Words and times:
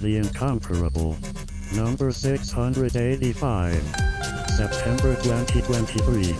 The 0.00 0.16
Incomparable. 0.16 1.16
Number 1.74 2.10
685. 2.10 3.74
September 4.56 5.14
2023. 5.16 6.34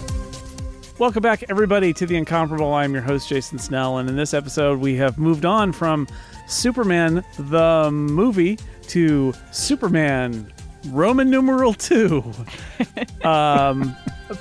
Welcome 0.98 1.22
back, 1.22 1.44
everybody, 1.50 1.92
to 1.92 2.06
The 2.06 2.16
Incomparable. 2.16 2.72
I'm 2.72 2.94
your 2.94 3.02
host, 3.02 3.28
Jason 3.28 3.58
Snell, 3.58 3.98
and 3.98 4.08
in 4.08 4.16
this 4.16 4.32
episode, 4.32 4.80
we 4.80 4.96
have 4.96 5.18
moved 5.18 5.44
on 5.44 5.72
from 5.72 6.08
Superman 6.46 7.22
the 7.38 7.90
movie 7.92 8.58
to 8.88 9.34
Superman 9.52 10.50
Roman 10.88 11.30
numeral 11.30 11.74
2. 11.74 12.24
um, 13.24 13.94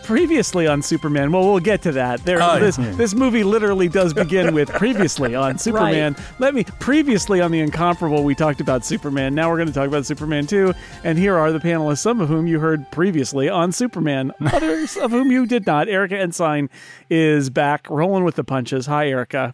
previously 0.04 0.68
on 0.68 0.82
Superman. 0.82 1.32
Well, 1.32 1.44
we'll 1.50 1.60
get 1.60 1.82
to 1.84 1.92
that. 1.94 2.24
There, 2.24 2.40
Oh, 2.42 2.60
this 2.60 2.78
yeah. 2.78 2.92
this 2.92 3.14
movie 3.16 3.44
literally 3.44 3.90
does 3.90 4.14
begin 4.14 4.54
with 4.54 4.70
previously 4.74 5.36
on 5.36 5.58
Superman. 5.58 6.16
Let 6.38 6.54
me 6.54 6.64
previously 6.80 7.42
on 7.42 7.52
the 7.52 7.60
Incomparable. 7.60 8.24
We 8.24 8.36
talked 8.36 8.62
about 8.62 8.86
Superman. 8.86 9.34
Now 9.36 9.50
we're 9.50 9.58
going 9.58 9.68
to 9.68 9.74
talk 9.74 9.88
about 9.88 10.06
Superman 10.06 10.48
2. 10.48 10.74
And 11.04 11.18
here 11.18 11.36
are 11.38 11.52
the 11.52 11.60
panelists, 11.60 12.00
some 12.00 12.22
of 12.22 12.30
whom 12.30 12.48
you 12.48 12.60
heard 12.60 12.90
previously 12.92 13.50
on 13.50 13.72
Superman, 13.72 14.32
others 14.46 14.96
of 14.98 15.12
whom 15.12 15.32
you 15.32 15.46
did 15.46 15.66
not. 15.66 15.90
Erica 15.90 16.18
Ensign 16.18 16.70
is 17.10 17.50
back, 17.50 17.90
rolling 17.90 18.24
with 18.24 18.36
the 18.36 18.44
punches. 18.44 18.86
Hi, 18.86 19.08
Erica. 19.10 19.54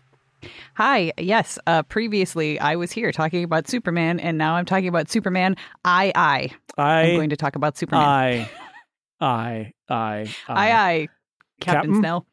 Hi. 0.75 1.11
Yes. 1.17 1.59
Uh, 1.67 1.83
previously, 1.83 2.59
I 2.59 2.75
was 2.75 2.91
here 2.91 3.11
talking 3.11 3.43
about 3.43 3.67
Superman, 3.67 4.19
and 4.19 4.37
now 4.37 4.55
I'm 4.55 4.65
talking 4.65 4.87
about 4.87 5.09
Superman. 5.09 5.55
I, 5.83 6.11
I. 6.15 6.51
I, 6.77 7.01
I'm 7.01 7.15
going 7.15 7.29
to 7.29 7.37
talk 7.37 7.55
about 7.55 7.77
Superman. 7.77 8.05
I, 8.05 8.51
I, 9.19 9.73
I, 9.89 10.35
I, 10.47 10.71
I. 10.71 11.07
Captain, 11.59 11.81
Captain? 11.91 11.95
Snell. 11.95 12.25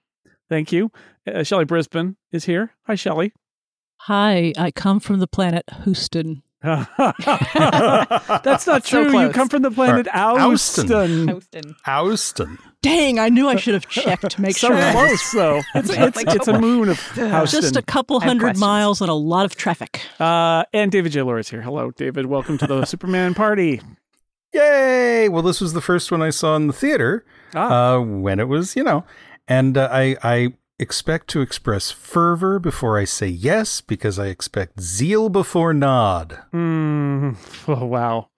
Thank 0.48 0.72
you. 0.72 0.90
Uh, 1.27 1.42
Shelly 1.42 1.64
Brisbane 1.64 2.16
is 2.33 2.44
here. 2.44 2.72
Hi, 2.86 2.94
Shelly. 2.94 3.33
Hi, 4.00 4.52
I 4.58 4.72
come 4.72 4.98
from 4.98 5.20
the 5.20 5.28
planet 5.28 5.64
Houston. 5.84 6.42
That's 8.42 8.67
not 8.67 8.84
So 8.86 9.05
true. 9.08 9.20
you 9.20 9.30
come 9.30 9.48
from 9.48 9.62
the 9.62 9.70
planet 9.70 10.06
Or 10.08 10.17
Austin. 10.17 10.92
Austin. 10.92 11.28
Houston. 11.28 11.77
Austin. 11.86 12.58
Dang, 12.83 13.18
I 13.18 13.28
knew 13.28 13.48
I 13.48 13.56
should 13.56 13.74
have 13.74 13.89
checked 13.89 14.28
to 14.30 14.40
make 14.40 14.56
so 14.58 14.68
sure. 14.68 14.77
I 14.77 14.95
was- 14.95 15.20
close, 15.23 15.33
though. 15.33 15.61
It's, 15.74 15.90
it's, 15.90 16.34
it's 16.34 16.48
a 16.48 16.58
moon 16.58 16.89
of 16.89 16.98
Houston. 17.14 17.46
Just 17.62 17.77
a 17.77 17.83
couple 17.83 18.20
hundred 18.20 18.56
miles 18.58 19.00
and 19.00 19.11
a 19.11 19.14
lot 19.14 19.45
of 19.45 19.56
traffic. 19.56 20.00
Uh, 20.20 20.64
and 20.73 20.90
David 20.90 21.12
J. 21.12 21.23
Loehr 21.23 21.39
is 21.39 21.48
here. 21.50 21.62
Hello, 21.62 21.90
David. 21.92 22.27
Welcome 22.27 22.58
to 22.58 22.67
the 22.67 22.84
Superman 22.84 23.34
party. 23.34 23.80
Yay! 24.52 25.29
Well, 25.29 25.42
this 25.42 25.61
was 25.61 25.73
the 25.73 25.80
first 25.80 26.11
one 26.12 26.20
I 26.23 26.30
saw 26.30 26.56
in 26.56 26.67
the 26.67 26.73
theater 26.73 27.24
Ah. 27.55 27.94
uh, 27.94 28.00
when 28.00 28.39
it 28.40 28.48
was, 28.48 28.77
you 28.77 28.83
know, 28.84 29.05
and 29.48 29.77
uh, 29.79 29.89
I 29.90 30.17
I 30.23 30.55
expect 30.82 31.28
to 31.28 31.40
express 31.40 31.90
fervor 31.90 32.58
before 32.58 32.98
I 32.98 33.04
say 33.04 33.28
yes 33.28 33.80
because 33.80 34.18
I 34.18 34.26
expect 34.26 34.80
zeal 34.80 35.30
before 35.30 35.72
nod. 35.72 36.38
Mm, 36.52 37.36
oh, 37.68 37.86
wow. 37.86 38.28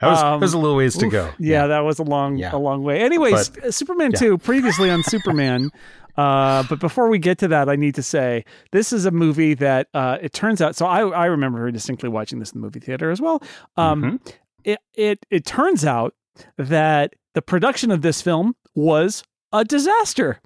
That 0.00 0.08
was, 0.08 0.22
Um, 0.22 0.40
there's 0.40 0.54
a 0.54 0.58
little 0.58 0.76
ways 0.76 0.96
to 0.98 1.06
Oof. 1.06 1.12
go. 1.12 1.30
Yeah, 1.38 1.66
that 1.66 1.80
was 1.80 1.98
a 1.98 2.02
long, 2.02 2.36
Yeah. 2.36 2.54
a 2.54 2.58
long 2.58 2.82
way. 2.82 3.00
Anyways, 3.02 3.50
But- 3.50 3.64
uh, 3.66 3.70
Superman 3.70 4.12
yeah. 4.12 4.18
2, 4.18 4.38
previously 4.38 4.88
on 4.90 5.02
Superman. 5.02 5.70
Uh, 6.14 6.62
but 6.68 6.78
before 6.78 7.08
we 7.08 7.18
get 7.18 7.38
to 7.38 7.48
that, 7.48 7.70
I 7.70 7.74
need 7.76 7.94
to 7.94 8.02
say 8.02 8.44
this 8.70 8.92
is 8.92 9.06
a 9.06 9.10
movie 9.10 9.54
that 9.54 9.88
uh, 9.94 10.18
it 10.20 10.34
turns 10.34 10.60
out. 10.60 10.76
So 10.76 10.84
I, 10.84 11.08
I 11.08 11.24
remember 11.24 11.56
very 11.60 11.72
distinctly 11.72 12.10
watching 12.10 12.38
this 12.38 12.52
in 12.52 12.60
the 12.60 12.66
movie 12.66 12.80
theater 12.80 13.10
as 13.10 13.18
well. 13.18 13.42
Um, 13.78 14.02
Mm-hmm. 14.02 14.16
it, 14.64 14.78
it, 14.92 15.26
it 15.30 15.46
turns 15.46 15.86
out 15.86 16.12
that 16.58 17.14
the 17.32 17.40
production 17.40 17.90
of 17.90 18.02
this 18.02 18.20
film 18.20 18.54
was 18.74 19.24
a 19.52 19.64
disaster. 19.64 20.40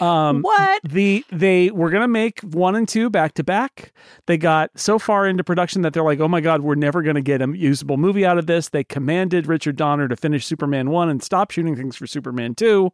Um, 0.00 0.42
What? 0.42 0.80
the 0.84 1.24
they 1.30 1.70
were 1.70 1.90
gonna 1.90 2.08
make 2.08 2.40
one 2.40 2.74
and 2.76 2.86
two 2.88 3.08
back 3.10 3.34
to 3.34 3.44
back. 3.44 3.92
They 4.26 4.36
got 4.36 4.70
so 4.78 4.98
far 4.98 5.26
into 5.26 5.42
production 5.42 5.82
that 5.82 5.92
they're 5.92 6.02
like, 6.02 6.20
"Oh 6.20 6.28
my 6.28 6.40
god, 6.40 6.60
we're 6.60 6.74
never 6.74 7.02
gonna 7.02 7.20
get 7.22 7.40
a 7.40 7.48
usable 7.56 7.96
movie 7.96 8.26
out 8.26 8.36
of 8.38 8.46
this." 8.46 8.68
They 8.68 8.84
commanded 8.84 9.46
Richard 9.46 9.76
Donner 9.76 10.08
to 10.08 10.16
finish 10.16 10.46
Superman 10.46 10.90
one 10.90 11.08
and 11.08 11.22
stop 11.22 11.50
shooting 11.50 11.74
things 11.76 11.96
for 11.96 12.06
Superman 12.06 12.54
two. 12.54 12.90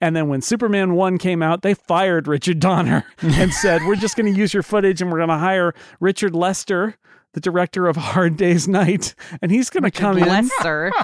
And 0.00 0.16
then 0.16 0.28
when 0.28 0.42
Superman 0.42 0.94
one 0.94 1.18
came 1.18 1.42
out, 1.42 1.62
they 1.62 1.74
fired 1.74 2.26
Richard 2.26 2.58
Donner 2.58 3.04
and 3.22 3.52
said, 3.52 3.82
"We're 3.86 3.96
just 3.96 4.16
gonna 4.16 4.30
use 4.30 4.52
your 4.52 4.62
footage 4.64 5.00
and 5.00 5.12
we're 5.12 5.18
gonna 5.20 5.38
hire 5.38 5.74
Richard 6.00 6.34
Lester." 6.34 6.96
The 7.32 7.40
director 7.40 7.88
of 7.88 7.96
Hard 7.96 8.36
Day's 8.36 8.68
Night, 8.68 9.16
and 9.42 9.50
he's 9.50 9.68
going 9.68 9.82
to 9.82 9.90
come 9.90 10.18
in 10.18 10.28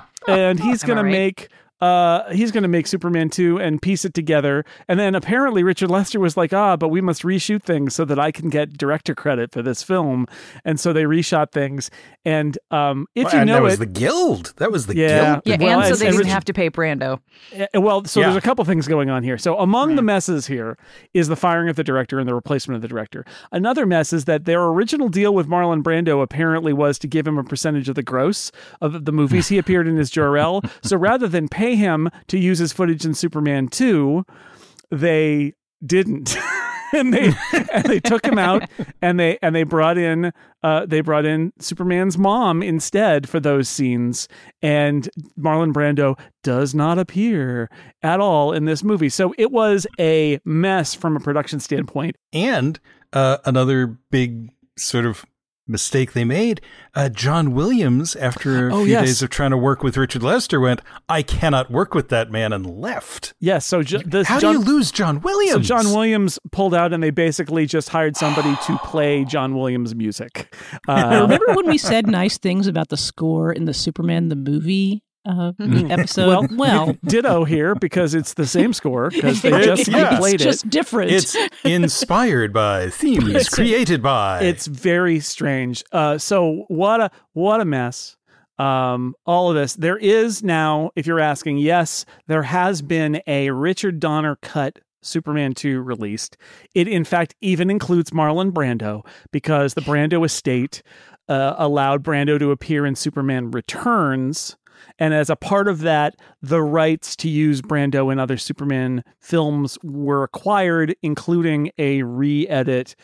and 0.28 0.60
he's 0.60 0.84
Am 0.84 0.90
I 0.90 0.94
going 0.94 1.04
to 1.04 1.10
make 1.10 1.48
uh 1.80 2.30
he's 2.30 2.50
going 2.50 2.62
to 2.62 2.68
make 2.68 2.86
Superman 2.86 3.30
2 3.30 3.58
and 3.58 3.80
piece 3.80 4.04
it 4.04 4.14
together. 4.14 4.64
And 4.88 5.00
then 5.00 5.14
apparently 5.14 5.62
Richard 5.62 5.90
Lester 5.90 6.20
was 6.20 6.36
like, 6.36 6.52
"Ah, 6.52 6.76
but 6.76 6.88
we 6.88 7.00
must 7.00 7.22
reshoot 7.22 7.62
things 7.62 7.94
so 7.94 8.04
that 8.04 8.18
I 8.18 8.30
can 8.30 8.50
get 8.50 8.76
director 8.76 9.14
credit 9.14 9.52
for 9.52 9.62
this 9.62 9.82
film." 9.82 10.26
And 10.64 10.78
so 10.78 10.92
they 10.92 11.04
reshot 11.04 11.52
things. 11.52 11.90
And 12.24 12.58
um 12.70 13.06
if 13.14 13.24
Well, 13.24 13.34
you 13.34 13.40
and 13.40 13.48
know 13.48 13.54
that 13.54 13.62
was 13.62 13.78
the 13.78 13.86
guild. 13.86 14.52
That 14.58 14.70
was 14.72 14.86
the 14.86 14.96
Yeah. 14.96 15.40
guild. 15.40 15.42
Yeah, 15.46 15.56
Well, 15.66 15.80
and 15.80 15.88
so 15.88 15.94
they 15.96 16.06
and 16.06 16.12
didn't 16.12 16.18
Richard- 16.26 16.32
have 16.32 16.44
to 16.46 16.52
pay 16.52 16.70
Brando. 16.70 17.18
uh, 17.58 17.80
Well, 17.80 18.04
so 18.04 18.20
Yeah. 18.20 18.26
there's 18.26 18.36
a 18.36 18.40
couple 18.42 18.64
things 18.64 18.86
going 18.86 19.08
on 19.10 19.22
here. 19.22 19.38
So 19.38 19.58
among 19.58 19.96
the 19.96 20.02
messes 20.02 20.46
here 20.46 20.76
is 21.14 21.28
the 21.28 21.36
firing 21.36 21.68
of 21.68 21.76
the 21.76 21.84
director 21.84 22.18
and 22.18 22.28
the 22.28 22.34
replacement 22.34 22.76
of 22.76 22.82
the 22.82 22.88
director. 22.88 23.24
Another 23.52 23.86
mess 23.86 24.12
is 24.12 24.26
that 24.26 24.44
their 24.44 24.62
original 24.64 25.08
deal 25.08 25.34
with 25.34 25.48
Marlon 25.48 25.82
Brando 25.82 26.22
apparently 26.22 26.72
was 26.72 26.98
to 26.98 27.06
give 27.08 27.26
him 27.26 27.38
a 27.38 27.44
percentage 27.44 27.88
of 27.88 27.94
the 27.94 28.02
gross 28.02 28.52
of 28.80 29.04
the 29.06 29.12
movies 29.12 29.48
he 29.48 29.56
appeared 29.58 29.88
in 29.88 29.98
as 29.98 30.10
Jor-El. 30.10 30.62
So 30.82 30.96
rather 30.96 31.26
than 31.26 31.48
pay 31.70 31.76
him 31.76 32.10
to 32.28 32.38
use 32.38 32.58
his 32.58 32.72
footage 32.72 33.04
in 33.04 33.14
Superman 33.14 33.68
2, 33.68 34.24
they 34.90 35.54
didn't. 35.84 36.36
and 36.92 37.14
they 37.14 37.32
and 37.72 37.84
they 37.84 38.00
took 38.00 38.26
him 38.26 38.36
out 38.36 38.68
and 39.02 39.20
they 39.20 39.38
and 39.42 39.54
they 39.54 39.62
brought 39.62 39.96
in 39.96 40.32
uh 40.64 40.84
they 40.86 41.00
brought 41.00 41.24
in 41.24 41.52
Superman's 41.60 42.18
mom 42.18 42.64
instead 42.64 43.28
for 43.28 43.38
those 43.38 43.68
scenes 43.68 44.26
and 44.60 45.08
Marlon 45.38 45.72
Brando 45.72 46.18
does 46.42 46.74
not 46.74 46.98
appear 46.98 47.70
at 48.02 48.18
all 48.18 48.52
in 48.52 48.64
this 48.64 48.82
movie. 48.82 49.08
So 49.08 49.32
it 49.38 49.52
was 49.52 49.86
a 50.00 50.40
mess 50.44 50.92
from 50.92 51.16
a 51.16 51.20
production 51.20 51.60
standpoint. 51.60 52.16
And 52.32 52.80
uh, 53.12 53.38
another 53.44 53.96
big 54.10 54.50
sort 54.76 55.06
of 55.06 55.24
mistake 55.70 56.12
they 56.12 56.24
made, 56.24 56.60
uh, 56.94 57.08
John 57.08 57.54
Williams, 57.54 58.14
after 58.16 58.68
a 58.68 58.74
Oh, 58.74 58.84
few 58.84 58.92
yes. 58.92 59.04
days 59.06 59.22
of 59.22 59.30
trying 59.30 59.50
to 59.52 59.56
work 59.56 59.82
with 59.82 59.96
Richard 59.96 60.22
Lester, 60.22 60.60
went, 60.60 60.80
I 61.08 61.22
cannot 61.22 61.70
work 61.70 61.94
with 61.94 62.08
that 62.10 62.30
man, 62.30 62.52
and 62.52 62.66
left. 62.66 63.32
Yes, 63.40 63.64
so 63.66 63.82
jo- 63.82 64.00
this 64.04 64.26
How 64.28 64.38
John, 64.40 64.54
do 64.54 64.58
you 64.60 64.64
lose 64.66 64.90
John 64.90 65.20
Williams? 65.20 65.52
So 65.68 65.76
John 65.76 65.86
Williams 65.92 66.38
pulled 66.52 66.74
out 66.74 66.92
and 66.92 67.02
they 67.02 67.10
basically 67.10 67.66
just 67.66 67.88
hired 67.88 68.16
somebody 68.16 68.54
to 68.66 68.78
play 68.78 69.24
John 69.24 69.54
Williams 69.56 69.94
music. 69.94 70.54
Uh, 70.88 71.20
Remember 71.22 71.54
when 71.54 71.66
we 71.68 71.78
said 71.78 72.06
nice 72.06 72.36
things 72.38 72.66
about 72.66 72.88
the 72.88 72.96
score 72.96 73.52
in 73.52 73.64
the 73.64 73.74
Superman 73.74 74.28
the 74.28 74.36
movie 74.36 75.02
uh, 75.24 75.52
episode? 75.90 76.56
well, 76.56 76.96
ditto 77.04 77.44
here 77.44 77.74
because 77.74 78.14
it's 78.14 78.34
the 78.34 78.46
same 78.46 78.72
score 78.72 79.10
because 79.10 79.42
they 79.42 79.50
just 79.64 79.88
yeah. 79.88 80.16
replayed 80.16 80.34
it's 80.34 80.44
just 80.44 80.70
different. 80.70 81.10
It's 81.10 81.36
inspired 81.64 82.52
by 82.52 82.90
themes 82.90 83.48
created 83.48 84.02
by. 84.02 84.42
It's 84.42 84.66
very 84.66 85.20
strange. 85.20 85.84
Uh, 85.92 86.18
so 86.18 86.64
what 86.68 87.00
a 87.00 87.10
what 87.32 87.60
a 87.60 87.64
mess. 87.64 88.16
Um, 88.58 89.14
all 89.24 89.48
of 89.48 89.56
this. 89.56 89.74
There 89.74 89.96
is 89.96 90.42
now, 90.42 90.90
if 90.94 91.06
you're 91.06 91.18
asking, 91.18 91.58
yes, 91.58 92.04
there 92.26 92.42
has 92.42 92.82
been 92.82 93.22
a 93.26 93.50
Richard 93.50 94.00
Donner 94.00 94.36
cut 94.42 94.80
Superman 95.02 95.54
2 95.54 95.80
released. 95.80 96.36
It, 96.74 96.88
in 96.88 97.04
fact, 97.04 97.34
even 97.40 97.70
includes 97.70 98.10
Marlon 98.10 98.52
Brando 98.52 99.06
because 99.32 99.74
the 99.74 99.80
Brando 99.80 100.24
estate 100.24 100.82
uh, 101.28 101.54
allowed 101.58 102.02
Brando 102.02 102.38
to 102.38 102.50
appear 102.50 102.84
in 102.84 102.94
Superman 102.96 103.50
Returns. 103.50 104.56
And 104.98 105.14
as 105.14 105.30
a 105.30 105.36
part 105.36 105.68
of 105.68 105.80
that, 105.80 106.16
the 106.42 106.62
rights 106.62 107.16
to 107.16 107.28
use 107.28 107.62
Brando 107.62 108.12
in 108.12 108.18
other 108.18 108.36
Superman 108.36 109.04
films 109.18 109.78
were 109.82 110.22
acquired, 110.22 110.94
including 111.02 111.70
a 111.78 112.02
re 112.02 112.46
edit 112.48 112.94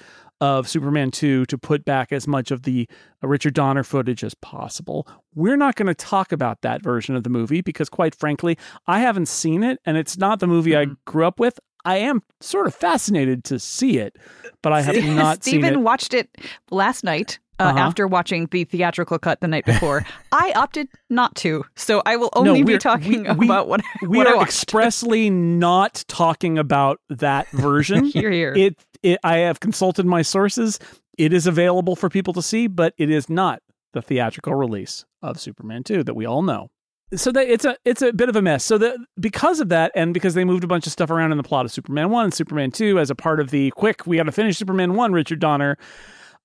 of 0.41 0.69
Superman 0.69 1.11
2 1.11 1.47
to 1.47 1.59
put 1.59 1.85
back 1.85 2.13
as 2.13 2.29
much 2.29 2.51
of 2.51 2.63
the 2.63 2.89
Richard 3.23 3.55
Donner 3.55 3.83
footage 3.83 4.23
as 4.23 4.35
possible. 4.35 5.09
We're 5.35 5.57
not 5.57 5.77
going 5.77 5.87
to 5.87 5.95
talk 5.95 6.33
about 6.33 6.61
that 6.63 6.83
version 6.83 7.17
of 7.17 7.25
the 7.25 7.31
movie 7.31 7.63
because, 7.63 7.89
quite 7.89 8.15
frankly, 8.15 8.59
I 8.87 9.01
haven't 9.01 9.29
seen 9.29 9.63
it 9.63 9.81
and 9.87 9.97
it's 9.97 10.19
not 10.19 10.41
the 10.41 10.47
movie 10.47 10.77
I 10.77 10.85
mm-hmm. 10.85 10.95
grew 11.07 11.27
up 11.27 11.41
with. 11.41 11.59
I 11.85 11.99
am 11.99 12.23
sort 12.41 12.67
of 12.67 12.75
fascinated 12.75 13.45
to 13.45 13.59
see 13.59 13.99
it, 13.99 14.17
but 14.61 14.73
I 14.73 14.83
have 14.83 14.97
not 15.05 15.45
seen 15.45 15.61
Steven 15.61 15.75
it. 15.75 15.81
watched 15.83 16.15
it 16.15 16.29
last 16.71 17.05
night. 17.05 17.39
Uh, 17.59 17.65
Uh-huh. 17.65 17.79
After 17.79 18.07
watching 18.07 18.47
the 18.51 18.65
theatrical 18.65 19.19
cut 19.19 19.41
the 19.41 19.49
night 19.49 19.65
before, 19.65 20.05
I 20.33 20.53
opted 20.55 20.89
not 21.09 21.35
to. 21.37 21.65
So 21.75 22.03
I 22.05 22.17
will 22.17 22.31
only 22.35 22.63
be 22.63 22.77
talking 22.79 23.23
we- 23.39 23.47
about 23.47 23.67
what, 23.69 23.81
we 24.03 24.09
what 24.19 24.27
are 24.27 24.43
expressly 24.43 25.31
not 25.31 26.05
talking 26.07 26.59
about 26.59 27.01
that 27.09 27.49
version. 27.53 28.05
Here, 28.05 28.31
here. 28.31 28.53
It, 28.55 28.79
it, 29.03 29.19
I 29.25 29.39
have 29.39 29.61
consulted 29.61 30.05
my 30.05 30.21
sources. 30.23 30.79
It 31.17 31.33
is 31.33 31.47
available 31.47 31.97
for 31.97 32.11
people 32.11 32.35
to 32.35 32.43
see, 32.43 32.67
but 32.67 32.93
it 32.99 33.09
is 33.11 33.31
not 33.31 33.63
the 33.95 34.03
theatrical 34.03 34.55
release 34.55 35.07
of 35.23 35.41
Superman 35.41 35.83
2 35.83 36.05
that 36.05 36.15
we 36.15 36.27
all 36.27 36.43
know. 36.43 36.69
So 37.15 37.31
that 37.33 37.49
it's 37.49 37.65
a 37.65 37.77
it's 37.85 38.03
a 38.03 38.13
bit 38.13 38.29
of 38.29 38.35
a 38.37 38.43
mess. 38.43 38.65
So 38.65 38.77
that 38.79 38.99
because 39.19 39.61
of 39.61 39.69
that, 39.69 39.93
and 39.95 40.13
because 40.13 40.35
they 40.35 40.45
moved 40.45 40.65
a 40.65 40.67
bunch 40.67 40.87
of 40.87 40.93
stuff 40.93 41.09
around 41.09 41.31
in 41.31 41.39
the 41.39 41.45
plot 41.45 41.65
of 41.65 41.71
Superman 41.71 42.11
one 42.11 42.25
and 42.25 42.35
Superman 42.35 42.73
two 42.73 42.99
as 42.99 43.11
a 43.11 43.15
part 43.15 43.39
of 43.39 43.51
the 43.51 43.71
quick, 43.71 44.07
we 44.09 44.17
got 44.17 44.25
to 44.25 44.33
finish 44.33 44.59
Superman 44.59 44.95
one. 44.95 45.13
Richard 45.13 45.39
Donner. 45.39 45.79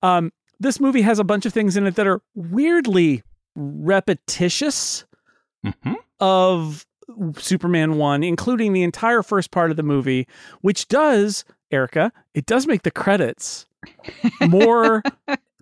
Um, 0.04 0.31
this 0.62 0.80
movie 0.80 1.02
has 1.02 1.18
a 1.19 1.24
bunch 1.24 1.46
of 1.46 1.54
things 1.54 1.75
in 1.75 1.88
it 1.88 1.96
that 1.96 2.08
are 2.08 2.22
weirdly 2.36 3.24
repetitious 3.56 5.06
Mhm. 5.66 5.96
of 6.19 6.86
Superman 7.38 7.96
1, 7.98 8.24
including 8.24 8.74
the 8.74 8.84
entire 8.84 9.22
first 9.22 9.52
part 9.52 9.69
of 9.72 9.78
the 9.78 9.84
movie, 9.84 10.28
which 10.62 10.88
does, 10.88 11.44
Erica, 11.72 12.12
it 12.34 12.46
does 12.46 12.68
make 12.68 12.84
the 12.84 12.92
credits 12.92 13.66
more 14.48 15.04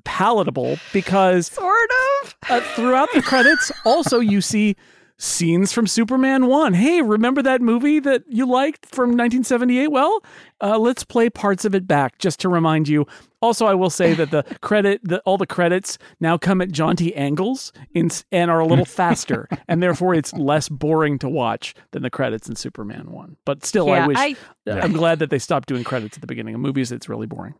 palatable 0.03 0.77
because 0.93 1.47
sort 1.47 1.89
of. 2.23 2.35
uh, 2.49 2.61
throughout 2.75 3.09
the 3.13 3.21
credits, 3.21 3.71
also 3.85 4.19
you 4.19 4.41
see 4.41 4.75
scenes 5.19 5.71
from 5.71 5.85
Superman 5.85 6.47
1. 6.47 6.73
Hey, 6.73 7.01
remember 7.01 7.41
that 7.43 7.61
movie 7.61 7.99
that 7.99 8.23
you 8.27 8.45
liked 8.47 8.85
from 8.87 9.09
1978? 9.09 9.89
Well, 9.89 10.23
uh, 10.61 10.79
let's 10.79 11.03
play 11.03 11.29
parts 11.29 11.65
of 11.65 11.75
it 11.75 11.85
back 11.85 12.17
just 12.19 12.39
to 12.39 12.49
remind 12.49 12.87
you. 12.87 13.05
Also, 13.41 13.65
I 13.65 13.73
will 13.73 13.89
say 13.89 14.13
that 14.15 14.31
the 14.31 14.43
credit, 14.61 15.01
the, 15.03 15.19
all 15.21 15.37
the 15.37 15.45
credits 15.45 15.97
now 16.19 16.37
come 16.37 16.61
at 16.61 16.71
jaunty 16.71 17.13
angles 17.15 17.71
in, 17.93 18.09
and 18.31 18.49
are 18.49 18.59
a 18.59 18.65
little 18.65 18.85
faster, 19.03 19.47
and 19.67 19.83
therefore 19.83 20.15
it's 20.15 20.33
less 20.33 20.69
boring 20.69 21.19
to 21.19 21.29
watch 21.29 21.75
than 21.91 22.01
the 22.01 22.09
credits 22.09 22.49
in 22.49 22.55
Superman 22.55 23.11
1. 23.11 23.37
But 23.45 23.65
still, 23.65 23.89
I 23.91 23.97
Yeah, 23.97 24.07
wish, 24.07 24.17
I- 24.17 24.35
I'm 24.67 24.93
glad 24.93 25.19
that 25.19 25.29
they 25.29 25.39
stopped 25.39 25.67
doing 25.67 25.83
credits 25.83 26.17
at 26.17 26.21
the 26.21 26.27
beginning 26.27 26.55
of 26.55 26.61
movies. 26.61 26.91
It's 26.91 27.09
really 27.09 27.27
boring. 27.27 27.55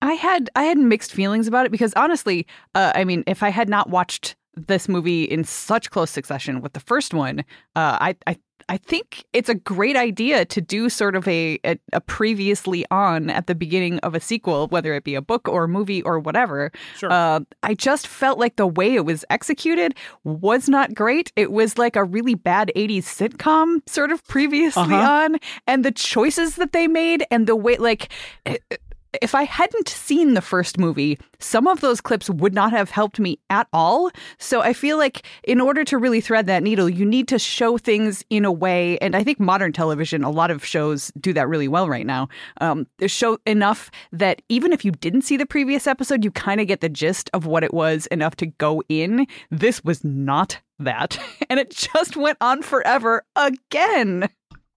I 0.00 0.14
had 0.14 0.50
I 0.56 0.64
had 0.64 0.78
mixed 0.78 1.12
feelings 1.12 1.46
about 1.46 1.64
it 1.66 1.70
because 1.70 1.92
honestly, 1.94 2.46
uh, 2.74 2.90
I 2.94 3.04
mean, 3.04 3.22
if 3.28 3.42
I 3.44 3.50
had 3.50 3.68
not 3.68 3.88
watched 3.88 4.34
this 4.54 4.88
movie 4.88 5.24
in 5.24 5.44
such 5.44 5.90
close 5.90 6.10
succession 6.10 6.60
with 6.60 6.72
the 6.74 6.80
first 6.80 7.14
one, 7.14 7.40
uh, 7.76 7.96
I 8.00 8.16
I 8.26 8.36
I 8.68 8.76
think 8.76 9.24
it's 9.32 9.48
a 9.48 9.56
great 9.56 9.96
idea 9.96 10.44
to 10.44 10.60
do 10.60 10.88
sort 10.88 11.16
of 11.16 11.26
a, 11.26 11.58
a 11.64 11.76
a 11.92 12.00
previously 12.00 12.84
on 12.92 13.28
at 13.28 13.48
the 13.48 13.56
beginning 13.56 13.98
of 14.00 14.14
a 14.14 14.20
sequel, 14.20 14.68
whether 14.68 14.94
it 14.94 15.02
be 15.02 15.16
a 15.16 15.20
book 15.20 15.48
or 15.48 15.64
a 15.64 15.68
movie 15.68 16.00
or 16.04 16.20
whatever. 16.20 16.70
Sure. 16.96 17.10
Uh, 17.10 17.40
I 17.64 17.74
just 17.74 18.06
felt 18.06 18.38
like 18.38 18.54
the 18.56 18.66
way 18.68 18.94
it 18.94 19.04
was 19.04 19.24
executed 19.30 19.96
was 20.22 20.68
not 20.68 20.94
great. 20.94 21.32
It 21.34 21.50
was 21.50 21.76
like 21.76 21.96
a 21.96 22.04
really 22.04 22.36
bad 22.36 22.70
80s 22.76 23.02
sitcom 23.02 23.80
sort 23.88 24.12
of 24.12 24.22
previously 24.28 24.82
Uh-huh. 24.94 25.10
on. 25.24 25.36
And 25.66 25.84
the 25.84 25.92
choices 25.92 26.54
that 26.56 26.72
they 26.72 26.86
made 26.86 27.24
and 27.32 27.48
the 27.48 27.56
way, 27.56 27.76
like, 27.78 28.12
if 29.20 29.34
I 29.34 29.42
hadn't 29.42 29.88
seen 29.88 30.34
the 30.34 30.40
first 30.40 30.78
movie, 30.78 31.18
some 31.38 31.66
of 31.66 31.80
those 31.80 32.00
clips 32.00 32.30
would 32.30 32.54
not 32.54 32.72
have 32.72 32.90
helped 32.90 33.20
me 33.20 33.38
at 33.50 33.68
all. 33.72 34.10
So 34.38 34.62
I 34.62 34.72
feel 34.72 34.96
like 34.96 35.26
in 35.44 35.60
order 35.60 35.84
to 35.84 35.98
really 35.98 36.20
thread 36.20 36.46
that 36.46 36.62
needle, 36.62 36.88
you 36.88 37.04
need 37.04 37.28
to 37.28 37.38
show 37.38 37.76
things 37.76 38.24
in 38.30 38.44
a 38.44 38.52
way. 38.52 38.98
And 38.98 39.14
I 39.14 39.22
think 39.22 39.38
modern 39.38 39.72
television, 39.72 40.24
a 40.24 40.30
lot 40.30 40.50
of 40.50 40.64
shows 40.64 41.12
do 41.20 41.32
that 41.34 41.48
really 41.48 41.68
well 41.68 41.88
right 41.88 42.06
now. 42.06 42.28
Um, 42.60 42.86
show 43.06 43.38
enough 43.46 43.90
that 44.12 44.40
even 44.48 44.72
if 44.72 44.84
you 44.84 44.92
didn't 44.92 45.22
see 45.22 45.36
the 45.36 45.46
previous 45.46 45.86
episode, 45.86 46.24
you 46.24 46.30
kind 46.30 46.60
of 46.60 46.66
get 46.66 46.80
the 46.80 46.88
gist 46.88 47.28
of 47.34 47.44
what 47.44 47.64
it 47.64 47.74
was 47.74 48.06
enough 48.06 48.36
to 48.36 48.46
go 48.46 48.82
in. 48.88 49.26
This 49.50 49.84
was 49.84 50.02
not 50.04 50.60
that. 50.78 51.18
And 51.50 51.60
it 51.60 51.68
just 51.68 52.16
went 52.16 52.38
on 52.40 52.62
forever 52.62 53.24
again. 53.36 54.26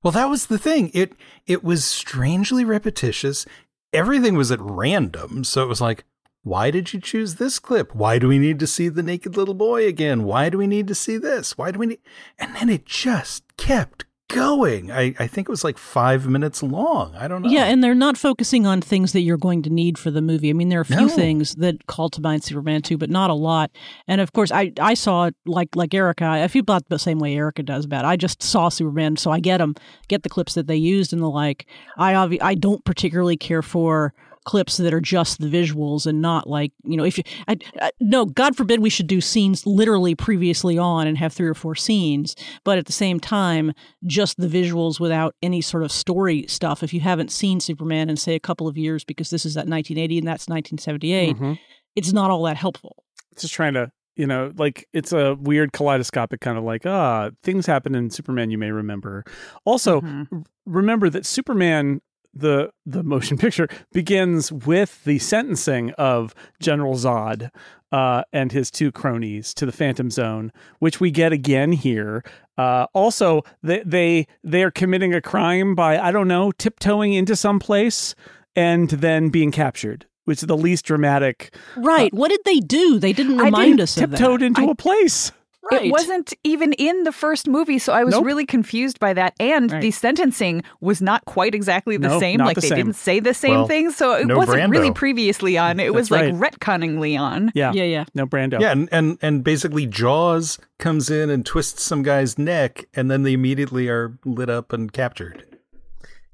Well, 0.06 0.12
that 0.12 0.30
was 0.30 0.46
the 0.46 0.60
thing. 0.60 0.92
It 0.94 1.14
it 1.48 1.64
was 1.64 1.84
strangely 1.84 2.64
repetitious. 2.64 3.46
Everything 3.96 4.36
was 4.36 4.52
at 4.52 4.60
random, 4.62 5.44
so 5.44 5.64
it 5.64 5.70
was 5.70 5.80
like, 5.80 6.04
why 6.44 6.70
did 6.70 6.94
you 6.94 7.00
choose 7.00 7.36
this 7.36 7.60
clip? 7.60 7.96
Why 7.96 8.20
do 8.20 8.28
we 8.28 8.38
need 8.38 8.60
to 8.60 8.68
see 8.68 8.90
the 8.90 9.02
naked 9.02 9.38
little 9.38 9.54
boy 9.54 9.88
again? 9.88 10.26
Why 10.26 10.50
do 10.50 10.58
we 10.58 10.68
need 10.68 10.88
to 10.90 10.96
see 10.96 11.18
this? 11.18 11.58
Why 11.58 11.72
do 11.72 11.80
we 11.80 11.88
need? 11.88 12.00
And 12.38 12.56
then 12.56 12.70
it 12.70 12.86
just 12.86 13.44
kept 13.58 14.06
going. 14.30 14.92
I 14.92 15.14
I 15.20 15.28
think 15.28 15.48
it 15.48 15.52
was 15.52 15.64
like 15.64 15.78
five 15.78 16.28
minutes 16.28 16.62
long. 16.64 17.16
I 17.16 17.28
don't 17.28 17.42
know. 17.44 17.50
Yeah, 17.50 17.66
and 17.66 17.84
they're 17.84 17.96
not 17.96 18.18
focusing 18.18 18.66
on 18.66 18.82
things 18.82 19.12
that 19.14 19.22
you're 19.22 19.38
going 19.38 19.62
to 19.64 19.70
need 19.70 19.98
for 19.98 20.12
the 20.12 20.22
movie. 20.22 20.50
I 20.50 20.54
mean, 20.54 20.70
there 20.70 20.80
are 20.80 20.82
a 20.84 20.86
few 20.86 20.96
No. 20.98 21.08
things 21.08 21.56
that 21.56 21.86
call 21.88 22.10
to 22.10 22.22
mind 22.22 22.44
Superman 22.44 22.82
2, 22.82 22.98
but 22.98 23.10
not 23.10 23.30
a 23.30 23.34
lot. 23.34 23.72
And 24.08 24.22
of 24.22 24.34
course, 24.34 24.52
I 24.52 24.72
I 24.80 24.94
saw 24.94 25.26
it 25.26 25.36
like 25.46 25.76
like 25.76 25.94
Erica. 25.94 26.26
I 26.26 26.48
feel 26.48 26.62
about 26.62 26.90
the 26.90 27.00
same 27.00 27.20
way 27.20 27.36
Erica 27.36 27.64
does 27.64 27.86
about. 27.86 28.06
it. 28.06 28.08
I 28.08 28.16
just 28.16 28.42
saw 28.44 28.70
Superman, 28.70 29.16
so 29.18 29.32
I 29.32 29.40
get 29.40 29.58
them, 29.60 29.76
get 30.08 30.24
the 30.24 30.30
clips 30.30 30.54
that 30.56 30.68
they 30.68 30.76
used 30.76 31.14
and 31.14 31.22
the 31.22 31.30
like. 31.30 31.66
I 31.98 32.14
obvi- 32.14 32.42
I 32.42 32.56
don't 32.56 32.84
particularly 32.86 33.38
care 33.38 33.62
for 33.62 34.14
clips 34.46 34.78
that 34.78 34.94
are 34.94 35.02
just 35.02 35.40
the 35.42 35.48
visuals 35.48 36.06
and 36.06 36.22
not 36.22 36.48
like 36.48 36.72
you 36.84 36.96
know 36.96 37.04
if 37.04 37.18
you 37.18 37.24
I, 37.48 37.58
I, 37.82 37.92
no 38.00 38.26
god 38.26 38.56
forbid 38.56 38.80
we 38.80 38.90
should 38.90 39.08
do 39.08 39.20
scenes 39.20 39.66
literally 39.66 40.16
previously 40.16 40.78
on 40.78 41.08
and 41.08 41.18
have 41.18 41.34
three 41.34 41.48
or 41.48 41.54
four 41.56 41.76
scenes 41.76 42.36
but 42.64 42.78
at 42.78 42.86
the 42.86 42.92
same 42.94 43.20
time 43.20 43.74
just 44.06 44.38
the 44.38 44.48
visuals 44.48 45.00
without 45.00 45.36
any 45.42 45.62
sort 45.62 45.84
of 45.84 45.92
story 45.92 46.46
stuff 46.48 46.84
if 46.84 46.94
you 46.94 47.00
haven't 47.02 47.32
seen 47.32 47.60
superman 47.60 48.10
in 48.10 48.16
say 48.18 48.36
a 48.36 48.40
couple 48.40 48.68
of 48.68 48.78
years 48.78 49.04
because 49.04 49.30
this 49.32 49.46
is 49.46 49.58
at 49.58 49.68
1980 49.68 50.20
and 50.20 50.28
that's 50.28 50.48
1978 50.48 51.36
Mhm. 51.38 51.60
it's 51.96 52.14
not 52.14 52.30
all 52.32 52.44
that 52.44 52.58
helpful 52.58 53.04
it's 53.32 53.42
just 53.42 53.54
trying 53.54 53.74
to 53.74 53.92
you 54.16 54.28
know 54.28 54.52
like 54.58 54.86
it's 54.94 55.12
a 55.12 55.36
weird 55.36 55.74
kaleidoscopic 55.74 56.40
kind 56.40 56.58
of 56.58 56.64
like 56.64 56.86
ah 56.86 57.32
things 57.44 57.66
happen 57.66 57.96
in 57.96 58.10
superman 58.10 58.50
you 58.52 58.58
may 58.58 58.72
remember 58.72 59.24
also 59.66 60.02
Mhm. 60.02 60.28
r- 60.32 60.44
remember 60.66 61.10
that 61.10 61.26
superman 61.26 62.00
the 62.36 62.70
the 62.86 63.04
motion 63.04 63.38
picture 63.46 63.68
begins 63.94 64.52
with 64.52 65.04
the 65.06 65.18
sentencing 65.20 65.92
of 65.92 66.36
general 66.60 66.96
zod 66.96 67.50
uh, 67.92 68.24
and 68.34 68.52
his 68.52 68.70
two 68.70 68.92
cronies 68.92 69.54
to 69.54 69.66
the 69.66 69.72
phantom 69.72 70.12
zone 70.12 70.52
which 70.80 71.00
we 71.00 71.12
get 71.12 71.32
again 71.32 71.72
here. 71.72 72.24
Uh, 72.58 72.88
also 72.94 73.42
they, 73.64 73.82
they 73.86 74.28
they 74.44 74.64
are 74.64 74.72
committing 74.72 75.14
a 75.14 75.22
crime 75.22 75.76
by 75.76 75.98
i 76.00 76.10
don't 76.12 76.28
know 76.28 76.52
tiptoeing 76.52 77.14
into 77.14 77.36
some 77.36 77.60
place 77.60 78.16
and 78.56 78.90
then 78.92 79.30
being 79.30 79.52
captured 79.52 80.06
which 80.24 80.42
is 80.42 80.48
the 80.48 80.58
least 80.58 80.86
dramatic 80.86 81.54
right. 81.78 82.14
What 82.14 82.30
did 82.30 82.42
they 82.46 82.60
do? 82.60 82.98
They 83.00 83.14
didn't 83.14 83.38
remind 83.38 83.80
us 83.80 83.96
of 83.98 84.12
that. 84.12 84.18
tiptoed 84.18 84.42
into 84.42 84.62
I- 84.62 84.72
a 84.72 84.76
place. 84.76 85.32
Right 85.72 85.86
It 85.86 85.92
wasn't 85.92 86.34
even 86.44 86.74
in 86.74 87.04
the 87.04 87.12
first 87.12 87.48
movie, 87.48 87.80
so 87.80 87.92
I 87.94 88.04
was 88.04 88.14
Nope. 88.14 88.26
really 88.26 88.46
confused 88.46 89.00
by 89.00 89.14
that. 89.14 89.34
And 89.40 89.72
Right. 89.72 89.82
the 89.82 89.92
sentencing 89.92 90.64
was 90.82 91.02
not 91.02 91.26
quite 91.26 91.56
exactly 91.56 91.98
the 91.98 92.10
No, 92.10 92.20
same. 92.20 92.40
Like 92.40 92.56
the 92.56 92.62
they 92.62 92.68
same. 92.70 92.78
didn't 92.78 92.96
say 92.96 93.20
the 93.20 93.34
same 93.34 93.52
Well, 93.56 93.68
thing, 93.68 93.92
so 93.92 94.14
it 94.14 94.28
no 94.28 94.38
wasn't 94.38 94.70
really 94.70 94.90
Brando. 94.92 94.96
previously 94.96 95.58
on. 95.58 95.80
It 95.80 95.94
was 95.94 96.10
That's 96.10 96.34
like 96.34 96.54
retconningly 96.60 97.00
Leon. 97.00 97.52
Yeah. 97.56 97.72
yeah 97.74 97.84
yeah 97.84 98.06
No 98.14 98.26
Brando. 98.26 98.60
Yeah, 98.60 98.72
and, 98.72 98.90
and 98.92 99.18
and 99.22 99.44
basically 99.44 99.86
Jaws 99.86 100.60
comes 100.80 101.10
in 101.10 101.30
and 101.30 101.46
twists 101.46 101.84
some 101.84 102.04
guy's 102.04 102.38
neck, 102.38 102.86
and 102.94 103.10
then 103.10 103.24
they 103.24 103.34
immediately 103.34 103.88
are 103.90 104.18
lit 104.26 104.50
up 104.50 104.74
and 104.74 104.92
captured. 104.92 105.44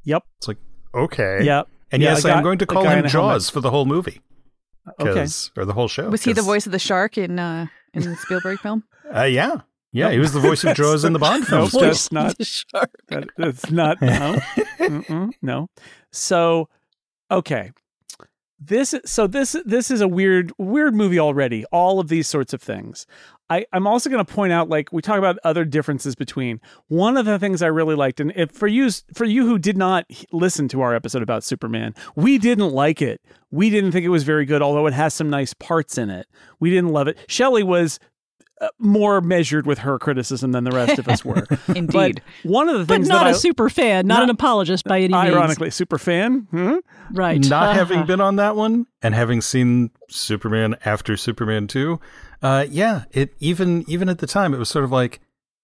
Yep. 0.03 0.23
It's 0.37 0.47
like 0.47 0.57
okay, 0.95 1.39
Yep. 1.43 1.67
And 1.93 2.01
Yeah, 2.01 2.11
yes, 2.11 2.23
guy- 2.23 2.31
I'm 2.33 2.43
going 2.43 2.57
to 2.59 2.65
call 2.65 2.83
him 2.83 2.87
a 2.87 2.93
helmet. 2.95 3.11
Jaws 3.11 3.49
for 3.49 3.59
the 3.59 3.69
whole 3.69 3.85
movie, 3.85 4.21
Okay. 5.01 5.13
'Cause- 5.13 5.51
or 5.57 5.65
the 5.65 5.73
whole 5.73 5.87
show. 5.89 6.09
Was 6.09 6.23
he 6.23 6.31
the 6.33 6.41
voice 6.41 6.65
of 6.65 6.71
the 6.71 6.79
shark 6.79 7.17
in 7.17 7.37
uh, 7.37 7.67
in 7.93 8.03
the 8.03 8.15
Spielberg 8.15 8.59
film? 8.59 8.83
Uh, 9.15 9.23
yeah, 9.23 9.61
yeah, 9.91 10.11
he 10.11 10.19
was 10.19 10.31
the 10.33 10.39
voice 10.39 10.63
of 10.63 10.75
Jaws 10.75 11.03
in 11.03 11.13
the 11.13 11.19
Bond 11.19 11.43
No, 11.51 11.67
films. 11.67 11.73
that's 11.73 12.11
not. 12.11 12.37
The 12.37 12.45
shark. 12.71 12.91
That, 13.09 13.29
that's 13.37 13.69
not. 13.71 14.01
No. 14.01 14.39
No. 15.41 15.69
So, 16.11 16.69
okay. 17.29 17.71
this 18.59 18.93
so 19.05 19.27
this 19.27 19.55
this 19.65 19.89
is 19.91 20.01
a 20.01 20.07
weird 20.07 20.51
weird 20.57 20.93
movie 20.93 21.19
already 21.19 21.65
all 21.71 21.99
of 21.99 22.07
these 22.09 22.27
sorts 22.27 22.53
of 22.53 22.61
things 22.61 23.05
I, 23.49 23.65
i'm 23.73 23.87
also 23.87 24.07
going 24.09 24.23
to 24.23 24.33
point 24.33 24.53
out 24.53 24.69
like 24.69 24.91
we 24.93 25.01
talk 25.01 25.17
about 25.17 25.37
other 25.43 25.65
differences 25.65 26.13
between 26.15 26.61
one 26.87 27.17
of 27.17 27.25
the 27.25 27.39
things 27.39 27.61
i 27.63 27.67
really 27.67 27.95
liked 27.95 28.19
and 28.19 28.31
if 28.35 28.51
for 28.51 28.67
you 28.67 28.89
for 29.15 29.25
you 29.25 29.47
who 29.47 29.57
did 29.57 29.77
not 29.77 30.05
listen 30.31 30.67
to 30.69 30.81
our 30.81 30.93
episode 30.93 31.23
about 31.23 31.43
superman 31.43 31.95
we 32.15 32.37
didn't 32.37 32.69
like 32.71 33.01
it 33.01 33.19
we 33.49 33.69
didn't 33.71 33.91
think 33.93 34.05
it 34.05 34.09
was 34.09 34.23
very 34.23 34.45
good 34.45 34.61
although 34.61 34.85
it 34.85 34.93
has 34.93 35.13
some 35.13 35.29
nice 35.29 35.53
parts 35.55 35.97
in 35.97 36.09
it 36.11 36.27
we 36.59 36.69
didn't 36.69 36.91
love 36.91 37.07
it 37.07 37.17
shelly 37.27 37.63
was 37.63 37.99
more 38.79 39.21
measured 39.21 39.65
with 39.65 39.79
her 39.79 39.97
criticism 39.97 40.51
than 40.51 40.63
the 40.63 40.71
rest 40.71 40.99
of 40.99 41.07
us 41.07 41.25
were 41.25 41.47
Indeed. 41.75 41.91
but 41.91 42.19
one 42.49 42.69
of 42.69 42.77
the 42.77 42.85
things, 42.85 43.07
But 43.07 43.13
not 43.13 43.23
that 43.25 43.31
a 43.33 43.35
I, 43.35 43.39
super 43.39 43.69
fan, 43.69 44.05
not, 44.07 44.15
not- 44.15 44.23
an 44.23 44.29
apologist 44.29 44.83
by 44.85 44.97
any 44.99 45.13
means. 45.13 45.33
ironically 45.33 45.71
super 45.71 45.97
fan 45.97 46.47
hmm? 46.51 46.75
Right. 47.11 47.43
Not 47.49 47.75
having 47.81 48.05
been 48.05 48.21
on 48.21 48.35
that 48.37 48.55
one 48.55 48.85
and 49.01 49.13
having 49.15 49.41
seen 49.41 49.89
Superman 50.09 50.75
after 50.85 51.17
Superman 51.17 51.67
2, 51.67 51.99
uh, 52.43 52.65
yeah, 52.69 53.03
it 53.11 53.33
even 53.39 53.83
even 53.87 54.09
at 54.09 54.19
the 54.19 54.27
time 54.27 54.53
it 54.53 54.57
was 54.57 54.69
sort 54.69 54.85
of 54.85 54.91
like, 54.91 55.19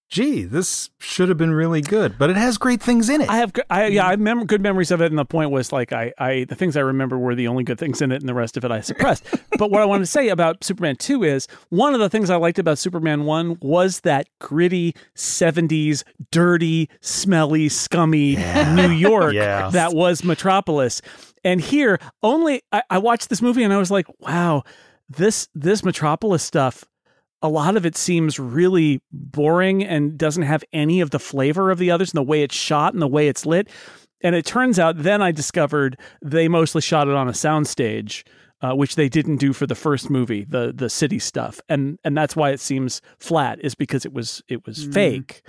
gee, 0.10 0.44
this 0.44 0.90
should 1.00 1.30
have 1.30 1.38
been 1.38 1.54
really 1.54 1.82
good, 1.82 2.18
but 2.18 2.30
it 2.30 2.38
has 2.38 2.58
great 2.58 2.82
things 2.82 3.10
in 3.10 3.22
it. 3.22 3.30
I 3.30 3.38
have, 3.38 3.52
I, 3.70 3.88
yeah, 3.88 4.08
I 4.08 4.12
remember 4.12 4.46
good 4.46 4.62
memories 4.62 4.92
of 4.92 5.02
it, 5.02 5.08
and 5.08 5.18
the 5.20 5.26
point 5.26 5.52
was 5.52 5.72
like, 5.72 5.92
I, 5.92 6.14
I, 6.18 6.46
the 6.46 6.56
things 6.56 6.78
I 6.78 6.82
remember 6.82 7.18
were 7.18 7.36
the 7.36 7.48
only 7.48 7.64
good 7.64 7.78
things 7.78 8.02
in 8.02 8.12
it, 8.12 8.22
and 8.22 8.30
the 8.30 8.34
rest 8.34 8.56
of 8.58 8.64
it 8.64 8.72
I 8.72 8.82
suppressed. 8.82 9.26
but 9.58 9.70
what 9.70 9.82
I 9.82 9.86
wanted 9.86 10.04
to 10.04 10.12
say 10.12 10.30
about 10.30 10.64
Superman 10.64 10.96
Two 10.96 11.24
is 11.24 11.48
one 11.70 11.94
of 11.94 12.00
the 12.00 12.10
things 12.10 12.30
I 12.30 12.38
liked 12.38 12.60
about 12.60 12.78
Superman 12.78 13.26
One 13.26 13.58
was 13.62 14.02
that 14.02 14.28
gritty 14.40 14.96
'70s, 15.16 16.04
dirty, 16.32 16.90
smelly, 17.02 17.70
scummy 17.70 18.36
New 18.36 18.92
York 18.92 19.34
Yeah. 19.38 19.70
that 19.72 19.94
was 19.94 20.24
Metropolis. 20.24 21.02
And 21.44 21.62
here, 21.62 22.00
only 22.24 22.62
I, 22.72 22.84
I 22.90 22.98
watched 22.98 23.30
this 23.30 23.42
movie, 23.42 23.64
and 23.64 23.74
I 23.74 23.78
was 23.78 23.92
like, 23.92 24.08
wow, 24.20 24.64
this 25.10 25.50
this 25.54 25.84
Metropolis 25.84 26.44
stuff 26.44 26.84
a 27.42 27.50
lot 27.50 27.78
of 27.78 27.86
it 27.86 27.96
seems 27.96 28.40
really 28.40 29.02
boring 29.12 29.84
and 29.84 30.18
doesn't 30.18 30.44
have 30.44 30.64
any 30.74 31.02
of 31.02 31.12
the 31.12 31.20
flavor 31.20 31.70
of 31.70 31.78
the 31.78 31.92
others 31.92 32.12
and 32.12 32.18
the 32.18 32.24
way 32.24 32.42
it's 32.44 32.56
shot 32.56 32.94
and 32.94 33.02
the 33.02 33.08
way 33.08 33.28
it's 33.28 33.46
lit. 33.46 33.70
And 34.22 34.36
it 34.36 34.46
turns 34.46 34.80
out 34.80 34.98
then 34.98 35.22
I 35.22 35.32
discovered 35.32 36.00
they 36.24 36.48
mostly 36.48 36.82
shot 36.82 37.08
it 37.08 37.14
on 37.14 37.28
a 37.28 37.34
soundstage, 37.34 38.24
uh, 38.62 38.74
which 38.74 38.96
they 38.96 39.10
didn't 39.10 39.38
do 39.38 39.54
for 39.54 39.68
the 39.68 39.76
first 39.76 40.10
movie, 40.10 40.44
the 40.44 40.74
the 40.76 40.90
city 40.90 41.20
stuff, 41.20 41.62
and 41.70 42.00
and 42.04 42.18
that's 42.18 42.36
why 42.36 42.50
it 42.50 42.60
seems 42.60 43.02
flat 43.20 43.60
is 43.62 43.76
because 43.76 44.06
it 44.06 44.14
was 44.14 44.42
it 44.48 44.66
was 44.66 44.86
fake, 44.86 45.44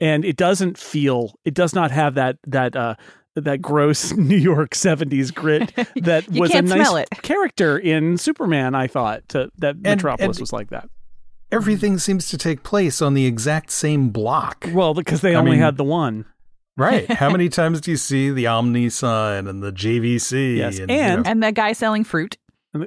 and 0.00 0.26
it 0.26 0.36
doesn't 0.36 0.76
feel 0.76 1.32
it 1.46 1.54
does 1.54 1.74
not 1.74 1.90
have 1.90 2.14
that 2.16 2.36
that 2.46 2.76
uh, 2.76 2.96
that 3.34 3.62
gross 3.62 4.12
New 4.16 4.36
York 4.36 4.72
'70s 4.72 5.34
grit 5.34 5.72
that 5.96 6.28
was 6.28 6.54
a 6.54 6.60
nice 6.60 7.06
character 7.22 7.78
in 7.78 8.18
Superman. 8.18 8.74
I 8.74 8.86
thought 8.86 9.26
to, 9.30 9.50
that 9.56 9.78
Metropolis 9.80 10.36
and- 10.36 10.42
was 10.42 10.52
like 10.52 10.68
that. 10.68 10.90
Everything 11.52 11.98
seems 11.98 12.28
to 12.28 12.38
take 12.38 12.62
place 12.62 13.02
on 13.02 13.14
the 13.14 13.26
exact 13.26 13.70
same 13.70 14.10
block. 14.10 14.68
Well, 14.72 14.94
because 14.94 15.20
they 15.20 15.34
I 15.34 15.38
only 15.38 15.52
mean- 15.52 15.60
had 15.60 15.76
the 15.76 15.84
one. 15.84 16.24
Right. 16.76 17.10
How 17.12 17.28
many 17.30 17.48
times 17.48 17.80
do 17.80 17.90
you 17.90 17.96
see 17.96 18.30
the 18.30 18.46
Omni 18.46 18.88
sign 18.90 19.46
and 19.46 19.62
the 19.62 19.72
JVC? 19.72 20.56
Yes, 20.58 20.78
you 20.78 20.86
and- 20.88 21.22
know- 21.24 21.30
And 21.30 21.42
the 21.42 21.52
guy 21.52 21.72
selling 21.72 22.04
fruit. 22.04 22.38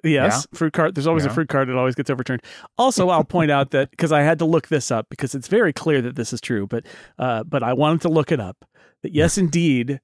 Yes, 0.02 0.48
fruit 0.54 0.72
cart. 0.72 0.96
There's 0.96 1.08
always 1.08 1.26
a 1.26 1.30
fruit 1.30 1.50
cart. 1.50 1.68
It 1.68 1.76
always 1.76 1.94
gets 1.94 2.10
overturned. 2.10 2.42
Also, 2.78 3.10
I'll 3.10 3.26
point 3.26 3.52
out 3.52 3.72
that 3.72 3.92
because 3.92 4.14
I 4.14 4.22
had 4.22 4.40
to 4.40 4.46
look 4.46 4.70
this 4.70 4.92
up 4.92 5.08
because 5.10 5.36
it's 5.36 5.50
very 5.50 5.74
clear 5.74 6.02
that 6.02 6.16
this 6.16 6.32
is 6.32 6.40
true, 6.40 6.66
but 6.66 6.86
uh, 7.20 7.44
but 7.44 7.64
I 7.64 7.74
wanted 7.74 8.00
to 8.04 8.08
look 8.10 8.32
it 8.32 8.40
up. 8.40 8.56
That 9.02 9.14
yes, 9.14 9.38
indeed, 9.38 10.00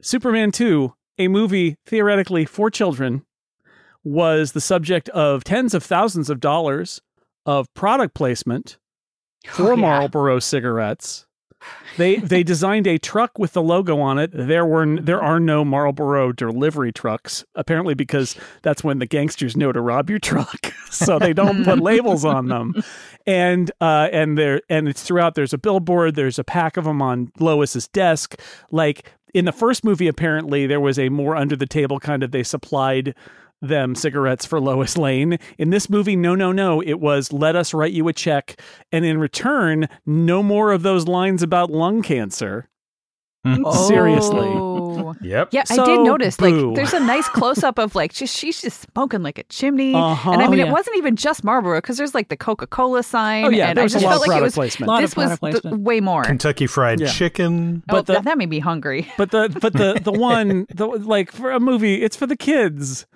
Superman 0.00 0.50
two, 0.50 0.94
a 1.18 1.28
movie 1.28 1.76
theoretically 1.84 2.46
for 2.46 2.70
children, 2.70 3.22
was 4.02 4.52
the 4.52 4.62
subject 4.62 5.10
of 5.10 5.44
tens 5.44 5.74
of 5.74 5.82
thousands 5.84 6.30
of 6.30 6.40
dollars 6.40 7.02
of 7.48 7.72
product 7.72 8.14
placement 8.14 8.76
for 9.48 9.68
Oh, 9.68 9.70
yeah. 9.70 9.80
Marlboro 9.80 10.38
cigarettes. 10.38 11.24
They 11.96 12.16
they 12.32 12.42
designed 12.42 12.86
a 12.86 12.98
truck 12.98 13.38
with 13.38 13.54
the 13.54 13.62
logo 13.62 13.98
on 14.00 14.18
it. 14.18 14.30
There 14.34 14.66
were 14.66 15.00
there 15.00 15.22
are 15.22 15.40
no 15.40 15.64
Marlboro 15.64 16.30
delivery 16.32 16.92
trucks 16.92 17.44
apparently 17.54 17.94
because 17.94 18.36
that's 18.62 18.84
when 18.84 18.98
the 18.98 19.06
gangsters 19.06 19.56
know 19.56 19.72
to 19.72 19.80
rob 19.80 20.10
your 20.10 20.18
truck. 20.18 20.72
so 20.90 21.18
they 21.18 21.32
don't 21.32 21.64
put 21.64 21.80
labels 21.80 22.24
on 22.24 22.48
them. 22.48 22.74
And 23.26 23.72
uh 23.80 24.08
and 24.12 24.36
there 24.36 24.60
and 24.68 24.86
it's 24.86 25.02
throughout 25.02 25.34
there's 25.34 25.54
a 25.54 25.58
billboard, 25.58 26.14
there's 26.16 26.38
a 26.38 26.44
pack 26.44 26.76
of 26.76 26.84
them 26.84 27.00
on 27.00 27.32
Lois's 27.40 27.88
desk. 27.88 28.38
Like 28.70 29.10
in 29.34 29.46
the 29.46 29.52
first 29.52 29.84
movie 29.84 30.06
apparently 30.06 30.66
there 30.66 30.80
was 30.80 30.98
a 30.98 31.08
more 31.08 31.34
under 31.34 31.56
the 31.56 31.66
table 31.66 31.98
kind 31.98 32.22
of 32.22 32.30
they 32.30 32.42
supplied 32.42 33.14
them 33.60 33.94
cigarettes 33.94 34.44
for 34.46 34.60
Lois 34.60 34.96
Lane. 34.96 35.38
In 35.58 35.70
this 35.70 35.88
movie, 35.90 36.16
no, 36.16 36.34
no, 36.34 36.52
no. 36.52 36.80
It 36.82 37.00
was 37.00 37.32
let 37.32 37.56
us 37.56 37.74
write 37.74 37.92
you 37.92 38.06
a 38.08 38.12
check. 38.12 38.60
And 38.92 39.04
in 39.04 39.18
return, 39.18 39.88
no 40.06 40.42
more 40.42 40.72
of 40.72 40.82
those 40.82 41.06
lines 41.08 41.42
about 41.42 41.70
lung 41.70 42.02
cancer. 42.02 42.68
Seriously. 43.86 44.40
Oh. 44.40 45.14
Yep. 45.22 45.48
Yeah, 45.52 45.62
I 45.70 45.76
did 45.76 46.00
notice. 46.00 46.36
boo. 46.36 46.66
Like, 46.68 46.76
there's 46.76 46.92
a 46.92 47.00
nice 47.00 47.28
close 47.28 47.62
up 47.62 47.78
of 47.78 47.94
like 47.94 48.12
just 48.12 48.36
she's 48.36 48.60
just 48.60 48.86
smoking 48.92 49.22
like 49.22 49.38
a 49.38 49.44
chimney, 49.44 49.94
Uh-huh. 49.94 50.32
and 50.32 50.42
I 50.42 50.48
mean, 50.48 50.60
Oh, 50.60 50.66
it 50.66 50.70
wasn't 50.70 50.96
even 50.98 51.16
just 51.16 51.44
Marlboro 51.44 51.78
because 51.78 51.96
there's 51.96 52.14
like 52.14 52.28
the 52.28 52.36
Coca 52.36 52.66
Cola 52.66 53.02
sign. 53.02 53.44
Oh, 53.46 53.48
yeah, 53.48 53.68
and 53.68 53.76
there 53.78 53.82
I 53.82 53.84
was 53.84 53.94
a 53.94 54.00
just 54.00 54.04
lot 54.04 54.10
felt 54.12 54.22
of 54.24 54.28
like 54.28 54.38
it 54.38 54.42
was 54.42 54.54
placement. 54.54 54.88
Lot 54.88 55.00
this 55.00 55.12
of 55.12 55.16
was 55.16 55.38
product 55.38 55.62
the- 55.62 55.76
way 55.78 56.00
more. 56.00 56.24
Kentucky 56.24 56.66
Fried 56.66 57.00
Yeah. 57.00 57.06
Chicken. 57.08 57.82
oh, 57.88 57.92
But 57.94 58.06
the- 58.06 58.12
that, 58.14 58.24
that 58.24 58.38
made 58.38 58.50
me 58.50 58.58
hungry. 58.58 59.10
But 59.16 59.30
the 59.30 59.48
but 59.60 59.72
the 59.72 60.00
the 60.02 60.12
one 60.18 60.66
the 60.74 60.86
like 60.86 61.32
for 61.32 61.50
a 61.50 61.60
movie, 61.60 62.02
it's 62.02 62.16
for 62.16 62.26
the 62.26 62.36
kids. 62.36 63.06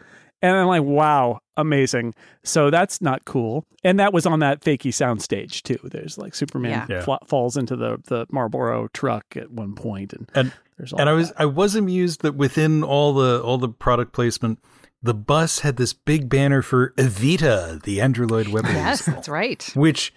And 0.42 0.56
I'm 0.56 0.66
like, 0.66 0.82
wow, 0.82 1.38
amazing. 1.56 2.14
So 2.42 2.68
that's 2.70 3.00
not 3.00 3.24
cool. 3.24 3.64
And 3.84 4.00
that 4.00 4.12
was 4.12 4.26
on 4.26 4.40
that 4.40 4.60
fakey 4.60 4.88
soundstage 4.90 5.62
too. 5.62 5.78
There's 5.84 6.18
like 6.18 6.34
Superman 6.34 6.70
Yeah. 6.88 6.96
Yeah. 6.96 7.02
fla- 7.02 7.18
falls 7.26 7.56
into 7.56 7.76
the 7.76 7.98
the 8.08 8.26
Marlboro 8.30 8.88
truck 8.92 9.36
at 9.36 9.50
one 9.52 9.74
point, 9.74 10.12
and 10.12 10.28
And 10.34 10.52
there's 10.78 10.92
all 10.92 11.00
and 11.00 11.08
I 11.08 11.12
that. 11.12 11.18
was 11.18 11.32
I 11.38 11.44
was 11.46 11.74
amused 11.76 12.22
that 12.22 12.34
within 12.34 12.82
all 12.82 13.14
the 13.14 13.40
all 13.42 13.58
the 13.58 13.68
product 13.68 14.12
placement, 14.12 14.58
the 15.02 15.14
bus 15.14 15.60
had 15.60 15.76
this 15.76 15.92
big 15.92 16.28
banner 16.28 16.60
for 16.62 16.90
Evita, 16.96 17.80
the 17.82 18.00
Andrew 18.00 18.26
Lloyd 18.26 18.48
Webber 18.48 18.68
yes, 18.72 18.84
musical, 19.06 19.14
that's 19.14 19.28
right. 19.28 19.70
which 19.74 20.12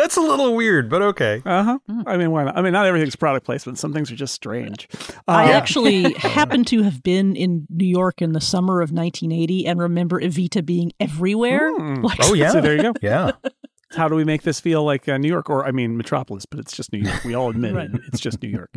that's 0.00 0.16
a 0.16 0.20
little 0.20 0.54
weird, 0.56 0.88
but 0.88 1.02
okay. 1.02 1.42
Uh 1.44 1.62
huh. 1.64 1.78
Mm. 1.90 2.02
I 2.06 2.16
mean, 2.16 2.30
why 2.30 2.44
not? 2.44 2.56
I 2.56 2.62
mean, 2.62 2.72
not 2.72 2.86
everything's 2.86 3.16
product 3.16 3.44
placement. 3.46 3.78
Some 3.78 3.92
things 3.92 4.10
are 4.10 4.16
just 4.16 4.34
strange. 4.34 4.88
I 5.28 5.50
Uh, 5.50 5.52
actually 5.54 6.12
happened 6.18 6.66
to 6.68 6.82
have 6.82 7.02
been 7.02 7.36
in 7.36 7.66
New 7.70 7.86
York 7.86 8.20
in 8.22 8.32
the 8.32 8.40
summer 8.40 8.80
of 8.80 8.90
1980 8.92 9.66
and 9.66 9.80
remember 9.80 10.20
Evita 10.20 10.64
being 10.64 10.92
everywhere. 11.00 11.70
Mm. 11.78 12.02
Like, 12.10 12.18
Oh 12.22 12.34
yeah, 12.34 12.50
So 12.50 12.60
there 12.60 12.74
you 12.76 12.82
go. 12.82 12.92
Yeah, 13.02 13.32
How 13.96 14.08
do 14.08 14.14
we 14.14 14.24
make 14.24 14.42
this 14.42 14.60
feel 14.60 14.84
like 14.84 15.08
uh, 15.08 15.18
New 15.18 15.28
York, 15.28 15.50
or 15.50 15.66
I 15.66 15.70
mean 15.72 15.96
Metropolis? 15.96 16.46
But 16.46 16.60
it's 16.60 16.72
just 16.76 16.92
New 16.92 17.00
York. 17.00 17.24
We 17.24 17.34
all 17.34 17.50
admit 17.50 17.74
Right. 17.74 17.90
it. 17.92 18.00
It's 18.08 18.20
just 18.20 18.40
New 18.42 18.48
York. 18.48 18.72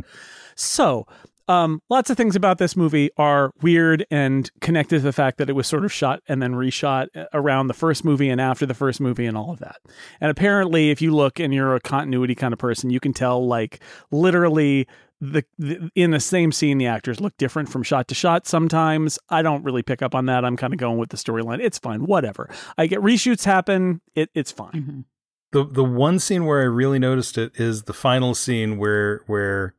So, 0.55 1.05
um, 1.47 1.81
lots 1.89 2.09
of 2.09 2.17
things 2.17 2.35
about 2.35 2.57
this 2.57 2.75
movie 2.75 3.09
are 3.17 3.51
weird 3.61 4.05
and 4.09 4.49
connected 4.61 4.97
to 4.97 5.03
the 5.03 5.11
fact 5.13 5.37
that 5.37 5.49
it 5.49 5.53
was 5.53 5.67
sort 5.67 5.83
of 5.83 5.91
shot 5.91 6.21
and 6.27 6.41
then 6.41 6.53
reshot 6.53 7.07
uh, 7.15 7.25
around 7.33 7.67
the 7.67 7.73
first 7.73 8.05
movie 8.05 8.29
and 8.29 8.39
after 8.39 8.65
the 8.65 8.73
first 8.73 9.01
movie 9.01 9.25
and 9.25 9.37
all 9.37 9.51
of 9.51 9.59
that. 9.59 9.77
And 10.21 10.31
apparently, 10.31 10.89
if 10.89 11.01
you 11.01 11.13
look 11.13 11.39
and 11.39 11.53
you're 11.53 11.75
a 11.75 11.79
continuity 11.79 12.35
kind 12.35 12.53
of 12.53 12.59
person, 12.59 12.89
you 12.89 12.99
can 12.99 13.13
tell 13.13 13.45
like 13.45 13.79
literally. 14.11 14.87
The, 15.21 15.45
the 15.57 15.89
in 15.95 16.11
the 16.11 16.19
same 16.19 16.51
scene, 16.51 16.79
the 16.79 16.87
actors 16.87 17.21
look 17.21 17.37
different 17.37 17.69
from 17.69 17.81
shot 17.81 18.09
to 18.09 18.15
shot. 18.15 18.45
Sometimes 18.45 19.17
I 19.29 19.41
don't 19.41 19.63
really 19.63 19.81
pick 19.81 20.01
up 20.01 20.13
on 20.13 20.25
that. 20.25 20.43
I'm 20.43 20.57
kind 20.57 20.73
of 20.73 20.79
going 20.79 20.97
with 20.97 21.11
the 21.11 21.17
storyline. 21.17 21.61
It's 21.61 21.79
fine, 21.79 22.05
whatever. 22.05 22.49
I 22.77 22.87
get 22.87 22.99
reshoots 22.99 23.45
happen. 23.45 24.01
It, 24.15 24.31
it's 24.33 24.51
fine. 24.51 25.05
the 25.53 25.63
the 25.63 25.83
one 25.83 26.19
scene 26.19 26.43
where 26.43 26.59
I 26.59 26.65
really 26.65 26.99
noticed 26.99 27.37
it 27.37 27.53
is 27.55 27.83
the 27.83 27.93
final 27.93 28.35
scene 28.35 28.77
where 28.77 29.21
where 29.27 29.75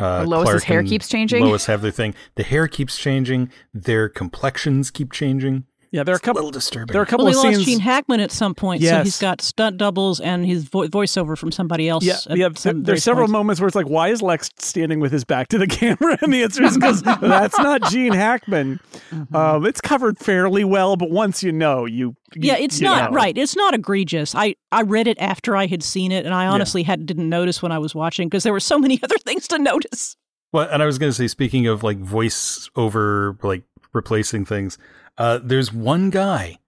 uh, 0.00 0.24
Lois's 0.26 0.64
hair 0.64 0.82
keeps 0.82 1.08
changing? 1.08 1.44
Lois 1.44 1.66
have 1.66 1.82
their 1.82 1.90
thing. 1.90 2.14
The 2.36 2.42
hair 2.42 2.66
keeps 2.68 2.98
changing. 2.98 3.50
Their 3.74 4.08
complexions 4.08 4.90
keep 4.90 5.12
changing. 5.12 5.64
Yeah, 5.92 6.04
there 6.04 6.12
are 6.12 6.14
a 6.14 6.18
It's 6.18 6.24
couple. 6.24 6.42
little 6.42 6.52
disturbing. 6.52 6.92
There 6.92 7.00
are 7.00 7.04
a 7.04 7.06
couple 7.06 7.24
well, 7.24 7.32
he 7.34 7.38
of 7.40 7.44
lost 7.44 7.56
scenes. 7.56 7.66
Gene 7.66 7.80
Hackman 7.80 8.20
at 8.20 8.30
some 8.30 8.54
point, 8.54 8.80
so 8.82 9.02
he's 9.02 9.18
got 9.18 9.40
stunt 9.40 9.76
doubles 9.76 10.20
and 10.20 10.46
his 10.46 10.62
vo- 10.68 10.86
voiceover 10.86 11.36
from 11.36 11.50
somebody 11.50 11.88
else. 11.88 12.04
yeah, 12.04 12.14
yeah. 12.28 12.48
there- 12.48 12.54
some 12.54 12.82
there's 12.84 13.02
several 13.02 13.24
points. 13.24 13.32
moments 13.32 13.60
where 13.60 13.66
it's 13.66 13.74
like, 13.74 13.88
why 13.88 14.06
is 14.08 14.22
Lex 14.22 14.50
standing 14.58 15.00
with 15.00 15.10
his 15.10 15.24
back 15.24 15.48
to 15.48 15.58
the 15.58 15.66
camera? 15.80 16.16
And 16.22 16.32
the 16.32 16.44
answer 16.44 16.62
is 16.62 16.76
because 16.78 17.02
that's 17.20 17.58
not 17.58 17.82
Gene 17.90 18.12
Hackman. 18.12 18.78
Mm-hmm. 19.10 19.34
Um, 19.34 19.66
it's 19.66 19.80
covered 19.80 20.16
fairly 20.18 20.62
well, 20.62 20.94
but 20.96 21.10
once 21.10 21.42
you 21.42 21.50
know, 21.50 21.86
you, 21.86 22.14
you 22.34 22.42
Yeah, 22.42 22.56
it's 22.56 22.80
you 22.80 22.86
not 22.86 23.10
know. 23.10 23.16
right. 23.16 23.36
It's 23.36 23.56
not 23.56 23.74
egregious. 23.74 24.32
I 24.36 24.54
I 24.70 24.82
read 24.82 25.08
it 25.08 25.18
after 25.20 25.56
I 25.56 25.66
had 25.66 25.82
seen 25.82 26.12
it, 26.12 26.24
and 26.24 26.32
I 26.32 26.46
honestly 26.46 26.84
had 26.84 27.04
didn't 27.04 27.28
notice 27.28 27.62
when 27.62 27.72
I 27.72 27.78
was 27.80 27.96
watching 27.96 28.28
because 28.28 28.44
there 28.44 28.52
were 28.52 28.60
so 28.60 28.78
many 28.78 29.00
other 29.02 29.18
things 29.18 29.48
to 29.48 29.58
notice. 29.58 30.16
Well, 30.52 30.68
and 30.70 30.82
I 30.82 30.86
was 30.86 30.98
going 30.98 31.10
to 31.10 31.14
say, 31.16 31.26
speaking 31.26 31.66
of 31.66 31.82
like 31.82 31.98
voice 31.98 32.70
over, 32.76 33.36
like 33.42 33.64
replacing 33.92 34.44
things, 34.44 34.78
uh, 35.18 35.38
there's 35.42 35.72
one 35.72 36.10
guy 36.10 36.58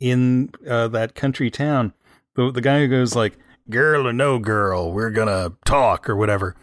in 0.00 0.50
uh, 0.68 0.88
that 0.88 1.14
country 1.14 1.50
town, 1.50 1.92
the 2.36 2.50
the 2.50 2.60
guy 2.60 2.80
who 2.80 2.88
goes 2.88 3.14
like, 3.16 3.38
"Girl 3.70 4.06
or 4.06 4.12
no 4.12 4.38
girl, 4.38 4.92
we're 4.92 5.10
gonna 5.10 5.52
talk" 5.64 6.08
or 6.08 6.16
whatever. 6.16 6.54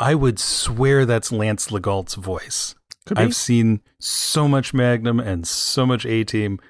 I 0.00 0.14
would 0.14 0.38
swear 0.38 1.04
that's 1.04 1.32
Lance 1.32 1.68
LeGault's 1.68 2.14
voice. 2.14 2.74
I've 3.16 3.34
seen 3.34 3.80
so 4.00 4.46
much 4.46 4.74
Magnum 4.74 5.18
and 5.18 5.46
so 5.46 5.86
much 5.86 6.04
A 6.06 6.24
Team. 6.24 6.60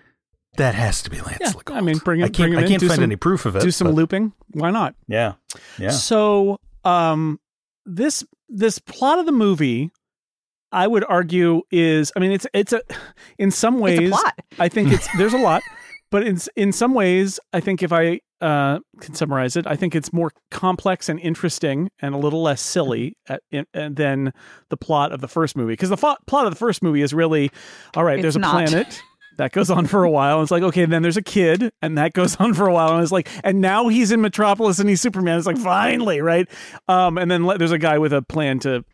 That 0.57 0.75
has 0.75 1.03
to 1.03 1.11
be 1.11 1.21
Lance 1.21 1.39
Yeah, 1.41 1.51
LeGault. 1.53 1.77
I 1.77 1.81
mean, 1.81 1.99
bring 1.99 2.21
it- 2.21 2.25
I 2.25 2.29
can't, 2.31 2.57
I 2.57 2.67
can't 2.67 2.81
find 2.83 2.95
some- 2.95 3.05
any 3.05 3.17
proof 3.17 3.45
of 3.47 3.55
it. 3.57 3.63
do 3.63 3.71
some 3.71 3.89
but- 3.89 3.95
looping. 3.95 4.33
Why 4.53 4.71
not? 4.71 4.95
Yeah, 5.07 5.35
yeah. 5.79 5.91
So, 5.91 6.59
um, 6.85 7.39
this 7.85 8.25
this 8.49 8.79
plot 8.79 9.19
of 9.19 9.27
the 9.27 9.33
movie, 9.33 9.91
I 10.73 10.87
would 10.87 11.05
argue 11.09 11.63
is, 11.71 12.13
I 12.17 12.21
mean, 12.21 12.33
it's 12.33 12.47
it's 12.53 12.73
a, 12.73 12.83
in 13.39 13.51
some 13.51 13.79
ways, 13.79 14.13
a. 14.13 14.33
I 14.59 14.69
think 14.69 14.93
it's 14.93 15.09
there's 15.19 15.35
a 15.35 15.39
lot, 15.39 15.63
but 16.11 16.27
in 16.27 16.39
in 16.57 16.73
some 16.73 16.95
ways, 16.95 17.41
I 17.53 17.61
think 17.61 17.83
if 17.83 17.93
I 17.93 18.21
uh, 18.41 18.79
can 19.01 19.15
summarize 19.15 19.57
it, 19.57 19.67
I 19.67 19.75
think 19.77 19.95
it's 19.97 20.13
more 20.13 20.31
complex 20.51 21.09
and 21.09 21.19
interesting 21.21 21.91
and 22.01 22.15
a 22.15 22.19
little 22.19 22.43
less 22.43 22.61
silly 22.61 23.17
at, 23.29 23.43
in, 23.51 23.67
and 23.75 23.97
than 23.97 24.33
the 24.69 24.77
plot 24.77 25.11
of 25.13 25.21
the 25.21 25.29
first 25.29 25.57
movie. 25.57 25.73
Because 25.73 25.89
the 25.89 25.97
fo- 25.97 26.17
plot 26.27 26.47
of 26.47 26.53
the 26.53 26.59
first 26.59 26.83
movie 26.83 27.03
is 27.03 27.13
really, 27.13 27.51
all 27.97 28.05
right, 28.05 28.19
It's 28.19 28.23
there's 28.23 28.37
a 28.37 28.41
not. 28.41 28.53
planet. 28.69 29.03
That 29.39 29.53
goes 29.53 29.71
on 29.71 29.87
for 29.87 30.05
a 30.05 30.11
while. 30.11 30.37
And 30.37 30.43
It's 30.43 30.51
like, 30.51 30.63
okay, 30.65 30.85
then 30.85 31.03
there's 31.03 31.17
a 31.17 31.23
kid, 31.23 31.73
and 31.81 31.97
that 31.97 32.13
goes 32.13 32.37
on 32.37 32.55
for 32.55 32.67
a 32.67 32.73
while. 32.73 32.95
And 32.95 33.03
it's 33.03 33.13
like, 33.13 33.29
and 33.43 33.61
now 33.61 33.89
he's 33.89 34.13
in 34.13 34.21
Metropolis 34.21 34.79
and 34.79 34.89
he's 34.89 35.01
Superman. 35.01 35.39
It's 35.39 35.47
like, 35.47 35.59
finally, 35.59 36.21
right? 36.21 36.49
Um, 36.89 37.19
and 37.19 37.31
then 37.31 37.47
there's 37.59 37.73
a 37.73 37.79
guy 37.79 37.99
with 37.99 38.13
a 38.13 38.21
plan 38.21 38.59
to 38.61 38.85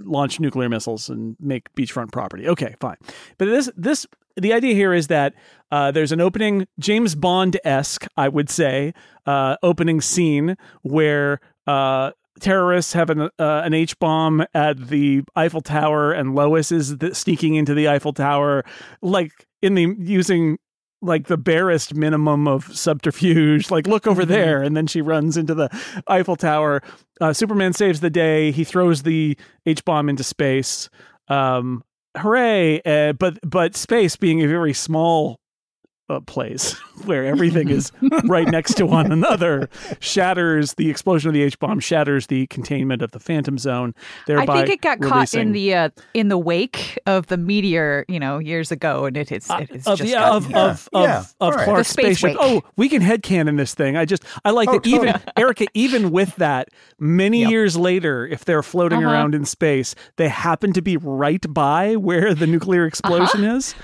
launch 0.00 0.40
nuclear 0.40 0.68
missiles 0.68 1.08
and 1.08 1.36
make 1.40 1.72
beachfront 1.74 2.12
property. 2.12 2.48
Okay, 2.48 2.74
fine. 2.80 2.96
But 3.38 3.46
this, 3.46 3.70
this, 3.76 4.06
the 4.36 4.52
idea 4.52 4.74
here 4.74 4.92
is 4.92 5.06
that 5.06 5.34
uh, 5.70 5.90
there's 5.90 6.12
an 6.12 6.20
opening 6.20 6.66
James 6.78 7.14
Bond 7.14 7.58
esque, 7.64 8.06
I 8.16 8.28
would 8.28 8.50
say, 8.50 8.94
uh, 9.24 9.56
opening 9.62 10.00
scene 10.00 10.56
where 10.82 11.40
uh, 11.66 12.10
terrorists 12.40 12.92
have 12.92 13.08
an 13.10 13.20
uh, 13.20 13.62
an 13.64 13.72
H 13.72 13.98
bomb 13.98 14.44
at 14.52 14.88
the 14.88 15.22
Eiffel 15.36 15.60
Tower, 15.60 16.12
and 16.12 16.34
Lois 16.34 16.72
is 16.72 16.96
sneaking 17.12 17.54
into 17.54 17.72
the 17.72 17.88
Eiffel 17.88 18.12
Tower, 18.12 18.64
like 19.00 19.46
in 19.62 19.74
the 19.74 19.94
using 19.98 20.58
like 21.02 21.26
the 21.26 21.36
barest 21.36 21.94
minimum 21.94 22.46
of 22.46 22.74
subterfuge. 22.76 23.70
Like, 23.70 23.86
look 23.86 24.06
over 24.06 24.24
there, 24.24 24.62
and 24.62 24.76
then 24.76 24.86
she 24.86 25.00
runs 25.00 25.36
into 25.36 25.54
the 25.54 25.68
Eiffel 26.06 26.36
Tower. 26.36 26.82
Uh, 27.20 27.32
Superman 27.32 27.72
saves 27.72 28.00
the 28.00 28.10
day. 28.10 28.52
He 28.52 28.64
throws 28.64 29.02
the 29.02 29.36
H 29.66 29.84
bomb 29.84 30.08
into 30.08 30.22
space. 30.22 30.88
Um, 31.28 31.82
hooray! 32.16 32.80
Uh, 32.82 33.12
but 33.14 33.38
but 33.42 33.76
space 33.76 34.16
being 34.16 34.42
a 34.42 34.48
very 34.48 34.72
small 34.72 35.40
uh, 36.08 36.20
place 36.20 36.72
where 37.04 37.24
everything 37.24 37.68
is 37.68 37.90
right 38.24 38.48
next 38.48 38.74
to 38.74 38.84
one 38.86 39.10
another 39.10 39.68
shatters 40.00 40.74
the 40.74 40.90
explosion 40.90 41.28
of 41.28 41.34
the 41.34 41.42
H 41.42 41.58
bomb 41.58 41.80
shatters 41.80 42.26
the 42.26 42.46
containment 42.48 43.02
of 43.02 43.12
the 43.12 43.20
Phantom 43.20 43.56
Zone. 43.58 43.94
I 44.28 44.44
think 44.46 44.68
it 44.68 44.80
got 44.80 45.00
caught 45.00 45.32
in 45.34 45.52
the 45.52 45.74
uh, 45.74 45.88
in 46.14 46.28
the 46.28 46.38
wake 46.38 46.98
of 47.06 47.28
the 47.28 47.36
meteor, 47.36 48.04
you 48.08 48.20
know, 48.20 48.38
years 48.38 48.70
ago, 48.72 49.04
and 49.06 49.16
it 49.16 49.32
is 49.32 49.48
it 49.50 49.70
is 49.70 49.86
of, 49.86 49.98
just 49.98 50.10
yeah, 50.10 50.20
got- 50.20 50.32
of, 50.36 50.50
Yeah. 50.50 50.70
of, 50.70 50.88
of, 50.92 51.02
Yeah. 51.04 51.18
of 51.20 51.34
All 51.40 51.52
right. 51.52 51.64
Clark's 51.64 51.88
The 51.94 52.02
spaceship. 52.02 52.30
wake. 52.30 52.36
Oh, 52.40 52.62
we 52.76 52.88
can 52.88 53.00
headcanon 53.02 53.56
this 53.56 53.74
thing. 53.74 53.96
I 53.96 54.04
just, 54.04 54.24
I 54.44 54.50
like 54.50 54.68
Oh, 54.68 54.72
that 54.74 54.86
even. 54.86 55.20
Erica, 55.36 55.66
even 55.74 56.10
with 56.10 56.34
that, 56.36 56.68
many 56.98 57.40
Yep. 57.42 57.50
years 57.50 57.76
later, 57.76 58.26
if 58.26 58.44
they're 58.44 58.62
floating 58.62 58.98
Uh-huh. 59.04 59.12
around 59.14 59.34
in 59.34 59.44
space, 59.44 59.94
they 60.16 60.28
happen 60.28 60.72
to 60.74 60.82
be 60.82 60.96
right 60.96 61.44
by 61.48 61.96
where 61.96 62.34
the 62.34 62.46
nuclear 62.46 62.84
explosion 62.86 63.44
is. 63.44 63.74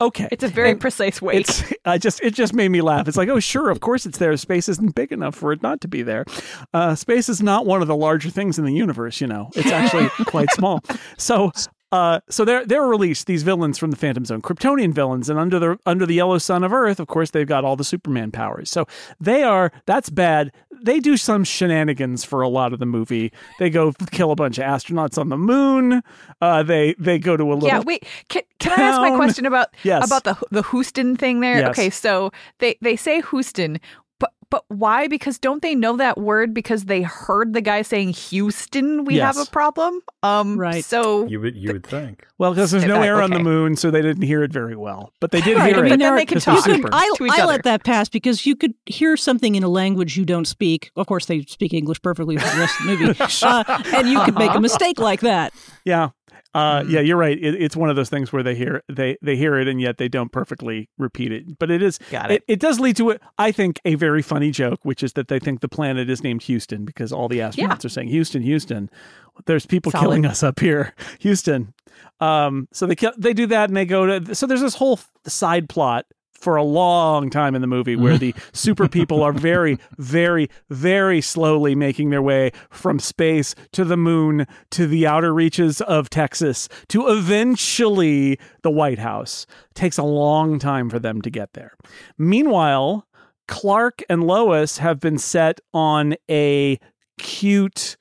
Okay. 0.00 0.28
it's 0.30 0.44
a 0.44 0.48
very 0.48 0.70
And 0.70 0.80
precise 0.80 1.20
wake. 1.20 1.40
It's 1.40 1.62
I 1.84 1.98
just 1.98 2.20
it 2.22 2.34
just 2.34 2.54
made 2.54 2.68
me 2.68 2.80
laugh. 2.80 3.08
It's 3.08 3.16
like, 3.16 3.28
oh 3.28 3.40
sure, 3.40 3.70
of 3.70 3.80
course 3.80 4.06
it's 4.06 4.18
there. 4.18 4.36
Space 4.36 4.68
isn't 4.68 4.94
big 4.94 5.12
enough 5.12 5.34
for 5.34 5.52
it 5.52 5.62
not 5.62 5.80
to 5.82 5.88
be 5.88 6.02
there. 6.02 6.24
Uh, 6.72 6.94
space 6.94 7.28
is 7.28 7.42
not 7.42 7.66
one 7.66 7.82
of 7.82 7.88
the 7.88 7.96
larger 7.96 8.30
things 8.30 8.58
in 8.58 8.64
the 8.64 8.72
universe. 8.72 9.20
You 9.20 9.26
know, 9.26 9.50
it's 9.54 9.70
actually 9.70 10.08
quite 10.26 10.50
small. 10.52 10.82
So. 11.18 11.52
Uh, 11.92 12.20
so 12.28 12.44
they're 12.44 12.64
they're 12.64 12.84
released 12.84 13.26
these 13.26 13.42
villains 13.42 13.76
from 13.76 13.90
the 13.90 13.96
Phantom 13.96 14.24
Zone, 14.24 14.40
Kryptonian 14.40 14.92
villains, 14.92 15.28
and 15.28 15.40
under 15.40 15.58
the 15.58 15.76
under 15.86 16.06
the 16.06 16.14
yellow 16.14 16.38
sun 16.38 16.62
of 16.62 16.72
Earth, 16.72 17.00
of 17.00 17.08
course, 17.08 17.32
they've 17.32 17.48
got 17.48 17.64
all 17.64 17.74
the 17.74 17.82
Superman 17.82 18.30
powers. 18.30 18.70
So 18.70 18.86
they 19.18 19.42
are 19.42 19.72
that's 19.86 20.08
bad. 20.08 20.52
They 20.82 21.00
do 21.00 21.16
some 21.16 21.44
shenanigans 21.44 22.24
for 22.24 22.42
a 22.42 22.48
lot 22.48 22.72
of 22.72 22.78
the 22.78 22.86
movie. 22.86 23.32
They 23.58 23.70
go 23.70 23.92
kill 24.10 24.30
a 24.30 24.36
bunch 24.36 24.58
of 24.58 24.64
astronauts 24.64 25.18
on 25.18 25.28
the 25.28 25.36
moon. 25.36 26.02
Uh, 26.40 26.62
they 26.62 26.94
they 26.98 27.18
go 27.18 27.36
to 27.36 27.44
a 27.44 27.54
little 27.54 27.68
yeah, 27.68 27.80
wait. 27.80 28.04
Can, 28.28 28.42
can 28.58 28.78
I 28.78 28.82
ask 28.82 29.00
my 29.00 29.14
question 29.16 29.46
about 29.46 29.68
Yes. 29.82 30.06
about 30.06 30.24
the 30.24 30.36
the 30.50 30.62
Houston 30.70 31.16
thing 31.16 31.40
there? 31.40 31.58
Yes. 31.58 31.70
Okay, 31.70 31.90
so 31.90 32.30
they 32.58 32.76
they 32.80 32.96
say 32.96 33.22
Houston, 33.30 33.80
but 34.50 34.60
but 34.60 34.76
why? 34.76 35.08
Because 35.08 35.38
don't 35.38 35.62
they 35.62 35.74
know 35.74 35.96
that 35.96 36.18
word 36.18 36.52
because 36.54 36.84
they 36.84 37.02
heard 37.02 37.52
the 37.52 37.60
guy 37.60 37.82
saying 37.82 38.10
Houston? 38.10 39.04
We 39.04 39.16
have 39.16 39.36
a 39.38 39.46
problem. 39.46 40.00
Um, 40.22 40.58
Right. 40.58 40.84
So 40.84 41.26
You 41.26 41.40
would 41.40 41.56
you 41.56 41.72
would 41.72 41.86
think. 41.86 42.26
Well, 42.38 42.52
because 42.52 42.70
there's 42.70 42.84
no 42.84 42.96
Okay, 42.96 43.06
air 43.08 43.22
on 43.22 43.30
the 43.30 43.38
moon, 43.38 43.76
so 43.76 43.90
they 43.90 44.02
didn't 44.02 44.22
hear 44.22 44.42
it 44.42 44.52
very 44.52 44.76
well. 44.76 45.12
But 45.20 45.30
they 45.30 45.40
did 45.40 45.56
Right, 45.56 45.66
hear 45.68 45.76
I 45.76 45.78
it. 45.78 45.82
mean, 45.82 45.92
but 45.92 45.98
then 46.00 46.16
they 46.16 46.26
can 46.26 46.40
talk. 46.40 46.64
Could. 46.64 46.84
I, 46.92 47.12
to 47.16 47.26
each 47.26 47.32
I 47.32 47.44
let 47.44 47.62
that 47.64 47.84
pass 47.84 48.08
because 48.08 48.44
you 48.46 48.56
could 48.56 48.74
hear 48.86 49.16
something 49.16 49.54
in 49.54 49.62
a 49.62 49.68
language 49.68 50.16
you 50.16 50.24
don't 50.24 50.46
speak. 50.46 50.90
Of 50.96 51.06
course, 51.06 51.26
they 51.26 51.42
speak 51.42 51.72
English 51.72 52.02
perfectly 52.02 52.36
for 52.36 52.44
the 52.54 52.60
rest 52.60 52.80
of 52.80 52.86
the 52.86 52.96
movie, 52.96 53.20
uh, 53.42 53.82
and 53.94 54.08
you 54.08 54.20
could 54.24 54.34
make 54.34 54.54
a 54.54 54.60
mistake 54.60 54.98
like 54.98 55.20
that. 55.20 55.52
Yeah. 55.84 56.10
Uh, 56.52 56.80
Mm-hmm. 56.80 56.90
yeah, 56.90 57.00
you're 57.00 57.16
right. 57.16 57.38
It, 57.38 57.54
it's 57.62 57.76
one 57.76 57.90
of 57.90 57.96
those 57.96 58.08
things 58.08 58.32
where 58.32 58.42
they 58.42 58.54
hear 58.56 58.82
they 58.88 59.16
they 59.22 59.36
hear 59.36 59.56
it 59.58 59.68
and 59.68 59.80
yet 59.80 59.98
they 59.98 60.08
don't 60.08 60.32
perfectly 60.32 60.88
repeat 60.98 61.30
it. 61.32 61.58
But 61.58 61.70
it 61.70 61.80
is 61.82 61.98
Got 62.10 62.30
it. 62.32 62.42
It 62.48 62.58
does 62.58 62.80
lead 62.80 62.96
to 62.96 63.10
it. 63.10 63.22
I 63.38 63.52
think 63.52 63.80
a 63.84 63.94
very 63.94 64.20
funny 64.22 64.50
joke, 64.50 64.80
which 64.82 65.02
is 65.02 65.12
that 65.12 65.28
they 65.28 65.38
think 65.38 65.60
the 65.60 65.68
planet 65.68 66.10
is 66.10 66.22
named 66.24 66.42
Houston 66.42 66.84
because 66.84 67.12
all 67.12 67.28
the 67.28 67.38
astronauts 67.38 67.56
Yeah. 67.56 67.86
are 67.86 67.88
saying 67.88 68.08
Houston, 68.08 68.42
Houston. 68.42 68.90
There's 69.46 69.64
people 69.64 69.92
Solid. 69.92 70.02
killing 70.04 70.26
us 70.26 70.42
up 70.42 70.58
here, 70.60 70.92
Houston. 71.20 71.72
Um, 72.20 72.68
so 72.72 72.86
they 72.86 72.94
kill, 72.96 73.12
they 73.16 73.32
do 73.32 73.46
that 73.46 73.70
and 73.70 73.76
they 73.76 73.84
go 73.86 74.18
to 74.18 74.34
so 74.34 74.46
there's 74.46 74.60
this 74.60 74.74
whole 74.74 74.98
side 75.26 75.68
plot 75.68 76.06
for 76.40 76.56
a 76.56 76.62
long 76.62 77.30
time 77.30 77.54
in 77.54 77.60
the 77.60 77.66
movie 77.66 77.96
where 77.96 78.18
the 78.18 78.34
super 78.52 78.88
people 78.88 79.22
are 79.22 79.32
very, 79.32 79.78
very, 79.98 80.48
very 80.70 81.20
slowly 81.20 81.74
making 81.74 82.10
their 82.10 82.22
way 82.22 82.50
from 82.70 82.98
space 82.98 83.54
to 83.72 83.84
the 83.84 83.96
moon 83.96 84.46
to 84.70 84.86
the 84.86 85.06
outer 85.06 85.32
reaches 85.34 85.80
of 85.82 86.10
Texas 86.10 86.68
to 86.88 87.08
eventually 87.08 88.38
the 88.62 88.70
White 88.70 88.98
House. 88.98 89.46
It 89.70 89.74
takes 89.74 89.98
a 89.98 90.02
long 90.02 90.58
time 90.58 90.90
for 90.90 90.98
them 90.98 91.20
to 91.22 91.30
get 91.30 91.52
there. 91.52 91.72
Meanwhile, 92.18 93.06
Clark 93.48 94.02
and 94.08 94.24
Lois 94.24 94.78
have 94.78 95.00
been 95.00 95.18
set 95.18 95.60
on 95.74 96.14
a 96.30 96.78
cute 97.18 97.96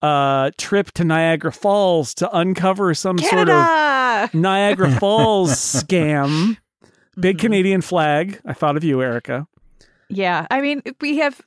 uh 0.00 0.50
trip 0.58 0.92
to 0.92 1.02
Niagara 1.04 1.50
Falls 1.52 2.14
to 2.14 2.36
uncover 2.36 2.94
some 2.94 3.18
sort 3.18 3.48
of 3.48 4.34
Niagara 4.34 4.90
Falls 4.92 5.50
scam. 5.56 6.56
Big 7.20 7.36
Mhm. 7.36 7.40
Canadian 7.40 7.80
flag. 7.82 8.40
I 8.46 8.52
thought 8.52 8.76
of 8.76 8.84
you, 8.84 9.00
Erica. 9.02 9.46
Yeah, 10.08 10.46
I 10.50 10.60
mean, 10.60 10.82
we 11.00 11.18
have. 11.18 11.40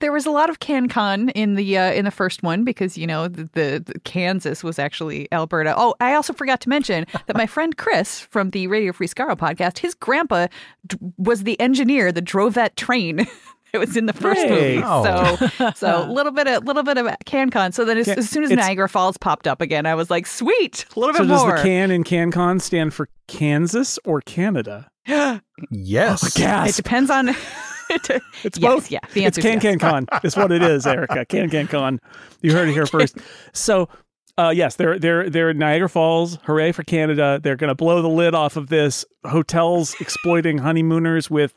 There 0.00 0.10
was 0.12 0.26
a 0.26 0.30
lot 0.30 0.50
of 0.50 0.58
CanCon 0.58 1.30
in 1.34 1.54
the 1.54 1.78
uh, 1.78 1.92
in 1.92 2.04
the 2.04 2.10
first 2.10 2.42
one 2.42 2.64
because 2.64 2.98
you 2.98 3.06
know 3.06 3.28
the, 3.28 3.44
the, 3.54 3.82
the 3.86 3.98
Kansas 4.00 4.62
was 4.64 4.78
actually 4.78 5.28
Alberta. 5.32 5.72
Oh, 5.76 5.94
I 6.00 6.14
also 6.14 6.32
forgot 6.32 6.60
to 6.62 6.68
mention 6.68 7.06
that 7.26 7.36
my 7.36 7.46
friend 7.46 7.76
Chris 7.76 8.20
from 8.20 8.50
the 8.50 8.66
Radio 8.66 8.92
Free 8.92 9.06
Skaro 9.06 9.36
podcast, 9.36 9.78
his 9.78 9.94
grandpa 9.94 10.48
d- 10.86 10.96
was 11.16 11.44
the 11.44 11.58
engineer 11.60 12.10
that 12.12 12.22
drove 12.22 12.54
that 12.54 12.76
train. 12.76 13.26
It 13.72 13.78
was 13.78 13.96
in 13.96 14.06
the 14.06 14.12
first 14.12 14.40
Hey. 14.40 14.76
movie, 14.76 14.82
Oh. 14.86 15.36
so 15.58 15.70
so 15.74 16.08
a 16.08 16.12
little 16.12 16.30
bit 16.30 16.46
a 16.46 16.60
little 16.60 16.84
bit 16.84 16.96
of 16.96 17.06
CanCon. 17.26 17.74
So 17.74 17.84
then, 17.84 17.98
as, 17.98 18.06
as 18.06 18.30
soon 18.30 18.44
as 18.44 18.52
it's- 18.52 18.64
Niagara 18.64 18.88
Falls 18.88 19.16
popped 19.16 19.48
up 19.48 19.60
again, 19.60 19.84
I 19.84 19.96
was 19.96 20.10
like, 20.12 20.28
"Sweet, 20.28 20.86
a 20.94 21.00
little 21.00 21.12
So 21.12 21.22
bit 21.24 21.28
more. 21.28 21.38
So 21.40 21.50
does 21.50 21.56
the 21.60 21.68
can 21.68 21.90
in 21.90 22.04
CanCon 22.04 22.60
stand 22.60 22.94
for 22.94 23.08
Kansas 23.26 23.98
or 24.04 24.20
Canada? 24.20 24.88
Yes. 25.70 26.24
Oh, 26.24 26.40
gasp. 26.40 26.78
It 26.78 26.82
depends 26.82 27.10
on. 27.10 27.30
It's 27.90 28.58
yes, 28.58 28.58
both. 28.58 28.90
Yeah, 28.90 28.98
the 29.12 29.26
it's 29.26 29.36
answer 29.36 29.42
Can 29.42 29.58
is 29.58 29.62
Can 29.62 29.72
yes. 29.72 29.80
Con. 29.80 30.06
It's 30.24 30.36
what 30.36 30.50
it 30.50 30.62
is, 30.62 30.86
Erica. 30.86 31.26
Can 31.26 31.50
Can 31.50 31.66
Con. 31.66 32.00
You 32.40 32.52
heard 32.52 32.68
it 32.70 32.72
here 32.72 32.86
first. 32.86 33.18
So, 33.52 33.90
uh, 34.38 34.52
yes, 34.56 34.76
they're 34.76 34.98
they're 34.98 35.28
they're 35.28 35.50
in 35.50 35.58
Niagara 35.58 35.90
Falls. 35.90 36.38
Hooray 36.44 36.72
for 36.72 36.82
Canada! 36.82 37.38
They're 37.42 37.56
going 37.56 37.68
to 37.68 37.74
blow 37.74 38.00
the 38.00 38.08
lid 38.08 38.34
off 38.34 38.56
of 38.56 38.68
this 38.68 39.04
hotels 39.26 39.94
exploiting 40.00 40.58
honeymooners 40.58 41.30
with 41.30 41.54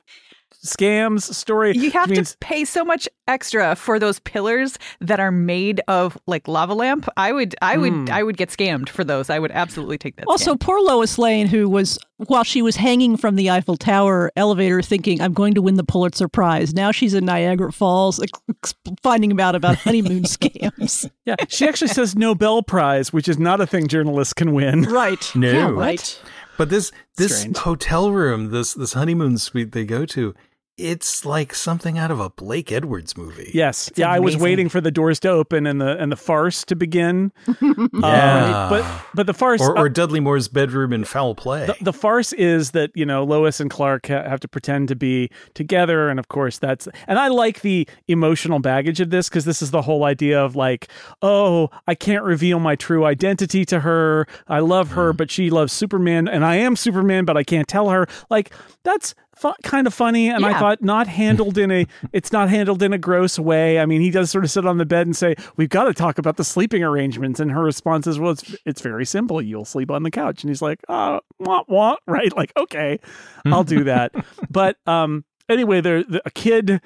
scams 0.66 1.22
story. 1.34 1.76
You 1.78 1.92
have 1.92 2.10
means, 2.10 2.32
to 2.32 2.38
pay 2.40 2.66
so 2.66 2.84
much 2.84 3.08
extra 3.28 3.76
for 3.76 4.00
those 4.00 4.20
pillars 4.20 4.78
that 5.02 5.20
are 5.20 5.32
made 5.32 5.82
of 5.88 6.18
like 6.28 6.48
lava 6.48 6.74
lamp. 6.74 7.08
I 7.16 7.32
would, 7.32 7.56
I 7.62 7.78
would, 7.78 7.94
Hmm. 7.94 8.06
I 8.12 8.24
would 8.24 8.38
get 8.38 8.50
scammed 8.50 8.90
for 8.90 9.04
those. 9.04 9.30
I 9.30 9.40
would 9.40 9.52
absolutely 9.52 9.98
take 9.98 10.16
that. 10.18 10.26
Also, 10.28 10.56
scam. 10.56 10.60
poor 10.60 10.80
Lois 10.82 11.18
Lane, 11.18 11.48
who 11.48 11.70
was, 11.70 12.00
while 12.28 12.44
she 12.44 12.62
was 12.62 12.76
hanging 12.76 13.18
from 13.18 13.36
the 13.36 13.50
Eiffel 13.50 13.78
Tower 13.78 14.32
elevator 14.36 14.82
thinking, 14.82 15.22
I'm 15.22 15.34
going 15.34 15.54
to 15.54 15.62
win 15.62 15.76
the 15.76 15.84
Pulitzer 15.84 16.28
Prize, 16.28 16.74
now 16.74 16.92
she's 16.92 17.14
in 17.14 17.26
Niagara 17.26 17.72
Falls 17.72 18.22
ex- 18.22 18.40
ex- 18.50 18.74
finding 19.04 19.40
out 19.40 19.56
about 19.56 19.76
honeymoon 19.78 20.24
scams. 20.24 21.10
yeah, 21.26 21.36
she 21.48 21.68
actually 21.68 21.90
says 21.90 22.16
Nobel 22.16 22.64
Prize, 22.64 23.14
which 23.14 23.28
is 23.30 23.38
not 23.38 23.62
a 23.62 23.68
thing 23.68 23.88
journalists 23.88 24.34
can 24.34 24.54
win. 24.54 24.84
right. 24.84 25.32
No. 25.36 25.52
Yeah, 25.52 25.70
right. 25.70 26.22
But 26.58 26.70
this 26.70 26.92
this 27.16 27.40
Strange. 27.42 27.58
hotel 27.58 28.12
room, 28.12 28.50
this 28.52 28.74
this 28.74 28.94
honeymoon 28.94 29.38
suite 29.38 29.72
they 29.72 29.86
go 29.86 30.06
to, 30.08 30.34
it's 30.78 31.26
like 31.26 31.56
something 31.56 31.98
out 31.98 32.12
of 32.12 32.20
a 32.20 32.30
Blake 32.30 32.72
Edwards 32.72 33.18
movie. 33.18 33.50
Yes, 33.54 33.92
yeah. 33.96 34.10
I 34.12 34.20
was 34.20 34.38
waiting 34.38 34.70
for 34.70 34.80
the 34.80 34.92
doors 34.92 35.20
to 35.22 35.30
open 35.30 35.66
and 35.66 35.82
the 35.82 35.98
and 35.98 36.12
the 36.12 36.16
farce 36.16 36.64
to 36.66 36.76
begin. 36.76 37.32
Yeah. 37.94 38.68
but 38.70 38.86
but 39.14 39.26
the 39.28 39.34
farce 39.34 39.62
Or, 39.62 39.78
uh, 39.78 39.82
or 39.82 39.90
Dudley 39.90 40.20
Moore's 40.20 40.48
bedroom 40.48 40.94
in 40.94 41.04
Foul 41.04 41.36
Play. 41.36 41.66
the, 41.66 41.76
the 41.82 41.94
farce 41.94 42.32
is 42.34 42.72
that 42.72 42.92
you 42.96 43.06
know 43.06 43.24
Lois 43.24 43.60
and 43.60 43.70
Clark 43.70 44.08
ha- 44.08 44.24
have 44.24 44.40
to 44.42 44.48
pretend 44.48 44.88
to 44.90 44.96
be 44.96 45.30
together, 45.56 46.10
and 46.10 46.20
of 46.20 46.28
course 46.28 46.60
that's 46.60 46.88
and 47.08 47.18
I 47.20 47.28
like 47.30 47.62
the 47.62 47.88
emotional 48.08 48.60
baggage 48.60 49.00
of 49.02 49.10
this 49.10 49.30
because 49.30 49.46
this 49.46 49.62
is 49.62 49.72
the 49.72 49.82
whole 49.82 50.04
idea 50.04 50.40
of 50.44 50.56
like, 50.56 50.88
oh, 51.22 51.70
I 51.88 51.96
can't 51.96 52.24
reveal 52.24 52.60
my 52.60 52.76
true 52.76 53.06
identity 53.06 53.66
to 53.66 53.80
her. 53.82 54.28
I 54.48 54.60
love 54.60 54.92
her, 54.92 55.14
but 55.14 55.32
she 55.32 55.50
loves 55.50 55.74
Superman, 55.74 56.28
and 56.28 56.46
I 56.46 56.56
am 56.56 56.76
Superman, 56.76 57.26
but 57.26 57.36
I 57.38 57.44
can't 57.44 57.68
tell 57.68 57.90
her. 57.90 58.08
Like 58.30 58.52
that's 58.84 59.16
fu- 59.38 59.54
kind 59.64 59.88
of 59.88 59.94
funny, 59.94 60.30
and 60.30 60.46
I 60.46 60.60
thought 60.60 60.82
not 60.82 61.08
handled 61.08 61.58
in 61.58 61.72
a 61.72 61.88
it's 62.14 62.32
not 62.32 62.50
handled 62.50 62.84
in 62.84 62.94
a 62.94 62.98
gross 62.98 63.38
way. 63.40 63.80
I 63.80 63.86
mean, 63.86 64.02
he 64.02 64.12
does 64.12 64.32
sort 64.32 64.44
of 64.44 64.52
sit 64.52 64.66
on 64.66 64.78
the 64.78 64.86
bed 64.86 65.08
and 65.08 65.16
say, 65.16 65.36
"We've 65.56 65.70
got 65.70 65.86
to 65.86 65.94
talk 65.94 66.18
about 66.18 66.38
the 66.38 66.44
sleeping 66.44 66.84
arrangements," 66.84 67.40
and 67.40 67.52
her 67.52 67.64
response 67.64 68.08
is, 68.08 68.20
"Well, 68.20 68.32
it's 68.32 68.56
it's 68.66 68.82
very 68.82 69.06
simple. 69.06 69.42
You'll 69.42 69.66
sleep 69.66 69.92
on 69.92 70.04
the 70.04 70.12
couch." 70.12 70.44
And 70.44 70.50
he's 70.50 70.62
like, 70.62 70.80
"Oh, 70.90 71.22
wah, 71.40 71.64
wah," 71.68 71.98
right? 72.08 72.36
Like, 72.36 72.52
okay, 72.58 73.00
I'll 73.46 73.64
do 73.64 73.84
that. 73.86 74.14
but 74.50 74.78
um, 74.88 75.26
anyway, 75.50 75.82
there 75.82 76.04
the, 76.04 76.22
a 76.26 76.32
kid. 76.32 76.82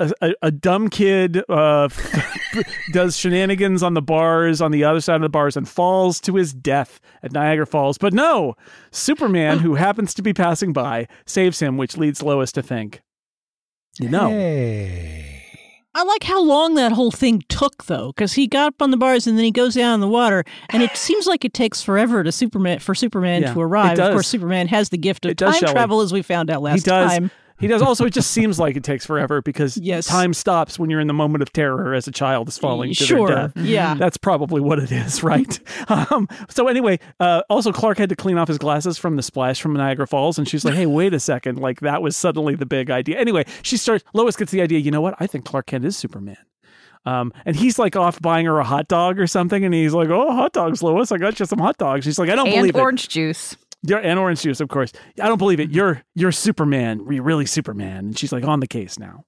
A, 0.00 0.10
a, 0.22 0.34
a 0.42 0.50
dumb 0.50 0.88
kid 0.88 1.42
uh, 1.48 1.88
does 2.92 3.16
shenanigans 3.16 3.82
on 3.82 3.94
the 3.94 4.02
bars 4.02 4.60
on 4.60 4.72
the 4.72 4.82
other 4.82 5.00
side 5.00 5.16
of 5.16 5.22
the 5.22 5.28
bars 5.28 5.56
and 5.56 5.68
falls 5.68 6.20
to 6.22 6.34
his 6.36 6.52
death 6.54 7.00
at 7.22 7.32
Niagara 7.32 7.66
Falls. 7.66 7.98
But 7.98 8.12
no, 8.14 8.54
Superman, 8.90 9.58
who 9.58 9.74
happens 9.74 10.14
to 10.14 10.22
be 10.22 10.32
passing 10.32 10.72
by, 10.72 11.06
saves 11.26 11.60
him, 11.60 11.76
which 11.76 11.96
leads 11.98 12.22
Lois 12.22 12.50
to 12.52 12.62
think, 12.62 13.02
you 13.98 14.08
know, 14.08 14.30
Hey. 14.30 15.26
I 15.92 16.04
like 16.04 16.22
how 16.22 16.40
long 16.40 16.76
that 16.76 16.92
whole 16.92 17.10
thing 17.10 17.42
took, 17.48 17.84
though, 17.86 18.12
because 18.12 18.34
he 18.34 18.46
got 18.46 18.68
up 18.68 18.80
on 18.82 18.92
the 18.92 18.96
bars 18.96 19.26
and 19.26 19.36
then 19.36 19.44
he 19.44 19.50
goes 19.50 19.74
down 19.74 19.94
in 19.94 20.00
the 20.00 20.06
water, 20.08 20.44
and 20.70 20.84
it 20.84 20.96
seems 20.96 21.26
like 21.26 21.44
it 21.44 21.52
takes 21.52 21.82
forever 21.82 22.22
to 22.22 22.30
Superman 22.30 22.78
for 22.78 22.94
Superman 22.94 23.42
Yeah, 23.42 23.54
to 23.54 23.60
arrive. 23.60 23.98
Of 23.98 24.12
course, 24.12 24.28
Superman 24.28 24.68
has 24.68 24.90
the 24.90 24.98
gift 24.98 25.26
of 25.26 25.34
does, 25.34 25.54
time 25.54 25.60
Shelly. 25.60 25.72
travel, 25.72 26.00
as 26.00 26.12
we 26.12 26.22
found 26.22 26.48
out 26.48 26.62
last 26.62 26.76
he 26.76 26.80
does. 26.82 27.10
time. 27.10 27.30
He 27.60 27.66
does. 27.66 27.82
Also, 27.82 28.06
it 28.06 28.12
just 28.14 28.30
seems 28.30 28.58
like 28.58 28.76
it 28.76 28.82
takes 28.84 29.04
forever 29.06 29.42
because 29.42 29.76
Yes. 29.82 30.06
time 30.06 30.32
stops 30.34 30.78
when 30.78 30.88
you're 30.90 30.98
in 31.00 31.06
the 31.06 31.12
moment 31.14 31.42
of 31.42 31.52
terror 31.52 31.94
as 31.94 32.08
a 32.08 32.10
child 32.10 32.48
is 32.48 32.56
falling 32.58 32.90
to 32.94 33.04
Sure, 33.04 33.28
their 33.28 33.36
death. 33.48 33.52
yeah. 33.58 33.94
That's 33.94 34.16
probably 34.16 34.60
what 34.60 34.78
it 34.78 34.90
is, 34.90 35.22
right? 35.22 35.60
um, 35.90 36.26
so 36.48 36.68
anyway, 36.68 36.98
uh, 37.20 37.42
also 37.50 37.70
Clark 37.72 37.98
had 37.98 38.08
to 38.08 38.16
clean 38.16 38.38
off 38.38 38.48
his 38.48 38.58
glasses 38.58 38.96
from 38.98 39.16
the 39.16 39.22
splash 39.22 39.60
from 39.60 39.74
Niagara 39.74 40.06
Falls, 40.06 40.38
and 40.38 40.48
she's 40.48 40.64
like, 40.64 40.74
"Hey, 40.74 40.86
wait 40.86 41.12
a 41.14 41.20
second! 41.20 41.58
Like 41.58 41.80
that 41.80 42.00
was 42.02 42.16
suddenly 42.16 42.54
the 42.54 42.66
big 42.66 42.90
idea." 42.90 43.18
Anyway, 43.18 43.44
she 43.62 43.76
starts. 43.76 44.04
Lois 44.14 44.36
gets 44.36 44.50
the 44.52 44.62
idea. 44.62 44.78
You 44.78 44.90
know 44.90 45.00
what? 45.02 45.14
I 45.20 45.26
think 45.26 45.44
Clark 45.44 45.66
Kent 45.66 45.84
is 45.84 45.96
Superman. 45.96 46.36
Um, 47.06 47.32
and 47.46 47.56
he's 47.56 47.78
like 47.78 47.96
off 47.96 48.20
buying 48.20 48.44
her 48.46 48.58
a 48.58 48.64
hot 48.64 48.86
dog 48.88 49.18
or 49.18 49.26
something, 49.26 49.64
and 49.64 49.72
he's 49.72 49.94
like, 49.94 50.08
"Oh, 50.10 50.32
hot 50.32 50.52
dogs, 50.52 50.82
Lois! 50.82 51.10
I 51.12 51.16
got 51.18 51.38
you 51.40 51.46
some 51.46 51.58
hot 51.58 51.78
dogs." 51.78 52.04
She's 52.04 52.18
like, 52.18 52.28
"I 52.30 52.34
don't 52.34 52.46
and 52.48 52.56
believe 52.56 52.74
it." 52.74 52.78
And 52.78 52.82
orange 52.82 53.08
juice. 53.08 53.56
Yeah, 53.82 53.98
and 53.98 54.18
orange 54.18 54.42
juice, 54.42 54.60
of 54.60 54.68
course. 54.68 54.92
I 55.20 55.28
don't 55.28 55.38
believe 55.38 55.60
it. 55.60 55.70
You're 55.70 56.02
you're 56.14 56.32
Superman. 56.32 57.06
You're 57.10 57.22
really 57.22 57.46
Superman. 57.46 57.98
And 57.98 58.18
she's 58.18 58.32
like 58.32 58.44
on 58.44 58.60
the 58.60 58.66
case 58.66 58.98
now. 58.98 59.24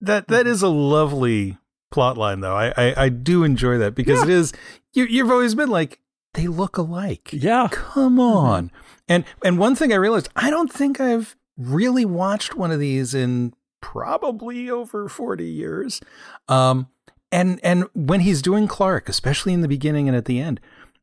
That 0.00 0.28
that 0.28 0.46
is 0.46 0.62
a 0.62 0.68
lovely 0.68 1.58
plot 1.90 2.16
line, 2.16 2.40
though. 2.40 2.54
I 2.56 2.72
I, 2.76 3.04
I 3.04 3.08
do 3.10 3.44
enjoy 3.44 3.78
that 3.78 3.94
because 3.94 4.22
it 4.22 4.30
is 4.30 4.52
you. 4.94 5.04
You've 5.04 5.30
always 5.30 5.54
been 5.54 5.68
like 5.68 6.00
they 6.34 6.46
look 6.46 6.76
alike. 6.78 7.30
Yeah. 7.32 7.68
Come 7.70 8.18
on. 8.20 8.70
And 9.08 9.24
and 9.44 9.58
one 9.58 9.74
thing 9.74 9.92
I 9.92 9.96
realized, 9.96 10.28
I 10.36 10.50
don't 10.50 10.72
think 10.72 11.00
I've 11.00 11.36
really 11.56 12.04
watched 12.04 12.54
one 12.54 12.70
of 12.70 12.78
these 12.80 13.14
in 13.14 13.52
probably 13.82 14.70
over 14.70 15.08
40 15.08 15.44
years. 15.44 16.00
Um 16.48 16.88
and 17.32 17.60
and 17.62 17.84
when 17.94 18.20
he's 18.20 18.42
doing 18.42 18.68
Clark, 18.68 19.08
especially 19.08 19.52
in 19.52 19.60
the 19.60 19.68
beginning 19.68 20.08
and 20.08 20.16
at 20.16 20.26
the 20.26 20.40
end, 20.40 20.60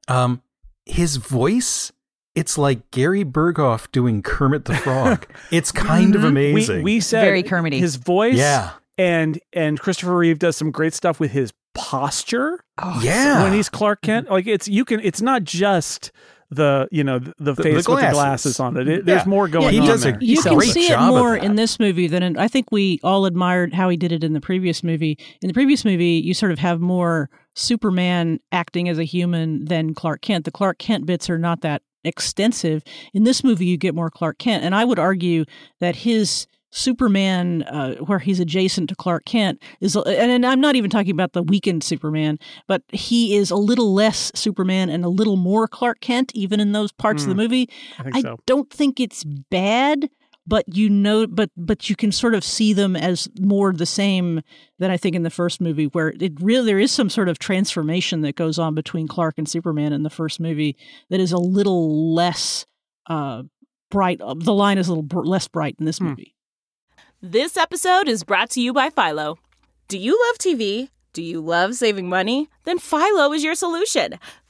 um 0.07 0.41
his 0.85 1.17
voice 1.17 1.91
it's 2.37 2.55
like 2.55 2.91
Gary 2.91 3.25
Burghoff 3.25 3.91
doing 3.91 4.21
Kermit 4.21 4.65
the 4.65 4.75
Frog. 4.75 5.25
It's 5.51 5.71
kind 5.71 6.13
of 6.13 6.21
mm-hmm. 6.21 6.29
amazing. 6.29 6.77
We, 6.77 6.95
we 6.95 6.99
said 6.99 7.21
Very 7.21 7.41
Kermity. 7.41 7.79
his 7.79 7.95
voice. 7.95 8.35
Yeah. 8.35 8.71
And 8.97 9.39
and 9.53 9.79
Christopher 9.79 10.15
Reeve 10.15 10.39
does 10.39 10.55
some 10.55 10.71
great 10.71 10.93
stuff 10.93 11.19
with 11.19 11.31
his 11.31 11.53
posture 11.73 12.59
oh, 12.79 12.99
yeah. 13.01 13.43
when 13.43 13.53
he's 13.53 13.69
Clark 13.69 14.01
Kent. 14.01 14.25
Mm-hmm. 14.25 14.33
Like 14.33 14.47
it's 14.47 14.67
you 14.67 14.85
can 14.85 14.99
it's 14.99 15.21
not 15.21 15.43
just 15.45 16.11
the 16.49 16.87
you 16.91 17.03
know 17.03 17.19
the, 17.19 17.33
the 17.39 17.53
the 17.53 17.63
face 17.63 17.75
with 17.75 17.85
the 17.85 18.11
glasses. 18.11 18.13
glasses 18.13 18.59
on 18.59 18.77
it. 18.77 18.87
It- 18.87 19.05
There's 19.05 19.23
Yeah. 19.23 19.29
more 19.29 19.47
going 19.47 19.73
he 19.73 19.79
on 19.79 19.87
does 19.87 20.05
a 20.05 20.11
there. 20.11 20.19
You 20.21 20.41
can 20.41 20.55
great 20.55 20.71
see 20.71 20.91
it 20.91 20.99
more 20.99 21.35
in 21.35 21.55
this 21.55 21.79
movie 21.79 22.07
than 22.07 22.23
in, 22.23 22.37
I 22.37 22.47
think 22.47 22.71
we 22.71 22.99
all 23.03 23.25
admired 23.25 23.73
how 23.73 23.89
he 23.89 23.97
did 23.97 24.11
it 24.11 24.23
in 24.23 24.33
the 24.33 24.41
previous 24.41 24.83
movie. 24.83 25.17
In 25.41 25.47
the 25.47 25.53
previous 25.53 25.85
movie, 25.85 26.21
you 26.23 26.33
sort 26.33 26.51
of 26.51 26.59
have 26.59 26.81
more 26.81 27.29
Superman 27.55 28.39
acting 28.51 28.89
as 28.89 28.99
a 28.99 29.03
human 29.03 29.65
than 29.65 29.93
Clark 29.93 30.21
Kent. 30.21 30.45
The 30.45 30.51
Clark 30.51 30.77
Kent 30.77 31.05
bits 31.05 31.29
are 31.29 31.39
not 31.39 31.61
that 31.61 31.81
extensive. 32.07 32.83
In 33.13 33.23
this 33.23 33.43
movie, 33.43 33.65
you 33.65 33.77
get 33.77 33.95
more 33.95 34.09
Clark 34.09 34.37
Kent, 34.37 34.63
and 34.63 34.73
I 34.73 34.85
would 34.85 34.99
argue 34.99 35.45
that 35.79 35.97
his 35.97 36.47
Superman, 36.69 37.63
uh, 37.63 37.95
where 37.95 38.19
he's 38.19 38.39
adjacent 38.39 38.89
to 38.89 38.95
Clark 38.95 39.25
Kent, 39.25 39.61
is, 39.79 39.95
and, 39.95 40.07
and 40.31 40.45
I'm 40.45 40.61
not 40.61 40.75
even 40.75 40.89
talking 40.89 41.11
about 41.11 41.33
the 41.33 41.41
weakened 41.41 41.83
Superman, 41.83 42.37
but 42.67 42.83
he 42.89 43.35
is 43.35 43.51
a 43.51 43.55
little 43.55 43.93
less 43.93 44.31
Superman 44.35 44.89
and 44.89 45.05
a 45.05 45.09
little 45.09 45.37
more 45.37 45.67
Clark 45.67 46.01
Kent, 46.01 46.31
even 46.35 46.59
in 46.59 46.73
those 46.73 46.91
parts 46.91 47.23
of 47.23 47.29
the 47.29 47.35
movie. 47.35 47.69
I 47.97 48.03
think 48.03 48.15
I 48.15 48.21
so. 48.21 48.37
don't 48.45 48.69
think 48.69 48.99
it's 48.99 49.23
bad, 49.23 50.09
but 50.47 50.63
you 50.73 50.89
know, 50.89 51.27
but 51.27 51.49
but 51.57 51.89
you 51.89 51.95
can 51.95 52.11
sort 52.11 52.33
of 52.33 52.43
see 52.43 52.73
them 52.73 52.95
as 52.95 53.27
more 53.39 53.73
the 53.73 53.85
same 53.85 54.41
than 54.79 54.89
I 54.89 54.97
think 54.97 55.15
in 55.15 55.23
the 55.23 55.29
first 55.29 55.59
movie, 55.61 55.85
where 55.87 56.13
it 56.19 56.33
really 56.41 56.65
there 56.67 56.79
is 56.79 56.91
some 56.91 57.09
sort 57.09 57.29
of 57.29 57.37
transformation 57.37 58.21
that 58.21 58.35
goes 58.35 58.57
on 58.57 58.73
between 58.73 59.07
Clark 59.07 59.35
and 59.37 59.47
Superman 59.47 59.93
in 59.93 60.03
the 60.03 60.09
first 60.09 60.39
movie 60.39 60.77
that 61.09 61.19
is 61.19 61.31
a 61.31 61.37
little 61.37 62.13
less 62.15 62.65
uh, 63.07 63.43
bright. 63.91 64.21
Uh, 64.21 64.33
The 64.35 64.53
line 64.53 64.77
is 64.77 64.87
a 64.87 64.91
little 64.91 65.03
br- 65.03 65.23
less 65.25 65.47
bright 65.47 65.75
in 65.79 65.85
this 65.85 65.99
movie. 66.01 66.33
This 67.21 67.57
episode 67.57 68.07
is 68.07 68.23
brought 68.23 68.49
to 68.51 68.61
you 68.61 68.73
by 68.73 68.89
Philo. 68.89 69.37
Do 69.87 69.97
you 69.97 70.17
love 70.27 70.37
TV? 70.37 70.89
Do 71.13 71.23
you 71.23 71.41
love 71.41 71.73
saving 71.73 72.07
money? 72.09 72.47
Then 72.63 72.77
Philo 72.77 73.33
is 73.33 73.43
your 73.43 73.55
solution. 73.55 74.19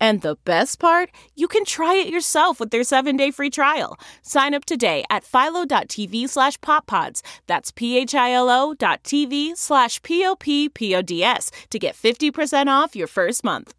And 0.00 0.20
the 0.20 0.36
best 0.44 0.78
part, 0.78 1.10
you 1.34 1.48
can 1.48 1.64
try 1.64 1.94
it 1.94 2.08
yourself 2.08 2.60
with 2.60 2.70
their 2.70 2.84
seven-day 2.84 3.30
free 3.30 3.50
trial. 3.50 3.98
Sign 4.22 4.54
up 4.54 4.64
today 4.64 5.04
at 5.10 5.24
philo.tv 5.24 6.28
slash 6.28 6.58
poppods. 6.60 7.22
That's 7.46 7.70
p-h-i-l-o 7.70 8.74
dot 8.74 9.02
tv 9.02 9.56
slash 9.56 10.02
p-o-p-p-o-d-s 10.02 11.50
to 11.70 11.78
get 11.78 11.94
50% 11.94 12.66
off 12.68 12.96
your 12.96 13.06
first 13.08 13.44
month. 13.44 13.74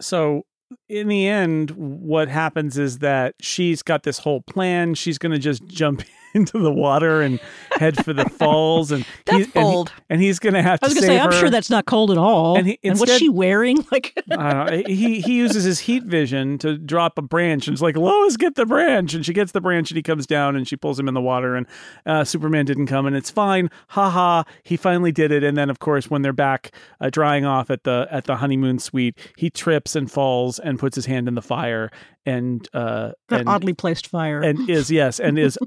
so 0.00 0.44
in 0.88 1.08
the 1.08 1.26
end, 1.26 1.72
what 1.72 2.28
happens 2.28 2.78
is 2.78 2.98
that 2.98 3.34
she's 3.40 3.82
got 3.82 4.02
this 4.04 4.20
whole 4.20 4.42
plan. 4.42 4.94
She's 4.94 5.18
going 5.18 5.32
to 5.32 5.38
just 5.38 5.66
jump 5.66 6.02
into 6.34 6.58
the 6.58 6.72
water 6.72 7.22
and 7.22 7.40
head 7.72 8.02
for 8.04 8.12
the 8.12 8.24
falls, 8.28 8.90
and 8.92 9.04
That's 9.26 9.46
he- 9.46 9.52
and 9.54 9.88
he- 9.88 9.94
And, 10.10 10.20
he's 10.22 10.38
going 10.38 10.54
to 10.54 10.62
have 10.62 10.80
to. 10.80 10.86
I 10.86 10.88
was 10.88 10.94
going 10.94 11.02
to 11.02 11.06
say, 11.14 11.18
I'm 11.18 11.32
her. 11.32 11.38
sure 11.38 11.50
that's 11.50 11.70
not 11.70 11.86
cold 11.86 12.10
at 12.10 12.18
all. 12.18 12.56
And 12.58 12.66
he- 12.68 12.78
what's 12.84 13.16
she 13.16 13.28
wearing? 13.28 13.78
Like, 13.90 14.12
I 14.30 14.52
don't 14.52 14.66
know. 14.66 14.82
He 14.86 15.20
he 15.20 15.32
uses 15.34 15.64
his 15.64 15.80
heat 15.80 16.04
vision 16.04 16.58
to 16.58 16.78
drop 16.78 17.18
a 17.18 17.22
branch, 17.22 17.66
and 17.66 17.74
it's 17.74 17.82
like 17.82 17.96
Lois, 17.96 18.36
get 18.36 18.54
the 18.54 18.66
branch, 18.66 19.14
and 19.14 19.24
she 19.26 19.32
gets 19.32 19.52
the 19.52 19.60
branch, 19.60 19.90
and 19.90 19.96
he 19.96 20.02
comes 20.02 20.26
down, 20.26 20.54
and 20.54 20.66
she 20.68 20.76
pulls 20.76 20.98
him 20.98 21.08
in 21.08 21.14
the 21.14 21.20
water, 21.20 21.56
and 21.56 21.66
uh, 22.06 22.22
Superman 22.24 22.66
didn't 22.66 22.86
come, 22.86 23.06
and 23.06 23.16
it's 23.16 23.30
fine, 23.30 23.68
ha 23.88 24.08
ha. 24.10 24.44
He 24.62 24.76
finally 24.76 25.10
did 25.12 25.32
it, 25.32 25.42
and 25.42 25.56
then 25.56 25.70
of 25.70 25.78
course 25.80 26.08
when 26.10 26.22
they're 26.22 26.32
back 26.32 26.72
uh, 27.00 27.10
drying 27.10 27.44
off 27.44 27.70
at 27.70 27.82
the 27.84 28.06
at 28.10 28.24
the 28.24 28.36
honeymoon 28.36 28.78
suite, 28.78 29.18
he 29.36 29.50
trips 29.50 29.96
and 29.96 30.10
falls 30.10 30.58
and 30.60 30.78
puts 30.78 30.94
his 30.94 31.06
hand 31.06 31.26
in 31.26 31.34
the 31.34 31.42
fire, 31.42 31.90
and 32.24 32.68
uh, 32.74 33.12
and, 33.30 33.48
oddly 33.48 33.72
placed 33.72 34.06
fire. 34.06 34.40
and 34.40 34.68
is 34.70 34.90
yes 34.90 35.18
and 35.18 35.38
is 35.38 35.58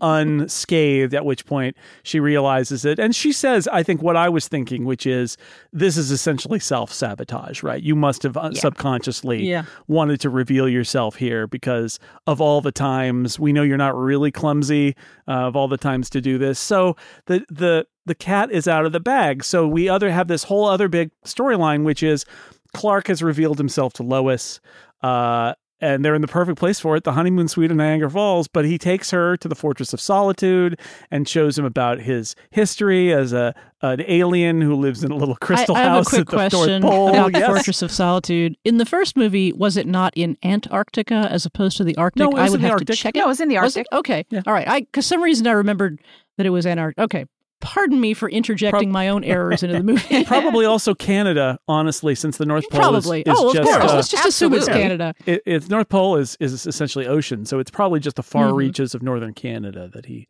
unscathed 0.54 1.14
at 1.16 1.26
which 1.26 1.46
point 1.46 1.76
she 2.04 2.20
realizes 2.20 2.86
it 2.86 3.00
and 3.00 3.16
she 3.16 3.32
says 3.32 3.68
i 3.70 3.82
think 3.82 4.02
what 4.02 4.16
i 4.16 4.30
was 4.30 4.48
thinking 4.48 4.86
which 4.86 5.06
is 5.08 5.36
this 5.72 5.98
is 5.98 6.12
essentially 6.12 6.60
self-sabotage 6.60 7.64
right 7.64 7.82
you 7.84 7.96
must 7.96 8.22
have 8.24 8.38
uh, 8.38 8.54
subconsciously 8.54 9.44
Yeah. 9.44 9.64
wanted 9.88 10.20
to 10.22 10.30
reveal 10.30 10.70
yourself 10.70 11.16
here 11.16 11.48
because 11.48 12.00
of 12.28 12.40
all 12.40 12.62
the 12.62 12.72
times 12.72 13.40
we 13.40 13.52
know 13.52 13.64
you're 13.64 13.78
not 13.78 13.96
really 13.98 14.32
clumsy 14.32 14.96
uh, 15.28 15.48
of 15.48 15.56
all 15.56 15.68
the 15.68 15.78
times 15.78 16.10
to 16.12 16.22
do 16.22 16.38
this 16.38 16.60
so 16.60 16.96
the 17.26 17.44
the 17.50 17.88
the 18.06 18.16
cat 18.16 18.52
is 18.52 18.68
out 18.68 18.86
of 18.86 18.92
the 18.92 19.00
bag. 19.00 19.46
So 19.46 19.66
we 19.66 19.88
other 19.88 20.12
have 20.12 20.28
this 20.28 20.44
whole 20.44 20.66
other 20.66 20.90
big 20.90 21.10
storyline, 21.26 21.86
which 21.86 22.04
is 22.04 22.26
Clark 22.74 23.08
has 23.08 23.24
revealed 23.24 23.58
himself 23.58 23.94
to 23.94 24.04
Lois. 24.04 24.60
Uh, 25.02 25.54
and 25.84 26.04
they're 26.06 26.16
in 26.16 26.22
the 26.22 26.28
perfect 26.28 26.58
place 26.58 26.80
for 26.80 26.96
it, 26.96 27.04
the 27.04 27.12
honeymoon 27.12 27.48
suite 27.48 27.70
in 27.72 27.78
Niagara 27.78 28.10
Falls. 28.10 28.48
But 28.48 28.66
he 28.66 28.78
takes 28.78 29.12
her 29.12 29.36
to 29.38 29.48
the 29.48 29.56
Fortress 29.56 29.94
of 29.94 30.00
Solitude 30.02 30.80
and 31.12 31.28
shows 31.28 31.58
him 31.60 31.66
about 31.66 32.00
his 32.00 32.36
history 32.52 33.12
as 33.14 33.34
a 33.34 33.54
an 33.82 34.02
alien 34.08 34.62
who 34.62 34.76
lives 34.76 35.04
in 35.04 35.12
a 35.12 35.16
little 35.16 35.36
crystal 35.36 35.76
I, 35.76 35.82
I 35.82 35.84
have 35.84 35.92
house 35.92 36.08
a 36.08 36.10
quick 36.12 36.20
at 36.22 36.26
the 36.28 36.32
question 36.38 36.82
North 36.82 36.94
Pole. 36.94 37.10
about 37.10 37.34
the 37.34 37.40
Yes. 37.40 37.48
Fortress 37.50 37.82
of 37.82 37.92
Solitude. 37.92 38.56
In 38.64 38.78
the 38.78 38.86
first 38.86 39.18
movie, 39.18 39.52
was 39.52 39.76
it 39.76 39.86
not 39.86 40.14
in 40.16 40.38
Antarctica 40.42 41.28
as 41.30 41.46
opposed 41.46 41.76
to 41.78 41.84
the 41.84 41.96
Arctic? 41.98 42.22
No, 42.22 42.30
it 42.30 42.34
was 42.36 42.40
I 42.40 42.44
would 42.52 42.56
in 42.56 42.62
the 42.62 42.68
have 42.70 42.72
Arctic. 42.76 42.88
to 42.88 42.96
check 42.96 43.16
it. 43.16 43.20
No, 43.20 43.26
it 43.26 43.28
was 43.28 43.42
in 43.42 43.50
the 43.50 43.58
Was 43.60 43.76
Arctic. 43.76 43.88
it? 43.92 43.96
Okay, 43.98 44.26
all 44.48 44.54
right. 44.54 44.68
I, 44.70 44.80
because 44.82 45.06
some 45.06 45.22
reason 45.22 45.46
I 45.48 45.52
remembered 45.52 46.00
that 46.38 46.46
it 46.46 46.50
was 46.52 46.66
Antarctica. 46.66 47.02
Okay, 47.04 47.26
pardon 47.64 48.00
me 48.00 48.14
for 48.14 48.30
interjecting 48.30 48.92
my 48.92 49.08
own 49.10 49.24
errors 49.24 49.64
into 49.64 49.78
the 49.78 49.84
movie. 49.84 50.24
Probably 50.26 50.66
also 50.68 50.94
Canada, 50.94 51.58
honestly, 51.68 52.14
since 52.14 52.38
the 52.38 52.46
North 52.46 52.70
Pole 52.70 52.80
Probably. 52.82 53.22
is, 53.22 53.36
oh, 53.36 53.48
of 53.50 53.56
just 53.56 53.70
course. 53.70 53.92
uh, 53.92 53.96
Let's 53.96 54.10
just 54.10 54.26
assume 54.28 54.54
it's 54.54 54.68
Canada. 54.68 55.14
it, 55.26 55.42
it's 55.46 55.70
North 55.70 55.90
Pole 55.90 56.18
is 56.18 56.38
is 56.40 56.68
essentially 56.68 57.08
ocean, 57.08 57.46
so 57.46 57.58
it's 57.60 57.72
probably 57.72 58.00
just 58.00 58.18
the 58.18 58.24
far 58.24 58.50
Mhm. 58.50 58.56
reaches 58.58 58.94
of 58.94 59.02
northern 59.02 59.34
Canada 59.34 59.90
that 59.94 60.06
he. 60.06 60.28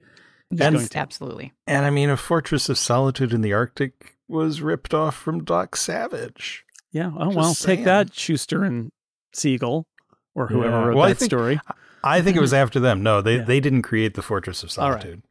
And- 0.59 0.89
Absolutely. 0.95 1.51
And 1.65 1.85
I 1.85 1.89
mean, 1.89 2.09
a 2.11 2.17
Fortress 2.17 2.69
of 2.69 2.77
Solitude 2.77 3.33
in 3.33 3.41
the 3.41 3.53
Arctic 3.53 4.15
was 4.27 4.61
ripped 4.61 4.93
off 4.93 5.15
from 5.15 5.43
Doc 5.43 5.75
Savage. 5.75 6.63
Yeah. 6.91 7.11
Oh 7.17 7.25
Just 7.31 7.35
well, 7.35 7.55
take 7.55 7.83
that, 7.85 8.13
Shuster 8.13 8.63
and 8.63 8.91
Siegel, 9.33 9.87
or 10.35 10.47
whoever 10.47 10.69
Yeah. 10.69 10.85
wrote 10.85 10.95
Well, 10.95 11.05
I 11.05 11.09
that 11.09 11.17
think- 11.17 11.29
story. 11.31 11.59
I 12.03 12.21
think 12.21 12.37
it 12.37 12.41
was 12.41 12.53
after 12.63 12.79
them. 12.79 13.01
No, 13.01 13.21
they, 13.21 13.37
Yeah. 13.37 13.43
they 13.45 13.59
didn't 13.59 13.81
create 13.81 14.13
the 14.13 14.21
Fortress 14.21 14.61
of 14.61 14.69
All 14.77 14.91
right. 14.91 15.01
Solitude. 15.01 15.23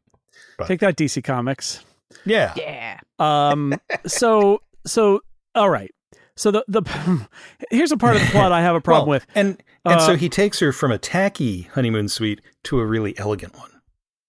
But- 0.57 0.67
Take 0.67 0.81
that, 0.81 0.97
DC 0.97 1.23
Comics. 1.23 1.85
Yeah. 2.25 2.53
Yeah. 2.55 2.99
Um. 3.19 3.75
so 4.05 4.61
so 4.85 5.21
all 5.55 5.69
right. 5.69 5.91
So 6.35 6.51
the 6.51 6.63
the 6.67 6.81
here's 7.69 7.91
a 7.91 7.97
part 7.97 8.15
of 8.15 8.21
the 8.23 8.27
plot 8.29 8.51
I 8.51 8.61
have 8.61 8.75
a 8.75 8.81
problem 8.89 9.07
Well, 9.09 9.15
with. 9.17 9.27
And 9.35 9.61
and 9.85 9.95
Uh, 9.95 9.99
so 10.07 10.15
he 10.15 10.29
takes 10.29 10.59
her 10.59 10.71
from 10.71 10.91
a 10.91 10.97
tacky 10.97 11.63
honeymoon 11.73 12.07
suite 12.07 12.41
to 12.63 12.79
a 12.79 12.85
really 12.85 13.17
elegant 13.17 13.55
one. 13.57 13.69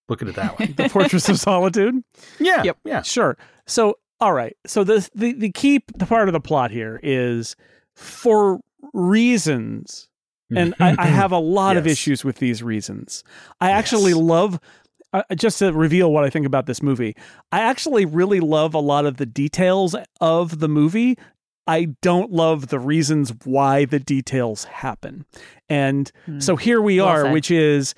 Look 0.08 0.20
at 0.20 0.28
it 0.28 0.34
that 0.34 0.58
way. 0.58 0.66
The 0.76 0.88
Fortress 0.90 1.28
of 1.30 1.38
Solitude. 1.40 2.02
yeah. 2.38 2.62
Yep. 2.62 2.78
Yeah. 2.84 3.02
Sure. 3.02 3.38
So, 3.66 3.96
all 4.20 4.34
right. 4.34 4.54
So 4.66 4.84
the 4.84 5.08
the 5.14 5.32
the 5.32 5.50
key 5.52 5.82
the 5.96 6.04
part 6.06 6.28
of 6.28 6.34
the 6.34 6.40
plot 6.40 6.70
here 6.70 7.00
is 7.02 7.56
for 7.94 8.60
reasons, 8.92 10.08
and 10.54 10.74
I, 10.80 10.94
I 10.98 11.06
have 11.06 11.32
a 11.32 11.38
lot 11.38 11.76
of 11.76 11.86
issues 11.86 12.24
with 12.24 12.36
these 12.36 12.62
reasons. 12.62 13.24
I 13.60 13.70
actually 13.70 14.14
love. 14.14 14.60
Uh, 15.14 15.22
just 15.36 15.60
to 15.60 15.72
reveal 15.72 16.12
what 16.12 16.24
I 16.24 16.28
think 16.30 16.44
about 16.44 16.66
this 16.66 16.82
movie, 16.82 17.14
I 17.52 17.60
actually 17.60 18.04
really 18.04 18.40
love 18.40 18.74
a 18.74 18.80
lot 18.80 19.06
of 19.06 19.16
the 19.16 19.24
details 19.26 19.94
of 20.20 20.58
the 20.58 20.68
movie. 20.68 21.16
I 21.66 21.86
don't 22.02 22.30
love 22.32 22.68
the 22.68 22.78
reasons 22.80 23.32
why 23.44 23.84
the 23.86 23.98
details 24.00 24.64
happen. 24.64 25.24
And 25.68 26.10
so 26.40 26.56
here 26.56 26.82
we 26.82 26.98
Well 27.00 27.06
are, 27.08 27.22
said. 27.22 27.32
which 27.32 27.50
is 27.50 27.94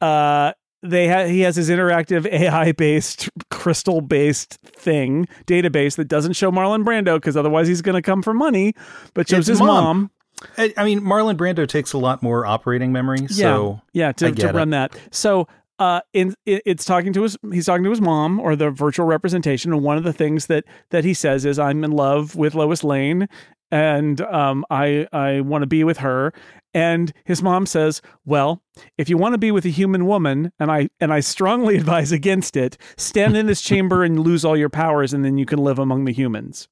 uh 0.00 0.52
they 0.84 1.08
ha- 1.08 1.24
he 1.26 1.40
has 1.40 1.56
his 1.56 1.68
interactive 1.70 2.24
AI 2.32 2.70
based 2.72 3.28
crystal 3.50 4.00
based 4.00 4.58
thing 4.62 5.26
database 5.46 5.96
that 5.96 6.06
doesn't 6.06 6.34
show 6.34 6.52
Marlon 6.52 6.84
Brando 6.84 7.16
because 7.16 7.36
otherwise 7.36 7.66
he's 7.66 7.82
going 7.82 7.96
to 7.96 8.02
come 8.02 8.22
for 8.22 8.32
money, 8.34 8.74
but 9.14 9.26
shows 9.28 9.40
It's 9.40 9.48
his 9.48 9.58
mom. 9.60 9.68
mom. 9.84 10.10
I, 10.56 10.72
I 10.76 10.84
mean, 10.84 11.00
Marlon 11.00 11.36
Brando 11.36 11.66
takes 11.66 11.92
a 11.94 11.98
lot 11.98 12.22
more 12.22 12.46
operating 12.46 12.92
memory. 12.92 13.26
So 13.26 13.80
yeah, 13.92 14.12
to, 14.12 14.30
to 14.30 14.52
run 14.52 14.68
it. 14.68 14.70
that. 14.92 14.96
So 15.10 15.48
uh, 15.78 16.00
in 16.12 16.34
it's 16.46 16.84
talking 16.84 17.12
to 17.12 17.22
his 17.22 17.36
he's 17.52 17.66
talking 17.66 17.84
to 17.84 17.90
his 17.90 18.00
mom 18.00 18.40
or 18.40 18.56
the 18.56 18.70
virtual 18.70 19.06
representation, 19.06 19.72
and 19.72 19.82
one 19.82 19.96
of 19.96 20.04
the 20.04 20.12
things 20.12 20.46
that 20.46 20.64
that 20.90 21.04
he 21.04 21.14
says 21.14 21.44
is, 21.44 21.58
"I'm 21.58 21.84
in 21.84 21.92
love 21.92 22.34
with 22.36 22.54
Lois 22.54 22.82
Lane." 22.84 23.28
And 23.70 24.22
um, 24.22 24.64
I 24.70 25.06
I 25.12 25.40
want 25.42 25.62
to 25.62 25.66
be 25.66 25.84
with 25.84 25.98
her, 25.98 26.32
and 26.72 27.12
his 27.24 27.42
mom 27.42 27.66
says, 27.66 28.00
"Well, 28.24 28.62
if 28.96 29.08
you 29.10 29.18
want 29.18 29.34
to 29.34 29.38
be 29.38 29.50
with 29.50 29.66
a 29.66 29.70
human 29.70 30.06
woman, 30.06 30.52
and 30.58 30.70
I 30.72 30.88
and 31.00 31.12
I 31.12 31.20
strongly 31.20 31.76
advise 31.82 32.10
against 32.10 32.56
it, 32.56 32.78
stand 32.96 33.36
in 33.36 33.46
this 33.46 33.60
chamber 33.60 34.02
and 34.02 34.20
lose 34.20 34.44
all 34.44 34.56
your 34.56 34.70
powers, 34.70 35.12
and 35.12 35.24
then 35.24 35.38
you 35.38 35.46
can 35.46 35.58
live 35.58 35.78
among 35.78 36.06
the 36.06 36.12
humans." 36.12 36.68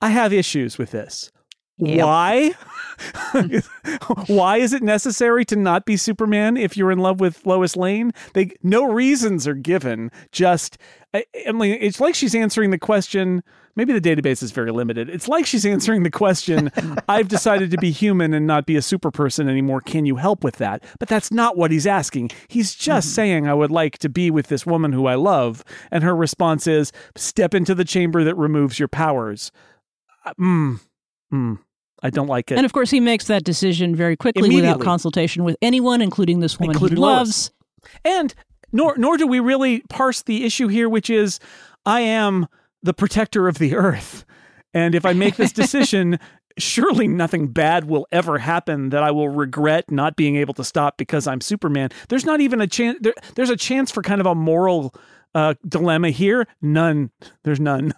I 0.00 0.10
have 0.10 0.32
issues 0.32 0.78
with 0.78 0.92
this. 0.92 1.32
Yep. 1.78 2.04
Why? 2.06 2.52
Why 4.26 4.56
is 4.56 4.72
it 4.72 4.82
necessary 4.82 5.44
to 5.46 5.56
not 5.56 5.84
be 5.84 5.96
Superman 5.96 6.56
if 6.56 6.76
you're 6.76 6.90
in 6.90 6.98
love 6.98 7.20
with 7.20 7.46
Lois 7.46 7.76
Lane? 7.76 8.12
They 8.34 8.50
no 8.62 8.90
reasons 8.92 9.46
are 9.46 9.54
given. 9.54 10.10
Just 10.32 10.78
I, 11.14 11.24
I 11.46 11.52
mean, 11.52 11.78
it's 11.80 12.00
like 12.00 12.14
she's 12.14 12.34
answering 12.34 12.70
the 12.70 12.78
question. 12.78 13.42
Maybe 13.76 13.96
the 13.96 14.00
database 14.00 14.42
is 14.42 14.50
very 14.50 14.72
limited. 14.72 15.08
It's 15.08 15.28
like 15.28 15.46
she's 15.46 15.64
answering 15.64 16.02
the 16.02 16.10
question. 16.10 16.72
I've 17.08 17.28
decided 17.28 17.70
to 17.70 17.78
be 17.78 17.92
human 17.92 18.34
and 18.34 18.44
not 18.44 18.66
be 18.66 18.74
a 18.74 18.82
super 18.82 19.12
person 19.12 19.48
anymore. 19.48 19.80
Can 19.80 20.04
you 20.04 20.16
help 20.16 20.42
with 20.42 20.56
that? 20.56 20.82
But 20.98 21.08
that's 21.08 21.30
not 21.30 21.56
what 21.56 21.70
he's 21.70 21.86
asking. 21.86 22.32
He's 22.48 22.74
just 22.74 23.14
saying, 23.14 23.46
I 23.46 23.54
would 23.54 23.70
like 23.70 23.98
to 23.98 24.08
be 24.08 24.32
with 24.32 24.48
this 24.48 24.66
woman 24.66 24.90
who 24.92 25.06
I 25.06 25.14
love. 25.14 25.62
And 25.92 26.02
her 26.02 26.16
response 26.16 26.66
is, 26.66 26.90
step 27.14 27.54
into 27.54 27.72
the 27.72 27.84
chamber 27.84 28.24
that 28.24 28.34
removes 28.34 28.80
your 28.80 28.88
powers. 28.88 29.52
Uh, 30.24 30.32
Mm, 30.40 30.80
mm, 31.32 31.58
I 32.02 32.10
don't 32.10 32.26
like 32.26 32.50
it. 32.50 32.56
And 32.56 32.64
of 32.64 32.72
course, 32.72 32.90
he 32.90 33.00
makes 33.00 33.26
that 33.26 33.44
decision 33.44 33.94
very 33.96 34.16
quickly 34.16 34.54
without 34.54 34.80
consultation 34.80 35.44
with 35.44 35.56
anyone, 35.62 36.00
including 36.00 36.40
this 36.40 36.58
woman 36.58 36.74
Including 36.74 36.96
he 36.96 37.02
Lois. 37.02 37.16
loves. 37.16 37.50
And 38.04 38.34
nor 38.72 38.96
nor 38.96 39.16
do 39.16 39.26
we 39.26 39.40
really 39.40 39.80
parse 39.88 40.22
the 40.22 40.44
issue 40.44 40.68
here, 40.68 40.88
which 40.88 41.10
is 41.10 41.40
I 41.86 42.00
am 42.00 42.46
the 42.82 42.94
protector 42.94 43.48
of 43.48 43.58
the 43.58 43.74
earth. 43.74 44.24
And 44.74 44.94
if 44.94 45.04
I 45.04 45.12
make 45.12 45.36
this 45.36 45.52
decision, 45.62 46.18
surely 46.58 47.08
nothing 47.08 47.48
bad 47.48 47.84
will 47.84 48.06
ever 48.12 48.38
happen 48.38 48.90
that 48.90 49.02
I 49.02 49.10
will 49.10 49.28
regret 49.28 49.90
not 49.90 50.16
being 50.16 50.36
able 50.36 50.54
to 50.54 50.64
stop 50.64 50.96
because 50.98 51.26
I'm 51.26 51.40
Superman. 51.40 51.90
There's 52.08 52.24
not 52.24 52.40
even 52.40 52.60
a 52.60 52.66
chance 52.66 52.98
there, 53.00 53.14
there's 53.34 53.50
a 53.50 53.56
chance 53.56 53.90
for 53.90 54.02
kind 54.02 54.20
of 54.20 54.26
a 54.26 54.34
moral 54.34 54.94
uh, 55.34 55.54
dilemma 55.66 56.10
here. 56.10 56.46
None. 56.60 57.10
There's 57.44 57.60
none. 57.60 57.94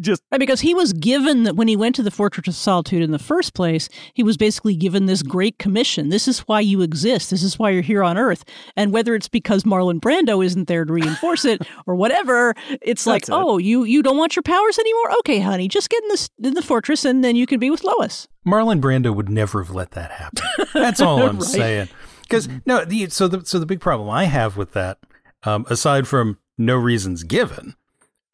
Just 0.00 0.22
Right, 0.32 0.38
because 0.38 0.60
he 0.60 0.74
was 0.74 0.92
given 0.92 1.44
that 1.44 1.54
when 1.56 1.68
he 1.68 1.76
went 1.76 1.94
to 1.96 2.02
the 2.02 2.10
Fortress 2.10 2.48
of 2.48 2.54
Solitude 2.54 3.02
in 3.02 3.12
the 3.12 3.18
first 3.18 3.54
place, 3.54 3.88
he 4.14 4.22
was 4.22 4.36
basically 4.36 4.74
given 4.74 5.06
this 5.06 5.22
great 5.22 5.58
commission. 5.58 6.08
This 6.08 6.26
is 6.26 6.40
why 6.40 6.60
you 6.60 6.82
exist. 6.82 7.30
This 7.30 7.42
is 7.42 7.58
why 7.58 7.70
you're 7.70 7.82
here 7.82 8.02
on 8.02 8.18
Earth. 8.18 8.44
And 8.76 8.92
whether 8.92 9.14
it's 9.14 9.28
because 9.28 9.62
Marlon 9.64 10.00
Brando 10.00 10.44
isn't 10.44 10.66
there 10.66 10.84
to 10.84 10.92
reinforce 10.92 11.44
it 11.44 11.62
or 11.86 11.94
whatever, 11.94 12.54
it's 12.82 13.06
like, 13.06 13.24
it. 13.24 13.30
oh, 13.32 13.58
you 13.58 13.84
you 13.84 14.02
don't 14.02 14.18
want 14.18 14.34
your 14.34 14.42
powers 14.42 14.78
anymore? 14.78 15.12
Okay, 15.20 15.40
honey, 15.40 15.68
just 15.68 15.88
get 15.90 16.02
in 16.02 16.08
this 16.08 16.28
in 16.42 16.54
the 16.54 16.62
fortress 16.62 17.04
and 17.04 17.22
then 17.22 17.36
you 17.36 17.46
can 17.46 17.60
be 17.60 17.70
with 17.70 17.84
Lois. 17.84 18.26
Marlon 18.46 18.80
Brando 18.80 19.14
would 19.14 19.28
never 19.28 19.62
have 19.62 19.74
let 19.74 19.92
that 19.92 20.10
happen. 20.10 20.42
That's 20.74 21.00
all 21.00 21.22
I'm 21.22 21.36
Right. 21.38 21.44
saying. 21.44 21.88
Because 22.22 22.48
no, 22.66 22.84
the 22.84 23.08
so 23.10 23.28
the 23.28 23.44
so 23.44 23.58
the 23.58 23.66
big 23.66 23.80
problem 23.80 24.10
I 24.10 24.24
have 24.24 24.56
with 24.56 24.72
that, 24.72 24.98
um, 25.44 25.66
aside 25.68 26.08
from 26.08 26.38
no 26.58 26.74
reasons 26.76 27.22
given, 27.22 27.74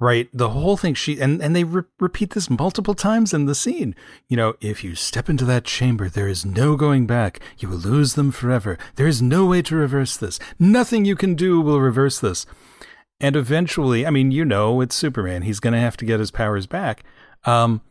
right? 0.00 0.28
The 0.32 0.48
whole 0.48 0.76
thing 0.76 0.94
she 0.94 1.20
and 1.20 1.40
and 1.40 1.54
they 1.54 1.62
re- 1.62 1.82
repeat 2.00 2.30
this 2.30 2.50
multiple 2.50 2.94
times 2.94 3.32
in 3.32 3.44
the 3.44 3.54
scene. 3.54 3.94
You 4.28 4.36
know, 4.36 4.54
if 4.60 4.82
you 4.82 4.94
step 4.96 5.28
into 5.28 5.44
that 5.44 5.64
chamber, 5.64 6.08
there 6.08 6.26
is 6.26 6.44
no 6.44 6.74
going 6.74 7.06
back. 7.06 7.38
You 7.58 7.68
will 7.68 7.76
lose 7.76 8.14
them 8.14 8.32
forever. 8.32 8.78
There 8.96 9.06
is 9.06 9.22
no 9.22 9.46
way 9.46 9.62
to 9.62 9.76
reverse 9.76 10.16
this. 10.16 10.40
Nothing 10.58 11.04
you 11.04 11.14
can 11.14 11.34
do 11.34 11.60
will 11.60 11.80
reverse 11.80 12.18
this. 12.18 12.46
And 13.20 13.36
eventually, 13.36 14.06
I 14.06 14.10
mean, 14.10 14.30
you 14.30 14.46
know, 14.46 14.80
it's 14.80 14.96
Superman. 14.96 15.42
He's 15.42 15.60
going 15.60 15.74
to 15.74 15.78
have 15.78 15.98
to 15.98 16.06
get 16.06 16.20
his 16.20 16.30
powers 16.30 16.66
back. 16.66 17.04
Um, 17.44 17.82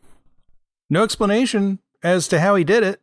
no 0.89 1.03
explanation 1.03 1.79
as 2.01 2.27
to 2.29 2.39
how 2.39 2.55
he 2.55 2.63
did 2.63 2.83
it. 2.83 3.01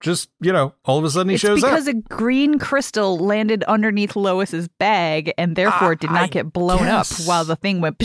Just, 0.00 0.30
you 0.40 0.50
know, 0.52 0.74
all 0.86 0.98
of 0.98 1.04
a 1.04 1.10
sudden 1.10 1.28
he 1.28 1.34
it's 1.34 1.42
shows 1.42 1.60
because 1.60 1.86
up. 1.86 1.94
Because 1.94 2.10
a 2.10 2.14
green 2.14 2.58
crystal 2.58 3.18
landed 3.18 3.62
underneath 3.64 4.16
Lois's 4.16 4.66
bag 4.66 5.32
and 5.36 5.56
therefore 5.56 5.92
it 5.92 6.00
did 6.00 6.10
not 6.10 6.22
I 6.22 6.26
get 6.28 6.52
blown 6.52 6.78
guess. 6.78 7.20
up 7.20 7.28
while 7.28 7.44
the 7.44 7.54
thing 7.56 7.82
went. 7.82 7.96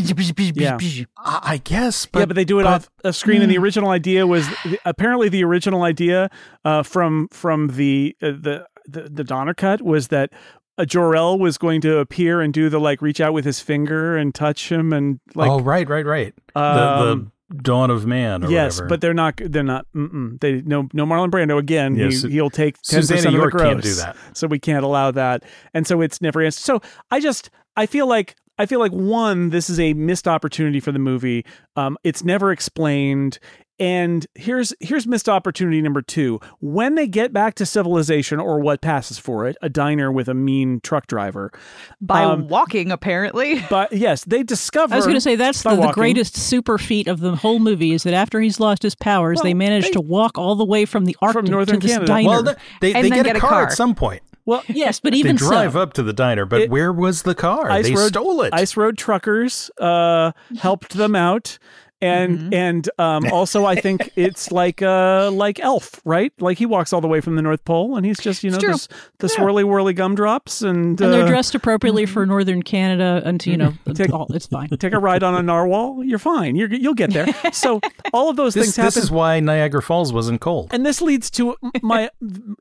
Yeah. 0.56 0.78
I, 1.18 1.40
I 1.44 1.58
guess, 1.58 2.06
but 2.06 2.20
yeah, 2.20 2.26
but 2.26 2.36
they 2.36 2.44
do 2.46 2.60
it 2.60 2.64
but- 2.64 2.74
off 2.74 2.90
a 3.06 3.14
screen. 3.14 3.42
And 3.42 3.50
the 3.50 3.58
original 3.58 3.90
idea 3.92 4.28
was 4.28 4.46
apparently 4.84 5.30
the 5.30 5.44
original 5.46 5.84
idea 5.84 6.30
uh, 6.66 6.84
from 6.84 7.30
from 7.32 7.70
the 7.70 8.16
uh, 8.22 8.28
the 8.32 8.68
the, 8.88 9.02
the 9.04 9.24
Donner 9.24 9.54
cut 9.54 9.82
was 9.82 10.10
that 10.10 10.32
uh, 10.78 10.84
Jor-El 10.86 11.40
was 11.40 11.58
going 11.58 11.80
to 11.82 12.00
appear 12.00 12.42
and 12.42 12.54
do 12.54 12.68
the 12.70 12.80
like 12.80 13.02
reach 13.02 13.22
out 13.22 13.34
with 13.34 13.46
his 13.46 13.60
finger 13.62 14.18
and 14.18 14.36
touch 14.36 14.70
him 14.72 14.92
and 14.92 15.20
like 15.34 15.50
oh, 15.50 15.60
right, 15.62 15.88
right, 15.88 16.06
right. 16.06 16.34
the, 16.54 16.60
Um, 16.62 17.08
the 17.08 17.32
dawn 17.62 17.90
of 17.90 18.06
man. 18.06 18.44
Or 18.44 18.50
yes, 18.50 18.76
whatever. 18.76 18.90
but 18.90 19.02
they're 19.02 19.14
not 19.14 19.40
they're 19.44 19.64
not 19.64 19.86
mm-mm. 19.96 20.40
they 20.40 20.62
no 20.62 20.88
no 20.94 21.06
Marlon 21.06 21.30
Brando 21.30 21.58
again. 21.58 21.96
Yeah, 21.96 22.10
he, 22.10 22.30
he'll 22.30 22.50
take 22.50 22.82
ten 22.82 23.02
percent 23.02 23.26
of 23.26 23.32
the 23.32 23.38
York 23.38 23.52
gross, 23.52 23.64
can't 23.64 23.82
do 23.82 23.94
that. 23.96 24.18
so 24.34 24.48
we 24.48 24.60
can't 24.60 24.84
allow 24.84 25.12
that, 25.12 25.44
and 25.74 25.86
so 25.86 26.02
it's 26.02 26.22
never 26.22 26.42
answered. 26.42 26.64
So 26.64 26.82
I 27.12 27.20
just 27.20 27.50
I 27.76 27.86
feel 27.86 28.08
like 28.08 28.36
I 28.58 28.66
feel 28.66 28.80
like 28.80 28.92
one, 28.94 29.50
this 29.50 29.70
is 29.70 29.80
a 29.80 29.94
missed 29.94 30.28
opportunity 30.28 30.80
for 30.80 30.92
the 30.92 31.00
movie. 31.00 31.46
Um, 31.76 31.98
it's 32.04 32.24
never 32.24 32.52
explained. 32.52 33.40
And 33.78 34.26
here's 34.36 34.74
here's 34.80 35.06
missed 35.06 35.28
opportunity 35.28 35.82
number 35.82 36.02
two. 36.02 36.40
When 36.62 36.96
they 36.96 37.08
get 37.10 37.34
back 37.34 37.56
to 37.56 37.66
civilization 37.66 38.40
or 38.40 38.62
what 38.62 38.80
passes 38.80 39.18
for 39.20 39.46
it, 39.50 39.58
a 39.62 39.68
diner 39.68 40.10
with 40.14 40.30
a 40.30 40.34
mean 40.34 40.80
truck 40.80 41.08
driver. 41.08 41.52
By 42.00 42.24
um, 42.24 42.48
walking, 42.48 42.90
apparently. 42.90 43.62
But 43.70 43.92
yes, 43.92 44.24
they 44.24 44.44
discover. 44.44 44.94
I 44.94 44.98
was 44.98 45.06
going 45.06 45.18
to 45.18 45.22
say 45.22 45.36
that's 45.36 45.64
the, 45.64 45.76
the 45.76 45.92
greatest 45.92 46.38
super 46.38 46.78
feat 46.78 47.10
of 47.10 47.20
the 47.20 47.36
whole 47.36 47.60
movie 47.60 47.92
is 47.92 48.04
that 48.04 48.14
after 48.14 48.40
he's 48.40 48.62
lost 48.62 48.82
his 48.82 48.96
powers, 48.96 49.42
they 49.42 49.50
Well, 49.50 49.58
managed 49.58 49.88
they- 49.88 49.92
to 49.92 50.02
walk 50.02 50.38
all 50.38 50.56
the 50.56 50.64
way 50.64 50.86
from 50.86 51.04
the 51.04 51.18
Arctic 51.22 51.44
northern 51.52 51.82
to 51.82 51.88
this 51.88 51.96
Canada. 51.98 52.08
diner. 52.08 52.30
Well, 52.30 52.44
th- 52.46 52.58
they, 52.80 52.94
And 52.94 53.04
they 53.04 53.10
then 53.10 53.24
get, 53.24 53.26
get 53.26 53.36
a 53.36 53.40
a 53.40 53.42
car, 53.42 53.50
car. 53.50 53.64
at 53.64 53.74
some 53.74 53.94
point. 53.94 54.22
Well, 54.46 54.64
yes, 54.70 55.00
but 55.00 55.14
even 55.14 55.38
so 55.38 55.46
They 55.46 55.56
drive 55.56 55.74
so, 55.74 55.82
up 55.82 55.94
to 55.94 56.04
the 56.04 56.14
diner, 56.14 56.46
but 56.46 56.62
It- 56.62 56.70
where 56.70 56.94
was 56.94 57.24
the 57.24 57.36
car? 57.36 57.70
Ice 57.72 57.86
they 57.88 57.96
road, 57.96 58.08
stole 58.10 58.42
it. 58.44 58.54
Ice 58.54 58.78
road 58.78 58.98
truckers 58.98 59.70
uh, 59.80 60.32
helped 60.60 60.94
them 60.96 61.16
out. 61.16 61.58
And 62.02 62.26
Mm-hmm. 62.38 62.54
and 62.54 62.90
um, 63.00 63.26
also 63.32 63.66
I 63.66 63.76
think 63.76 64.12
it's 64.16 64.52
like 64.52 64.82
uh 64.82 65.32
like 65.32 65.60
Elf 65.62 66.02
right 66.04 66.32
like 66.40 66.58
he 66.58 66.66
walks 66.66 66.92
all 66.92 67.00
the 67.02 67.08
way 67.08 67.22
from 67.22 67.36
the 67.36 67.42
North 67.42 67.64
Pole 67.64 67.96
and 67.96 68.06
he's 68.06 68.20
just 68.20 68.44
you 68.44 68.52
know 68.52 68.60
true. 68.60 68.74
this, 68.74 68.88
the 69.20 69.28
swirly 69.28 69.64
whirly 69.64 69.94
gumdrops 69.94 70.62
and, 70.62 71.00
and 71.02 71.14
they're 71.14 71.24
uh, 71.24 71.28
dressed 71.28 71.56
appropriately 71.56 72.06
for 72.06 72.26
northern 72.26 72.62
Canada, 72.64 73.22
and 73.26 73.44
you 73.46 73.56
know, 73.58 73.74
Take- 73.96 74.12
all, 74.14 74.28
it's 74.34 74.48
fine. 74.48 74.68
take 74.70 74.92
a 74.94 75.00
ride 75.00 75.24
on 75.24 75.36
a 75.36 75.42
narwhal 75.42 76.04
you're 76.04 76.20
fine 76.20 76.56
you're 76.56 76.72
you'll 76.72 76.94
get 76.94 77.12
there 77.12 77.28
so 77.54 77.80
all 78.14 78.30
of 78.30 78.36
those 78.36 78.54
this, 78.54 78.66
things 78.66 78.76
happen 78.76 78.88
this 78.88 78.98
is 78.98 79.10
why 79.10 79.40
Niagara 79.40 79.82
Falls 79.82 80.12
wasn't 80.12 80.42
cold. 80.42 80.72
And 80.74 80.86
this 80.86 81.02
leads 81.02 81.32
to 81.32 81.56
my 81.82 82.10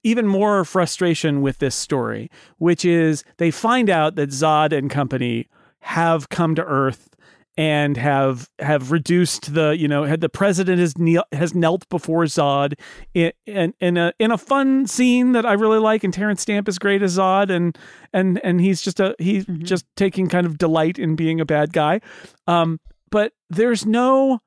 even 0.04 0.26
more 0.28 0.64
frustration 0.64 1.42
with 1.42 1.58
this 1.58 1.74
story, 1.74 2.30
which 2.58 2.84
is 2.84 3.24
they 3.38 3.50
find 3.50 3.90
out 3.90 4.14
that 4.14 4.30
Zod 4.30 4.72
and 4.72 4.88
company 4.90 5.48
have 5.80 6.28
come 6.28 6.54
to 6.54 6.62
Earth 6.64 7.10
and 7.56 7.96
have 7.96 8.48
have 8.58 8.90
reduced 8.90 9.54
the 9.54 9.76
you 9.76 9.86
know 9.86 10.04
had 10.04 10.20
the 10.20 10.28
president 10.28 10.80
has 10.80 10.98
kneel, 10.98 11.24
has 11.32 11.54
knelt 11.54 11.88
before 11.88 12.24
Zod 12.24 12.74
in 13.14 13.32
in, 13.46 13.74
in 13.80 13.96
a 13.96 14.12
in 14.18 14.30
a 14.32 14.38
fun 14.38 14.86
scene 14.86 15.32
that 15.32 15.46
I 15.46 15.52
really 15.52 15.78
like 15.78 16.02
and 16.04 16.12
Terence 16.12 16.42
Stamp 16.42 16.68
is 16.68 16.78
great 16.78 17.02
as 17.02 17.18
Zod 17.18 17.50
and 17.50 17.78
and 18.12 18.40
and 18.44 18.60
he's 18.60 18.80
just 18.82 18.98
a 19.00 19.14
he's 19.18 19.44
just 19.58 19.84
taking 19.96 20.28
kind 20.28 20.46
of 20.46 20.58
delight 20.58 20.98
in 20.98 21.16
being 21.16 21.40
a 21.40 21.44
bad 21.44 21.72
guy. 21.72 22.00
Um 22.46 22.80
but 23.10 23.32
there's 23.50 23.86
no 23.86 24.40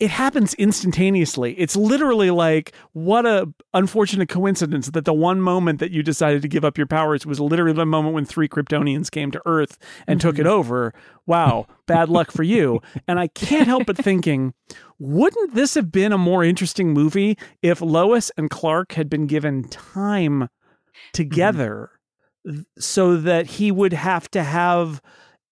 it 0.00 0.10
happens 0.10 0.54
instantaneously. 0.54 1.52
It's 1.58 1.76
literally 1.76 2.30
like 2.30 2.72
what 2.92 3.24
a 3.26 3.52
unfortunate 3.72 4.28
coincidence 4.28 4.88
that 4.90 5.04
the 5.04 5.14
one 5.14 5.40
moment 5.40 5.78
that 5.78 5.92
you 5.92 6.02
decided 6.02 6.42
to 6.42 6.48
give 6.48 6.64
up 6.64 6.76
your 6.76 6.88
powers 6.88 7.24
was 7.24 7.38
literally 7.38 7.74
the 7.74 7.86
moment 7.86 8.14
when 8.14 8.24
three 8.24 8.48
Kryptonians 8.48 9.10
came 9.10 9.30
to 9.30 9.42
Earth 9.46 9.78
and 10.08 10.20
took 10.20 10.38
it 10.38 10.42
mm-hmm. 10.42 10.50
over. 10.50 10.94
Wow, 11.26 11.66
bad 11.86 12.08
luck 12.08 12.30
for 12.30 12.42
you. 12.42 12.80
And 13.06 13.20
I 13.20 13.28
can't 13.28 13.66
help 13.66 13.86
but 13.86 13.98
thinking, 13.98 14.54
wouldn't 14.98 15.54
this 15.54 15.74
have 15.74 15.92
been 15.92 16.12
a 16.12 16.18
more 16.18 16.42
interesting 16.42 16.92
movie 16.92 17.36
if 17.60 17.80
Lois 17.82 18.30
and 18.36 18.48
Clark 18.48 18.92
had 18.92 19.10
been 19.10 19.26
given 19.26 19.68
time 19.68 20.40
mm-hmm. 20.40 20.46
together 21.12 21.90
th- 22.46 22.64
so 22.78 23.16
that 23.16 23.46
he 23.46 23.70
would 23.70 23.92
have 23.92 24.30
to 24.30 24.42
have 24.42 25.02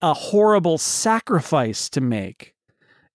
a 0.00 0.14
horrible 0.14 0.78
sacrifice 0.78 1.90
to 1.90 2.00
make 2.00 2.54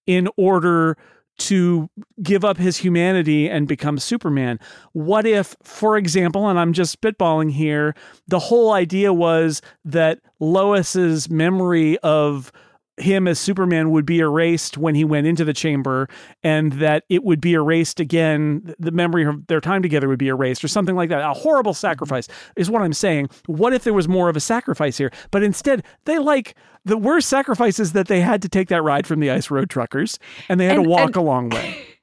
in 0.05 0.29
order 0.37 0.97
to 1.37 1.89
give 2.21 2.43
up 2.43 2.57
his 2.57 2.77
humanity 2.77 3.49
and 3.49 3.67
become 3.67 3.99
Superman. 3.99 4.59
What 4.93 5.25
if, 5.25 5.55
for 5.63 5.97
example, 5.97 6.47
and 6.49 6.59
I'm 6.59 6.73
just 6.73 6.99
spitballing 6.99 7.51
here, 7.51 7.95
the 8.27 8.39
whole 8.39 8.73
idea 8.73 9.13
was 9.13 9.61
that 9.85 10.19
Lois's 10.39 11.29
memory 11.29 11.97
of 11.99 12.51
him 12.97 13.27
as 13.27 13.39
Superman 13.39 13.91
would 13.91 14.05
be 14.05 14.19
erased 14.19 14.77
when 14.77 14.95
he 14.95 15.03
went 15.03 15.27
into 15.27 15.45
the 15.45 15.53
chamber, 15.53 16.09
and 16.43 16.73
that 16.73 17.03
it 17.09 17.23
would 17.23 17.39
be 17.39 17.53
erased 17.53 17.99
again. 17.99 18.73
The 18.79 18.91
memory 18.91 19.25
of 19.25 19.47
their 19.47 19.61
time 19.61 19.81
together 19.81 20.07
would 20.07 20.19
be 20.19 20.27
erased, 20.27 20.63
or 20.63 20.67
something 20.67 20.95
like 20.95 21.09
that. 21.09 21.21
A 21.21 21.33
horrible 21.33 21.73
mm-hmm. 21.73 21.77
sacrifice 21.77 22.27
is 22.55 22.69
what 22.69 22.81
I'm 22.81 22.93
saying. 22.93 23.29
What 23.45 23.73
if 23.73 23.83
there 23.83 23.93
was 23.93 24.07
more 24.07 24.29
of 24.29 24.35
a 24.35 24.41
sacrifice 24.41 24.97
here? 24.97 25.11
But 25.31 25.43
instead, 25.43 25.83
they 26.05 26.19
like 26.19 26.55
the 26.85 26.97
worst 26.97 27.29
sacrifices 27.29 27.93
that 27.93 28.07
they 28.07 28.21
had 28.21 28.41
to 28.41 28.49
take 28.49 28.69
that 28.69 28.81
ride 28.81 29.05
from 29.05 29.19
the 29.19 29.29
ice 29.29 29.51
road 29.51 29.69
truckers, 29.69 30.19
and 30.49 30.59
they 30.59 30.65
had 30.65 30.77
And- 30.77 30.85
to 30.85 30.89
walk 30.89 31.07
and- 31.07 31.15
a 31.17 31.21
long 31.21 31.49
way. 31.49 31.77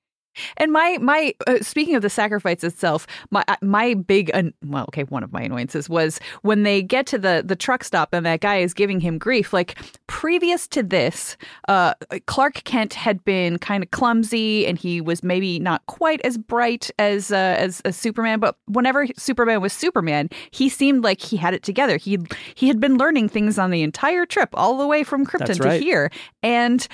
And 0.56 0.72
my 0.72 0.98
my 1.00 1.34
uh, 1.46 1.58
speaking 1.62 1.94
of 1.94 2.02
the 2.02 2.10
sacrifice 2.10 2.64
itself, 2.64 3.06
my 3.30 3.44
uh, 3.48 3.56
my 3.62 3.94
big 3.94 4.30
well, 4.66 4.84
okay, 4.88 5.04
one 5.04 5.22
of 5.22 5.32
my 5.32 5.42
annoyances 5.42 5.88
was 5.88 6.20
when 6.42 6.62
they 6.62 6.82
get 6.82 7.06
to 7.06 7.18
the 7.18 7.42
the 7.44 7.56
truck 7.56 7.84
stop 7.84 8.12
and 8.12 8.24
that 8.26 8.40
guy 8.40 8.58
is 8.58 8.74
giving 8.74 9.00
him 9.00 9.18
grief. 9.18 9.52
Like 9.52 9.78
previous 10.06 10.66
to 10.68 10.82
this, 10.82 11.36
uh, 11.68 11.94
Clark 12.26 12.64
Kent 12.64 12.94
had 12.94 13.24
been 13.24 13.58
kind 13.58 13.82
of 13.82 13.90
clumsy 13.90 14.66
and 14.66 14.78
he 14.78 15.00
was 15.00 15.22
maybe 15.22 15.58
not 15.58 15.84
quite 15.86 16.20
as 16.22 16.38
bright 16.38 16.90
as 16.98 17.30
uh, 17.30 17.56
as, 17.58 17.80
as 17.82 17.96
Superman. 17.96 18.40
But 18.40 18.56
whenever 18.66 19.06
Superman 19.16 19.60
was 19.60 19.72
Superman, 19.72 20.28
he 20.50 20.68
seemed 20.68 21.04
like 21.04 21.20
he 21.20 21.36
had 21.36 21.54
it 21.54 21.62
together. 21.62 21.96
He 21.96 22.18
he 22.54 22.68
had 22.68 22.80
been 22.80 22.96
learning 22.96 23.28
things 23.28 23.58
on 23.58 23.70
the 23.70 23.82
entire 23.82 24.26
trip, 24.26 24.50
all 24.54 24.78
the 24.78 24.86
way 24.86 25.04
from 25.04 25.24
Krypton 25.24 25.46
That's 25.46 25.58
to 25.58 25.64
right. 25.64 25.80
here, 25.80 26.10
and 26.42 26.86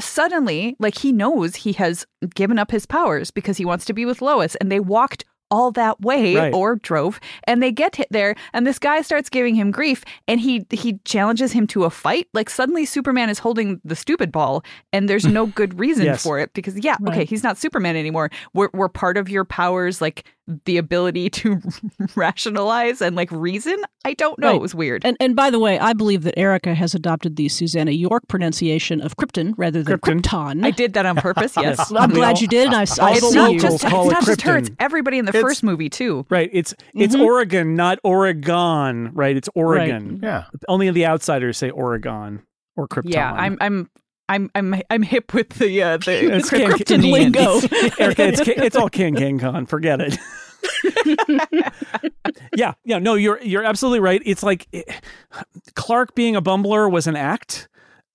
suddenly, 0.00 0.76
like 0.78 0.98
he 0.98 1.12
knows 1.12 1.56
he 1.56 1.72
has 1.74 2.06
given 2.34 2.58
up 2.58 2.70
his 2.70 2.86
powers 2.86 3.30
because 3.30 3.56
he 3.56 3.64
wants 3.64 3.84
to 3.86 3.92
be 3.92 4.04
with 4.04 4.22
Lois, 4.22 4.54
and 4.56 4.70
they 4.70 4.80
walked 4.80 5.24
all 5.50 5.70
that 5.70 6.00
way 6.00 6.34
Right. 6.34 6.54
or 6.54 6.76
drove 6.76 7.20
and 7.44 7.62
they 7.62 7.70
get 7.70 7.96
hit 7.96 8.06
there 8.10 8.34
and 8.54 8.66
this 8.66 8.78
guy 8.78 9.02
starts 9.02 9.28
giving 9.28 9.54
him 9.54 9.70
grief 9.70 10.02
and 10.26 10.40
he 10.40 10.64
he 10.70 10.98
challenges 11.04 11.52
him 11.52 11.66
to 11.66 11.84
a 11.84 11.90
fight 11.90 12.26
like 12.32 12.48
suddenly 12.48 12.86
superman 12.86 13.28
is 13.28 13.38
holding 13.38 13.78
the 13.84 13.94
stupid 13.94 14.32
ball 14.32 14.64
and 14.94 15.10
there's 15.10 15.26
no 15.26 15.44
good 15.60 15.78
reason 15.78 16.06
Yes. 16.06 16.22
for 16.22 16.38
it 16.38 16.54
because 16.54 16.82
yeah 16.82 16.96
okay 17.06 17.26
he's 17.26 17.42
not 17.42 17.58
superman 17.58 17.96
anymore 17.96 18.30
we're, 18.54 18.70
we're 18.72 18.88
part 18.88 19.18
of 19.18 19.28
your 19.28 19.44
powers 19.44 20.00
like 20.00 20.24
the 20.64 20.76
ability 20.76 21.30
to 21.30 21.60
rationalize 22.16 23.00
and 23.00 23.14
like 23.16 23.30
reason 23.30 23.76
i 24.04 24.12
don't 24.14 24.38
know 24.38 24.48
Right. 24.48 24.56
it 24.56 24.60
was 24.60 24.74
weird 24.74 25.04
And 25.04 25.16
and 25.20 25.36
by 25.36 25.50
the 25.50 25.58
way, 25.58 25.78
I 25.78 25.92
believe 25.92 26.22
that 26.24 26.38
Erica 26.38 26.74
has 26.74 26.94
adopted 26.94 27.36
the 27.36 27.48
Susannah 27.48 27.92
York 27.92 28.24
pronunciation 28.28 29.00
of 29.00 29.16
Krypton 29.16 29.54
rather 29.56 29.82
than 29.82 29.98
Krypton. 29.98 30.20
Krypton. 30.22 30.64
i 30.64 30.70
did 30.70 30.94
that 30.94 31.06
on 31.06 31.16
purpose 31.16 31.54
yes 31.56 31.92
I'm 31.96 32.10
glad 32.10 32.36
all- 32.36 32.42
you 32.42 32.48
did, 32.48 32.66
and 32.66 32.74
I, 32.74 32.80
I 32.80 33.12
it's 33.12 33.28
see 33.30 33.34
not 33.36 33.52
you. 33.52 33.60
just, 33.60 33.74
it's 33.76 33.84
call 33.84 34.08
it 34.10 34.14
not 34.14 34.24
just 34.24 34.40
her 34.42 34.54
Krypton. 34.54 34.58
it's 34.66 34.70
everybody 34.80 35.18
in 35.18 35.24
the 35.26 35.30
It's- 35.30 35.42
first 35.42 35.62
movie 35.62 35.88
too 35.88 36.26
Right. 36.28 36.50
It's 36.52 36.74
it's 36.94 37.14
Mhm. 37.14 37.22
Oregon, 37.24 37.74
not 37.74 37.98
Oregon. 38.04 39.10
Right. 39.14 39.36
It's 39.36 39.48
Oregon. 39.54 40.20
Yeah. 40.22 40.44
Only 40.68 40.90
the 40.90 41.06
outsiders 41.06 41.56
say 41.58 41.70
Oregon 41.70 42.42
or 42.76 42.88
Krypton. 42.88 43.12
Yeah, 43.14 43.32
I'm 43.32 43.56
I'm 43.60 43.88
I'm 44.32 44.50
I'm 44.54 44.74
I'm 44.90 45.02
hip 45.02 45.34
with 45.34 45.50
the 45.50 45.82
uh, 45.82 45.96
the 45.98 46.36
It's 46.36 46.50
the 46.50 46.56
King- 46.58 46.70
Kryptonian 46.70 47.12
lingo. 47.12 47.60
Erica, 48.02 48.28
it's 48.28 48.40
it's 48.40 48.76
all 48.76 48.88
King 48.88 49.14
King 49.14 49.38
Con. 49.38 49.66
Forget 49.66 50.00
it. 50.00 50.18
yeah, 52.56 52.72
yeah, 52.84 52.98
no, 52.98 53.14
you're 53.14 53.40
you're 53.42 53.64
absolutely 53.64 54.00
right. 54.00 54.22
It's 54.24 54.42
like 54.42 54.68
eh, 54.72 54.82
Clark 55.74 56.14
being 56.14 56.36
a 56.36 56.42
bumbler 56.42 56.90
was 56.90 57.06
an 57.06 57.16
act. 57.16 57.68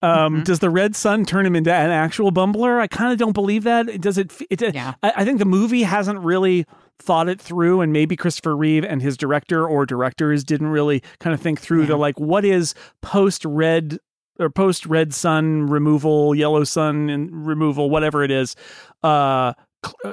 Um, 0.04 0.44
Does 0.44 0.60
the 0.60 0.70
red 0.70 0.96
sun 0.96 1.26
turn 1.26 1.46
him 1.46 1.56
into 1.56 1.74
an 1.74 1.90
actual 1.90 2.32
bumbler? 2.32 2.80
I 2.80 2.88
kind 2.88 3.12
of 3.12 3.18
don't 3.18 3.34
believe 3.34 3.64
that. 3.64 4.00
Does 4.00 4.18
it? 4.18 4.32
it 4.50 4.76
Yeah. 4.76 4.94
I, 5.02 5.14
I 5.18 5.26
think 5.26 5.40
the 5.40 5.46
movie 5.46 5.84
hasn't 5.84 6.20
really 6.20 6.66
thought 7.00 7.28
it 7.28 7.42
through, 7.42 7.82
and 7.82 7.92
maybe 7.92 8.16
Christopher 8.16 8.56
Reeve 8.56 8.84
and 8.86 9.02
his 9.02 9.18
director 9.18 9.68
or 9.68 9.86
directors 9.86 10.44
didn't 10.44 10.68
really 10.68 11.02
kind 11.20 11.34
of 11.34 11.42
think 11.42 11.60
through 11.60 11.88
the 11.88 11.96
like 11.98 12.20
what 12.20 12.46
is 12.46 12.76
post 13.02 13.44
red 13.44 13.98
or 14.40 14.50
post 14.50 14.86
red 14.86 15.14
sun 15.14 15.68
removal, 15.68 16.36
yellow 16.36 16.64
sun 16.64 17.10
and 17.10 17.48
removal, 17.48 17.90
whatever 17.90 18.24
it 18.24 18.32
is. 18.32 18.56
Uh, 19.04 19.54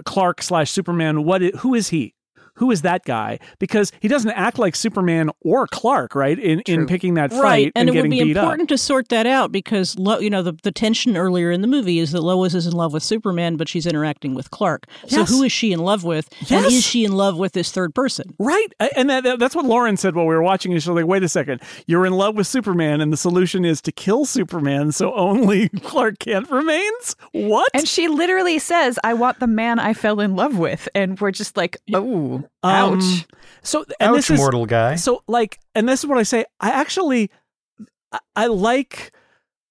Clark 0.04 0.42
slash 0.42 0.70
Superman. 0.70 1.24
What? 1.24 1.42
Who 1.42 1.74
is 1.74 1.88
he? 1.88 2.14
Who 2.56 2.70
is 2.70 2.82
that 2.82 3.04
guy? 3.04 3.38
Because 3.58 3.92
he 4.00 4.08
doesn't 4.08 4.30
act 4.32 4.58
like 4.58 4.74
Superman 4.76 5.30
or 5.40 5.66
Clark, 5.66 6.14
right? 6.14 6.38
In 6.38 6.60
in 6.60 6.86
picking 6.86 7.14
that 7.14 7.30
fight 7.32 7.40
Right, 7.42 7.72
and, 7.74 7.88
and, 7.88 7.96
it 7.96 8.00
would 8.02 8.10
be 8.10 8.22
beat 8.22 8.36
important 8.36 8.68
to 8.70 8.78
sort 8.78 9.08
that 9.08 9.26
out 9.26 9.52
because 9.52 9.98
Lo, 9.98 10.18
you 10.18 10.30
know 10.30 10.42
the 10.42 10.52
the 10.62 10.72
tension 10.72 11.16
earlier 11.16 11.50
in 11.50 11.60
the 11.62 11.68
movie 11.68 11.98
is 11.98 12.12
that 12.12 12.20
Lois 12.22 12.54
is 12.54 12.66
in 12.66 12.72
love 12.72 12.92
with 12.92 13.02
Superman, 13.02 13.56
but 13.56 13.68
she's 13.68 13.86
interacting 13.86 14.34
with 14.34 14.50
Clark. 14.50 14.86
So 15.06 15.18
Yes. 15.20 15.28
who 15.30 15.42
is 15.42 15.52
she 15.52 15.72
in 15.72 15.80
love 15.80 16.04
with, 16.04 16.28
and 16.50 16.64
is 16.66 16.84
she 16.84 17.04
in 17.04 17.12
love 17.12 17.36
with 17.38 17.52
this 17.52 17.70
third 17.72 17.94
person? 17.94 18.34
Right, 18.38 18.68
and 18.96 19.10
that, 19.10 19.24
that- 19.24 19.38
that's 19.38 19.54
what 19.56 19.64
Lauren 19.64 19.96
said 19.96 20.14
while 20.14 20.26
we 20.26 20.34
were 20.34 20.42
watching. 20.42 20.72
And 20.72 20.82
She's 20.82 20.88
like, 20.88 21.06
"Wait 21.06 21.22
a 21.22 21.28
second, 21.28 21.60
you're 21.86 22.06
in 22.06 22.12
love 22.12 22.36
with 22.36 22.46
Superman, 22.46 23.00
and 23.00 23.12
the 23.12 23.16
solution 23.16 23.64
is 23.64 23.80
to 23.82 23.92
kill 23.92 24.24
Superman, 24.24 24.92
so 24.92 25.12
only 25.14 25.68
Clark 25.82 26.20
Kent 26.20 26.50
remains." 26.50 27.16
What? 27.32 27.68
And 27.74 27.86
she 27.88 28.08
literally 28.08 28.58
says, 28.58 28.98
"I 29.04 29.14
want 29.14 29.40
the 29.40 29.46
man 29.46 29.78
I 29.78 29.92
fell 29.94 30.20
in 30.20 30.36
love 30.36 30.56
with," 30.58 30.88
and 30.94 31.20
we're 31.20 31.30
just 31.32 31.56
like, 31.56 31.76
"Oh, 31.92 32.43
ouch." 32.62 32.92
Um, 32.92 33.24
so 33.62 33.84
and 33.98 34.10
Ouch, 34.10 34.16
this 34.16 34.30
is 34.30 34.38
mortal 34.38 34.66
guy. 34.66 34.96
so 34.96 35.22
like, 35.26 35.58
and 35.74 35.88
this 35.88 36.00
is 36.00 36.06
what 36.06 36.18
I 36.18 36.22
say. 36.22 36.44
I 36.60 36.70
actually, 36.70 37.30
I, 38.12 38.18
I 38.36 38.46
like. 38.46 39.12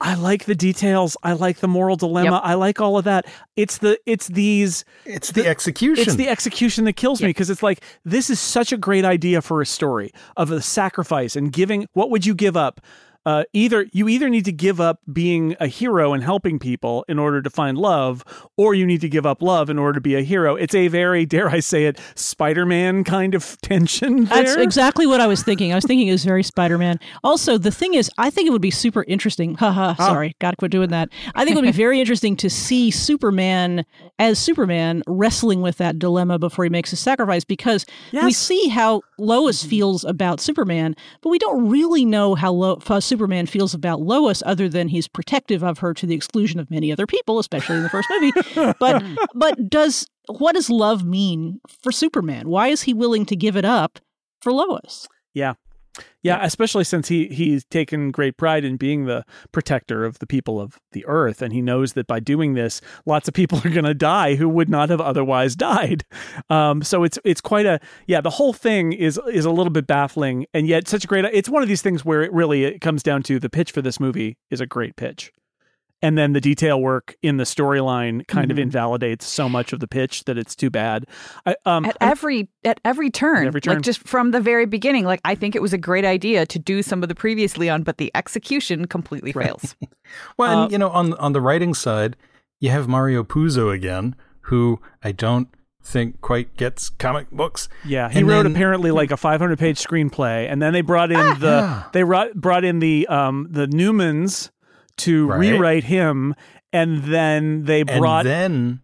I 0.02 0.16
like 0.16 0.44
the 0.44 0.56
details. 0.56 1.16
I 1.24 1.32
like 1.32 1.60
the 1.60 1.68
moral 1.70 1.96
dilemma. 1.96 2.34
Yep. 2.34 2.42
I 2.44 2.54
like 2.56 2.82
all 2.82 2.98
of 2.98 3.06
that. 3.06 3.26
It's 3.56 3.78
the 3.78 3.98
it's 4.06 4.28
these 4.28 4.84
it's 5.06 5.32
the, 5.32 5.48
execution. 5.48 6.04
It's 6.04 6.16
the 6.16 6.28
execution 6.28 6.84
that 6.86 6.98
kills 6.98 7.22
me 7.22 7.30
because 7.30 7.50
it's 7.50 7.64
like 7.64 7.82
this 8.04 8.30
is 8.30 8.38
such 8.38 8.74
a 8.74 8.78
great 8.78 9.06
idea 9.06 9.42
for 9.42 9.62
a 9.62 9.66
story 9.66 10.12
of 10.36 10.52
a 10.52 10.62
sacrifice 10.62 11.38
and 11.38 11.54
giving. 11.54 11.88
What 11.94 12.10
would 12.10 12.26
you 12.26 12.36
give 12.36 12.58
up? 12.58 12.82
Uh, 13.26 13.44
either 13.54 13.86
you 13.94 14.08
either 14.10 14.30
need 14.30 14.46
to 14.46 14.52
give 14.52 14.82
up 14.82 15.00
being 15.12 15.56
a 15.60 15.68
hero 15.68 16.14
and 16.14 16.24
helping 16.24 16.60
people 16.60 17.06
in 17.08 17.18
order 17.20 17.42
to 17.42 17.50
find 17.50 17.78
love, 17.78 18.24
or 18.58 18.74
you 18.74 18.86
need 18.86 19.02
to 19.02 19.10
give 19.10 19.26
up 19.26 19.42
love 19.42 19.70
in 19.70 19.80
order 19.80 19.94
to 19.98 20.02
be 20.02 20.16
a 20.16 20.22
hero. 20.22 20.56
It's 20.56 20.76
a 20.76 20.88
very, 20.88 21.26
dare 21.34 21.50
I 21.50 21.60
say 21.60 21.86
it, 21.86 22.00
Spider-Man 22.16 23.04
kind 23.04 23.36
of 23.36 23.58
tension. 23.62 24.26
There. 24.26 24.44
That's 24.44 24.56
exactly 24.56 25.06
what 25.08 25.22
I 25.22 25.28
was 25.28 25.44
thinking. 25.44 25.72
I 25.72 25.76
was 25.76 25.86
thinking 25.86 26.08
it 26.08 26.12
was 26.12 26.26
very 26.26 26.44
Spider-Man. 26.44 27.00
Also, 27.24 27.58
the 27.58 27.72
thing 27.72 27.94
is, 27.94 28.10
I 28.18 28.30
think 28.30 28.48
it 28.48 28.52
would 28.52 28.62
be 28.62 28.72
super 28.72 29.04
interesting. 29.08 29.56
Haha, 29.64 29.96
Ah. 30.00 30.08
sorry, 30.08 30.36
gotta 30.40 30.56
quit 30.58 30.72
doing 30.72 30.90
that. 30.90 31.10
I 31.36 31.46
think 31.46 31.56
it 31.56 31.62
would 31.62 31.66
be 31.68 31.72
very 31.72 32.00
interesting 32.00 32.36
to 32.38 32.50
see 32.50 32.92
Superman 32.92 33.86
as 34.20 34.40
Superman 34.40 35.04
wrestling 35.08 35.62
with 35.62 35.78
that 35.78 36.00
dilemma 36.00 36.40
before 36.40 36.64
he 36.66 36.70
makes 36.70 36.92
a 36.92 36.96
sacrifice 36.96 37.44
because 37.44 37.86
we 38.12 38.32
see 38.34 38.68
how 38.70 39.02
Lois 39.18 39.64
feels 39.64 40.04
about 40.04 40.40
Superman, 40.40 40.96
but 41.22 41.30
we 41.30 41.40
don't 41.40 41.70
really 41.70 42.06
know 42.06 42.36
how, 42.36 42.52
Lo- 42.52 42.80
how 42.88 43.00
Superman 43.14 43.46
feels 43.46 43.76
about 43.76 44.02
Lois 44.02 44.42
other 44.44 44.68
than 44.68 44.88
he's 44.88 45.08
protective 45.08 45.64
of 45.64 45.78
her 45.78 45.94
to 45.94 46.08
the 46.08 46.16
exclusion 46.16 46.60
of 46.60 46.72
many 46.72 46.92
other 46.92 47.06
people, 47.06 47.38
especially 47.38 47.76
in 47.76 47.84
the 47.84 47.90
first 47.90 48.10
movie. 48.10 48.32
but 48.80 49.04
but 49.36 49.70
does 49.70 50.08
what 50.28 50.56
does 50.56 50.68
love 50.68 51.06
mean 51.06 51.62
for 51.84 51.92
Superman? 51.92 52.50
Why 52.50 52.70
is 52.70 52.82
he 52.82 52.94
willing 52.94 53.28
to 53.28 53.36
give 53.36 53.56
it 53.56 53.66
up 53.66 54.00
for 54.42 54.52
Lois? 54.52 55.08
Yeah. 55.32 55.54
Yeah, 56.22 56.40
especially 56.44 56.86
since 56.86 57.10
he 57.10 57.28
he's 57.28 57.66
taken 57.66 58.12
great 58.12 58.38
pride 58.38 58.64
in 58.64 58.78
being 58.78 59.06
the 59.06 59.26
protector 59.52 60.06
of 60.06 60.20
the 60.20 60.26
people 60.26 60.60
of 60.60 60.80
the 60.92 61.06
earth 61.06 61.42
and 61.42 61.52
he 61.54 61.62
knows 61.62 61.94
that 61.94 62.08
by 62.08 62.20
doing 62.20 62.54
this 62.54 62.82
lots 63.06 63.28
of 63.28 63.34
people 63.34 63.60
are 63.66 63.70
going 63.70 63.84
to 63.84 63.94
die 63.94 64.36
who 64.36 64.48
would 64.50 64.70
not 64.70 64.90
have 64.90 65.02
otherwise 65.02 65.56
died. 65.56 66.04
Um 66.50 66.82
so 66.82 67.04
it's 67.04 67.20
it's 67.26 67.42
quite 67.42 67.66
a 67.66 67.80
yeah, 68.08 68.22
the 68.22 68.30
whole 68.30 68.54
thing 68.54 68.94
is 68.94 69.20
is 69.32 69.46
a 69.46 69.52
little 69.52 69.72
bit 69.72 69.88
baffling 69.88 70.46
and 70.54 70.68
yet 70.68 70.88
such 70.88 71.04
a 71.04 71.08
great 71.08 71.26
it's 71.26 71.50
one 71.50 71.62
of 71.62 71.70
these 71.70 71.82
things 71.82 72.06
where 72.06 72.24
it 72.24 72.32
really 72.34 72.64
it 72.64 72.82
comes 72.82 73.04
down 73.04 73.24
to 73.24 73.40
the 73.40 73.50
pitch 73.50 73.72
for 73.72 73.82
this 73.82 74.00
movie 74.00 74.38
is 74.50 74.62
a 74.62 74.66
great 74.66 74.96
pitch. 74.96 75.32
And 76.04 76.18
then 76.18 76.34
the 76.34 76.42
detail 76.42 76.80
work 76.82 77.16
in 77.24 77.38
the 77.38 77.46
storyline 77.46 78.28
kind 78.28 78.52
of 78.52 78.58
Mhm. 78.58 78.62
invalidates 78.64 79.26
so 79.26 79.48
much 79.50 79.74
of 79.74 79.80
the 79.80 79.88
pitch 79.88 80.26
that 80.26 80.38
it's 80.38 80.54
too 80.56 80.70
bad. 80.70 81.08
I, 81.46 81.56
um, 81.66 81.86
at 81.86 81.98
I- 82.02 82.12
every 82.12 82.50
at 82.66 82.80
every 82.86 83.10
turn, 83.10 83.48
every 83.48 83.62
turn. 83.62 83.76
like 83.76 83.84
just 83.84 84.06
from 84.06 84.32
the 84.32 84.40
very 84.42 84.66
beginning. 84.66 85.06
Like 85.06 85.22
I 85.26 85.34
think 85.34 85.56
it 85.56 85.62
was 85.62 85.74
a 85.74 85.78
great 85.78 86.06
idea 86.06 86.46
to 86.46 86.60
do 86.60 86.84
some 86.84 87.02
of 87.02 87.10
the 87.10 87.16
previous 87.16 87.58
Leon, 87.58 87.84
but 87.84 87.98
the 87.98 88.12
execution 88.14 88.86
completely 88.86 89.32
fails. 89.32 89.76
Well, 90.38 90.60
Uh, 90.60 90.64
and 90.64 90.72
you 90.74 90.78
know, 90.78 90.90
on 90.90 91.14
on 91.16 91.32
the 91.34 91.42
writing 91.42 91.74
side, 91.74 92.16
you 92.60 92.70
have 92.70 92.88
Mario 92.88 93.24
Puzo 93.24 93.74
again, 93.74 94.16
who 94.42 94.80
I 95.04 95.12
don't 95.14 95.48
think 95.82 96.22
quite 96.22 96.56
gets 96.58 96.90
comic 96.90 97.32
books. 97.32 97.68
Yeah, 97.86 98.10
he 98.10 98.20
And 98.20 98.28
wrote 98.28 98.44
then- 98.44 98.52
apparently 98.52 98.92
like 98.92 99.10
a 99.12 99.18
500 99.18 99.58
page 99.58 99.80
screenplay, 99.82 100.52
and 100.52 100.62
then 100.62 100.72
they 100.74 100.82
brought 100.82 101.12
in 101.12 101.40
the 101.40 101.48
yeah. 101.48 101.84
they 101.94 102.04
brought 102.04 102.36
brought 102.36 102.64
in 102.66 102.80
the 102.80 103.08
um 103.08 103.48
the 103.50 103.68
Newmans 103.68 104.50
to 104.98 105.28
Right. 105.28 105.38
rewrite 105.40 105.84
him, 105.86 106.36
and 106.72 107.04
then 107.04 107.64
they 107.66 107.82
And 107.82 108.00
brought 108.00 108.24
then 108.26 108.82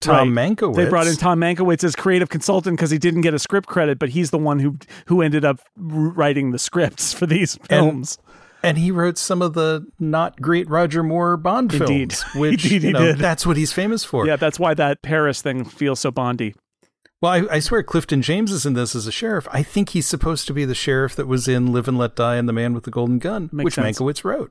Tom 0.00 0.36
Right. 0.36 0.50
Mankiewicz. 0.56 0.76
they 0.76 0.88
brought 0.88 1.06
in 1.06 1.16
Tom 1.16 1.40
Mankiewicz 1.40 1.82
as 1.84 1.96
creative 1.96 2.28
consultant 2.28 2.76
because 2.76 2.90
he 2.90 2.98
didn't 2.98 3.22
get 3.22 3.32
a 3.34 3.38
script 3.38 3.68
credit, 3.68 3.98
but 3.98 4.10
he's 4.10 4.30
the 4.30 4.38
one 4.38 4.58
who 4.58 4.76
who 5.06 5.22
ended 5.22 5.44
up 5.44 5.60
writing 5.76 6.50
the 6.50 6.58
scripts 6.58 7.12
for 7.12 7.26
these 7.26 7.56
films. 7.68 8.18
and 8.62 8.78
he 8.78 8.90
wrote 8.90 9.18
some 9.18 9.42
of 9.42 9.52
the 9.52 9.86
not 10.00 10.40
great 10.40 10.68
Roger 10.70 11.02
Moore 11.02 11.36
Bond 11.36 11.72
Indeed. 11.74 12.12
films, 12.14 12.24
which 12.34 12.64
Indeed 12.64 12.82
you 12.82 12.92
know, 12.92 13.00
did. 13.06 13.18
that's 13.18 13.46
what 13.46 13.56
he's 13.58 13.72
famous 13.74 14.04
for. 14.04 14.26
yeah, 14.26 14.36
that's 14.36 14.58
why 14.58 14.72
that 14.74 15.02
Paris 15.02 15.42
thing 15.42 15.64
feels 15.64 16.00
so 16.00 16.10
Bondy. 16.10 16.54
Well, 17.22 17.32
I, 17.32 17.56
I 17.56 17.58
swear 17.60 17.82
Clifton 17.82 18.20
James 18.20 18.50
is 18.52 18.66
in 18.66 18.74
this 18.74 18.94
as 18.94 19.06
a 19.06 19.12
sheriff. 19.12 19.46
I 19.50 19.62
think 19.62 19.90
he's 19.90 20.06
supposed 20.06 20.46
to 20.46 20.52
be 20.52 20.64
the 20.66 20.74
sheriff 20.74 21.14
that 21.16 21.26
was 21.26 21.48
in 21.48 21.72
Live 21.72 21.88
and 21.88 21.96
Let 21.96 22.16
Die 22.16 22.36
and 22.36 22.46
The 22.48 22.52
Man 22.52 22.74
with 22.74 22.84
the 22.84 22.90
Golden 22.90 23.18
Gun, 23.18 23.48
Makes 23.52 23.64
which 23.64 23.74
sense. 23.74 23.98
Mankiewicz 23.98 24.24
wrote. 24.24 24.50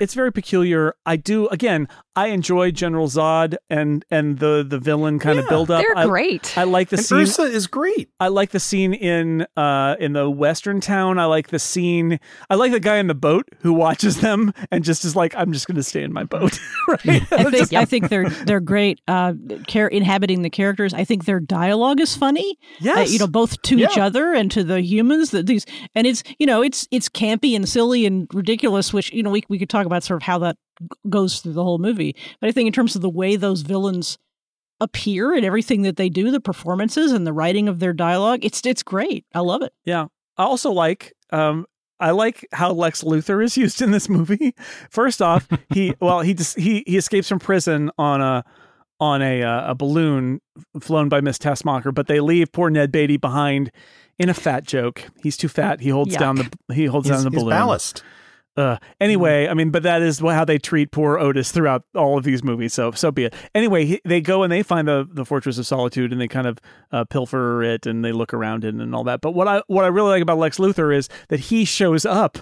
It's 0.00 0.14
very 0.14 0.32
peculiar. 0.32 0.94
I 1.06 1.16
do 1.16 1.46
again. 1.48 1.86
I 2.20 2.26
enjoy 2.28 2.70
General 2.70 3.06
Zod 3.08 3.56
and 3.68 4.04
and 4.10 4.38
the 4.38 4.64
the 4.68 4.78
villain 4.78 5.18
kind 5.18 5.38
of 5.38 5.44
Yeah, 5.46 5.48
build 5.50 5.70
up. 5.70 5.82
They're 5.82 5.96
I, 5.96 6.06
great. 6.06 6.56
I 6.58 6.64
like 6.64 6.90
the 6.90 6.96
and 6.96 7.04
scene. 7.06 7.18
Ursa 7.20 7.42
is 7.44 7.66
great. 7.66 8.10
I 8.20 8.28
like 8.28 8.50
the 8.50 8.60
scene 8.60 8.92
in 8.94 9.46
uh 9.56 9.96
in 9.98 10.12
the 10.12 10.28
western 10.28 10.80
town. 10.80 11.18
I 11.18 11.24
like 11.24 11.48
the 11.48 11.58
scene. 11.58 12.20
I 12.48 12.54
like 12.56 12.72
the 12.72 12.80
guy 12.80 12.96
in 12.98 13.06
the 13.06 13.14
boat 13.14 13.48
who 13.60 13.72
watches 13.72 14.20
them 14.20 14.52
and 14.70 14.84
just 14.84 15.04
is 15.04 15.16
like, 15.16 15.34
I'm 15.36 15.52
just 15.52 15.66
going 15.66 15.76
to 15.76 15.82
stay 15.82 16.02
in 16.02 16.12
my 16.12 16.24
boat. 16.24 16.58
right? 16.88 17.06
I 17.32 17.44
think 17.50 17.72
I 17.72 17.84
think 17.84 18.08
they're 18.08 18.28
they're 18.28 18.60
great. 18.60 19.00
Uh, 19.08 19.34
char- 19.66 19.88
inhabiting 19.88 20.42
the 20.42 20.50
characters. 20.50 20.92
I 20.94 21.04
think 21.04 21.24
their 21.24 21.40
dialogue 21.40 22.00
is 22.00 22.16
funny. 22.16 22.58
Yes. 22.80 23.08
Uh, 23.08 23.12
you 23.12 23.18
know, 23.18 23.26
both 23.26 23.60
to 23.62 23.78
each 23.78 23.98
other 23.98 24.32
and 24.34 24.50
to 24.50 24.62
the 24.64 24.80
humans. 24.82 25.30
That 25.30 25.46
these 25.46 25.64
and 25.94 26.06
it's 26.06 26.22
you 26.38 26.46
know 26.46 26.62
it's 26.62 26.86
it's 26.90 27.08
campy 27.08 27.56
and 27.56 27.68
silly 27.68 28.06
and 28.06 28.28
ridiculous. 28.34 28.92
Which 28.92 29.12
you 29.12 29.22
know 29.22 29.30
we 29.30 29.42
we 29.48 29.58
could 29.58 29.70
talk 29.70 29.86
about 29.86 30.02
sort 30.02 30.22
of 30.22 30.26
how 30.26 30.38
that 30.40 30.56
g- 30.56 30.60
goes 31.08 31.40
through 31.40 31.52
the 31.54 31.64
whole 31.64 31.78
movie. 31.78 32.14
But 32.40 32.48
I 32.48 32.52
think 32.52 32.66
in 32.66 32.72
terms 32.72 32.96
of 32.96 33.02
the 33.02 33.10
way 33.10 33.36
those 33.36 33.62
villains 33.62 34.18
appear 34.80 35.34
and 35.34 35.44
everything 35.44 35.82
that 35.82 35.96
they 35.96 36.08
do, 36.08 36.30
the 36.30 36.40
performances 36.40 37.12
and 37.12 37.26
the 37.26 37.32
writing 37.32 37.68
of 37.68 37.78
their 37.80 37.92
dialogue, 37.92 38.44
it's 38.44 38.64
it's 38.64 38.82
great. 38.82 39.24
I 39.34 39.40
love 39.40 39.62
it. 39.62 39.72
Yeah. 39.84 40.06
I 40.36 40.44
also 40.44 40.70
like 40.70 41.12
um 41.30 41.66
I 41.98 42.12
like 42.12 42.46
how 42.52 42.72
Lex 42.72 43.02
Luthor 43.04 43.44
is 43.44 43.56
used 43.58 43.82
in 43.82 43.90
this 43.90 44.08
movie. 44.08 44.54
First 44.90 45.20
off, 45.20 45.48
he 45.72 45.94
well 46.00 46.20
he 46.20 46.34
just 46.34 46.58
he 46.58 46.82
he 46.86 46.96
escapes 46.96 47.28
from 47.28 47.38
prison 47.38 47.90
on 47.98 48.20
a 48.20 48.44
on 48.98 49.22
a 49.22 49.42
uh, 49.42 49.70
a 49.70 49.74
balloon 49.74 50.40
flown 50.80 51.08
by 51.08 51.20
Miss 51.20 51.38
Teschmacher, 51.38 51.92
but 51.94 52.06
they 52.06 52.20
leave 52.20 52.52
poor 52.52 52.70
Ned 52.70 52.92
Beatty 52.92 53.16
behind 53.16 53.70
in 54.18 54.28
a 54.28 54.34
fat 54.34 54.64
joke. 54.64 55.04
He's 55.22 55.36
too 55.36 55.48
fat. 55.48 55.80
He 55.80 55.88
holds 55.88 56.14
Yuck. 56.14 56.18
down 56.18 56.36
the 56.36 56.74
he 56.74 56.84
holds 56.86 57.08
He's, 57.08 57.16
down 57.16 57.24
the 57.24 57.30
he's 57.30 57.38
balloon. 57.42 57.50
ballast. 57.56 58.02
Uh, 58.56 58.76
anyway, 59.00 59.46
I 59.48 59.54
mean, 59.54 59.70
but 59.70 59.82
that 59.84 60.02
is 60.02 60.18
how 60.18 60.44
they 60.44 60.58
treat 60.58 60.90
poor 60.90 61.18
Otis 61.18 61.52
throughout 61.52 61.84
all 61.94 62.18
of 62.18 62.24
these 62.24 62.42
movies. 62.42 62.74
So, 62.74 62.90
so 62.90 63.10
be 63.10 63.24
it. 63.24 63.34
Anyway, 63.54 63.84
he, 63.86 64.00
they 64.04 64.20
go 64.20 64.42
and 64.42 64.52
they 64.52 64.62
find 64.62 64.88
the 64.88 65.08
the 65.10 65.24
Fortress 65.24 65.56
of 65.58 65.66
Solitude, 65.66 66.12
and 66.12 66.20
they 66.20 66.28
kind 66.28 66.46
of 66.46 66.58
uh, 66.92 67.04
pilfer 67.04 67.62
it, 67.62 67.86
and 67.86 68.04
they 68.04 68.12
look 68.12 68.34
around 68.34 68.64
it, 68.64 68.74
and 68.74 68.94
all 68.94 69.04
that. 69.04 69.20
But 69.20 69.32
what 69.32 69.48
I 69.48 69.62
what 69.68 69.84
I 69.84 69.88
really 69.88 70.10
like 70.10 70.22
about 70.22 70.38
Lex 70.38 70.58
Luthor 70.58 70.94
is 70.94 71.08
that 71.28 71.40
he 71.40 71.64
shows 71.64 72.04
up 72.04 72.38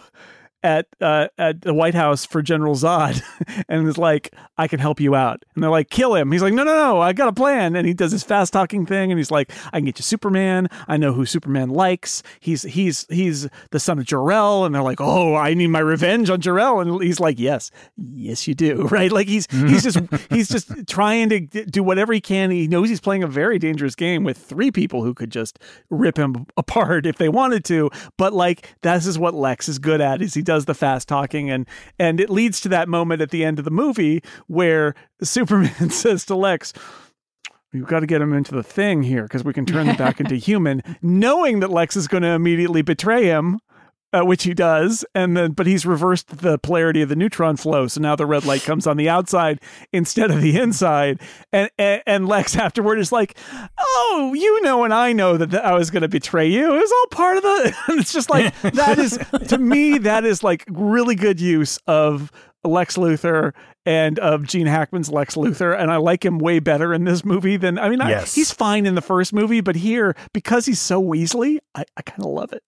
at 0.62 0.86
uh, 1.00 1.28
at 1.38 1.62
the 1.62 1.74
White 1.74 1.94
House 1.94 2.24
for 2.24 2.42
General 2.42 2.74
Zod, 2.74 3.22
and 3.68 3.86
is 3.86 3.98
like, 3.98 4.34
"I 4.56 4.68
can 4.68 4.80
help 4.80 5.00
you 5.00 5.14
out." 5.14 5.44
And 5.54 5.62
they're 5.62 5.70
like, 5.70 5.90
"Kill 5.90 6.14
him." 6.14 6.32
He's 6.32 6.42
like, 6.42 6.52
"No, 6.52 6.64
no, 6.64 6.74
no, 6.74 7.00
I 7.00 7.12
got 7.12 7.28
a 7.28 7.32
plan." 7.32 7.76
And 7.76 7.86
he 7.86 7.94
does 7.94 8.12
his 8.12 8.24
fast 8.24 8.52
talking 8.52 8.86
thing, 8.86 9.10
and 9.12 9.18
he's 9.18 9.30
like, 9.30 9.52
"I 9.72 9.78
can 9.78 9.84
get 9.86 9.98
you 9.98 10.02
Superman. 10.02 10.68
I 10.88 10.96
know 10.96 11.12
who 11.12 11.26
Superman 11.26 11.70
likes. 11.70 12.22
He's 12.40 12.62
he's 12.62 13.06
he's 13.08 13.48
the 13.70 13.80
son 13.80 13.98
of 13.98 14.04
Jor-El." 14.04 14.64
And 14.64 14.74
they're 14.74 14.82
like, 14.82 15.00
"Oh, 15.00 15.34
I 15.34 15.54
need 15.54 15.68
my 15.68 15.78
revenge 15.78 16.30
on 16.30 16.40
Jor-El." 16.40 16.80
And 16.80 17.02
he's 17.02 17.20
like, 17.20 17.38
"Yes, 17.38 17.70
yes, 17.96 18.46
you 18.46 18.54
do." 18.54 18.88
Right? 18.98 19.12
Like 19.12 19.28
he's 19.28 19.46
he's 19.50 19.82
just 19.82 19.98
he's 20.30 20.48
just 20.48 20.70
trying 20.88 21.28
to 21.28 21.40
do 21.40 21.82
whatever 21.82 22.12
he 22.12 22.20
can. 22.20 22.50
He 22.50 22.66
knows 22.66 22.88
he's 22.88 23.00
playing 23.00 23.22
a 23.22 23.26
very 23.28 23.58
dangerous 23.58 23.94
game 23.94 24.24
with 24.24 24.38
three 24.38 24.70
people 24.70 25.04
who 25.04 25.12
could 25.12 25.30
just 25.30 25.58
rip 25.90 26.16
him 26.18 26.46
apart 26.56 27.04
if 27.04 27.18
they 27.18 27.28
wanted 27.28 27.64
to. 27.66 27.90
But 28.16 28.32
like 28.32 28.74
this 28.80 29.06
is 29.06 29.18
what 29.18 29.34
Lex 29.34 29.68
is 29.68 29.78
good 29.78 30.00
at: 30.00 30.22
is 30.22 30.34
he 30.34 30.42
does 30.48 30.64
the 30.64 30.72
fast 30.72 31.08
talking, 31.08 31.50
and 31.50 31.68
and 31.98 32.20
it 32.20 32.30
leads 32.30 32.58
to 32.62 32.70
that 32.70 32.88
moment 32.88 33.20
at 33.20 33.28
the 33.28 33.44
end 33.44 33.58
of 33.58 33.66
the 33.66 33.70
movie 33.70 34.22
where 34.46 34.94
Superman 35.22 35.90
says 35.90 36.24
to 36.24 36.34
Lex. 36.34 36.72
We've 37.70 37.86
got 37.86 38.00
to 38.00 38.06
get 38.06 38.22
him 38.22 38.32
into 38.32 38.54
the 38.54 38.62
thing 38.62 39.02
here 39.02 39.24
because 39.24 39.44
we 39.44 39.52
can 39.52 39.66
turn 39.66 39.86
them 39.86 39.96
back 39.96 40.20
into 40.20 40.36
human, 40.50 40.82
knowing 41.02 41.60
that 41.60 41.70
Lex 41.70 41.96
is 41.96 42.08
going 42.08 42.22
to 42.22 42.30
immediately 42.30 42.80
betray 42.80 43.24
him, 43.24 43.60
uh, 44.12 44.22
which 44.24 44.44
he 44.44 44.54
does, 44.54 45.04
and 45.14 45.36
then 45.36 45.52
but 45.52 45.66
he's 45.66 45.84
reversed 45.84 46.38
the 46.38 46.58
polarity 46.58 47.02
of 47.02 47.08
the 47.08 47.16
neutron 47.16 47.56
flow, 47.56 47.86
so 47.86 48.00
now 48.00 48.16
the 48.16 48.24
red 48.26 48.44
light 48.44 48.62
comes 48.62 48.86
on 48.86 48.96
the 48.96 49.08
outside 49.08 49.60
instead 49.92 50.30
of 50.30 50.40
the 50.40 50.56
inside, 50.58 51.20
and 51.52 51.70
and, 51.78 52.02
and 52.06 52.28
Lex 52.28 52.56
afterward 52.56 52.98
is 52.98 53.12
like, 53.12 53.36
"Oh, 53.78 54.32
you 54.36 54.62
know, 54.62 54.84
and 54.84 54.94
I 54.94 55.12
know 55.12 55.36
that, 55.36 55.50
that 55.50 55.64
I 55.64 55.74
was 55.74 55.90
going 55.90 56.02
to 56.02 56.08
betray 56.08 56.46
you. 56.48 56.74
It 56.74 56.80
was 56.80 56.92
all 56.92 57.06
part 57.10 57.36
of 57.36 57.42
the." 57.42 57.74
It's 57.98 58.12
just 58.12 58.30
like 58.30 58.58
that 58.62 58.98
is 58.98 59.18
to 59.48 59.58
me 59.58 59.98
that 59.98 60.24
is 60.24 60.42
like 60.42 60.64
really 60.70 61.14
good 61.14 61.40
use 61.40 61.78
of 61.86 62.30
Lex 62.64 62.96
Luthor 62.96 63.52
and 63.86 64.18
of 64.18 64.46
Gene 64.46 64.66
Hackman's 64.66 65.08
Lex 65.10 65.34
Luthor, 65.36 65.78
and 65.78 65.90
I 65.90 65.96
like 65.96 66.24
him 66.24 66.38
way 66.38 66.58
better 66.58 66.92
in 66.92 67.04
this 67.04 67.24
movie 67.24 67.56
than 67.56 67.78
I 67.78 67.88
mean, 67.88 68.00
I- 68.02 68.10
Yes. 68.10 68.34
he's 68.34 68.50
fine 68.52 68.84
in 68.84 68.94
the 68.94 69.00
first 69.00 69.32
movie, 69.32 69.60
but 69.62 69.76
here 69.76 70.14
because 70.34 70.66
he's 70.66 70.80
so 70.80 71.02
Weasley, 71.02 71.58
I, 71.74 71.84
I 71.96 72.02
kind 72.02 72.20
of 72.20 72.26
love 72.30 72.52
it. 72.52 72.62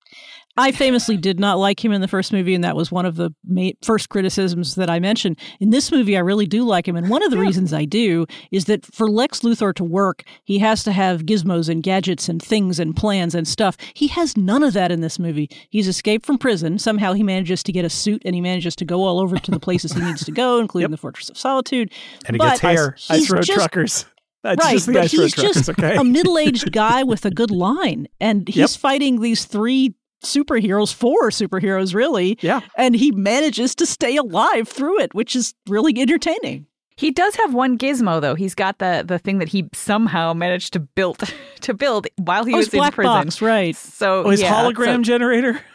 I 0.57 0.73
famously 0.73 1.17
did 1.17 1.39
not 1.41 1.59
like 1.59 1.83
him 1.83 1.93
in 1.93 2.01
the 2.01 2.09
first 2.09 2.33
movie, 2.33 2.55
and 2.55 2.65
that 2.65 2.77
was 2.77 2.91
one 2.93 3.07
of 3.07 3.17
the 3.17 3.31
ma- 3.47 3.71
first 3.83 4.09
criticisms 4.09 4.75
that 4.75 4.91
I 4.91 4.99
mentioned. 4.99 5.39
In 5.61 5.71
this 5.71 5.91
movie, 5.93 6.17
I 6.17 6.21
really 6.21 6.45
do 6.47 6.65
like 6.65 6.87
him, 6.87 6.97
and 6.97 7.09
one 7.09 7.23
of 7.23 7.31
the 7.31 7.39
reasons 7.39 7.73
I 7.73 7.85
do 7.85 8.27
is 8.51 8.65
that 8.67 8.85
for 8.85 9.09
Lex 9.09 9.41
Luthor 9.41 9.73
to 9.75 9.85
work, 9.85 10.25
he 10.45 10.59
has 10.59 10.83
to 10.85 10.93
have 10.93 11.23
gizmos 11.23 11.69
and 11.69 11.83
gadgets 11.83 12.29
and 12.29 12.43
things 12.43 12.79
and 12.79 12.95
plans 12.97 13.35
and 13.35 13.47
stuff. 13.49 13.77
He 13.95 14.09
has 14.09 14.37
none 14.37 14.63
of 14.63 14.73
that 14.75 14.91
in 14.93 15.01
this 15.01 15.19
movie. 15.19 15.49
He's 15.71 15.89
escaped 15.89 16.27
from 16.27 16.37
prison. 16.37 16.79
Somehow 16.79 17.13
he 17.13 17.23
manages 17.23 17.63
to 17.63 17.73
get 17.73 17.85
a 17.85 17.91
suit, 17.91 18.21
and 18.25 18.35
he 18.35 18.41
manages 18.41 18.75
to 18.77 18.85
go 18.85 19.05
all 19.05 19.21
over 19.21 19.39
to 19.39 19.51
the 19.51 19.61
places 19.61 19.93
he 19.93 20.01
needs 20.03 20.25
to 20.25 20.33
go, 20.33 20.59
including 20.61 20.91
the 20.91 20.97
Fortress 20.99 21.31
of 21.31 21.39
Solitude. 21.39 21.93
And 22.27 22.35
he 22.35 22.39
But 22.39 22.49
gets 22.51 22.61
hair. 22.61 22.97
Ice 23.09 23.31
Road 23.31 23.45
just- 23.45 23.57
Truckers. 23.59 24.05
That's 24.43 24.65
right, 24.65 24.73
just 24.73 24.87
the 24.87 24.93
but 24.95 25.07
he's 25.11 25.35
Truckers, 25.35 25.55
just 25.55 25.69
okay? 25.69 25.97
a 25.97 26.03
middle-aged 26.03 26.73
guy 26.73 27.03
with 27.03 27.27
a 27.27 27.31
good 27.31 27.51
line, 27.51 28.09
and 28.23 28.49
he's 28.49 28.57
Yep. 28.57 28.71
fighting 28.71 29.21
these 29.21 29.45
three 29.45 29.95
superheroes, 30.23 30.93
four 30.93 31.31
superheroes 31.31 31.95
really. 31.95 32.39
Yeah. 32.41 32.61
and 32.77 32.95
he 32.95 33.11
manages 33.13 33.75
to 33.77 33.87
stay 33.87 34.17
alive 34.17 34.69
through 34.69 35.01
it, 35.01 35.15
which 35.15 35.35
is 35.37 35.55
really 35.69 35.99
entertaining. 35.99 36.67
He 36.97 37.11
does 37.11 37.35
have 37.37 37.55
one 37.55 37.79
gizmo 37.79 38.21
though. 38.21 38.35
He's 38.35 38.55
got 38.55 38.79
the 38.79 39.03
the 39.07 39.19
thing 39.19 39.39
that 39.39 39.49
he 39.49 39.69
somehow 39.73 40.35
managed 40.35 40.75
to 40.75 40.81
build 40.81 41.19
to 41.63 41.73
build 41.75 42.07
while 42.19 42.45
he 42.45 42.53
Oh, 42.53 42.59
was 42.59 42.67
his 42.67 42.75
in 42.75 42.79
black 42.81 42.95
prison. 42.95 43.13
box, 43.25 43.41
right? 43.41 43.75
So 43.75 44.25
Oh, 44.25 44.31
his 44.31 44.43
yeah, 44.43 44.53
hologram 44.53 44.97
so- 44.97 45.03
generator? 45.05 45.61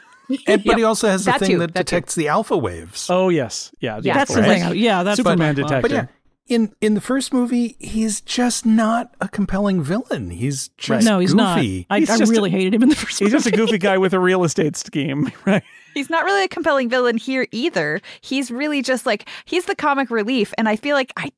And, 0.47 0.63
but 0.63 0.65
Yep. 0.71 0.77
he 0.77 0.83
also 0.83 1.07
has 1.07 1.23
the 1.23 1.31
That 1.31 1.39
thing 1.41 1.51
too, 1.51 1.57
that 1.59 1.75
that 1.75 1.85
too. 1.85 1.95
detects 1.97 2.15
the 2.15 2.29
alpha 2.29 2.57
waves. 2.57 3.07
Oh, 3.11 3.29
yes. 3.29 3.71
Yeah. 3.79 3.99
Yeah, 4.01 4.15
That's 4.15 4.33
the 4.33 4.41
right. 4.41 4.59
thing. 4.71 4.75
Yeah, 4.79 5.03
that's 5.03 5.17
Superman 5.17 5.53
the 5.53 5.61
black 5.61 5.83
box. 5.83 5.87
detector. 5.89 6.07
But 6.07 6.11
yeah, 6.11 6.15
in 6.47 6.73
in 6.81 6.93
the 6.93 7.01
first 7.01 7.33
movie, 7.33 7.75
he's 7.79 8.21
just 8.21 8.65
not 8.65 9.13
a 9.19 9.27
compelling 9.27 9.81
villain. 9.81 10.29
He's 10.29 10.67
just 10.77 11.05
No, 11.05 11.19
he's 11.19 11.31
goofy. 11.33 11.85
not. 11.89 11.95
I, 11.95 11.99
He's 11.99 12.09
I 12.09 12.17
just 12.17 12.31
a- 12.31 12.35
really 12.35 12.51
hated 12.51 12.73
him 12.73 12.83
in 12.83 12.89
the 12.89 12.95
first. 12.95 13.19
He's 13.19 13.31
just 13.31 13.47
a 13.47 13.51
goofy 13.51 13.77
guy 13.77 13.97
with 13.97 14.13
a 14.13 14.19
real 14.19 14.43
estate 14.43 14.75
scheme, 14.75 15.31
right? 15.45 15.63
He's 15.93 16.09
not 16.09 16.23
really 16.25 16.43
a 16.43 16.47
compelling 16.47 16.89
villain 16.89 17.17
here 17.17 17.47
either. 17.51 18.01
He's 18.21 18.51
really 18.51 18.81
just 18.81 19.05
like 19.05 19.27
he's 19.45 19.65
the 19.65 19.75
comic 19.75 20.09
relief 20.11 20.53
and 20.57 20.67
I 20.69 20.75
feel 20.75 20.95
like 20.95 21.11
I 21.17 21.31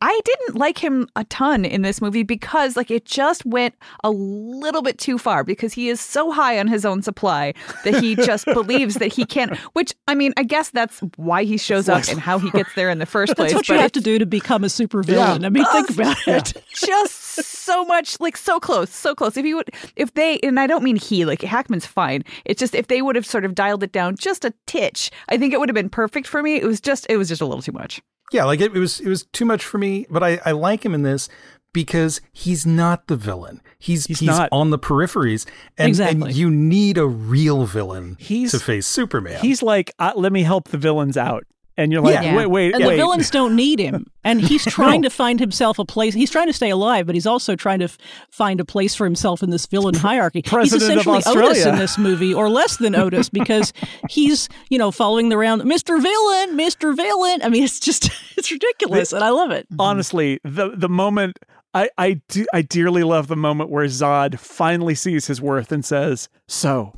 I 0.00 0.20
didn't 0.24 0.56
like 0.56 0.78
him 0.78 1.08
a 1.16 1.24
ton 1.24 1.64
in 1.64 1.82
this 1.82 2.00
movie 2.00 2.22
because 2.22 2.76
like 2.76 2.90
it 2.90 3.04
just 3.04 3.44
went 3.44 3.74
a 4.02 4.10
little 4.10 4.82
bit 4.82 4.98
too 4.98 5.18
far 5.18 5.44
because 5.44 5.72
he 5.72 5.88
is 5.88 6.00
so 6.00 6.32
high 6.32 6.58
on 6.58 6.66
his 6.66 6.84
own 6.84 7.02
supply 7.02 7.54
that 7.84 8.02
he 8.02 8.16
just 8.16 8.46
believes 8.52 8.96
that 8.96 9.12
he 9.12 9.24
can't 9.24 9.56
which 9.72 9.94
I 10.08 10.14
mean 10.14 10.32
I 10.36 10.42
guess 10.42 10.70
that's 10.70 11.00
why 11.16 11.44
he 11.44 11.56
shows 11.56 11.88
up 11.88 12.08
and 12.08 12.20
how 12.20 12.38
he 12.38 12.50
gets 12.52 12.74
there 12.74 12.90
in 12.90 12.98
the 12.98 13.06
first 13.06 13.36
place. 13.36 13.52
That's 13.52 13.58
what 13.58 13.68
you 13.68 13.74
but 13.76 13.82
have 13.82 13.92
to 13.92 14.00
do 14.00 14.18
to 14.18 14.26
become 14.26 14.64
a 14.64 14.68
supervillain. 14.68 15.44
I 15.44 15.48
mean, 15.48 15.64
think 15.66 15.90
about 15.90 16.16
it. 16.26 16.52
just 16.74 17.20
so 17.44 17.84
much 17.84 18.18
like 18.20 18.36
so 18.36 18.58
close 18.58 18.90
so 18.90 19.14
close 19.14 19.36
if 19.36 19.46
you 19.46 19.56
would 19.56 19.70
if 19.96 20.14
they 20.14 20.38
and 20.40 20.58
i 20.58 20.66
don't 20.66 20.82
mean 20.82 20.96
he 20.96 21.24
like 21.24 21.42
hackman's 21.42 21.86
fine 21.86 22.22
it's 22.44 22.58
just 22.58 22.74
if 22.74 22.88
they 22.88 23.02
would 23.02 23.16
have 23.16 23.24
sort 23.24 23.44
of 23.44 23.54
dialed 23.54 23.82
it 23.82 23.92
down 23.92 24.16
just 24.16 24.44
a 24.44 24.52
titch 24.66 25.10
i 25.28 25.38
think 25.38 25.54
it 25.54 25.60
would 25.60 25.68
have 25.68 25.74
been 25.74 25.88
perfect 25.88 26.26
for 26.26 26.42
me 26.42 26.56
it 26.56 26.64
was 26.64 26.80
just 26.80 27.06
it 27.08 27.16
was 27.16 27.28
just 27.28 27.40
a 27.40 27.46
little 27.46 27.62
too 27.62 27.72
much 27.72 28.02
Yeah, 28.32 28.44
like 28.44 28.60
it, 28.60 28.74
it 28.74 28.78
was 28.78 29.00
it 29.00 29.08
was 29.08 29.24
too 29.24 29.44
much 29.44 29.64
for 29.64 29.78
me, 29.78 30.06
but 30.10 30.22
I, 30.22 30.40
I 30.44 30.52
like 30.52 30.84
him 30.84 30.94
in 30.94 31.02
this 31.02 31.28
because 31.72 32.20
he's 32.32 32.66
not 32.66 33.06
the 33.06 33.16
villain. 33.16 33.60
He's 33.78 34.06
He's 34.06 34.20
he's, 34.20 34.26
not. 34.28 34.48
on 34.52 34.70
the 34.70 34.78
peripheries, 34.78 35.46
and, 35.78 35.88
Exactly. 35.88 36.28
and 36.30 36.36
you 36.36 36.50
need 36.50 36.98
a 36.98 37.06
real 37.06 37.64
villain 37.66 38.16
He's- 38.20 38.50
to 38.52 38.58
face 38.60 38.86
Superman. 38.86 39.40
He's 39.40 39.62
like, 39.62 39.92
uh, 39.98 40.12
let 40.16 40.32
me 40.32 40.42
help 40.42 40.68
the 40.68 40.78
villains 40.78 41.16
out. 41.16 41.44
And 41.80 41.90
you're 41.92 42.02
like, 42.02 42.22
Yeah. 42.22 42.36
wait, 42.36 42.46
wait, 42.46 42.74
And 42.74 42.84
wait. 42.84 42.90
the 42.90 42.96
villains 42.96 43.30
don't 43.38 43.56
need 43.56 43.78
him. 43.78 44.06
And 44.22 44.40
he's 44.40 44.64
trying 44.78 45.00
to 45.02 45.10
find 45.10 45.40
himself 45.40 45.78
a 45.78 45.84
place. 45.84 46.12
He's 46.12 46.30
trying 46.30 46.46
to 46.48 46.52
stay 46.52 46.68
alive, 46.70 47.06
but 47.06 47.14
he's 47.14 47.26
also 47.26 47.56
trying 47.56 47.78
to 47.78 47.86
f- 47.86 47.96
find 48.30 48.60
a 48.60 48.64
place 48.66 48.94
for 48.94 49.04
himself 49.04 49.42
in 49.42 49.48
this 49.50 49.64
villain 49.66 49.94
hierarchy. 50.08 50.42
President 50.42 50.82
of 50.82 50.88
he's 50.88 50.90
essentially 50.98 51.16
Otis 51.16 51.26
Australia. 51.26 51.68
in 51.70 51.78
this 51.78 51.96
movie, 51.96 52.34
or 52.34 52.50
less 52.50 52.76
than 52.76 52.94
Otis, 52.94 53.30
because 53.30 53.72
he's, 54.10 54.48
you 54.68 54.78
know, 54.78 54.90
following 54.90 55.30
the 55.30 55.38
round, 55.38 55.62
Mr. 55.62 56.00
Villain, 56.02 56.56
Mr. 56.58 56.94
Villain. 56.94 57.40
I 57.42 57.48
mean, 57.48 57.62
it's 57.64 57.80
just, 57.80 58.10
it's 58.36 58.50
ridiculous, 58.52 59.12
and 59.14 59.24
I 59.24 59.30
love 59.30 59.50
it. 59.50 59.66
honestly, 59.78 60.38
the 60.44 60.70
the 60.76 60.88
moment 60.90 61.38
I 61.72 61.88
I 61.96 62.20
do, 62.28 62.44
I 62.52 62.60
dearly 62.62 63.04
love 63.04 63.28
the 63.28 63.36
moment 63.36 63.70
where 63.70 63.86
Zod 63.86 64.38
finally 64.38 64.94
sees 64.94 65.28
his 65.28 65.40
worth 65.40 65.72
and 65.72 65.82
says, 65.84 66.28
"So, 66.46 66.92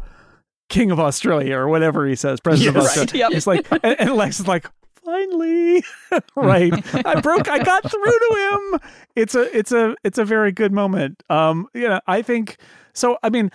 King 0.72 0.90
of 0.90 0.98
Australia 0.98 1.56
or 1.56 1.68
whatever 1.68 2.06
he 2.06 2.16
says, 2.16 2.40
President 2.40 2.76
of 2.76 2.82
Yes. 2.82 2.98
Australia." 2.98 3.28
He's 3.34 3.46
like, 3.46 3.66
and, 3.70 3.96
and 4.00 4.12
Lex 4.14 4.40
is 4.40 4.48
like, 4.48 4.66
"Finally, 5.04 5.84
right? 6.36 6.72
I 7.06 7.20
broke. 7.20 7.48
I 7.48 7.62
got 7.62 7.88
through 7.88 8.18
to 8.18 8.70
him." 8.72 8.80
It's 9.14 9.34
a 9.34 9.56
it's 9.56 9.72
a 9.72 9.94
it's 10.02 10.18
a 10.18 10.24
very 10.24 10.50
good 10.52 10.72
moment. 10.72 11.22
Um, 11.30 11.68
you 11.74 11.88
know, 11.88 12.00
I 12.06 12.22
think 12.22 12.56
so. 12.94 13.18
I 13.22 13.30
mean, 13.30 13.50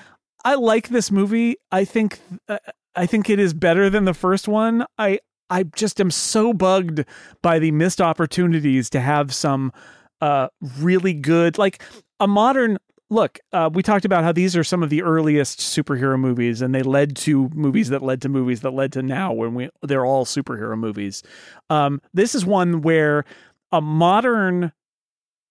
I 0.45 0.55
like 0.55 0.89
this 0.89 1.11
movie. 1.11 1.57
I 1.71 1.83
think 1.85 2.19
uh, 2.47 2.59
I 2.95 3.05
think 3.05 3.29
it 3.29 3.39
is 3.39 3.53
better 3.53 3.89
than 3.89 4.05
the 4.05 4.13
first 4.13 4.47
one. 4.47 4.85
I 4.97 5.19
I 5.49 5.63
just 5.63 5.99
am 5.99 6.11
so 6.11 6.53
bugged 6.53 7.03
by 7.41 7.59
the 7.59 7.71
missed 7.71 8.01
opportunities 8.01 8.89
to 8.91 8.99
have 8.99 9.33
some 9.33 9.71
uh 10.19 10.47
really 10.79 11.13
good 11.13 11.57
like 11.57 11.81
a 12.19 12.27
modern 12.27 12.77
look 13.09 13.39
uh 13.53 13.69
we 13.73 13.81
talked 13.81 14.05
about 14.05 14.23
how 14.23 14.31
these 14.31 14.55
are 14.55 14.63
some 14.63 14.83
of 14.83 14.89
the 14.89 15.01
earliest 15.01 15.59
superhero 15.59 16.19
movies 16.19 16.61
and 16.61 16.75
they 16.75 16.83
led 16.83 17.15
to 17.15 17.49
movies 17.53 17.89
that 17.89 18.01
led 18.01 18.21
to 18.21 18.29
movies 18.29 18.61
that 18.61 18.71
led 18.71 18.91
to 18.91 19.01
now 19.01 19.31
when 19.31 19.53
we 19.53 19.69
they're 19.81 20.05
all 20.05 20.25
superhero 20.25 20.77
movies. 20.77 21.23
Um 21.69 22.01
this 22.13 22.35
is 22.35 22.45
one 22.45 22.81
where 22.81 23.23
a 23.71 23.81
modern 23.81 24.71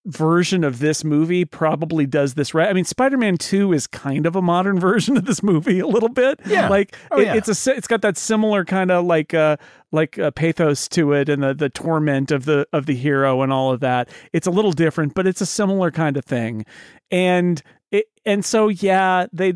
version 0.07 0.65
of 0.65 0.79
this 0.79 1.05
movie 1.05 1.45
probably 1.45 2.07
does 2.07 2.35
this 2.35 2.55
right. 2.55 2.69
I 2.69 2.73
mean, 2.73 2.85
Spider-Man 2.85 3.37
2 3.39 3.73
is 3.73 3.87
kind 3.87 4.25
of 4.25 4.37
a 4.37 4.43
modern 4.43 4.79
version 4.81 5.17
of 5.17 5.25
this 5.27 5.43
movie 5.43 5.81
a 5.81 5.87
little 5.87 6.09
bit. 6.09 6.41
Yeah. 6.47 6.69
Like 6.69 6.97
Oh, 7.11 7.21
it, 7.21 7.25
yeah. 7.27 7.35
it's 7.35 7.67
a 7.67 7.75
it's 7.75 7.87
got 7.89 8.03
that 8.03 8.17
similar 8.17 8.65
kind 8.65 8.91
of 8.91 9.05
like 9.05 9.35
uh 9.35 9.57
like 9.93 10.19
uh, 10.19 10.31
pathos 10.31 10.89
to 10.89 11.13
it 11.13 11.29
and 11.29 11.43
the 11.43 11.55
the 11.55 11.69
torment 11.69 12.31
of 12.31 12.45
the 12.45 12.67
of 12.73 12.87
the 12.87 12.95
hero 12.95 13.43
and 13.43 13.53
all 13.53 13.73
of 13.73 13.81
that. 13.81 14.09
It's 14.33 14.47
a 14.47 14.51
little 14.51 14.73
different, 14.73 15.15
but 15.15 15.27
it's 15.27 15.41
a 15.41 15.47
similar 15.47 15.91
kind 15.91 16.17
of 16.17 16.25
thing. 16.25 16.65
And 17.11 17.63
it 17.91 18.07
and 18.25 18.45
so 18.45 18.69
yeah, 18.69 19.27
they 19.33 19.55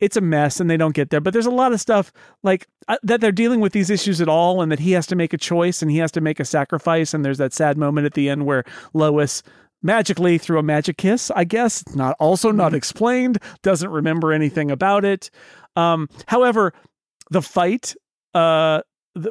it's 0.00 0.16
a 0.16 0.20
mess 0.20 0.60
and 0.60 0.70
they 0.70 0.76
don't 0.76 0.94
get 0.94 1.10
there 1.10 1.20
but 1.20 1.32
there's 1.32 1.44
a 1.44 1.50
lot 1.50 1.72
of 1.72 1.80
stuff 1.80 2.12
like 2.44 2.68
uh, 2.86 2.96
that 3.02 3.20
they're 3.20 3.32
dealing 3.32 3.58
with 3.58 3.72
these 3.72 3.90
issues 3.90 4.20
at 4.20 4.28
all 4.28 4.62
and 4.62 4.70
that 4.70 4.78
he 4.78 4.92
has 4.92 5.08
to 5.08 5.16
make 5.16 5.32
a 5.32 5.36
choice 5.36 5.82
and 5.82 5.90
he 5.90 5.98
has 5.98 6.12
to 6.12 6.20
make 6.20 6.38
a 6.38 6.44
sacrifice 6.44 7.12
and 7.12 7.24
there's 7.24 7.38
that 7.38 7.52
sad 7.52 7.76
moment 7.76 8.06
at 8.06 8.14
the 8.14 8.28
end 8.28 8.46
where 8.46 8.62
Lois 8.94 9.42
magically 9.82 10.38
through 10.38 10.58
a 10.58 10.62
magic 10.62 10.96
kiss 10.96 11.30
i 11.34 11.44
guess. 11.44 11.84
Not 11.94 12.16
also 12.18 12.50
not 12.50 12.74
explained 12.74 13.38
doesn't 13.62 13.90
remember 13.90 14.32
anything 14.32 14.70
about 14.70 15.04
it. 15.04 15.30
Um 15.76 16.08
however 16.26 16.72
the 17.30 17.42
fight 17.42 17.94
uh 18.34 18.82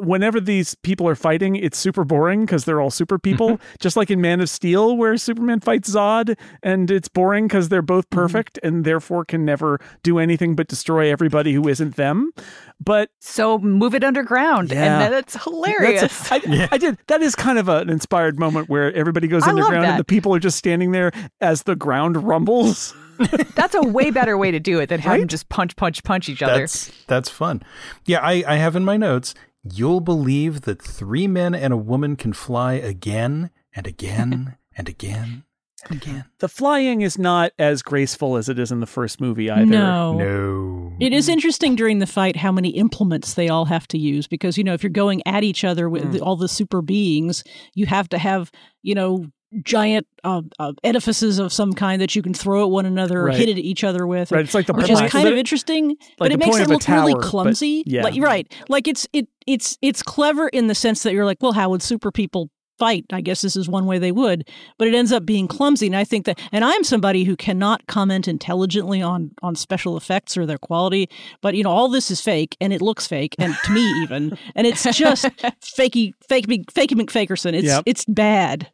whenever 0.01 0.39
these 0.39 0.75
people 0.75 1.07
are 1.07 1.15
fighting 1.15 1.55
it's 1.55 1.77
super 1.77 2.03
boring 2.03 2.45
because 2.45 2.65
they're 2.65 2.81
all 2.81 2.91
super 2.91 3.19
people 3.19 3.51
mm-hmm. 3.51 3.75
just 3.79 3.95
like 3.95 4.09
in 4.11 4.19
man 4.19 4.41
of 4.41 4.49
steel 4.49 4.97
where 4.97 5.17
superman 5.17 5.59
fights 5.59 5.89
zod 5.89 6.37
and 6.63 6.89
it's 6.91 7.07
boring 7.07 7.47
because 7.47 7.69
they're 7.69 7.81
both 7.81 8.09
mm-hmm. 8.09 8.19
perfect 8.19 8.59
and 8.63 8.85
therefore 8.85 9.23
can 9.23 9.45
never 9.45 9.79
do 10.03 10.19
anything 10.19 10.55
but 10.55 10.67
destroy 10.67 11.11
everybody 11.11 11.53
who 11.53 11.67
isn't 11.67 11.95
them 11.95 12.31
but 12.79 13.09
so 13.19 13.57
move 13.59 13.95
it 13.95 14.03
underground 14.03 14.71
Yeah. 14.71 14.83
and 14.83 15.01
then 15.01 15.19
it's 15.19 15.27
that's 15.33 15.43
hilarious 15.43 16.31
a- 16.31 16.35
I, 16.35 16.67
I 16.71 16.77
did. 16.77 16.97
That 17.07 17.21
is 17.21 17.35
kind 17.35 17.57
of 17.59 17.67
an 17.67 17.89
inspired 17.89 18.39
moment 18.39 18.69
where 18.69 18.93
everybody 18.93 19.27
goes 19.27 19.43
I 19.43 19.49
underground 19.49 19.85
and 19.85 19.99
the 19.99 20.03
people 20.03 20.33
are 20.33 20.39
just 20.39 20.57
standing 20.57 20.91
there 20.91 21.11
as 21.41 21.63
the 21.63 21.75
ground 21.75 22.23
rumbles. 22.23 22.93
that's 23.55 23.73
a 23.73 23.81
way 23.81 24.11
better 24.11 24.37
way 24.37 24.51
to 24.51 24.59
do 24.59 24.79
it 24.79 24.89
than 24.89 24.99
have 24.99 25.13
Right? 25.13 25.19
them 25.19 25.27
just 25.27 25.49
punch 25.49 25.75
punch 25.75 26.03
punch 26.03 26.29
each 26.29 26.43
other 26.43 26.59
That's 26.59 26.91
that's 27.07 27.29
fun. 27.29 27.63
Yeah, 28.05 28.19
I, 28.19 28.43
I 28.47 28.55
have 28.57 28.75
in 28.75 28.85
my 28.85 28.95
notes. 28.95 29.33
You'll 29.73 30.01
believe 30.01 30.61
that 30.61 30.81
three 30.81 31.27
men 31.27 31.55
and 31.55 31.73
a 31.73 31.77
woman 31.77 32.15
can 32.15 32.33
fly 32.33 32.73
again 32.73 33.49
and 33.73 33.87
again 33.87 34.57
and 34.77 34.89
again 34.89 35.43
and 35.89 36.01
again. 36.01 36.25
The 36.39 36.49
flying 36.49 37.01
is 37.01 37.17
not 37.17 37.51
as 37.59 37.81
graceful 37.81 38.37
as 38.37 38.49
it 38.49 38.59
is 38.59 38.71
in 38.71 38.79
the 38.79 38.87
first 38.87 39.21
movie 39.21 39.49
either. 39.49 39.65
No. 39.65 40.13
No. 40.13 40.93
It 40.99 41.13
is 41.13 41.29
interesting 41.29 41.75
during 41.75 41.99
the 41.99 42.07
fight 42.07 42.35
how 42.35 42.51
many 42.51 42.69
implements 42.69 43.35
they 43.35 43.49
all 43.49 43.65
have 43.65 43.87
to 43.89 43.97
use 43.97 44.27
because 44.27 44.57
you 44.57 44.63
know 44.63 44.73
if 44.73 44.81
you're 44.81 44.89
going 44.89 45.21
at 45.27 45.43
each 45.43 45.63
other 45.63 45.89
with 45.89 46.11
the, 46.13 46.19
all 46.21 46.35
the 46.35 46.47
super 46.47 46.81
beings, 46.81 47.43
you 47.73 47.85
have 47.85 48.09
to 48.09 48.17
have 48.17 48.51
you 48.81 48.95
know 48.95 49.25
giant 49.63 50.05
uh, 50.23 50.41
uh, 50.59 50.73
edifices 50.83 51.39
of 51.39 51.53
some 51.53 51.73
kind 51.73 52.01
that 52.01 52.15
you 52.15 52.21
can 52.21 52.33
throw 52.33 52.63
at 52.63 52.69
one 52.69 52.85
another 52.85 53.27
or 53.27 53.31
hit 53.31 53.49
at 53.49 53.57
each 53.57 53.83
other 53.83 54.05
with. 54.05 54.31
Right, 54.31 54.43
it's 54.43 54.53
like 54.53 54.67
the 54.67 54.73
which 54.73 54.87
point- 54.87 55.05
is 55.05 55.11
kind 55.11 55.27
of 55.27 55.31
but- 55.33 55.37
interesting, 55.39 55.89
like 55.89 55.97
but 56.19 56.31
it 56.31 56.39
makes 56.39 56.57
it 56.57 56.67
look 56.67 56.85
really 56.87 57.13
tower, 57.13 57.21
but- 57.21 57.29
clumsy. 57.29 57.83
yeah. 57.85 58.03
Like, 58.03 58.21
right, 58.21 58.53
like 58.69 58.87
it's 58.87 59.07
it 59.13 59.27
it's 59.45 59.77
it's 59.81 60.03
clever 60.03 60.47
in 60.49 60.67
the 60.67 60.75
sense 60.75 61.03
that 61.03 61.13
you're 61.13 61.25
like, 61.25 61.37
well, 61.41 61.53
how 61.53 61.69
would 61.69 61.81
super 61.81 62.11
people? 62.11 62.49
Fight. 62.79 63.05
I 63.11 63.21
guess 63.21 63.41
this 63.41 63.55
is 63.55 63.67
one 63.67 63.87
way 63.87 63.97
they 63.97 64.11
would, 64.11 64.47
but 64.77 64.87
it 64.87 64.93
ends 64.93 65.11
up 65.11 65.25
being 65.25 65.47
clumsy. 65.47 65.87
And 65.87 65.95
I 65.95 66.03
think 66.03 66.27
that, 66.27 66.39
and 66.51 66.63
I'm 66.63 66.83
somebody 66.83 67.23
who 67.23 67.35
cannot 67.35 67.87
comment 67.87 68.27
intelligently 68.27 69.01
on 69.01 69.31
on 69.41 69.55
special 69.55 69.97
effects 69.97 70.37
or 70.37 70.45
their 70.45 70.59
quality. 70.59 71.09
But 71.41 71.55
you 71.55 71.63
know, 71.63 71.71
all 71.71 71.89
this 71.89 72.11
is 72.11 72.21
fake, 72.21 72.55
and 72.61 72.71
it 72.71 72.79
looks 72.83 73.07
fake, 73.07 73.33
and 73.39 73.55
to 73.65 73.71
me 73.71 73.81
even, 74.03 74.37
and 74.55 74.67
it's 74.67 74.83
just 74.95 75.25
fakey, 75.63 76.13
fake, 76.29 76.45
fakey 76.45 76.93
McFakerson. 76.93 77.53
It's 77.55 77.65
Yep. 77.65 77.83
it's 77.87 78.05
bad. 78.05 78.69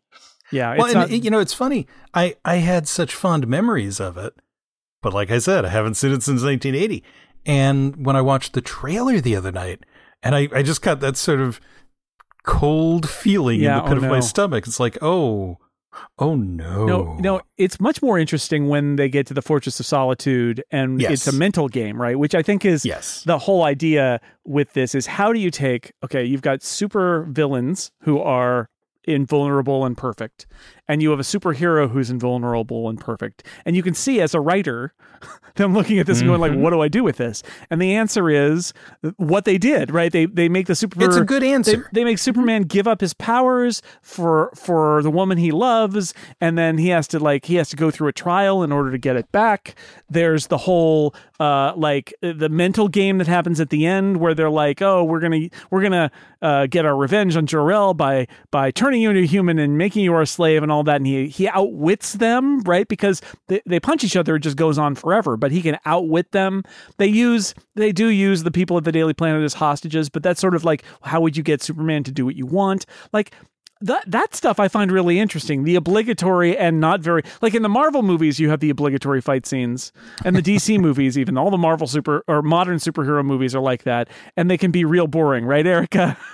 Yeah, 0.54 0.76
Well, 0.78 0.86
it's 0.86 0.96
and 0.96 1.12
not, 1.12 1.24
you 1.24 1.30
know, 1.30 1.40
it's 1.40 1.54
funny. 1.54 1.88
I 2.14 2.36
I 2.46 2.58
had 2.58 2.88
such 2.88 3.14
fond 3.16 3.48
memories 3.48 4.00
of 4.00 4.18
it, 4.18 4.34
but 5.02 5.14
like 5.14 5.32
I 5.32 5.40
said, 5.40 5.66
I 5.66 5.70
haven't 5.70 5.96
seen 5.96 6.12
it 6.12 6.24
since 6.24 6.44
1980, 6.44 7.04
And 7.46 8.06
when 8.06 8.16
I 8.16 8.22
watched 8.22 8.54
the 8.54 8.62
trailer 8.62 9.20
the 9.20 9.36
other 9.36 9.52
night, 9.52 9.86
and 10.22 10.34
I, 10.36 10.48
I 10.54 10.64
just 10.64 10.82
got 10.82 11.00
that 11.02 11.18
sort 11.18 11.42
of 11.42 11.60
cold 12.44 13.10
feeling 13.10 13.60
Yeah, 13.62 13.78
in 13.78 13.78
the 13.78 13.84
oh, 13.84 13.88
pit 13.96 14.04
oh 14.04 14.06
of 14.06 14.12
my 14.12 14.20
stomach. 14.20 14.68
It's 14.68 14.80
like, 14.80 14.98
oh, 15.02 15.58
oh 16.20 16.36
no. 16.36 16.86
No, 16.86 17.18
no, 17.20 17.42
it's 17.58 17.80
much 17.80 18.02
more 18.02 18.18
interesting 18.20 18.68
when 18.68 18.96
they 18.96 19.10
get 19.10 19.28
to 19.28 19.34
the 19.34 19.42
Fortress 19.42 19.80
of 19.80 19.86
Solitude 19.86 20.64
and 20.72 21.00
Yes. 21.02 21.12
it's 21.12 21.28
a 21.28 21.32
mental 21.38 21.68
game, 21.68 22.02
right? 22.02 22.18
Which 22.18 22.36
I 22.36 22.42
think 22.42 22.66
is 22.66 22.84
Yes. 22.86 23.24
the 23.26 23.38
whole 23.38 23.64
idea 23.64 24.20
with 24.46 24.74
this 24.74 24.96
is 24.96 25.06
how 25.06 25.32
do 25.34 25.40
you 25.40 25.52
take 25.52 25.92
okay, 26.04 26.24
you've 26.24 26.42
got 26.42 26.64
super 26.64 27.24
villains 27.30 27.92
who 28.02 28.20
are 28.20 28.68
invulnerable 29.06 29.86
and 29.86 29.98
perfect, 29.98 30.46
and 30.88 31.02
you 31.02 31.10
have 31.12 31.20
a 31.20 31.24
superhero 31.24 31.90
who's 31.90 32.10
invulnerable 32.10 32.90
and 32.90 33.00
perfect. 33.00 33.44
And 33.66 33.76
you 33.76 33.84
can 33.84 33.94
see 33.94 34.20
as 34.22 34.34
a 34.34 34.40
writer 34.42 34.94
them 35.56 35.74
looking 35.74 36.00
at 36.00 36.06
this 36.08 36.20
and 36.20 36.28
going 36.28 36.42
like, 36.42 36.52
Mhm. 36.52 36.60
what 36.62 36.72
do 36.72 36.82
I 36.82 36.88
do 36.88 37.04
with 37.04 37.18
this? 37.18 37.44
And 37.70 37.82
the 37.82 37.94
answer 37.96 38.30
is 38.30 38.74
what 39.18 39.46
they 39.46 39.58
did, 39.58 39.92
right? 39.92 40.12
They 40.12 40.26
they 40.26 40.50
make 40.50 40.68
the 40.68 40.76
super 40.76 41.02
It's 41.04 41.16
a 41.16 41.24
good 41.24 41.44
answer. 41.44 41.90
they, 41.94 42.02
they 42.02 42.04
make 42.04 42.18
Superman 42.18 42.64
give 42.64 42.88
up 42.88 43.00
his 43.02 43.14
powers 43.14 43.82
for 44.02 44.52
for 44.56 45.02
the 45.04 45.12
woman 45.12 45.38
he 45.38 45.52
loves, 45.52 46.14
and 46.42 46.58
then 46.58 46.78
he 46.78 46.90
has 46.90 47.08
to 47.10 47.20
like 47.20 47.46
he 47.46 47.56
has 47.56 47.70
to 47.70 47.76
go 47.76 47.92
through 47.92 48.08
a 48.10 48.14
trial 48.14 48.64
in 48.64 48.72
order 48.72 48.92
to 48.92 48.98
get 48.98 49.16
it 49.16 49.32
back. 49.32 49.76
There's 50.10 50.48
the 50.48 50.58
whole 50.60 51.14
uh 51.40 51.74
like 51.76 52.14
the 52.22 52.50
mental 52.50 52.88
game 52.88 53.18
that 53.20 53.28
happens 53.28 53.60
at 53.60 53.70
the 53.70 53.86
end 53.86 54.18
where 54.18 54.34
they're 54.34 54.50
like, 54.50 54.82
oh, 54.82 55.04
we're 55.04 55.20
gonna 55.20 55.48
we're 55.72 55.82
gonna 55.82 56.12
uh, 56.42 56.68
get 56.68 56.84
our 56.86 56.96
revenge 56.96 57.38
on 57.38 57.46
Jor-El 57.46 57.94
by 57.94 58.28
by 58.52 58.70
turning 58.72 58.93
you 59.02 59.10
into 59.10 59.24
a 59.24 59.26
human 59.26 59.60
and 59.60 59.78
making 59.78 60.04
you 60.04 60.14
our 60.14 60.26
slave 60.26 60.64
and 60.64 60.72
all 60.72 60.84
that, 60.84 60.98
and 60.98 61.08
he 61.08 61.28
he 61.28 61.48
outwits 61.50 62.14
them, 62.14 62.60
right? 62.62 62.88
Because 62.88 63.22
they, 63.48 63.62
they 63.66 63.80
punch 63.80 64.04
each 64.04 64.16
other, 64.16 64.36
it 64.36 64.42
just 64.42 64.58
goes 64.58 64.78
on 64.78 64.96
forever, 64.96 65.38
but 65.38 65.52
he 65.52 65.62
can 65.62 65.78
outwit 65.86 66.32
them. 66.32 66.64
They 66.98 67.08
use 67.08 67.54
they 67.76 67.92
do 67.92 68.08
use 68.08 68.44
the 68.44 68.52
people 68.52 68.78
of 68.78 68.84
the 68.84 68.92
Daily 68.92 69.14
Planet 69.14 69.44
as 69.44 69.54
hostages, 69.54 70.10
but 70.10 70.24
that's 70.24 70.42
sort 70.42 70.56
of 70.56 70.64
like 70.64 70.84
how 71.02 71.22
would 71.22 71.38
you 71.38 71.44
get 71.44 71.62
Superman 71.62 72.04
to 72.04 72.12
do 72.12 72.26
what 72.26 72.36
you 72.36 72.46
want? 72.46 72.86
Like 73.12 73.34
that 73.84 74.10
that 74.10 74.34
stuff 74.34 74.60
I 74.60 74.70
find 74.70 74.92
really 74.92 75.20
interesting. 75.20 75.66
The 75.66 75.76
obligatory 75.76 76.58
and 76.58 76.80
not 76.80 77.02
very 77.02 77.22
like 77.42 77.54
in 77.54 77.62
the 77.62 77.70
Marvel 77.70 78.02
movies, 78.02 78.40
you 78.40 78.50
have 78.50 78.62
the 78.62 78.70
obligatory 78.70 79.22
fight 79.22 79.46
scenes, 79.46 79.92
and 80.24 80.36
the 80.36 80.42
DC 80.42 80.80
movies, 80.82 81.18
even 81.18 81.38
all 81.38 81.52
the 81.52 81.58
Marvel 81.58 81.86
super 81.86 82.24
or 82.28 82.42
modern 82.42 82.78
superhero 82.78 83.24
movies 83.24 83.54
are 83.54 83.62
like 83.62 83.84
that, 83.84 84.10
and 84.38 84.50
they 84.50 84.58
can 84.58 84.72
be 84.72 84.86
real 84.86 85.08
boring, 85.08 85.46
right, 85.46 85.68
Erica? 85.68 86.18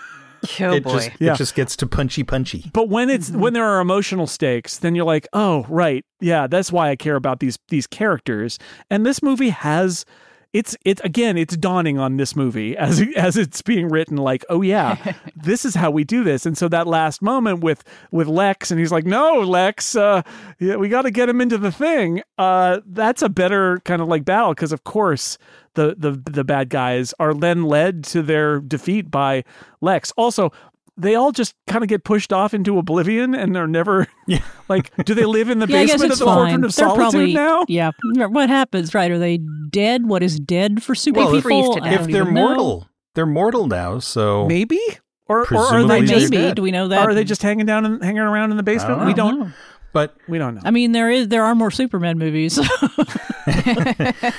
Oh 0.44 0.74
it 0.74 0.84
boy. 0.84 0.94
just 0.94 1.12
Yeah. 1.20 1.34
it 1.34 1.38
just 1.38 1.56
gets 1.56 1.76
to 1.78 1.88
punchy 1.88 2.24
punchy. 2.24 2.70
But 2.74 2.90
when 2.90 3.10
it's 3.10 3.30
mm-hmm. 3.30 3.40
when 3.40 3.54
there 3.54 3.66
are 3.66 3.80
emotional 3.80 4.28
stakes, 4.28 4.78
then 4.78 4.96
you're 4.96 5.06
like, 5.06 5.28
oh 5.34 5.66
right, 5.70 6.06
yeah, 6.20 6.48
that's 6.48 6.72
why 6.72 6.90
I 6.90 6.96
care 6.96 7.16
about 7.16 7.40
these 7.40 7.58
these 7.70 7.88
characters. 7.88 8.58
And 8.90 9.06
this 9.06 9.22
movie 9.22 9.50
has 9.50 10.06
it's 10.52 10.76
it's 10.84 11.00
again 11.02 11.38
it's 11.38 11.56
dawning 11.56 12.00
on 12.00 12.18
this 12.18 12.36
movie 12.36 12.76
as 12.76 13.02
as 13.16 13.38
it's 13.38 13.62
being 13.62 13.88
written 13.88 14.18
like 14.18 14.44
oh 14.50 14.62
yeah 14.62 15.14
this 15.36 15.66
is 15.66 15.76
how 15.76 15.92
we 15.92 16.04
do 16.04 16.24
this. 16.24 16.46
And 16.46 16.58
so 16.58 16.68
that 16.70 16.88
last 16.88 17.22
moment 17.22 17.62
with 17.62 17.84
with 18.12 18.28
Lex 18.28 18.72
and 18.72 18.80
he's 18.80 18.92
like 18.92 19.06
no 19.06 19.42
Lex 19.42 19.96
uh 19.96 20.22
yeah, 20.60 20.76
we 20.76 20.90
got 20.90 21.04
to 21.04 21.12
get 21.12 21.30
him 21.30 21.42
into 21.42 21.58
the 21.58 21.72
thing. 21.72 22.22
Uh 22.38 22.80
that's 22.86 23.22
a 23.22 23.30
better 23.30 23.80
kind 23.86 24.02
of 24.02 24.08
like 24.08 24.26
battle 24.26 24.54
because 24.54 24.72
of 24.72 24.84
course 24.84 25.38
the 25.76 25.96
the 25.98 26.12
the 26.30 26.44
bad 26.44 26.70
guys 26.70 27.14
are 27.20 27.34
then 27.34 27.64
led 27.64 28.04
to 28.06 28.22
their 28.24 28.60
defeat 28.60 29.12
by 29.12 29.44
Lex. 29.82 30.12
Also 30.18 30.52
they 31.00 31.16
all 31.16 31.32
just 31.32 31.56
kind 31.68 31.84
of 31.84 31.88
get 31.90 32.04
pushed 32.04 32.32
off 32.34 32.54
into 32.54 32.78
oblivion 32.78 33.34
and 33.34 33.56
they're 33.56 33.68
never 33.68 34.08
Yeah. 34.28 34.42
like 34.70 34.92
do 35.06 35.14
they 35.14 35.26
live 35.26 35.50
in 35.50 35.60
the 35.60 35.68
Yeah, 35.70 35.84
basement 35.86 36.12
of 36.14 36.20
the 36.20 36.26
fine. 36.26 36.36
Fortress 36.62 36.78
of 36.78 36.78
They're 36.78 36.88
Solitude 36.96 37.12
probably 37.12 37.34
now 37.34 37.66
yeah. 37.68 37.92
What 38.28 38.50
happens, 38.50 38.94
right? 38.94 39.10
Are 39.10 39.18
they 39.20 39.38
dead? 39.70 40.06
What 40.08 40.22
is 40.24 40.40
dead 40.40 40.84
for 40.84 40.94
super 40.96 41.20
Well, 41.22 41.36
if- 41.36 41.44
people? 41.44 41.74
freeze 41.74 41.84
to 41.84 41.90
If 42.02 42.08
they're 42.12 42.22
even 42.24 42.34
know. 42.34 42.42
mortal, 42.48 42.88
they're 43.16 43.26
mortal 43.26 43.68
now. 43.68 44.00
So 44.00 44.46
maybe 44.48 44.80
or 45.28 45.46
or 45.54 45.58
are 45.76 45.84
they 45.86 46.04
just 46.06 46.32
maybe. 46.32 46.54
Do 46.54 46.62
we 46.62 46.72
know 46.72 46.88
that? 46.90 47.00
are 47.00 47.14
they 47.14 47.24
just 47.24 47.42
hanging 47.42 47.66
down 47.66 47.86
and 47.86 48.04
hanging 48.04 48.20
around 48.22 48.52
in 48.52 48.58
the 48.58 48.64
basement 48.64 48.98
don't 49.00 49.06
we 49.08 49.14
don't 49.14 49.54
but 49.94 50.16
we 50.28 50.38
don't 50.38 50.56
know 50.56 50.62
I 50.66 50.72
mean, 50.72 50.92
there 50.92 51.10
is 51.10 51.28
there 51.30 51.44
are 51.44 51.56
more 51.56 51.72
Superman 51.72 52.18
movies. 52.20 52.54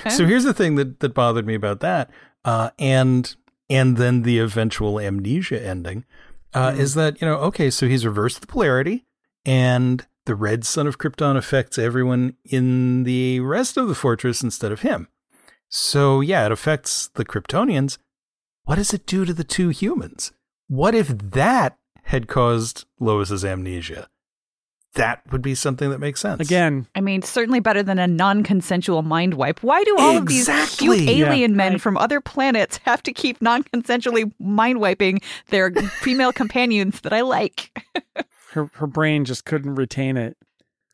so 0.09 0.25
here's 0.27 0.45
the 0.45 0.55
thing 0.55 0.77
that, 0.77 1.01
that 1.01 1.15
bothered 1.15 1.47
me 1.47 1.55
about 1.55 1.81
that, 1.81 2.11
uh, 2.45 2.71
and 2.79 3.35
and 3.69 3.97
then 3.97 4.23
the 4.23 4.39
eventual 4.39 4.99
amnesia 5.01 5.61
ending, 5.65 6.05
uh, 6.55 6.75
is 6.77 6.95
that 6.95 7.21
you 7.21 7.27
know 7.27 7.37
okay, 7.37 7.71
so 7.71 7.87
he's 7.87 8.07
reversed 8.07 8.41
the 8.41 8.47
polarity, 8.47 9.05
and 9.45 10.07
the 10.27 10.35
red 10.35 10.65
sun 10.65 10.87
of 10.87 10.99
Krypton 10.99 11.37
affects 11.37 11.79
everyone 11.79 12.37
in 12.45 13.05
the 13.05 13.41
rest 13.41 13.77
of 13.77 13.89
the 13.89 13.95
fortress 13.95 14.43
instead 14.43 14.73
of 14.73 14.83
him. 14.83 15.09
So 15.69 16.21
yeah, 16.21 16.47
it 16.47 16.53
affects 16.53 17.09
the 17.15 17.25
Kryptonians. 17.25 17.99
What 18.65 18.77
does 18.77 18.93
it 18.93 19.07
do 19.07 19.25
to 19.25 19.33
the 19.33 19.45
two 19.45 19.71
humans? 19.71 20.33
What 20.69 20.95
if 20.95 21.09
that 21.09 21.79
had 22.05 22.29
caused 22.29 22.85
Lois's 22.99 23.45
amnesia? 23.45 24.09
That 24.95 25.23
would 25.31 25.43
be 25.43 25.55
something 25.55 25.91
that 25.91 26.01
makes 26.01 26.21
sense. 26.21 26.41
again 26.41 26.87
I 26.97 27.01
mean, 27.01 27.23
certainly 27.23 27.61
better 27.61 27.83
than 27.83 27.99
a 28.01 28.07
non-consensual 28.09 29.03
mind 29.03 29.35
wipe. 29.35 29.63
Why 29.63 29.85
do 29.85 29.97
all 29.99 30.17
of 30.17 30.27
these 30.27 30.49
Exactly. 30.49 30.99
cute 30.99 31.09
alien 31.09 31.51
Yeah. 31.53 31.57
men 31.57 31.73
Right. 31.75 31.81
from 31.81 31.97
other 31.97 32.21
planets 32.21 32.79
have 32.85 33.03
to 33.05 33.13
keep 33.13 33.41
non-consensually 33.41 34.33
mind 34.41 34.81
wiping 34.81 35.21
their 35.49 35.71
female 36.01 36.33
companions 36.43 37.01
that 37.03 37.13
I 37.13 37.21
like? 37.21 37.71
her 38.53 38.69
her 38.75 38.87
brain 38.89 39.25
just 39.25 39.45
couldn't 39.45 39.77
retain 39.77 40.17
it 40.17 40.37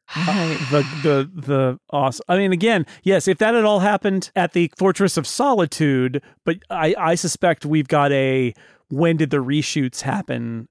uh, 0.14 0.48
the 0.70 0.82
the 1.02 1.30
the 1.34 1.78
awesome. 1.90 2.22
I 2.28 2.36
mean, 2.36 2.52
again, 2.52 2.86
yes, 3.02 3.26
if 3.26 3.38
that 3.38 3.54
had 3.54 3.64
all 3.64 3.80
happened 3.80 4.30
at 4.36 4.52
the 4.52 4.70
Fortress 4.78 5.16
of 5.16 5.26
Solitude, 5.26 6.22
but 6.44 6.58
I 6.70 6.94
I 6.96 7.14
suspect 7.16 7.66
we've 7.66 7.88
got 7.88 8.12
a 8.12 8.54
when 8.88 9.16
did 9.16 9.30
the 9.30 9.38
reshoots 9.38 10.02
happen 10.02 10.68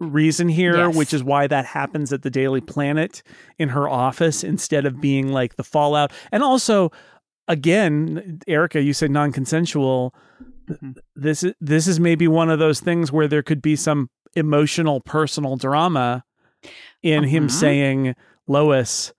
reason 0.00 0.48
here, 0.48 0.76
Yes. 0.76 0.94
which 0.96 1.14
is 1.14 1.24
why 1.24 1.46
that 1.46 1.64
happens 1.64 2.12
at 2.12 2.22
the 2.22 2.30
Daily 2.30 2.60
Planet 2.60 3.22
in 3.58 3.70
her 3.70 3.88
office 3.88 4.44
instead 4.44 4.84
of 4.86 5.00
being 5.00 5.28
like 5.32 5.56
the 5.56 5.64
fallout. 5.64 6.12
And 6.30 6.42
also, 6.42 6.92
again, 7.48 8.40
Erica, 8.46 8.82
you 8.82 8.92
said 8.92 9.10
non-consensual. 9.10 10.14
This 11.14 11.42
is 11.44 11.54
this 11.60 11.86
is 11.86 12.00
maybe 12.00 12.26
one 12.28 12.50
of 12.50 12.58
those 12.58 12.80
things 12.80 13.12
where 13.12 13.28
there 13.28 13.42
could 13.42 13.62
be 13.62 13.76
some 13.76 14.10
emotional 14.34 15.00
personal 15.00 15.56
drama 15.56 16.24
in 17.02 17.24
him 17.24 17.44
Uh-huh. 17.44 17.52
saying, 17.56 18.14
Lois, 18.48 19.12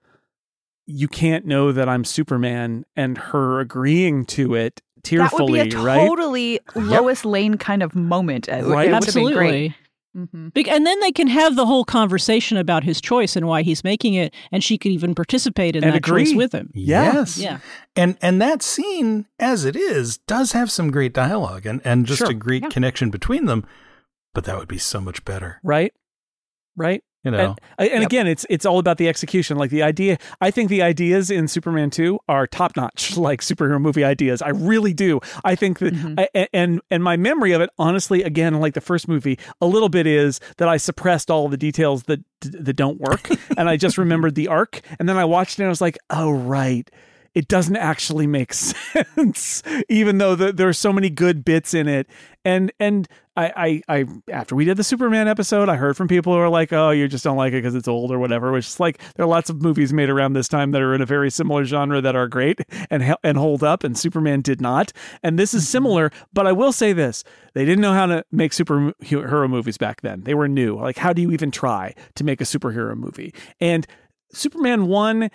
you 0.85 1.07
can't 1.07 1.45
know 1.45 1.71
that 1.71 1.89
I'm 1.89 2.03
Superman, 2.03 2.85
and 2.95 3.17
her 3.17 3.59
agreeing 3.59 4.25
to 4.27 4.55
it 4.55 4.81
tearfully. 5.03 5.59
that 5.59 5.63
would 5.63 5.63
be 5.65 5.69
tearfully, 5.71 5.81
a 5.81 5.85
right? 5.97 6.07
totally 6.07 6.59
Lois 6.75 7.25
Lane 7.25 7.57
kind 7.57 7.81
of 7.81 7.95
moment. 7.95 8.47
Right. 8.47 8.59
It 8.59 8.65
would 8.67 9.05
have 9.05 9.13
been 9.13 9.33
great. 9.33 9.73
Absolutely. 10.15 10.39
Mhm. 10.39 10.53
Bec- 10.53 10.67
And 10.67 10.85
then 10.85 10.99
they 11.01 11.11
can 11.11 11.27
have 11.27 11.55
the 11.55 11.65
whole 11.65 11.85
conversation 11.85 12.57
about 12.57 12.83
his 12.83 12.99
choice 13.01 13.35
and 13.35 13.47
why 13.47 13.61
he's 13.61 13.83
making 13.83 14.13
it, 14.15 14.33
and 14.51 14.63
she 14.63 14.77
could 14.77 14.91
even 14.91 15.13
participate 15.15 15.75
in 15.75 15.83
And 15.83 15.93
that 15.93 15.97
agree. 15.97 16.25
choice 16.25 16.35
with 16.35 16.51
him. 16.53 16.71
Yeah. 16.73 17.13
Yes. 17.13 17.37
Yeah. 17.37 17.59
And 17.95 18.17
and 18.21 18.41
that 18.41 18.61
scene, 18.63 19.25
as 19.39 19.65
it 19.65 19.75
is, 19.75 20.17
does 20.19 20.51
have 20.53 20.71
some 20.71 20.91
great 20.91 21.13
dialogue 21.13 21.65
and, 21.65 21.81
and 21.85 22.05
just 22.05 22.19
Sure. 22.19 22.31
a 22.31 22.33
great 22.33 22.63
Yeah. 22.63 22.69
connection 22.69 23.09
between 23.09 23.45
them. 23.45 23.65
But 24.33 24.43
that 24.45 24.57
would 24.57 24.67
be 24.67 24.77
so 24.77 24.99
much 25.01 25.23
better. 25.25 25.59
right? 25.63 25.93
Right? 26.75 27.03
You 27.27 27.31
know. 27.37 27.55
And, 27.77 27.89
and 27.89 28.01
Yep. 28.01 28.09
again, 28.09 28.27
it's 28.27 28.45
it's 28.49 28.65
all 28.65 28.79
about 28.79 28.97
the 28.97 29.07
execution. 29.07 29.57
Like 29.57 29.69
the 29.69 29.83
idea, 29.83 30.17
I 30.41 30.51
think 30.51 30.69
the 30.69 30.81
ideas 30.81 31.29
in 31.29 31.47
Superman 31.47 31.89
two 31.89 32.19
are 32.27 32.47
top 32.47 32.75
notch, 32.75 33.15
like 33.29 33.41
superhero 33.41 33.79
movie 33.81 34.03
ideas. 34.03 34.41
I 34.41 34.49
really 34.49 34.93
do. 34.93 35.19
I 35.43 35.55
think 35.55 35.79
that, 35.79 35.93
Mhm. 35.93 36.19
I, 36.35 36.47
and 36.53 36.81
and 36.89 37.03
my 37.03 37.17
memory 37.17 37.51
of 37.51 37.61
it, 37.61 37.69
honestly, 37.77 38.23
again, 38.23 38.59
like 38.59 38.73
the 38.73 38.81
first 38.81 39.07
movie, 39.07 39.37
a 39.61 39.65
little 39.67 39.89
bit 39.89 40.07
is 40.07 40.39
that 40.57 40.67
I 40.67 40.77
suppressed 40.77 41.29
all 41.31 41.47
the 41.49 41.57
details 41.57 42.03
that 42.03 42.21
that 42.41 42.75
don't 42.75 42.99
work, 42.99 43.29
and 43.57 43.67
I 43.69 43.77
just 43.77 43.97
remembered 43.97 44.35
the 44.35 44.47
arc. 44.47 44.81
And 44.99 45.07
then 45.09 45.17
I 45.17 45.25
watched 45.25 45.59
it, 45.59 45.63
and 45.63 45.67
I 45.67 45.69
was 45.69 45.81
like, 45.81 45.97
oh 46.09 46.31
right. 46.31 46.89
It 47.37 47.47
doesn't 47.47 47.75
actually 47.75 48.25
make 48.25 48.51
sense, 48.53 49.61
even 49.89 50.17
though 50.17 50.33
the, 50.33 50.51
there 50.51 50.67
are 50.67 50.73
so 50.73 50.91
many 50.91 51.11
good 51.11 51.45
bits 51.45 51.75
in 51.75 51.87
it. 51.87 52.07
And 52.43 52.71
and 52.79 53.07
I, 53.35 53.81
I 53.87 53.99
I 53.99 54.05
after 54.31 54.55
we 54.55 54.65
did 54.65 54.75
the 54.75 54.83
Superman 54.83 55.27
episode, 55.27 55.69
I 55.69 55.75
heard 55.75 55.95
from 55.95 56.07
people 56.07 56.33
who 56.33 56.39
are 56.39 56.49
like, 56.49 56.73
"Oh, 56.73 56.89
you 56.89 57.07
just 57.07 57.23
don't 57.23 57.37
like 57.37 57.53
it 57.53 57.57
because 57.57 57.75
it's 57.75 57.87
old 57.87 58.11
or 58.11 58.17
whatever." 58.17 58.51
Which 58.51 58.65
is 58.65 58.79
like 58.79 58.99
there 59.13 59.23
are 59.23 59.29
lots 59.29 59.51
of 59.51 59.61
movies 59.61 59.93
made 59.93 60.09
around 60.09 60.33
this 60.33 60.47
time 60.47 60.71
that 60.71 60.81
are 60.81 60.95
in 60.95 61.01
a 61.01 61.05
very 61.05 61.29
similar 61.29 61.63
genre 61.63 62.01
that 62.01 62.15
are 62.15 62.27
great 62.27 62.59
and 62.89 63.15
and 63.23 63.37
hold 63.37 63.63
up, 63.63 63.83
and 63.83 63.95
Superman 63.95 64.41
did 64.41 64.59
not. 64.59 64.91
And 65.21 65.37
this 65.37 65.53
is 65.53 65.61
mm-hmm. 65.61 65.73
similar, 65.73 66.11
but 66.33 66.47
I 66.47 66.53
will 66.53 66.71
say 66.71 66.91
this: 66.91 67.23
they 67.53 67.65
didn't 67.65 67.83
know 67.83 67.93
how 67.93 68.07
to 68.07 68.25
make 68.31 68.51
superhero 68.51 69.47
movies 69.47 69.77
back 69.77 70.01
then. 70.01 70.23
They 70.23 70.33
were 70.33 70.47
new. 70.47 70.75
Like, 70.75 70.97
how 70.97 71.13
do 71.13 71.21
you 71.21 71.29
even 71.29 71.51
try 71.51 71.93
to 72.15 72.23
make 72.23 72.41
a 72.41 72.45
superhero 72.45 72.97
movie? 72.97 73.31
And 73.59 73.85
Superman 74.33 74.87
one 74.87 75.29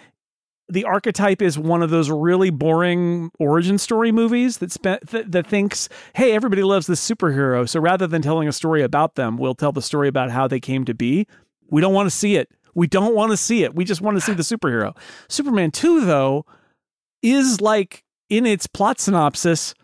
the 0.72 0.84
archetype 0.84 1.42
is 1.42 1.58
one 1.58 1.82
of 1.82 1.90
those 1.90 2.10
really 2.10 2.50
boring 2.50 3.30
origin 3.38 3.78
story 3.78 4.12
movies 4.12 4.58
that 4.58 4.70
th- 5.08 5.26
that 5.28 5.46
thinks, 5.46 5.88
"Hey, 6.14 6.32
everybody 6.32 6.62
loves 6.62 6.86
this 6.86 7.06
superhero, 7.06 7.68
so 7.68 7.80
rather 7.80 8.06
than 8.06 8.22
telling 8.22 8.48
a 8.48 8.52
story 8.52 8.82
about 8.82 9.14
them, 9.14 9.36
we'll 9.36 9.54
tell 9.54 9.72
the 9.72 9.82
story 9.82 10.08
about 10.08 10.30
how 10.30 10.48
they 10.48 10.60
came 10.60 10.84
to 10.84 10.94
be." 10.94 11.26
We 11.70 11.80
don't 11.80 11.94
want 11.94 12.06
to 12.06 12.16
see 12.16 12.36
it. 12.36 12.50
We 12.74 12.86
don't 12.86 13.14
want 13.14 13.32
to 13.32 13.36
see 13.36 13.64
it. 13.64 13.74
We 13.74 13.84
just 13.84 14.00
want 14.00 14.16
to 14.16 14.20
see 14.20 14.32
the 14.32 14.42
superhero. 14.42 14.96
Superman 15.28 15.70
2 15.70 16.04
though 16.04 16.46
is 17.22 17.60
like 17.60 18.04
in 18.28 18.46
its 18.46 18.66
plot 18.66 18.98
synopsis 18.98 19.74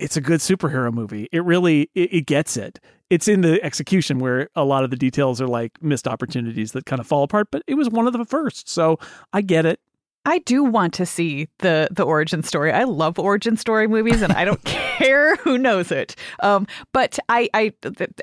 it's 0.00 0.16
a 0.16 0.20
good 0.20 0.40
superhero 0.40 0.92
movie. 0.92 1.28
It 1.30 1.44
really 1.44 1.90
it, 1.94 2.12
it, 2.12 2.26
gets 2.26 2.56
it. 2.56 2.80
It's 3.10 3.28
in 3.28 3.42
the 3.42 3.62
execution 3.62 4.18
where 4.18 4.48
a 4.56 4.64
lot 4.64 4.82
of 4.82 4.90
the 4.90 4.96
details 4.96 5.40
are 5.40 5.46
like 5.46 5.80
missed 5.82 6.08
opportunities 6.08 6.72
that 6.72 6.86
kind 6.86 7.00
of 7.00 7.06
fall 7.06 7.22
apart, 7.22 7.48
but 7.52 7.62
it 7.66 7.74
was 7.74 7.90
one 7.90 8.06
of 8.06 8.14
the 8.14 8.24
first. 8.24 8.68
So 8.68 8.98
I 9.32 9.42
get 9.42 9.66
it. 9.66 9.78
I 10.24 10.38
do 10.40 10.62
want 10.62 10.92
to 10.94 11.06
see 11.06 11.48
the 11.58 11.88
the 11.90 12.02
origin 12.02 12.42
story. 12.42 12.72
I 12.72 12.84
love 12.84 13.18
origin 13.18 13.56
story 13.56 13.88
movies, 13.88 14.22
and 14.22 14.32
I 14.32 14.44
don't 14.44 14.62
care 14.64 15.36
who 15.36 15.56
knows 15.56 15.90
it. 15.90 16.14
Um, 16.42 16.66
but 16.92 17.18
I, 17.28 17.48
I, 17.54 17.72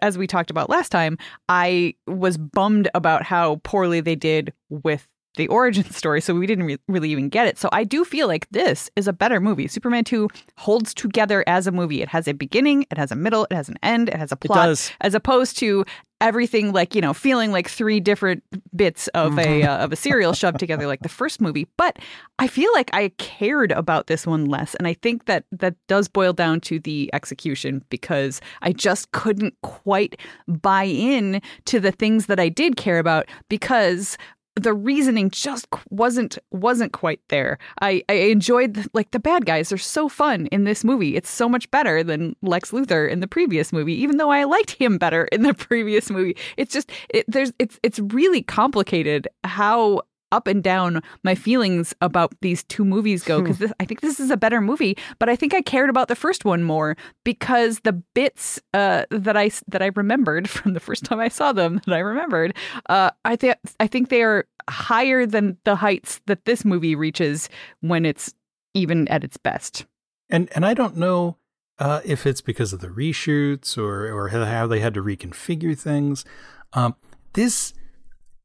as 0.02 0.18
we 0.18 0.28
talked 0.28 0.52
about 0.52 0.70
last 0.70 0.90
time, 0.90 1.18
I 1.50 1.96
was 2.06 2.38
bummed 2.38 2.90
about 2.94 3.24
how 3.24 3.62
poorly 3.64 4.02
they 4.02 4.16
did 4.16 4.54
with 4.70 5.08
the 5.38 5.48
origin 5.48 5.86
story, 5.92 6.22
so 6.22 6.36
we 6.36 6.46
didn't 6.46 6.66
re- 6.66 6.80
really 6.88 7.10
even 7.10 7.30
get 7.30 7.48
it. 7.48 7.58
So 7.58 7.70
I 7.72 7.84
do 7.84 8.04
feel 8.04 8.28
like 8.28 8.50
this 8.52 8.90
is 8.96 9.08
a 9.08 9.14
better 9.14 9.40
movie. 9.40 9.68
Superman 9.68 10.04
2 10.04 10.28
holds 10.58 10.94
together 10.94 11.44
as 11.48 11.68
a 11.68 11.72
movie. 11.72 12.02
It 12.02 12.10
has 12.10 12.28
a 12.28 12.34
beginning, 12.34 12.86
it 12.92 12.98
has 12.98 13.12
a 13.12 13.16
middle, 13.16 13.46
it 13.50 13.54
has 13.54 13.70
an 13.70 13.78
end, 13.82 14.10
it 14.10 14.16
has 14.16 14.32
a 14.32 14.36
plot, 14.36 14.92
as 15.02 15.14
opposed 15.16 15.58
to 15.60 15.86
everything 16.20 16.74
like 16.74 16.96
you 16.96 17.02
know 17.02 17.14
feeling 17.14 17.52
like 17.52 17.70
three 17.70 18.00
different 18.00 18.44
bits 18.76 19.08
of 19.10 19.34
mm-hmm. 19.34 19.40
a 19.40 19.64
uh, 19.64 19.78
of 19.78 19.92
a 19.92 19.96
serial 19.96 20.34
shoved 20.34 20.58
together 20.58 20.88
like 20.88 21.02
the 21.02 21.10
first 21.10 21.40
movie 21.40 21.68
but 21.78 22.00
i 22.40 22.48
feel 22.48 22.72
like 22.74 22.90
i 22.94 23.10
cared 23.18 23.72
about 23.72 24.08
this 24.08 24.26
one 24.26 24.46
less 24.46 24.74
and 24.76 24.88
i 24.88 24.94
think 24.94 25.26
that 25.26 25.46
that 25.52 25.76
does 25.88 26.08
boil 26.08 26.34
down 26.34 26.60
to 26.60 26.80
the 26.80 27.10
execution 27.14 27.84
because 27.90 28.42
i 28.64 28.72
just 28.72 29.12
couldn't 29.12 29.54
quite 29.62 30.20
buy 30.48 30.86
in 30.86 31.40
to 31.66 31.80
the 31.80 31.92
things 31.92 32.26
that 32.26 32.40
i 32.40 32.50
did 32.50 32.78
care 32.78 32.98
about 32.98 33.28
because 33.48 34.18
the 34.58 34.74
reasoning 34.74 35.30
just 35.30 35.68
wasn't 35.90 36.38
wasn't 36.52 36.94
quite 36.94 37.22
there. 37.30 37.58
I, 37.82 38.04
I 38.10 38.14
enjoyed 38.14 38.88
like 38.94 39.12
the 39.12 39.20
bad 39.20 39.46
guys 39.46 39.72
are 39.72 39.78
so 39.78 40.10
fun 40.10 40.48
in 40.48 40.64
this 40.64 40.84
movie. 40.84 41.16
It's 41.16 41.30
so 41.30 41.48
much 41.48 41.70
better 41.72 42.04
than 42.04 42.36
Lex 42.42 42.72
Luthor 42.72 43.10
in 43.10 43.20
the 43.20 43.28
previous 43.28 43.72
movie, 43.72 43.94
even 43.94 44.18
though 44.18 44.32
I 44.32 44.44
liked 44.46 44.72
him 44.72 44.98
better 44.98 45.26
in 45.26 45.44
the 45.44 45.54
previous 45.68 46.10
movie. 46.10 46.36
It's 46.58 46.74
just 46.74 46.92
it, 47.10 47.26
there's 47.28 47.54
it's 47.60 47.80
it's 47.84 48.00
really 48.00 48.42
complicated 48.42 49.28
how 49.44 50.02
up 50.32 50.48
and 50.48 50.64
down 50.64 51.02
my 51.24 51.36
feelings 51.36 51.94
about 52.02 52.34
these 52.42 52.64
two 52.66 52.86
movies 52.86 53.24
go 53.24 53.42
because 53.42 53.58
hmm. 53.58 53.72
I 53.80 53.86
think 53.86 54.02
this 54.02 54.20
is 54.20 54.30
a 54.30 54.38
better 54.38 54.62
movie, 54.62 54.98
but 55.20 55.30
I 55.30 55.36
think 55.36 55.54
I 55.54 55.62
cared 55.62 55.90
about 55.90 56.08
the 56.08 56.16
first 56.16 56.46
one 56.46 56.64
more 56.64 56.96
because 57.24 57.80
the 57.82 57.94
bits 57.94 58.60
uh, 58.74 59.06
that 59.12 59.38
I 59.38 59.52
that 59.68 59.82
I 59.82 59.92
remembered 59.96 60.50
from 60.50 60.74
the 60.74 60.80
first 60.80 61.06
time 61.06 61.20
I 61.20 61.30
saw 61.30 61.52
them 61.52 61.82
that 61.86 61.96
I 61.96 62.00
remembered, 62.00 62.56
uh, 62.90 63.12
I 63.26 63.36
think 63.36 63.58
I 63.80 63.88
think 63.88 64.10
they 64.10 64.24
are 64.24 64.46
higher 64.70 65.26
than 65.26 65.58
the 65.64 65.76
heights 65.76 66.22
that 66.26 66.46
this 66.46 66.66
movie 66.66 66.96
reaches 66.96 67.50
when 67.82 68.06
it's 68.06 68.34
even 68.74 69.08
at 69.08 69.24
its 69.24 69.38
best. 69.38 69.86
And 70.30 70.50
and 70.54 70.66
I 70.66 70.74
don't 70.74 70.98
know 70.98 71.38
uh, 71.80 72.02
if 72.04 72.26
it's 72.26 72.42
because 72.42 72.74
of 72.74 72.82
the 72.82 72.88
reshoots 72.88 73.78
or 73.78 74.12
or 74.12 74.30
how 74.30 74.68
they 74.68 74.80
had 74.80 74.94
to 74.96 75.04
reconfigure 75.04 75.78
things. 75.78 76.26
Um, 76.74 76.96
this, 77.34 77.74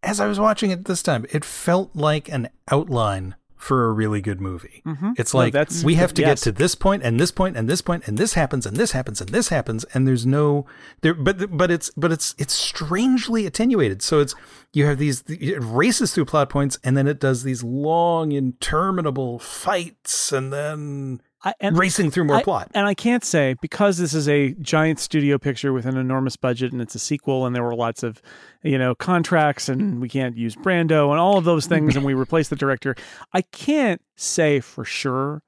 as 0.02 0.20
I 0.20 0.26
was 0.26 0.40
watching 0.40 0.70
it 0.70 0.84
this 0.84 1.02
time, 1.02 1.26
it 1.30 1.44
felt 1.44 1.90
like 1.94 2.28
an 2.28 2.48
outline 2.70 3.36
for 3.62 3.84
a 3.86 3.92
really 3.92 4.20
good 4.20 4.40
movie. 4.40 4.82
Mm-hmm. 4.84 5.12
It's 5.16 5.32
like 5.32 5.54
no, 5.54 5.64
we 5.84 5.94
have 5.94 6.12
to 6.14 6.22
yes. 6.22 6.40
get 6.40 6.44
to 6.44 6.52
this 6.52 6.74
point 6.74 7.04
and 7.04 7.20
this 7.20 7.30
point 7.30 7.56
and 7.56 7.68
this 7.68 7.80
point 7.80 8.08
and 8.08 8.18
this 8.18 8.34
happens 8.34 8.66
and 8.66 8.76
this 8.76 8.90
happens 8.90 9.20
and 9.20 9.30
this 9.30 9.50
happens 9.50 9.84
and 9.94 10.06
there's 10.06 10.26
no 10.26 10.66
there 11.02 11.14
but 11.14 11.56
but 11.56 11.70
it's 11.70 11.88
but 11.96 12.10
it's 12.10 12.34
it's 12.38 12.54
strangely 12.54 13.46
attenuated. 13.46 14.02
So 14.02 14.18
it's 14.18 14.34
you 14.72 14.86
have 14.86 14.98
these 14.98 15.22
it 15.28 15.62
races 15.62 16.12
through 16.12 16.24
plot 16.24 16.50
points 16.50 16.76
and 16.82 16.96
then 16.96 17.06
it 17.06 17.20
does 17.20 17.44
these 17.44 17.62
long 17.62 18.32
interminable 18.32 19.38
fights 19.38 20.32
and 20.32 20.52
then 20.52 21.22
I, 21.44 21.54
and 21.60 21.76
racing 21.76 22.10
through 22.10 22.24
more 22.24 22.36
I, 22.36 22.42
plot. 22.42 22.70
And 22.72 22.86
I 22.86 22.94
can't 22.94 23.24
say 23.24 23.56
because 23.60 23.98
this 23.98 24.14
is 24.14 24.28
a 24.28 24.52
giant 24.54 25.00
studio 25.00 25.38
picture 25.38 25.72
with 25.72 25.86
an 25.86 25.96
enormous 25.96 26.36
budget 26.36 26.72
and 26.72 26.80
it's 26.80 26.94
a 26.94 27.00
sequel 27.00 27.46
and 27.46 27.54
there 27.54 27.64
were 27.64 27.74
lots 27.74 28.02
of, 28.02 28.22
you 28.62 28.78
know, 28.78 28.94
contracts 28.94 29.68
and 29.68 30.00
we 30.00 30.08
can't 30.08 30.36
use 30.36 30.54
Brando 30.54 31.10
and 31.10 31.18
all 31.18 31.38
of 31.38 31.44
those 31.44 31.66
things 31.66 31.96
and 31.96 32.04
we 32.04 32.14
replaced 32.14 32.50
the 32.50 32.56
director. 32.56 32.94
I 33.32 33.42
can't 33.42 34.00
say 34.16 34.60
for 34.60 34.84
sure, 34.84 35.42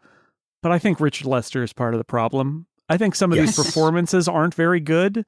but 0.63 0.73
I 0.73 0.79
think 0.79 0.99
Richard 0.99 1.27
Lester 1.27 1.63
is 1.63 1.73
part 1.73 1.95
of 1.95 1.99
the 1.99 2.05
problem. 2.05 2.67
I 2.89 2.97
think 2.97 3.15
some 3.15 3.33
of 3.33 3.39
yes. 3.39 3.57
these 3.57 3.65
performances 3.67 4.29
aren't 4.29 4.55
very 4.55 4.81
good 4.81 5.25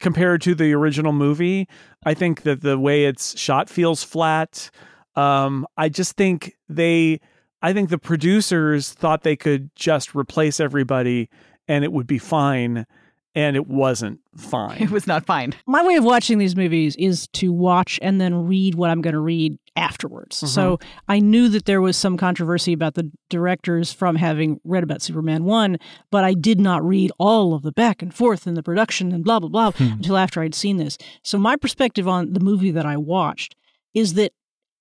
compared 0.00 0.42
to 0.42 0.54
the 0.54 0.74
original 0.74 1.12
movie. 1.12 1.66
I 2.04 2.14
think 2.14 2.42
that 2.42 2.60
the 2.60 2.78
way 2.78 3.06
it's 3.06 3.38
shot 3.38 3.70
feels 3.70 4.04
flat. 4.04 4.70
Um, 5.16 5.66
I 5.76 5.88
just 5.88 6.16
think 6.16 6.56
they 6.68 7.20
I 7.62 7.72
think 7.72 7.90
the 7.90 7.98
producers 7.98 8.90
thought 8.92 9.22
they 9.22 9.36
could 9.36 9.74
just 9.74 10.14
replace 10.14 10.60
everybody 10.60 11.28
and 11.68 11.84
it 11.84 11.92
would 11.92 12.06
be 12.06 12.18
fine. 12.18 12.86
And 13.32 13.54
it 13.54 13.68
wasn't 13.68 14.18
fine. 14.36 14.78
It 14.82 14.90
was 14.90 15.06
not 15.06 15.24
fine. 15.24 15.54
My 15.64 15.84
way 15.84 15.94
of 15.94 16.02
watching 16.02 16.38
these 16.38 16.56
movies 16.56 16.96
is 16.96 17.28
to 17.34 17.52
watch 17.52 17.96
and 18.02 18.20
then 18.20 18.48
read 18.48 18.74
what 18.74 18.90
I'm 18.90 19.00
going 19.02 19.14
to 19.14 19.20
read 19.20 19.56
afterwards. 19.76 20.38
Mm-hmm. 20.38 20.46
So 20.48 20.80
I 21.06 21.20
knew 21.20 21.48
that 21.50 21.64
there 21.64 21.80
was 21.80 21.96
some 21.96 22.16
controversy 22.16 22.72
about 22.72 22.94
the 22.94 23.08
directors 23.28 23.92
from 23.92 24.16
having 24.16 24.60
read 24.64 24.82
about 24.82 25.00
Superman 25.00 25.44
1, 25.44 25.78
but 26.10 26.24
I 26.24 26.34
did 26.34 26.60
not 26.60 26.84
read 26.84 27.12
all 27.18 27.54
of 27.54 27.62
the 27.62 27.70
back 27.70 28.02
and 28.02 28.12
forth 28.12 28.48
and 28.48 28.56
the 28.56 28.64
production 28.64 29.12
and 29.12 29.22
blah, 29.22 29.38
blah, 29.38 29.48
blah 29.48 29.70
hmm. 29.70 29.92
until 29.92 30.16
after 30.16 30.42
I'd 30.42 30.54
seen 30.56 30.78
this. 30.78 30.98
So 31.22 31.38
my 31.38 31.54
perspective 31.54 32.08
on 32.08 32.32
the 32.32 32.40
movie 32.40 32.72
that 32.72 32.84
I 32.84 32.96
watched 32.96 33.54
is 33.94 34.14
that 34.14 34.32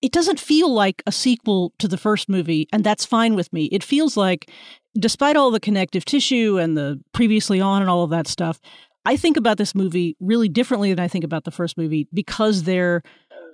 it 0.02 0.12
doesn't 0.12 0.40
feel 0.40 0.72
like 0.72 1.04
a 1.06 1.12
sequel 1.12 1.74
to 1.80 1.88
the 1.88 1.98
first 1.98 2.30
movie, 2.30 2.68
and 2.72 2.84
that's 2.84 3.06
fine 3.06 3.36
with 3.36 3.52
me. 3.52 3.66
It 3.66 3.84
feels 3.84 4.16
like, 4.16 4.50
despite 4.98 5.36
all 5.36 5.52
the 5.52 5.60
connective 5.60 6.06
tissue 6.06 6.58
and 6.58 6.78
the 6.78 7.02
previously 7.14 7.60
on 7.60 7.82
and 7.82 7.90
all 7.90 8.04
of 8.04 8.10
that 8.12 8.28
stuff, 8.28 8.60
I 9.06 9.18
think 9.18 9.38
about 9.38 9.58
this 9.58 9.76
movie 9.76 10.16
really 10.20 10.50
differently 10.50 10.94
than 10.94 11.04
I 11.04 11.08
think 11.08 11.24
about 11.24 11.44
the 11.44 11.52
first 11.52 11.78
movie 11.78 12.08
because 12.14 12.64
they're 12.64 13.02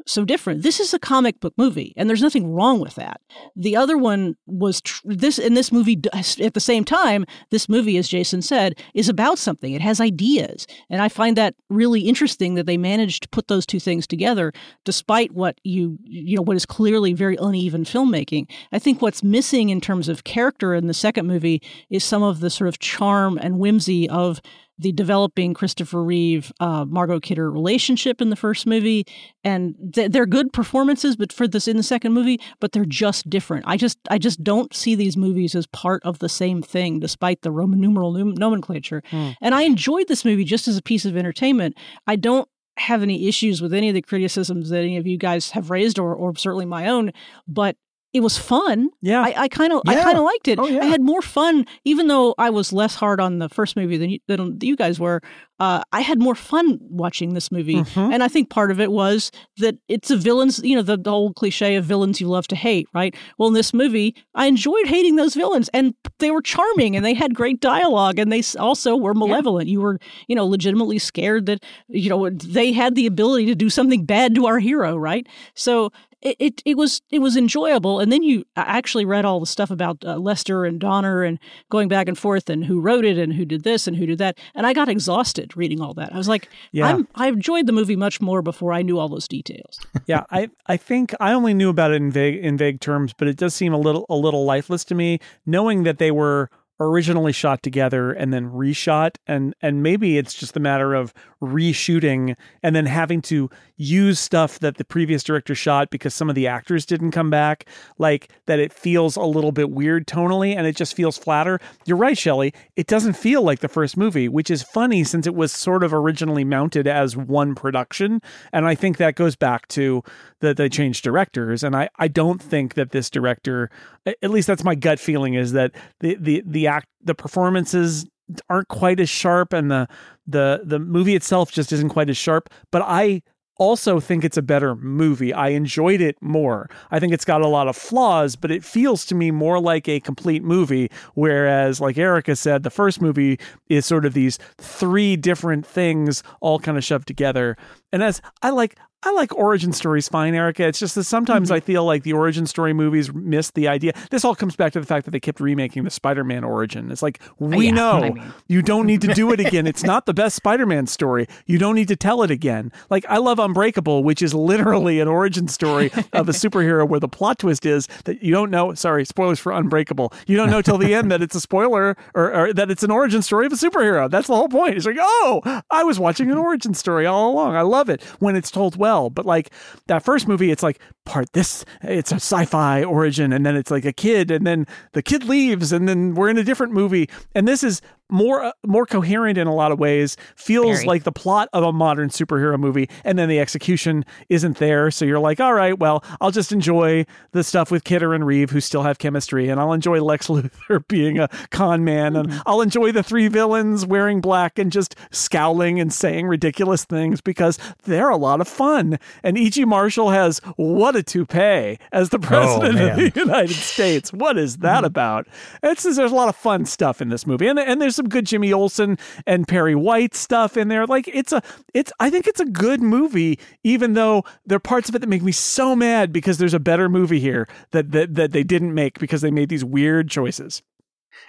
so 0.06 0.26
different. 0.26 0.62
This 0.62 0.80
is 0.80 0.93
a 0.93 0.99
comic 0.99 1.39
book 1.39 1.53
movie, 1.58 1.93
and 1.97 2.10
there's 2.10 2.22
nothing 2.22 2.51
wrong 2.51 2.80
with 2.80 2.95
that. 2.95 3.22
The 3.56 3.76
other 3.76 3.97
one 3.97 4.36
was 4.45 4.82
tr- 4.82 5.01
this, 5.06 5.39
and 5.39 5.58
this 5.58 5.72
movie 5.72 5.99
at 6.14 6.53
the 6.53 6.60
same 6.60 6.84
time. 6.84 7.26
This 7.49 7.68
movie, 7.68 7.97
as 7.97 8.08
Jason 8.08 8.41
said, 8.41 8.80
is 8.93 9.10
about 9.10 9.39
something. 9.39 9.74
It 9.74 9.82
has 9.82 9.99
ideas, 9.99 10.68
and 10.89 11.01
I 11.01 11.10
find 11.10 11.36
that 11.38 11.56
really 11.70 12.01
interesting 12.01 12.56
that 12.56 12.66
they 12.66 12.78
managed 12.78 13.24
to 13.24 13.30
put 13.30 13.47
those 13.47 13.66
two 13.66 13.80
things 13.80 14.06
together, 14.08 14.53
despite 14.84 15.32
what 15.32 15.60
you 15.64 15.97
you 16.03 16.36
know 16.36 16.41
what 16.41 16.56
is 16.58 16.66
clearly 16.66 17.14
very 17.14 17.38
uneven 17.38 17.84
filmmaking. 17.84 18.49
I 18.72 18.80
think 18.80 19.01
what's 19.01 19.24
missing 19.24 19.70
in 19.70 19.82
terms 19.82 20.10
of 20.10 20.24
character 20.24 20.74
in 20.74 20.88
the 20.88 20.93
second 20.93 21.28
movie 21.28 21.62
is 21.89 22.03
some 22.03 22.24
of 22.24 22.39
the 22.39 22.49
sort 22.49 22.68
of 22.68 22.80
charm 22.80 23.38
and 23.41 23.60
whimsy 23.60 24.10
of 24.10 24.41
the 24.78 24.91
developing 24.91 25.53
Christopher 25.53 26.03
Reeve 26.03 26.51
uh, 26.59 26.86
Margot 26.86 27.19
Kidder 27.19 27.49
relationship 27.49 28.21
in 28.21 28.30
the 28.30 28.36
first 28.36 28.67
movie, 28.67 29.05
and 29.43 29.76
th- 29.93 30.11
they're 30.11 30.26
good 30.26 30.51
performances, 30.51 31.15
but 31.15 31.32
for 31.32 31.47
this 31.47 31.67
in 31.67 31.78
the 31.78 31.84
second 31.84 32.13
movie, 32.13 32.39
but 32.59 32.73
they're 32.73 32.86
just 32.86 33.30
different. 33.30 33.65
I 33.67 33.78
just 33.78 33.97
I 34.09 34.17
just 34.17 34.43
don't 34.43 34.73
see 34.73 34.95
these 34.95 35.15
movies 35.15 35.55
as 35.55 35.67
part 35.67 36.03
of 36.03 36.19
the 36.19 36.30
same 36.30 36.61
thing, 36.61 36.99
despite 36.99 37.41
the 37.41 37.51
Roman 37.51 37.80
numeral 37.80 38.11
num- 38.11 38.36
nomenclature. 38.36 39.01
Mm. 39.11 39.36
And 39.41 39.55
I 39.55 39.63
enjoyed 39.63 40.07
this 40.07 40.26
movie 40.26 40.43
just 40.43 40.67
as 40.67 40.78
a 40.78 40.82
piece 40.82 41.05
of 41.05 41.15
entertainment. 41.15 41.78
I 42.05 42.15
don't 42.17 42.49
have 42.78 43.01
any 43.01 43.28
issues 43.28 43.61
with 43.61 43.73
any 43.73 43.88
of 43.88 43.95
the 43.95 44.01
criticisms 44.01 44.69
that 44.69 44.80
any 44.80 44.97
of 44.97 45.07
you 45.07 45.17
guys 45.17 45.51
have 45.51 45.69
raised, 45.69 45.97
or 45.97 46.13
or 46.13 46.36
certainly 46.36 46.65
my 46.65 46.88
own, 46.88 47.11
but 47.47 47.78
it 48.16 48.24
was 48.24 48.38
fun. 48.38 48.91
Yeah, 49.01 49.22
I 49.22 49.49
kind 49.49 49.74
of 49.74 49.82
I, 49.86 49.95
kind 49.95 50.18
of 50.18 50.24
liked 50.24 50.47
it. 50.47 50.57
Oh, 50.57 50.66
yeah. 50.66 50.80
I 50.80 50.86
had 50.86 51.01
more 51.01 51.22
fun, 51.22 51.66
even 51.84 52.07
though 52.07 52.34
I 52.38 52.49
was 52.49 52.72
less 52.72 52.95
hard 52.95 53.20
on 53.20 53.39
the 53.39 53.49
first 53.49 53.76
movie 53.76 53.97
than 53.97 54.09
you, 54.09 54.20
than 54.28 54.57
you 54.61 54.78
guys 54.78 55.01
were. 55.01 55.22
Uh, 55.59 55.84
I 55.91 55.99
had 55.99 56.20
more 56.20 56.36
fun 56.36 56.80
watching 56.82 57.34
this 57.34 57.51
movie, 57.51 57.76
mm-hmm. 57.76 58.13
and 58.13 58.24
I 58.24 58.30
think 58.30 58.49
part 58.49 58.72
of 58.72 58.80
it 58.80 58.89
was 58.89 59.32
that 59.57 59.76
it's 59.89 60.11
a 60.11 60.16
villains. 60.16 60.61
You 60.63 60.78
know, 60.78 60.82
the, 60.82 60.97
the 60.97 61.09
whole 61.09 61.34
cliche 61.34 61.76
of 61.76 61.84
villains 61.84 62.22
you 62.22 62.30
love 62.30 62.47
to 62.47 62.55
hate, 62.55 62.88
right? 62.93 63.13
Well, 63.38 63.49
in 63.49 63.53
this 63.53 63.74
movie, 63.74 64.16
I 64.34 64.45
enjoyed 64.45 64.88
hating 64.88 65.18
those 65.18 65.36
villains, 65.36 65.70
and 65.74 65.93
they 66.20 66.32
were 66.32 66.41
charming, 66.41 66.95
and 66.95 67.05
they 67.05 67.13
had 67.13 67.36
great 67.36 67.59
dialogue, 67.59 68.18
and 68.18 68.32
they 68.32 68.43
also 68.57 68.95
were 68.95 69.13
malevolent. 69.13 69.68
Yeah. 69.68 69.74
You 69.74 69.82
were, 69.82 69.99
you 70.30 70.38
know, 70.38 70.45
legitimately 70.45 70.99
scared 70.99 71.47
that 71.47 71.63
you 71.89 72.09
know 72.09 72.30
they 72.30 72.72
had 72.72 72.95
the 72.95 73.07
ability 73.07 73.47
to 73.47 73.55
do 73.55 73.70
something 73.70 74.05
bad 74.05 74.36
to 74.36 74.45
our 74.45 74.59
hero, 74.59 74.95
right? 74.95 75.28
So 75.53 75.91
it, 76.26 76.36
it, 76.39 76.61
it 76.65 76.78
was 76.78 77.01
it 77.11 77.19
was 77.19 77.38
enjoyable. 77.38 77.99
And 77.99 78.11
then 78.11 78.23
you 78.23 78.43
actually 78.55 79.05
read 79.05 79.26
all 79.26 79.39
the 79.39 79.45
stuff 79.45 79.69
about 79.69 80.03
uh, 80.03 80.17
Lester 80.17 80.65
and 80.65 80.80
Donner 80.80 81.23
and 81.23 81.39
going 81.69 81.88
back 81.88 82.07
and 82.07 82.17
forth 82.17 82.49
and 82.49 82.65
who 82.65 82.82
wrote 82.82 83.05
it 83.05 83.17
and 83.17 83.34
who 83.34 83.45
did 83.45 83.63
this 83.63 83.88
and 83.88 83.95
who 83.95 84.07
did 84.07 84.17
that. 84.17 84.39
And 84.55 84.65
I 84.65 84.73
got 84.73 84.89
exhausted 84.89 85.55
reading 85.55 85.80
all 85.80 85.93
that. 85.93 86.13
I 86.13 86.17
was 86.17 86.28
like, 86.28 86.49
yeah. 86.71 86.88
I'm, 86.88 87.07
I 87.13 87.28
enjoyed 87.28 87.67
the 87.67 87.73
movie 87.73 87.95
much 87.95 88.19
more 88.19 88.41
before 88.41 88.73
I 88.73 88.82
knew 88.82 88.97
all 88.97 89.07
those 89.07 89.28
details. 89.28 89.80
yeah, 90.07 90.23
I 90.32 90.49
I 90.65 90.78
think 90.78 91.13
I 91.19 91.32
only 91.32 91.53
knew 91.53 91.69
about 91.69 91.91
it 91.91 91.97
in 91.97 92.11
vague 92.11 92.43
in 92.43 92.57
vague 92.57 92.82
terms, 92.82 93.13
but 93.15 93.28
it 93.28 93.38
does 93.38 93.53
seem 93.53 93.73
a 93.73 93.80
little 93.80 94.07
a 94.09 94.15
little 94.15 94.45
lifeless 94.45 94.84
to 94.86 94.95
me, 94.95 95.19
knowing 95.45 95.84
that 95.84 95.99
they 95.99 96.09
were 96.09 96.49
originally 96.80 97.32
shot 97.32 97.63
together 97.63 98.11
and 98.11 98.34
then 98.34 98.49
reshot 98.49 99.15
and 99.28 99.55
and 99.61 99.82
maybe 99.82 100.17
it's 100.17 100.34
just 100.34 100.57
a 100.57 100.59
matter 100.59 100.93
of 100.93 101.13
reshooting 101.46 102.36
and 102.64 102.76
then 102.76 102.86
having 102.86 103.22
to 103.22 103.50
use 103.78 104.20
stuff 104.20 104.60
that 104.60 104.78
the 104.78 104.86
previous 104.86 105.24
director 105.24 105.54
shot 105.56 105.89
because 105.89 106.14
some 106.14 106.30
of 106.30 106.36
the 106.36 106.48
actors 106.48 106.86
didn't 106.86 107.12
come 107.12 107.30
back 107.30 107.68
like 107.98 108.32
that 108.46 108.60
it 108.60 108.72
feels 108.72 109.16
a 109.16 109.24
little 109.24 109.52
bit 109.52 109.70
weird 109.70 110.08
tonally 110.08 110.56
and 110.56 110.66
it 110.66 110.76
just 110.76 110.96
feels 110.96 111.18
flatter. 111.18 111.60
You're 111.86 111.98
right 111.98 112.18
Shelly. 112.18 112.54
It 112.76 112.88
doesn't 112.88 113.14
feel 113.14 113.41
like 113.41 113.60
the 113.60 113.68
first 113.68 113.98
movie 113.98 114.30
which 114.30 114.50
is 114.50 114.64
funny 114.64 115.04
since 115.04 115.28
it 115.28 115.36
was 115.36 115.52
sort 115.52 115.84
of 115.84 115.93
originally 115.93 116.43
mounted 116.43 116.88
as 116.88 117.18
one 117.18 117.56
production. 117.56 118.22
And 118.54 118.66
I 118.66 118.76
think 118.76 118.98
that 118.98 119.16
goes 119.16 119.36
back 119.36 119.68
to 119.70 120.04
that 120.39 120.58
they 120.58 120.70
changed 120.70 121.04
directors. 121.04 121.64
And 121.64 121.76
I 121.76 121.89
I 121.98 122.08
don't 122.08 122.41
think 122.41 122.76
that 122.76 122.91
this 122.91 123.10
director 123.10 123.70
at 124.06 124.30
least 124.30 124.48
that's 124.48 124.64
my 124.64 124.76
gut 124.76 125.00
feeling 125.00 125.34
is 125.34 125.52
that 125.54 125.72
the 126.00 126.16
the 126.20 126.43
the 126.46 126.68
act 126.68 126.88
the 127.04 127.16
performances 127.16 128.06
aren't 128.49 128.67
quite 128.67 128.99
as 128.99 129.09
sharp 129.09 129.53
and 129.53 129.69
the 129.69 129.88
the 130.26 130.61
the 130.63 130.80
movie 130.80 131.15
itself 131.15 131.51
just 131.51 131.71
isn't 131.71 131.89
quite 131.89 132.09
as 132.09 132.17
sharp 132.17 132.49
but 132.71 132.82
i 132.86 133.21
also 133.57 133.99
think 133.99 134.23
it's 134.23 134.38
a 134.38 134.41
better 134.41 134.76
movie. 134.76 135.34
I 135.34 135.49
enjoyed 135.49 136.01
it 136.01 136.17
more. 136.21 136.69
I 136.91 136.99
think 136.99 137.13
it's 137.13 137.26
got 137.26 137.41
a 137.41 137.47
lot 137.47 137.67
of 137.67 137.76
flaws, 137.76 138.36
but 138.36 138.51
it 138.51 138.63
feels 138.63 139.05
to 139.05 139.15
me 139.15 139.32
more 139.32 139.59
like 139.59 139.88
a 139.88 139.99
complete 139.99 140.43
movie. 140.43 140.89
Whereas, 141.13 141.80
like 141.80 141.97
Erica 141.97 142.36
said, 142.36 142.63
the 142.63 142.69
first 142.69 143.01
movie 143.01 143.39
is 143.69 143.86
sort 143.86 144.05
of 144.05 144.13
these 144.13 144.38
three 144.57 145.15
different 145.15 145.65
things 145.65 146.23
all 146.41 146.59
kind 146.59 146.78
of 146.78 146.84
shoved 146.84 147.07
together. 147.07 147.55
And 147.91 148.03
as 148.03 148.21
I 148.41 148.49
like, 148.49 148.78
I 149.06 149.12
like 149.12 149.34
origin 149.36 149.72
stories 149.72 150.10
fine, 150.10 150.34
Erica. 150.34 150.68
It's 150.68 150.80
just 150.80 150.95
that 150.95 151.03
sometimes 151.06 151.49
Mm-hmm. 151.49 151.53
I 151.56 151.60
feel 151.60 151.86
like 151.86 152.03
the 152.03 152.14
origin 152.14 152.47
story 152.47 152.74
movies 152.74 153.14
miss 153.14 153.51
the 153.51 153.68
idea. 153.68 153.93
This 154.10 154.26
all 154.26 154.34
comes 154.36 154.56
back 154.56 154.74
to 154.74 154.80
the 154.80 154.86
fact 154.86 155.06
that 155.06 155.12
they 155.12 155.20
kept 155.20 155.39
remaking 155.39 155.84
the 155.84 155.89
Spider-Man 155.91 156.43
origin. 156.43 156.91
It's 156.91 157.03
like 157.03 157.22
we 157.39 157.66
Yeah, 157.68 157.72
know 157.72 157.91
I 158.03 158.10
mean. 158.12 158.34
you 158.47 158.62
don't 158.64 158.88
need 158.88 159.01
to 159.01 159.14
do 159.14 159.32
it 159.32 159.39
again. 159.39 159.68
It's 159.68 159.84
not 159.93 160.06
the 160.08 160.14
best 160.14 160.36
Spider-Man 160.38 160.88
story. 160.88 161.28
You 161.45 161.58
don't 161.60 161.76
need 161.76 161.88
to 161.89 161.95
tell 161.95 162.24
it 162.24 162.32
again. 162.32 162.72
Like 162.89 163.06
I 163.08 163.18
love 163.18 163.38
Unbreakable, 163.38 164.03
which 164.03 164.22
is 164.24 164.34
literally 164.34 164.99
an 164.99 165.08
origin 165.08 165.47
story 165.47 165.91
of 166.14 166.28
a 166.28 166.32
superhero 166.43 166.88
where 166.88 166.99
the 166.99 167.08
plot 167.08 167.38
twist 167.39 167.66
is 167.66 167.88
that 168.06 168.24
you 168.24 168.32
don't 168.34 168.49
know. 168.49 168.74
Sorry, 168.74 169.06
spoilers 169.06 169.39
for 169.39 169.51
Unbreakable. 169.51 170.14
You 170.26 170.36
don't 170.38 170.49
know 170.49 170.62
till 170.64 170.78
the 170.80 170.95
end 170.95 171.12
that 171.12 171.22
it's 171.22 171.36
a 171.36 171.41
spoiler 171.41 171.95
or, 172.16 172.34
or 172.34 172.53
that 172.53 172.72
it's 172.72 172.82
an 172.84 172.91
origin 172.91 173.22
story 173.22 173.45
of 173.45 173.53
a 173.53 173.56
superhero. 173.56 174.10
That's 174.10 174.28
the 174.28 174.36
whole 174.36 174.49
point. 174.49 174.76
It's 174.78 174.86
like, 174.88 174.97
oh, 174.99 175.62
I 175.70 175.84
was 175.84 175.99
watching 175.99 176.32
an 176.32 176.38
origin 176.38 176.74
story 176.74 177.06
all 177.06 177.32
along. 177.32 177.56
I 177.56 177.62
love 177.62 177.88
it 177.89 178.01
when 178.20 178.36
it's 178.36 178.49
told 178.49 178.78
well. 178.78 178.95
But 179.14 179.26
like 179.26 179.52
that 179.88 180.04
first 180.04 180.28
movie, 180.28 180.52
it's 180.52 180.64
like 180.64 180.80
part 181.06 181.32
this, 181.34 181.66
it's 181.82 182.12
a 182.12 182.16
sci-fi 182.16 182.84
origin, 182.84 183.34
and 183.34 183.46
then 183.46 183.56
it's 183.56 183.72
like 183.72 183.86
a 183.86 183.93
kid, 183.93 184.32
and 184.32 184.46
then 184.46 184.66
the 184.93 185.02
kid 185.02 185.24
leaves, 185.24 185.72
and 185.72 185.88
then 185.88 186.16
we're 186.16 186.30
in 186.30 186.38
a 186.38 186.43
different 186.43 186.74
movie. 186.74 187.10
And 187.34 187.48
this 187.48 187.64
is 187.64 187.82
more 188.10 188.43
uh, 188.43 188.51
more 188.66 188.86
coherent 188.86 189.38
in 189.38 189.47
a 189.47 189.53
lot 189.53 189.72
of 189.72 189.80
ways. 189.80 190.18
Feels 190.36 190.78
Very. 190.78 190.88
like 190.88 191.03
the 191.03 191.12
plot 191.12 191.49
of 191.53 191.64
a 191.64 191.72
modern 191.72 192.10
superhero 192.10 192.60
movie, 192.60 192.89
and 193.03 193.18
then 193.18 193.30
the 193.30 193.39
execution 193.39 194.06
isn't 194.30 194.58
there. 194.58 194.91
So 194.91 195.06
you're 195.06 195.20
like, 195.20 195.39
all 195.39 195.53
right, 195.53 195.78
well, 195.78 196.03
I'll 196.22 196.32
just 196.32 196.51
enjoy 196.51 197.06
the 197.32 197.43
stuff 197.43 197.72
with 197.72 197.84
Kidder 197.84 198.14
and 198.14 198.26
Reeve, 198.26 198.51
who 198.51 198.62
still 198.62 198.84
have 198.84 198.99
chemistry, 198.99 199.49
and 199.49 199.60
I'll 199.60 199.74
enjoy 199.74 200.01
Lex 200.01 200.28
Luthor 200.30 200.88
being 200.88 201.20
a 201.20 201.30
con 201.49 201.84
man, 201.84 202.16
and 202.16 202.41
I'll 202.45 202.62
enjoy 202.62 202.91
the 202.91 203.03
three 203.03 203.28
villains 203.28 203.86
wearing 203.86 204.22
black 204.22 204.60
and 204.60 204.72
just 204.72 204.95
scowling 205.12 205.80
and 205.80 205.91
saying 205.91 206.28
ridiculous 206.28 206.86
things 206.86 207.22
because 207.22 207.58
they're 207.84 208.10
a 208.10 208.18
lot 208.18 208.41
of 208.41 208.47
fun. 208.47 208.99
And 209.24 209.38
E.G. 209.38 209.66
Marshall 209.66 210.12
has 210.12 210.39
what 210.56 210.95
a 210.95 211.03
toupee 211.03 211.80
as 211.91 212.10
the 212.10 212.20
president 212.20 212.80
of 212.80 212.95
the 212.97 213.12
United 213.20 213.56
States. 213.56 214.14
What 214.14 214.38
is 214.38 214.58
that 214.58 214.84
about? 214.84 215.28
It's 215.64 215.84
there's 215.84 216.12
a 216.12 216.16
lot 216.16 216.30
of 216.30 216.36
fun 216.36 216.66
stuff 216.66 217.01
in 217.01 217.10
this 217.10 217.26
movie, 217.26 217.47
and 217.47 217.60
and 217.60 217.82
there's 217.82 217.95
some 217.96 218.10
good 218.10 218.26
Jimmy 218.26 218.54
Olsen 218.54 218.98
and 219.26 219.48
Perry 219.48 219.76
White 219.76 220.16
stuff 220.16 220.58
in 220.58 220.68
there. 220.68 220.86
Like 220.86 221.08
it's 221.08 221.32
a 221.32 221.41
it's 221.74 221.91
I 222.00 222.10
think 222.10 222.28
it's 222.28 222.39
a 222.39 222.46
good 222.46 222.82
movie, 222.82 223.39
even 223.64 223.93
though 223.93 224.24
there 224.46 224.58
are 224.58 224.60
parts 224.60 224.89
of 224.89 224.96
it 224.96 225.00
that 225.00 225.10
make 225.10 225.24
me 225.24 225.32
so 225.32 225.76
mad 225.76 226.14
because 226.14 226.38
there's 226.38 226.54
a 226.54 226.60
better 226.60 226.89
movie 226.89 227.20
here 227.20 227.48
that 227.72 227.91
that 227.91 228.16
that 228.16 228.32
they 228.32 228.43
didn't 228.43 228.74
make 228.74 229.00
because 229.00 229.22
they 229.22 229.32
made 229.32 229.50
these 229.50 229.66
weird 229.66 230.10
choices. 230.10 230.62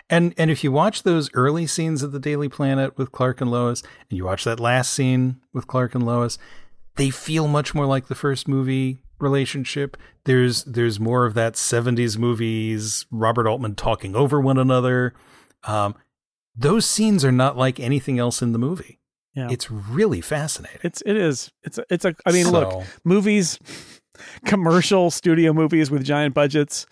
And 0.09 0.35
and 0.37 0.51
if 0.51 0.63
you 0.63 0.73
watch 0.73 1.03
those 1.03 1.31
early 1.35 1.67
scenes 1.67 2.03
of 2.03 2.13
the 2.13 2.21
Daily 2.21 2.49
Planet 2.49 2.97
with 2.97 3.13
Clark 3.13 3.41
and 3.41 3.51
Lois, 3.51 3.83
and 4.11 4.17
you 4.17 4.25
watch 4.25 4.45
that 4.45 4.61
last 4.61 4.93
scene 4.93 5.41
with 5.53 5.67
Clark 5.67 5.95
and 5.95 6.05
Lois, 6.05 6.39
they 6.97 7.11
feel 7.11 7.49
much 7.49 7.75
more 7.75 7.87
like 7.87 8.07
the 8.07 8.15
first 8.15 8.49
movie 8.49 8.99
relationship. 9.19 9.97
There's 10.25 10.65
there's 10.65 11.01
more 11.01 11.25
of 11.25 11.35
that 11.35 11.55
70s 11.55 12.19
movies, 12.19 13.07
Robert 13.11 13.47
Altman 13.47 13.75
talking 13.75 14.15
over 14.15 14.41
one 14.41 14.59
another. 14.59 15.15
Um, 15.65 15.95
those 16.57 16.87
scenes 16.87 17.25
are 17.25 17.33
not 17.33 17.57
like 17.57 17.79
anything 17.79 18.19
else 18.19 18.43
in 18.43 18.53
the 18.53 18.59
movie. 18.59 18.99
Yeah. 19.35 19.49
It's 19.51 19.71
really 19.71 20.23
fascinating. 20.23 20.81
It's 20.83 21.03
it 21.05 21.17
is. 21.17 21.53
It's 21.63 21.77
a, 21.77 21.85
it's 21.91 22.05
a 22.07 22.15
I 22.25 22.33
mean, 22.33 22.51
look, 22.51 22.85
movies, 23.05 23.59
commercial 24.47 25.11
studio 25.11 25.53
movies 25.53 25.91
with 25.91 26.05
giant 26.05 26.35
budgets, 26.35 26.87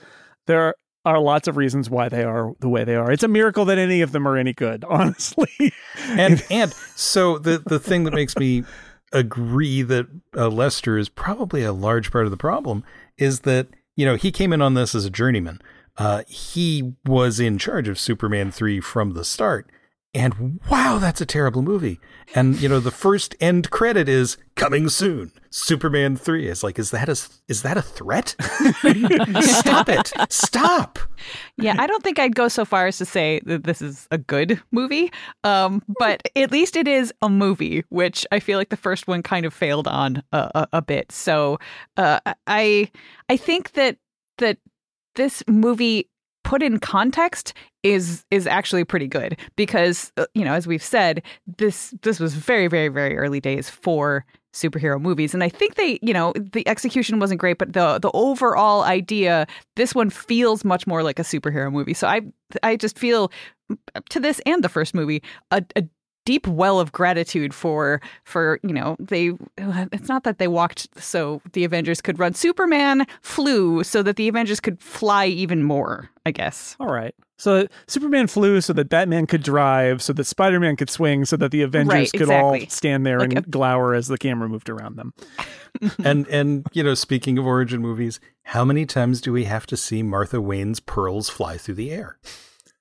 there 0.47 0.75
are 1.07 1.21
lots 1.21 1.49
of 1.49 1.57
reasons 1.57 1.91
why 1.91 2.09
they 2.09 2.23
are 2.23 2.53
the 2.61 2.69
way 2.69 2.85
they 2.85 2.97
are. 2.97 3.11
It's 3.11 3.23
a 3.23 3.29
miracle 3.29 3.65
that 3.67 3.79
any 3.79 4.01
of 4.01 4.13
them 4.13 4.27
are 4.27 4.37
any 4.37 4.53
good, 4.53 4.85
honestly. 4.89 5.73
and 6.09 6.45
and 6.51 6.73
so 6.95 7.39
the 7.39 7.63
the 7.65 7.79
thing 7.79 8.05
that 8.05 8.15
makes 8.15 8.37
me 8.37 8.65
agree 9.13 9.83
that 9.83 10.07
uh, 10.37 10.49
Lester 10.49 10.99
is 10.99 11.09
probably 11.09 11.63
a 11.63 11.73
large 11.73 12.11
part 12.11 12.25
of 12.25 12.31
the 12.31 12.37
problem 12.37 12.85
is 13.17 13.41
that 13.41 13.69
you 13.97 14.05
know 14.05 14.17
he 14.17 14.31
came 14.31 14.53
in 14.53 14.61
on 14.61 14.75
this 14.75 14.95
as 14.95 15.05
a 15.05 15.11
journeyman. 15.11 15.61
Uh, 15.97 16.23
he 16.27 16.95
was 17.07 17.39
in 17.39 17.59
charge 17.59 17.89
of 17.89 17.99
Superman 17.99 18.51
three 18.51 18.81
from 18.81 19.15
the 19.15 19.25
start, 19.25 19.71
and 20.13 20.61
wow, 20.71 20.99
that's 20.99 21.21
a 21.21 21.27
terrible 21.27 21.63
movie. 21.63 22.01
And 22.35 22.61
you 22.61 22.69
know 22.69 22.81
the 22.81 22.91
first 22.91 23.35
end 23.41 23.71
credit 23.71 24.09
is 24.09 24.37
coming 24.55 24.89
soon. 24.89 25.33
Superman 25.51 26.17
three 26.17 26.49
is 26.49 26.65
like, 26.65 26.79
is 26.79 26.91
that 26.91 27.09
a 27.09 27.17
is 27.49 27.63
that 27.63 27.77
a 27.77 27.83
threat? 27.83 28.35
Stop 29.41 29.89
it! 29.89 30.13
Stop! 30.31 30.99
Yeah, 31.59 31.77
I 31.79 31.87
don't 31.87 32.03
think 32.03 32.19
I'd 32.19 32.35
go 32.35 32.49
so 32.49 32.65
far 32.65 32.87
as 32.87 32.99
to 32.99 33.05
say 33.05 33.41
that 33.47 33.65
this 33.65 33.81
is 33.81 34.09
a 34.11 34.19
good 34.19 34.61
movie, 34.73 35.13
um, 35.45 35.83
but 35.99 36.23
at 36.35 36.51
least 36.51 36.77
it 36.77 36.89
is 36.89 37.13
a 37.23 37.29
movie, 37.29 37.85
which 37.91 38.27
I 38.33 38.41
feel 38.41 38.59
like 38.59 38.71
the 38.71 38.77
first 38.77 39.07
one 39.07 39.23
kind 39.23 39.47
of 39.47 39.55
failed 39.55 39.87
on 39.87 40.23
a, 40.33 40.51
a, 40.55 40.69
a 40.75 40.83
bit. 40.83 41.13
So 41.13 41.59
uh, 41.97 42.19
I 42.47 42.91
I 43.29 43.37
think 43.37 43.73
that 43.73 43.99
that 44.39 44.59
this 45.15 45.43
movie 45.49 46.09
put 46.45 46.63
in 46.63 46.79
context 46.79 47.55
is 47.83 48.25
is 48.31 48.47
actually 48.47 48.85
pretty 48.85 49.09
good 49.09 49.39
because 49.57 50.13
uh, 50.17 50.27
you 50.35 50.45
know 50.45 50.53
as 50.53 50.67
we've 50.67 50.83
said 50.83 51.23
this 51.59 51.95
this 52.03 52.21
was 52.21 52.35
very 52.35 52.69
very 52.69 52.89
very 52.89 53.17
early 53.17 53.41
days 53.41 53.69
for 53.69 54.25
superhero 54.55 55.01
movies. 55.01 55.35
And 55.35 55.43
i 55.43 55.49
think 55.49 55.75
they 55.75 55.99
you 56.01 56.15
know 56.15 56.33
the 56.37 56.67
execution 56.69 57.19
wasn't 57.19 57.41
great 57.41 57.59
but 57.59 57.73
the 57.73 57.99
the 57.99 58.11
overall 58.15 58.83
idea 58.85 59.47
this 59.77 59.95
one 59.95 60.11
feels 60.11 60.65
much 60.65 60.87
more 60.87 61.03
like 61.03 61.19
a 61.19 61.23
superhero 61.23 61.73
movie. 61.73 61.95
So 61.95 62.07
i 62.07 62.21
i 62.63 62.77
just 62.77 62.99
feel 62.99 63.33
to 64.11 64.21
this 64.21 64.41
and 64.47 64.63
the 64.63 64.69
first 64.69 64.95
movie 64.95 65.23
a, 65.51 65.65
a 65.77 65.83
deep 66.25 66.47
well 66.47 66.81
of 66.81 66.93
gratitude 66.93 67.53
for 67.55 68.01
for 68.25 68.59
you 68.63 68.73
know 68.73 68.97
they 68.99 69.33
it's 69.93 70.09
not 70.09 70.25
that 70.25 70.39
they 70.39 70.49
walked 70.49 70.89
so 71.01 71.41
the 71.53 71.65
avengers 71.65 72.01
could 72.01 72.19
run 72.19 72.33
superman 72.35 73.07
flew 73.21 73.85
so 73.85 74.03
that 74.03 74.17
the 74.17 74.29
avengers 74.29 74.61
could 74.61 74.81
fly 74.81 75.27
even 75.27 75.63
more 75.63 76.09
i 76.27 76.31
guess 76.31 76.77
All 76.81 76.91
right. 76.93 77.15
So 77.37 77.67
Superman 77.89 78.29
flew 78.29 78.61
so 78.61 78.73
that 78.75 78.89
Batman 78.89 79.27
could 79.27 79.43
drive, 79.43 80.01
so 80.01 80.13
that 80.13 80.25
Spider 80.25 80.61
Man 80.61 80.77
could 80.77 80.89
swing, 80.89 81.25
so 81.25 81.37
that 81.37 81.51
the 81.51 81.63
Avengers 81.63 81.93
Right, 81.93 82.13
could 82.13 82.31
all 82.31 82.57
stand 82.69 83.05
there 83.05 83.19
Like 83.19 83.35
and 83.35 83.45
a- 83.45 83.51
glower 83.51 83.93
as 83.93 84.07
the 84.07 84.17
camera 84.17 84.49
moved 84.49 84.71
around 84.71 84.97
them. 84.97 85.13
and 86.05 86.29
and 86.29 86.65
you 86.73 86.85
know 86.85 86.95
speaking 86.95 87.37
of 87.37 87.45
origin 87.45 87.83
movies 87.83 88.21
how 88.45 88.65
many 88.65 88.87
times 88.87 89.21
do 89.21 89.33
we 89.33 89.45
have 89.45 89.67
to 89.67 89.77
see 89.77 90.01
martha 90.05 90.41
wayne's 90.41 90.79
pearls 90.79 91.29
fly 91.29 91.59
through 91.59 91.75
the 91.75 91.91
air 91.91 92.17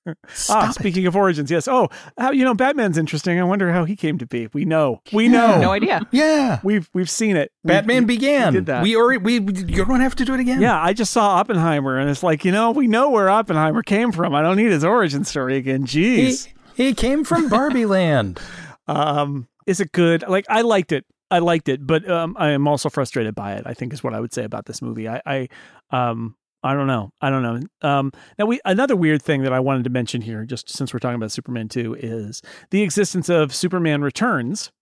ah, 0.06 0.12
Stop 0.28 0.70
it. 0.70 0.74
speaking 0.74 1.06
of 1.06 1.16
origins, 1.16 1.50
yes. 1.50 1.66
Oh, 1.68 1.88
how 2.18 2.30
you 2.32 2.44
know 2.44 2.54
Batman's 2.54 2.98
interesting. 2.98 3.38
I 3.40 3.44
wonder 3.44 3.72
how 3.72 3.84
he 3.84 3.96
came 3.96 4.18
to 4.18 4.26
be. 4.26 4.48
We 4.52 4.64
know. 4.64 5.00
We 5.12 5.28
know. 5.28 5.60
no 5.60 5.70
idea 5.72 6.06
yeah 6.10 6.60
We've 6.62 6.88
we've 6.94 7.10
seen 7.10 7.36
it. 7.36 7.52
Batman 7.64 8.02
we- 8.06 8.14
began 8.16 8.52
We 8.52 8.58
did 8.60 8.66
that. 8.66 8.82
we 8.82 8.96
already 8.96 9.18
we, 9.22 9.40
we 9.40 9.54
you 9.64 9.84
don't 9.84 10.00
have 10.00 10.14
to 10.16 10.24
do 10.24 10.34
it 10.34 10.40
again 10.40 10.60
yeah, 10.60 10.80
I 10.80 10.92
just 10.92 11.12
saw 11.12 11.36
Oppenheimer, 11.36 11.98
and 11.98 12.08
it's 12.10 12.22
like 12.22 12.44
you 12.44 12.52
know 12.52 12.70
we 12.70 12.86
know 12.86 13.10
where 13.10 13.28
Oppenheimer 13.30 13.82
came 13.82 14.12
from. 14.12 14.34
I 14.34 14.42
don't 14.42 14.56
need 14.56 14.70
his 14.70 14.84
origin 14.84 15.24
story 15.24 15.56
again. 15.56 15.86
he, 15.86 16.28
Jeez. 16.28 16.48
he 16.74 16.94
came 16.94 17.24
from 17.24 17.48
barbie 17.56 17.86
land 17.86 18.40
Um, 18.86 19.48
is 19.66 19.80
it 19.80 19.92
good? 19.92 20.24
Like 20.28 20.44
I 20.48 20.60
liked 20.62 20.92
it. 20.92 21.04
I 21.30 21.38
liked 21.38 21.68
it, 21.68 21.84
but 21.86 22.08
um, 22.08 22.36
I 22.38 22.50
am 22.50 22.68
also 22.68 22.88
frustrated 22.90 23.34
by 23.34 23.54
it. 23.54 23.62
I 23.66 23.74
think 23.74 23.92
is 23.92 24.04
what 24.04 24.14
I 24.14 24.20
would 24.20 24.32
say 24.32 24.44
about 24.44 24.66
this 24.66 24.80
movie. 24.82 25.08
I, 25.08 25.20
I 25.26 25.48
um, 25.90 26.36
I 26.64 26.74
don't 26.74 26.86
know. 26.86 27.10
I 27.20 27.30
don't 27.30 27.42
know. 27.42 27.60
Um, 27.88 28.10
now 28.38 28.46
we 28.46 28.58
another 28.64 28.96
weird 28.96 29.22
thing 29.22 29.42
that 29.42 29.52
I 29.52 29.60
wanted 29.60 29.84
to 29.84 29.90
mention 29.90 30.22
here, 30.22 30.44
just 30.44 30.68
since 30.70 30.92
we're 30.92 30.98
talking 30.98 31.16
about 31.16 31.30
Superman 31.30 31.68
two, 31.68 31.94
is 31.94 32.40
the 32.70 32.82
existence 32.82 33.28
of 33.28 33.54
Superman 33.54 34.02
Returns, 34.02 34.72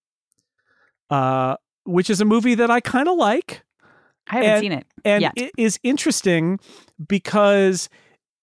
uh, 1.11 1.57
which 1.85 2.09
is 2.09 2.21
a 2.21 2.25
movie 2.25 2.55
that 2.55 2.71
I 2.71 2.81
kind 2.81 3.09
of 3.09 3.17
like 3.19 3.65
i 4.31 4.37
haven't 4.37 4.51
And- 4.51 4.61
seen 4.61 4.73
it 4.73 4.87
and 5.05 5.23
yet 5.23 5.33
it 5.37 5.51
is 5.59 5.81
interesting 5.83 6.61
because 7.09 7.89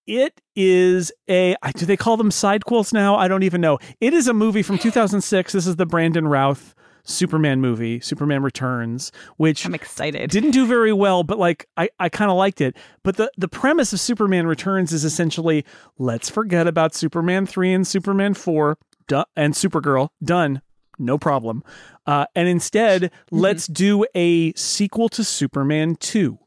it 0.06 0.42
is 0.56 1.10
a 1.30 1.56
do 1.78 1.86
they 1.86 1.96
call 1.96 2.18
them 2.18 2.32
sidequels 2.32 2.92
now? 2.92 3.16
I 3.16 3.28
don't 3.30 3.44
even 3.44 3.62
know. 3.62 3.78
It 4.02 4.14
is 4.14 4.28
a 4.28 4.34
movie 4.34 4.64
from 4.64 4.78
2006. 4.78 5.54
This 5.54 5.66
is 5.68 5.76
the 5.78 5.86
Brandon 5.86 6.28
Routh 6.28 6.74
Superman 7.10 7.60
movie, 7.60 8.00
Superman 8.00 8.44
Returns, 8.44 9.12
which 9.38 9.66
I'm 9.66 9.76
excited. 9.76 10.30
Didn't 10.30 10.52
do 10.52 10.66
very 10.66 10.94
well, 10.94 11.24
but 11.24 11.38
like 11.38 11.68
I, 11.76 11.90
I 12.00 12.10
kind 12.10 12.30
of 12.32 12.38
liked 12.38 12.62
it. 12.62 12.76
But 13.04 13.18
the 13.18 13.32
the 13.38 13.48
premise 13.48 13.92
of 13.94 14.00
Superman 14.00 14.48
Returns 14.48 14.94
is 14.94 15.04
essentially 15.04 15.66
let's 15.98 16.30
forget 16.30 16.68
about 16.68 16.94
Superman 16.94 17.46
3 17.46 17.74
and 17.74 17.88
Superman 17.88 18.34
4 18.34 18.78
duh, 19.08 19.26
and 19.36 19.54
Supergirl. 19.54 20.10
Done. 20.24 20.62
No 20.98 21.18
problem. 21.18 21.64
Uh, 22.06 22.26
and 22.36 22.48
instead, 22.48 23.04
mm-hmm. 23.04 23.38
let's 23.38 23.68
do 23.68 24.06
a 24.16 24.54
sequel 24.54 25.10
to 25.10 25.24
Superman 25.24 25.96
2. 25.96 26.38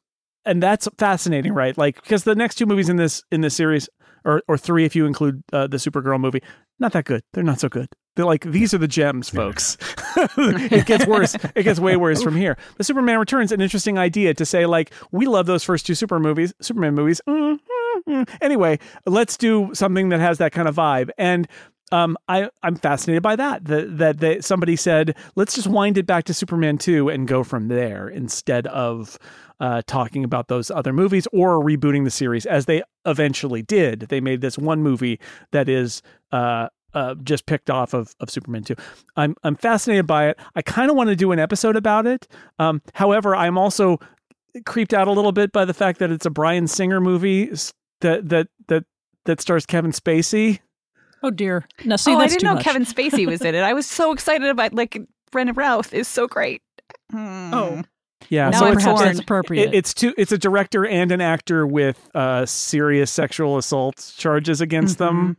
And 0.44 0.62
that's 0.62 0.88
fascinating, 0.98 1.52
right? 1.52 1.76
Like 1.76 1.96
because 1.96 2.24
the 2.24 2.34
next 2.34 2.56
two 2.56 2.66
movies 2.66 2.88
in 2.88 2.96
this 2.96 3.22
in 3.30 3.42
this 3.42 3.54
series 3.54 3.88
or 4.24 4.42
or 4.48 4.58
three 4.58 4.84
if 4.84 4.96
you 4.96 5.06
include 5.06 5.42
uh, 5.52 5.68
the 5.68 5.76
Supergirl 5.76 6.18
movie, 6.20 6.42
not 6.80 6.92
that 6.92 7.04
good. 7.04 7.22
They're 7.32 7.44
not 7.44 7.60
so 7.60 7.68
good. 7.68 7.88
They're 8.14 8.26
like 8.26 8.44
these 8.44 8.74
are 8.74 8.78
the 8.78 8.88
gems, 8.88 9.30
folks. 9.30 9.78
it 10.16 10.86
gets 10.86 11.06
worse. 11.06 11.34
It 11.54 11.62
gets 11.62 11.80
way 11.80 11.96
worse 11.96 12.22
from 12.22 12.36
here. 12.36 12.56
The 12.76 12.84
Superman 12.84 13.18
Returns 13.18 13.52
an 13.52 13.60
interesting 13.60 13.98
idea 13.98 14.34
to 14.34 14.44
say 14.44 14.66
like 14.66 14.92
we 15.12 15.26
love 15.26 15.46
those 15.46 15.64
first 15.64 15.86
two 15.86 15.94
Super 15.94 16.20
movies, 16.20 16.52
Superman 16.60 16.94
movies. 16.94 17.20
Mm-hmm. 17.28 18.22
Anyway, 18.40 18.78
let's 19.06 19.36
do 19.36 19.70
something 19.74 20.10
that 20.10 20.20
has 20.20 20.38
that 20.38 20.52
kind 20.52 20.68
of 20.68 20.76
vibe. 20.76 21.10
And 21.16 21.48
um, 21.92 22.16
I 22.28 22.50
I'm 22.62 22.76
fascinated 22.76 23.22
by 23.22 23.36
that. 23.36 23.64
That 23.64 24.18
that 24.18 24.44
somebody 24.44 24.76
said 24.76 25.14
let's 25.36 25.54
just 25.54 25.66
wind 25.66 25.98
it 25.98 26.06
back 26.06 26.24
to 26.24 26.34
Superman 26.34 26.78
two 26.78 27.08
and 27.08 27.28
go 27.28 27.44
from 27.44 27.68
there 27.68 28.08
instead 28.08 28.66
of 28.68 29.18
uh, 29.60 29.82
talking 29.86 30.24
about 30.24 30.48
those 30.48 30.70
other 30.70 30.92
movies 30.92 31.28
or 31.32 31.60
rebooting 31.62 32.04
the 32.04 32.10
series 32.10 32.46
as 32.46 32.66
they 32.66 32.82
eventually 33.06 33.62
did. 33.62 34.00
They 34.00 34.20
made 34.20 34.40
this 34.40 34.58
one 34.58 34.82
movie 34.82 35.20
that 35.52 35.68
is 35.68 36.02
uh, 36.32 36.68
uh, 36.94 37.14
just 37.22 37.46
picked 37.46 37.70
off 37.70 37.94
of, 37.94 38.14
of 38.20 38.30
Superman 38.30 38.64
2. 38.64 38.74
I'm 39.16 39.36
I'm 39.42 39.56
fascinated 39.56 40.06
by 40.06 40.28
it. 40.28 40.38
I 40.54 40.62
kind 40.62 40.90
of 40.90 40.96
want 40.96 41.08
to 41.10 41.16
do 41.16 41.32
an 41.32 41.38
episode 41.38 41.76
about 41.76 42.06
it. 42.06 42.28
Um, 42.58 42.82
however, 42.94 43.34
I'm 43.34 43.58
also 43.58 43.98
creeped 44.66 44.92
out 44.92 45.08
a 45.08 45.12
little 45.12 45.32
bit 45.32 45.52
by 45.52 45.64
the 45.64 45.74
fact 45.74 45.98
that 46.00 46.10
it's 46.10 46.26
a 46.26 46.30
Bryan 46.30 46.66
Singer 46.66 47.00
movie 47.00 47.50
that 48.00 48.28
that 48.28 48.48
that 48.68 48.84
that 49.24 49.40
stars 49.40 49.66
Kevin 49.66 49.92
Spacey. 49.92 50.60
Oh 51.22 51.30
dear! 51.30 51.66
No, 51.84 51.96
see, 51.96 52.12
oh, 52.12 52.18
I 52.18 52.26
didn't 52.26 52.42
know 52.42 52.54
much. 52.54 52.64
Kevin 52.64 52.84
Spacey 52.84 53.26
was 53.26 53.40
in 53.42 53.54
it. 53.54 53.62
I 53.62 53.72
was 53.72 53.86
so 53.86 54.12
excited 54.12 54.48
about 54.48 54.74
like 54.74 55.00
Brandon 55.30 55.54
Routh 55.54 55.94
is 55.94 56.08
so 56.08 56.26
great. 56.26 56.62
Hmm. 57.10 57.54
Oh. 57.54 57.82
Yeah, 58.28 58.50
now 58.50 58.60
so 58.60 58.72
perhaps 58.72 59.00
that's 59.00 59.18
appropriate. 59.18 59.70
It, 59.70 59.74
it's 59.74 59.92
two. 59.92 60.14
It's 60.16 60.30
a 60.30 60.38
director 60.38 60.86
and 60.86 61.10
an 61.10 61.20
actor 61.20 61.66
with 61.66 62.08
uh, 62.14 62.46
serious 62.46 63.10
sexual 63.10 63.58
assault 63.58 64.12
charges 64.16 64.60
against 64.60 64.98
mm-hmm. 64.98 65.16
them 65.16 65.36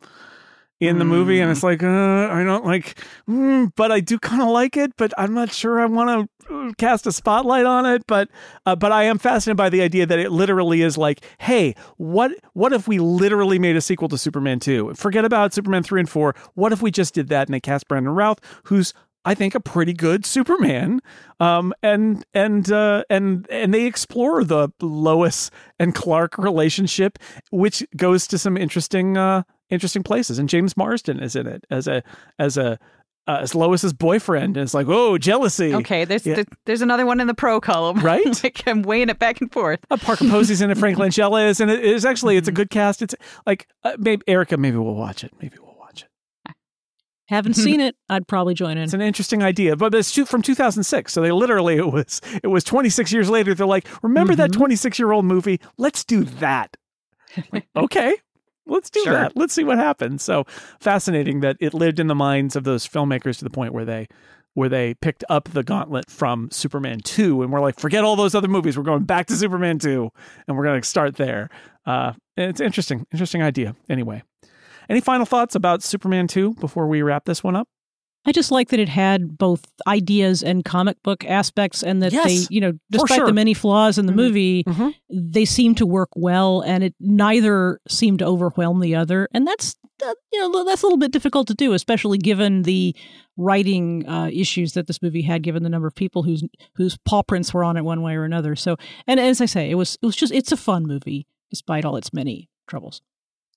in 0.87 0.99
the 0.99 1.05
movie, 1.05 1.39
and 1.39 1.51
it's 1.51 1.61
mm. 1.61 1.63
like, 1.63 1.83
uh, 1.83 2.33
I 2.33 2.43
don't 2.43 2.65
like, 2.65 2.97
mm, 3.29 3.71
but 3.75 3.91
I 3.91 3.99
do 3.99 4.19
kind 4.19 4.41
of 4.41 4.49
like 4.49 4.77
it, 4.77 4.93
but 4.97 5.13
I'm 5.17 5.33
not 5.33 5.51
sure 5.51 5.79
I 5.79 5.85
want 5.85 6.29
to 6.47 6.53
uh, 6.53 6.71
cast 6.77 7.07
a 7.07 7.11
spotlight 7.11 7.65
on 7.65 7.85
it. 7.85 8.03
But, 8.07 8.29
uh, 8.65 8.75
but 8.75 8.91
I 8.91 9.03
am 9.03 9.17
fascinated 9.17 9.57
by 9.57 9.69
the 9.69 9.81
idea 9.81 10.05
that 10.05 10.19
it 10.19 10.31
literally 10.31 10.81
is 10.81 10.97
like, 10.97 11.23
hey, 11.39 11.75
what, 11.97 12.31
what 12.53 12.73
if 12.73 12.87
we 12.87 12.99
literally 12.99 13.59
made 13.59 13.75
a 13.75 13.81
sequel 13.81 14.09
to 14.09 14.17
Superman 14.17 14.59
two? 14.59 14.93
Forget 14.95 15.25
about 15.25 15.53
Superman 15.53 15.83
three 15.83 15.99
and 15.99 16.09
four. 16.09 16.35
What 16.55 16.71
if 16.71 16.81
we 16.81 16.91
just 16.91 17.13
did 17.13 17.29
that 17.29 17.47
and 17.47 17.53
they 17.53 17.59
cast 17.59 17.87
Brandon 17.87 18.13
Routh, 18.13 18.39
who's 18.65 18.93
I 19.25 19.35
think 19.35 19.55
a 19.55 19.59
pretty 19.59 19.93
good 19.93 20.25
Superman. 20.25 20.99
Um, 21.39 21.73
and 21.81 22.25
and 22.33 22.69
uh, 22.71 23.03
and 23.09 23.47
and 23.49 23.73
they 23.73 23.85
explore 23.85 24.43
the 24.43 24.69
Lois 24.81 25.49
and 25.79 25.95
Clark 25.95 26.37
relationship, 26.37 27.17
which 27.51 27.85
goes 27.95 28.27
to 28.27 28.37
some 28.37 28.57
interesting 28.57 29.17
uh, 29.17 29.43
interesting 29.73 30.03
places. 30.03 30.39
And 30.39 30.47
James 30.47 30.77
Marsden 30.77 31.19
is 31.19 31.35
in 31.35 31.47
it 31.47 31.65
as 31.69 31.87
a 31.87 32.03
as 32.39 32.57
a 32.57 32.79
uh, 33.27 33.39
as 33.41 33.55
Lois's 33.55 33.93
boyfriend, 33.93 34.57
and 34.57 34.63
it's 34.63 34.73
like, 34.73 34.87
oh, 34.89 35.17
jealousy. 35.17 35.73
Okay, 35.73 36.05
there's 36.05 36.25
yeah. 36.25 36.43
there's 36.65 36.81
another 36.81 37.05
one 37.05 37.19
in 37.19 37.27
the 37.27 37.33
pro 37.33 37.61
column, 37.61 37.99
right? 38.05 38.43
like 38.43 38.63
I'm 38.67 38.81
weighing 38.81 39.09
it 39.09 39.19
back 39.19 39.41
and 39.41 39.51
forth. 39.51 39.79
Uh, 39.89 39.97
Parker 39.97 40.25
Posey's 40.25 40.61
in 40.61 40.71
it, 40.71 40.77
Frank 40.77 40.97
Langella 40.99 41.47
is, 41.47 41.59
and 41.59 41.71
it 41.71 41.83
is 41.83 42.05
actually 42.05 42.37
it's 42.37 42.47
a 42.47 42.51
good 42.51 42.69
cast. 42.69 43.01
It's 43.01 43.15
like 43.45 43.67
uh, 43.83 43.93
maybe 43.97 44.23
Erika, 44.27 44.57
maybe 44.57 44.77
we'll 44.77 44.95
watch 44.95 45.23
it. 45.23 45.31
Maybe 45.41 45.57
we'll 45.61 45.77
watch 45.79 46.03
it. 46.03 46.53
Haven't 47.29 47.53
seen 47.53 47.79
it. 47.79 47.95
I'd 48.09 48.27
probably 48.27 48.53
join 48.53 48.77
in. 48.77 48.83
It's 48.83 48.93
an 48.93 49.01
interesting 49.01 49.41
idea, 49.41 49.77
but 49.77 49.95
it's 49.95 50.11
from 50.27 50.41
2006, 50.41 51.13
so 51.13 51.21
they 51.21 51.31
literally 51.31 51.77
it 51.77 51.91
was 51.91 52.19
it 52.43 52.47
was 52.47 52.63
26 52.65 53.13
years 53.13 53.29
later. 53.29 53.53
They're 53.53 53.65
like, 53.65 53.87
remember 54.03 54.33
mm-hmm. 54.33 54.41
that 54.41 54.51
26 54.51 54.99
year 54.99 55.13
old 55.13 55.25
movie? 55.25 55.61
Let's 55.77 56.03
do 56.03 56.25
that. 56.25 56.75
Like, 57.51 57.67
okay, 57.75 58.15
let's 58.65 58.89
do 58.89 59.01
sure. 59.03 59.13
that. 59.13 59.33
Let's 59.35 59.53
see 59.53 59.63
what 59.63 59.77
happens. 59.77 60.23
So 60.23 60.45
fascinating 60.79 61.41
that 61.41 61.57
it 61.59 61.73
lived 61.73 61.99
in 61.99 62.07
the 62.07 62.15
minds 62.15 62.55
of 62.55 62.63
those 62.63 62.87
filmmakers 62.87 63.37
to 63.39 63.43
the 63.43 63.49
point 63.49 63.73
where 63.73 63.85
they 63.85 64.07
where 64.55 64.69
they 64.69 64.93
picked 64.93 65.23
up 65.29 65.49
the 65.49 65.63
gauntlet 65.63 66.09
from 66.09 66.49
Superman 66.51 66.99
2 66.99 67.41
and 67.41 67.51
we're 67.51 67.59
like, 67.59 67.79
forget 67.79 68.03
all 68.03 68.15
those 68.15 68.35
other 68.35 68.47
movies. 68.47 68.77
We're 68.77 68.83
going 68.83 69.03
back 69.03 69.25
to 69.27 69.35
Superman 69.35 69.79
2 69.79 70.09
and 70.47 70.55
we're 70.55 70.63
going 70.63 70.79
to 70.79 70.87
start 70.87 71.15
there. 71.15 71.49
Uh, 71.87 72.13
it's 72.37 72.61
interesting, 72.61 73.07
interesting 73.11 73.41
idea. 73.41 73.75
Anyway, 73.89 74.21
any 74.89 75.01
final 75.01 75.25
thoughts 75.25 75.55
about 75.55 75.81
Superman 75.81 76.27
2 76.27 76.53
before 76.55 76.87
we 76.87 77.01
wrap 77.01 77.25
this 77.25 77.43
one 77.43 77.55
up? 77.55 77.67
I 78.25 78.31
just 78.31 78.51
like 78.51 78.69
that 78.69 78.79
it 78.79 78.89
had 78.89 79.37
both 79.37 79.65
ideas 79.85 80.43
and 80.43 80.63
comic 80.63 81.01
book 81.03 81.25
aspects, 81.25 81.83
and 81.83 82.01
that 82.01 82.13
yes, 82.13 82.25
they, 82.25 82.53
you 82.53 82.61
know, 82.61 82.73
despite 82.89 83.17
sure. 83.17 83.25
the 83.25 83.33
many 83.33 83.53
flaws 83.53 83.97
in 83.97 84.05
the 84.05 84.11
mm-hmm. 84.11 84.21
movie, 84.21 84.63
mm-hmm. 84.63 84.89
they 85.09 85.45
seem 85.45 85.75
to 85.75 85.85
work 85.85 86.09
well, 86.15 86.61
and 86.61 86.83
it 86.83 86.95
neither 86.99 87.79
seemed 87.87 88.19
to 88.19 88.25
overwhelm 88.25 88.79
the 88.79 88.95
other, 88.95 89.27
and 89.33 89.45
that's 89.45 89.75
you 90.31 90.39
know 90.39 90.63
that's 90.63 90.83
a 90.83 90.85
little 90.85 90.97
bit 90.97 91.11
difficult 91.11 91.47
to 91.47 91.53
do, 91.53 91.73
especially 91.73 92.17
given 92.17 92.63
the 92.63 92.95
writing 93.35 94.07
uh, 94.07 94.29
issues 94.31 94.73
that 94.73 94.87
this 94.87 95.01
movie 95.01 95.23
had, 95.23 95.43
given 95.43 95.63
the 95.63 95.69
number 95.69 95.87
of 95.87 95.95
people 95.95 96.23
whose 96.23 96.43
whose 96.75 96.97
paw 97.05 97.23
prints 97.23 97.53
were 97.53 97.63
on 97.63 97.77
it 97.77 97.83
one 97.83 98.01
way 98.01 98.15
or 98.15 98.23
another. 98.23 98.55
So, 98.55 98.77
and 99.05 99.19
as 99.19 99.41
I 99.41 99.45
say, 99.45 99.69
it 99.69 99.75
was 99.75 99.97
it 100.01 100.05
was 100.05 100.15
just 100.15 100.33
it's 100.33 100.51
a 100.51 100.57
fun 100.57 100.85
movie 100.85 101.27
despite 101.49 101.85
all 101.85 101.97
its 101.97 102.13
many 102.13 102.49
troubles. 102.67 103.01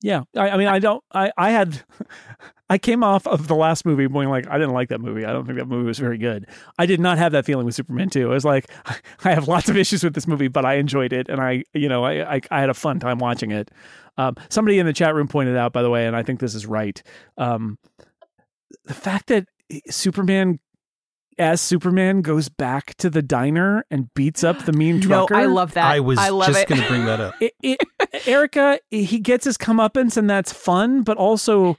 Yeah, 0.03 0.22
I, 0.36 0.51
I, 0.51 0.57
mean, 0.57 0.68
I 0.68 0.78
don't. 0.78 1.03
I 1.12 1.32
I 1.36 1.51
had, 1.51 1.82
I 2.70 2.78
came 2.78 3.03
off 3.03 3.26
of 3.26 3.49
the 3.49 3.55
last 3.55 3.86
movie 3.86 4.09
going 4.09 4.28
like, 4.28 4.47
I 4.49 4.59
didn't 4.59 4.74
like 4.74 4.90
that 4.90 5.01
movie. 5.01 5.24
I 5.24 5.32
don't 5.32 5.47
think 5.47 5.59
that 5.59 5.68
movie 5.68 5.86
was 5.86 5.99
very 5.99 6.18
good. 6.18 6.47
I 6.78 6.86
did 6.86 7.01
not 7.01 7.18
have 7.18 7.32
that 7.32 7.47
feeling 7.47 7.64
with 7.64 7.74
Superman 7.74 8.11
2. 8.11 8.30
I 8.30 8.34
was 8.34 8.44
like, 8.44 8.70
I 9.24 9.30
have 9.32 9.49
lots 9.49 9.68
of 9.68 9.76
issues 9.76 10.05
with 10.05 10.14
this 10.14 10.26
movie, 10.26 10.49
but 10.49 10.64
I 10.64 10.74
enjoyed 10.74 11.12
it, 11.12 11.28
and 11.28 11.40
I, 11.40 11.64
you 11.72 11.88
know, 11.88 12.05
I 12.05 12.36
I, 12.36 12.40
I 12.51 12.61
had 12.61 12.70
a 12.70 12.74
fun 12.74 13.01
time 13.01 13.18
watching 13.18 13.51
it. 13.51 13.70
Um, 14.18 14.36
somebody 14.49 14.78
in 14.78 14.86
the 14.86 14.92
chat 14.92 15.14
room 15.14 15.28
pointed 15.28 15.57
out, 15.57 15.72
by 15.72 15.82
the 15.82 15.90
way, 15.90 16.07
and 16.07 16.16
I 16.16 16.22
think 16.22 16.40
this 16.40 16.55
is 16.55 16.66
right. 16.66 17.03
Um, 17.36 17.78
the 18.84 18.94
fact 18.94 19.26
that 19.28 19.47
Superman 19.88 20.59
as 21.39 21.61
Superman 21.61 22.22
goes 22.22 22.49
back 22.49 22.95
to 22.97 23.11
the 23.11 23.22
diner 23.22 23.84
and 23.91 24.12
beats 24.14 24.43
up 24.43 24.64
the 24.64 24.72
mean 24.72 25.01
trucker. 25.01 25.34
No, 25.37 25.41
I 25.41 25.47
love 25.47 25.74
that. 25.74 25.84
I 25.87 26.01
was 26.01 26.18
I 26.18 26.30
just 26.30 26.68
going 26.68 26.80
to 26.80 26.89
bring 26.89 27.05
that 27.07 27.20
up. 27.20 27.34
It, 27.41 27.53
it, 27.62 27.78
Erika, 28.26 28.80
he 28.91 29.18
gets 29.18 29.45
his 29.45 29.59
comeuppance 29.59 30.16
and 30.16 30.28
that's 30.28 30.53
fun, 30.53 31.03
but 31.03 31.16
also, 31.16 31.76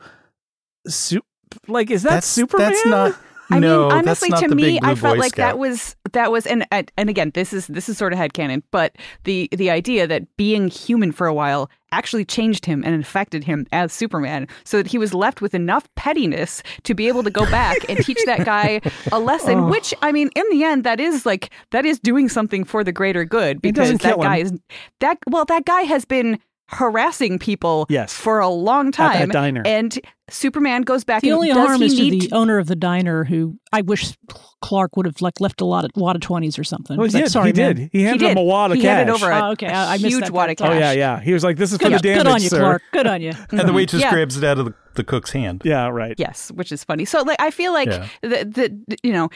su- 0.88 1.22
like, 1.68 1.89
is 1.89 2.03
that 2.03 2.10
that's, 2.10 2.28
Superman? 2.28 2.72
That's 2.72 2.86
not. 2.86 3.16
I 3.50 3.60
no, 3.60 3.84
mean, 3.84 3.91
honestly, 4.00 4.30
to 4.30 4.54
me, 4.54 4.80
I 4.82 4.95
felt 4.95 5.18
like 5.18 5.32
Scout. 5.32 5.54
that 5.54 5.58
was 5.58 5.95
that 6.12 6.32
was, 6.32 6.45
and 6.45 6.66
and 6.72 7.10
again, 7.10 7.32
this 7.34 7.54
is 7.54 7.68
this 7.68 7.88
is 7.88 7.98
sort 7.98 8.14
of 8.14 8.20
headcanon, 8.20 8.64
but 8.72 8.95
the 9.24 9.48
the 9.52 9.70
idea 9.70 10.08
that 10.08 10.24
being 10.38 10.68
human 10.68 11.12
for 11.12 11.28
a 11.28 11.34
while 11.34 11.70
actually 11.91 12.26
changed 12.26 12.66
him 12.66 12.84
and 12.84 12.93
infected 12.93 13.45
him 13.45 13.66
as 13.72 13.93
Superman, 13.93 14.48
so 14.66 14.78
that 14.78 14.88
he 14.88 14.98
was 14.98 15.14
left 15.14 15.41
with 15.41 15.54
enough 15.56 15.88
pettiness 15.95 16.62
to 16.84 16.93
be 16.93 17.08
able 17.08 17.24
to 17.24 17.30
go 17.30 17.50
back 17.50 17.78
and 17.89 17.98
teach 18.00 18.20
that 18.26 18.45
guy 18.45 18.82
a 19.12 19.20
lesson. 19.20 19.60
Oh. 19.60 19.68
Which, 19.68 19.93
I 20.02 20.12
mean, 20.12 20.30
in 20.36 20.43
the 20.50 20.64
end, 20.64 20.84
that 20.84 21.00
is 21.00 21.26
like 21.26 21.52
that 21.72 21.86
is 21.86 22.00
doing 22.00 22.28
something 22.28 22.64
for 22.64 22.84
the 22.84 22.91
greater 22.91 23.24
good 23.24 23.62
because 23.62 23.98
that 24.00 24.20
guy 24.20 24.39
him. 24.39 24.45
is 24.45 24.54
that 25.00 25.18
well, 25.28 25.45
that 25.45 25.66
guy 25.66 25.82
has 25.82 26.04
been 26.04 26.39
harassing 26.70 27.39
people 27.39 27.86
yes. 27.89 28.14
for 28.14 28.39
a 28.39 28.50
long 28.50 28.91
time. 28.91 29.22
at 29.22 29.30
diner. 29.30 29.64
And 29.66 29.98
Superman 30.30 30.82
goes 30.82 31.03
back. 31.03 31.21
The 31.21 31.30
and 31.30 31.36
only 31.36 31.49
harm 31.51 31.82
is 31.82 31.95
to 31.95 32.09
the 32.09 32.30
owner 32.34 32.57
of 32.57 32.67
the 32.67 32.75
diner, 32.75 33.23
who 33.23 33.57
I 33.71 33.82
wish 33.82 34.13
Clark 34.61 34.97
would 34.97 35.05
have 35.05 35.21
like 35.21 35.39
left 35.39 35.61
a 35.61 35.65
lot 35.65 35.86
of 35.86 35.91
wad 35.95 36.15
of 36.15 36.21
twenties 36.21 36.59
or 36.59 36.63
something. 36.63 36.97
Well, 36.97 37.07
he 37.07 37.13
like, 37.13 37.23
did. 37.25 37.32
Sorry, 37.32 37.53
he 37.53 37.61
man. 37.61 37.75
did. 37.75 37.89
He 37.91 38.03
handed 38.03 38.21
he 38.21 38.28
him 38.32 38.38
a 38.38 38.43
wad 38.43 38.71
of 38.71 38.78
he 38.78 38.84
cash. 38.84 38.97
Handed 38.97 39.13
over 39.13 39.30
a 39.30 39.41
oh, 39.41 39.51
okay. 39.51 39.67
I, 39.67 39.93
I 39.93 39.97
huge 39.97 40.30
wad 40.30 40.49
of 40.49 40.57
cash. 40.57 40.69
Oh 40.69 40.78
yeah, 40.78 40.91
yeah. 40.91 41.21
He 41.21 41.34
was 41.34 41.43
like, 41.43 41.57
"This 41.57 41.71
is 41.71 41.78
good, 41.78 41.93
for 41.93 41.97
the 41.97 41.99
damage, 41.99 42.23
Good 42.23 42.28
on 42.28 42.41
you, 42.41 42.49
sir. 42.49 42.59
Clark. 42.59 42.84
Good 42.91 43.07
on 43.07 43.21
you. 43.21 43.32
and 43.51 43.67
the 43.67 43.73
waitress 43.73 44.01
yeah. 44.01 44.11
grabs 44.11 44.36
it 44.36 44.43
out 44.43 44.59
of 44.59 44.65
the, 44.65 44.73
the 44.95 45.03
cook's 45.03 45.32
hand. 45.32 45.61
Yeah, 45.63 45.88
right. 45.88 46.15
Yes, 46.17 46.51
which 46.51 46.71
is 46.71 46.84
funny. 46.84 47.05
So 47.05 47.21
like, 47.21 47.39
I 47.39 47.51
feel 47.51 47.71
like 47.71 47.88
Yeah. 47.88 48.07
the, 48.21 48.80
the 48.88 48.97
you 49.03 49.13
know, 49.13 49.30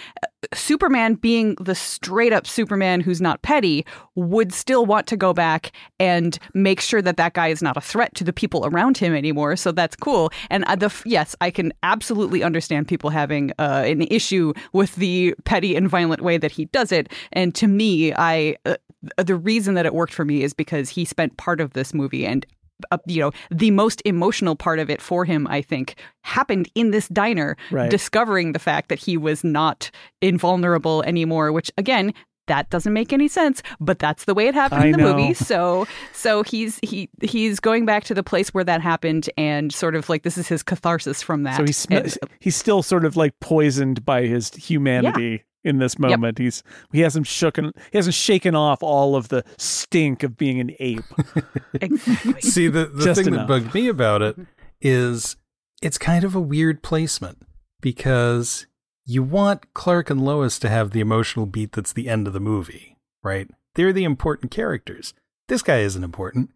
Superman 0.53 1.15
being 1.15 1.55
the 1.61 1.75
straight 1.75 2.33
up 2.33 2.47
Superman 2.47 2.99
who's 2.99 3.21
not 3.21 3.41
petty 3.43 3.85
would 4.15 4.51
still 4.53 4.85
want 4.85 5.07
to 5.07 5.17
go 5.17 5.33
back 5.33 5.71
and 5.99 6.37
make 6.53 6.81
sure 6.81 7.01
that 7.01 7.17
that 7.17 7.33
guy 7.33 7.49
is 7.49 7.61
not 7.61 7.77
a 7.77 7.81
threat 7.81 8.15
to 8.15 8.23
the 8.23 8.33
people 8.33 8.65
around 8.65 8.97
him 8.97 9.13
anymore. 9.13 9.55
So 9.55 9.71
that's 9.71 9.95
cool. 9.95 10.31
And 10.49 10.65
uh, 10.65 10.75
the 10.81 10.91
yes, 11.05 11.35
I 11.39 11.49
can 11.51 11.71
absolutely 11.83 12.43
understand 12.43 12.87
people 12.87 13.09
having 13.09 13.51
uh, 13.57 13.83
an 13.85 14.01
issue 14.03 14.53
with 14.73 14.95
the 14.95 15.33
petty 15.45 15.75
and 15.75 15.87
violent 15.87 16.21
way 16.21 16.37
that 16.37 16.51
he 16.51 16.65
does 16.65 16.91
it. 16.91 17.09
And 17.31 17.55
to 17.55 17.67
me, 17.67 18.13
I 18.13 18.57
uh, 18.65 18.75
the 19.17 19.35
reason 19.35 19.73
that 19.75 19.85
it 19.85 19.93
worked 19.93 20.13
for 20.13 20.25
me 20.25 20.43
is 20.43 20.53
because 20.53 20.89
he 20.89 21.05
spent 21.05 21.37
part 21.37 21.61
of 21.61 21.73
this 21.73 21.93
movie 21.93 22.25
and 22.25 22.45
uh, 22.91 22.97
you 23.05 23.21
know, 23.21 23.31
the 23.51 23.69
most 23.71 24.01
emotional 24.05 24.55
part 24.55 24.79
of 24.79 24.89
it 24.89 25.01
for 25.01 25.23
him, 25.23 25.47
I 25.47 25.61
think, 25.61 25.95
happened 26.23 26.67
in 26.73 26.89
this 26.91 27.07
diner, 27.09 27.55
Right. 27.69 27.91
discovering 27.91 28.53
the 28.53 28.59
fact 28.59 28.89
that 28.89 28.97
he 28.99 29.17
was 29.17 29.43
not 29.43 29.91
invulnerable 30.21 31.03
anymore, 31.03 31.51
which 31.51 31.71
again, 31.77 32.13
that 32.47 32.69
doesn't 32.69 32.91
make 32.93 33.13
any 33.13 33.27
sense, 33.27 33.61
but 33.79 33.99
that's 33.99 34.25
the 34.25 34.33
way 34.33 34.47
it 34.47 34.55
happened 34.55 34.81
I 34.81 34.85
in 34.87 34.91
the 34.93 34.97
know. 34.97 35.15
movie. 35.15 35.33
So 35.33 35.87
so 36.13 36.43
he's 36.43 36.79
he 36.83 37.09
he's 37.21 37.59
going 37.59 37.85
back 37.85 38.03
to 38.05 38.13
the 38.13 38.23
place 38.23 38.53
where 38.53 38.63
that 38.63 38.81
happened 38.81 39.29
and 39.37 39.71
sort 39.73 39.95
of 39.95 40.09
like 40.09 40.23
this 40.23 40.37
is 40.37 40.47
his 40.47 40.63
catharsis 40.63 41.21
from 41.21 41.43
that. 41.43 41.57
So 41.57 41.63
he's 41.63 41.77
sm- 41.77 41.93
And- 41.93 42.17
he's 42.39 42.55
still 42.55 42.83
sort 42.83 43.05
of 43.05 43.15
like 43.15 43.39
poisoned 43.39 44.03
by 44.05 44.23
his 44.23 44.53
humanity 44.55 45.43
in 45.63 45.77
this 45.77 45.99
moment. 45.99 46.39
He's 46.39 46.63
he 46.91 47.01
hasn't 47.01 47.27
shooken 47.27 47.71
he 47.91 47.97
hasn't 47.97 48.15
shaken 48.15 48.55
off 48.55 48.81
all 48.81 49.15
of 49.15 49.29
the 49.29 49.43
stink 49.57 50.23
of 50.23 50.35
being 50.35 50.59
an 50.59 50.71
ape. 50.79 51.03
exactly. 51.81 52.41
See, 52.41 52.67
the, 52.67 52.85
the 52.87 53.03
Just 53.05 53.19
thing 53.23 53.33
enough. 53.33 53.47
that 53.47 53.61
bugged 53.63 53.73
me 53.73 53.87
about 53.87 54.21
it 54.21 54.35
is 54.81 55.35
it's 55.81 55.97
kind 55.97 56.23
of 56.23 56.35
a 56.35 56.41
weird 56.41 56.81
placement 56.83 57.37
because 57.81 58.65
you 59.05 59.23
want 59.23 59.73
Clark 59.73 60.09
and 60.09 60.23
Lois 60.23 60.59
to 60.59 60.69
have 60.69 60.91
the 60.91 60.99
emotional 60.99 61.45
beat 61.45 61.71
that's 61.73 61.93
the 61.93 62.07
end 62.07 62.27
of 62.27 62.33
the 62.33 62.39
movie, 62.39 62.97
right? 63.23 63.49
They're 63.75 63.93
the 63.93 64.03
important 64.03 64.51
characters. 64.51 65.13
This 65.47 65.61
guy 65.61 65.79
isn't 65.79 66.03
important. 66.03 66.51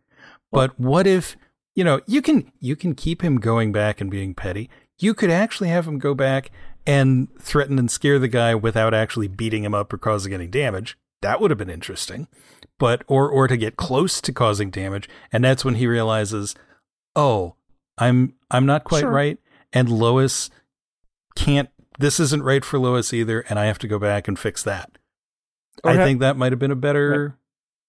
But 0.51 0.79
what 0.79 1.05
if, 1.07 1.35
you 1.75 1.83
know, 1.83 2.01
you 2.07 2.21
can 2.21 2.51
you 2.59 2.75
can 2.75 2.95
keep 2.95 3.21
him 3.21 3.39
going 3.39 3.71
back 3.71 3.99
and 3.99 4.09
being 4.09 4.33
petty. 4.33 4.69
You 4.99 5.13
could 5.13 5.29
actually 5.29 5.69
have 5.69 5.87
him 5.87 5.99
go 5.99 6.13
back 6.13 6.51
and 6.87 7.27
threaten 7.39 7.77
and 7.79 7.89
scare 7.91 8.19
the 8.19 8.27
guy 8.27 8.55
without 8.55 8.93
actually 8.93 9.27
beating 9.27 9.63
him 9.63 9.73
up 9.73 9.91
or 9.91 9.97
causing 9.97 10.33
any 10.33 10.47
damage. 10.47 10.97
That 11.21 11.41
would 11.41 11.51
have 11.51 11.57
been 11.57 11.69
interesting. 11.69 12.27
But 12.77 13.03
or 13.07 13.29
or 13.29 13.47
to 13.47 13.57
get 13.57 13.75
close 13.75 14.21
to 14.21 14.31
causing 14.31 14.69
damage 14.69 15.09
and 15.31 15.43
that's 15.43 15.65
when 15.65 15.75
he 15.75 15.87
realizes, 15.87 16.55
"Oh, 17.15 17.55
I'm 17.97 18.35
I'm 18.51 18.65
not 18.65 18.83
quite 18.83 19.01
Sure. 19.01 19.11
right 19.11 19.37
and 19.73 19.89
Lois 19.89 20.49
can't 21.35 21.69
this 21.99 22.19
isn't 22.19 22.43
right 22.43 22.63
for 22.65 22.79
Lois 22.79 23.13
either 23.13 23.41
and 23.41 23.57
I 23.59 23.65
have 23.65 23.79
to 23.79 23.87
go 23.87 23.99
back 23.99 24.27
and 24.27 24.37
fix 24.37 24.63
that." 24.63 24.97
Or 25.83 25.91
I 25.91 25.97
think 25.97 26.19
that 26.21 26.37
might 26.37 26.51
have 26.51 26.59
been 26.59 26.71
a 26.71 26.75
better 26.75 27.37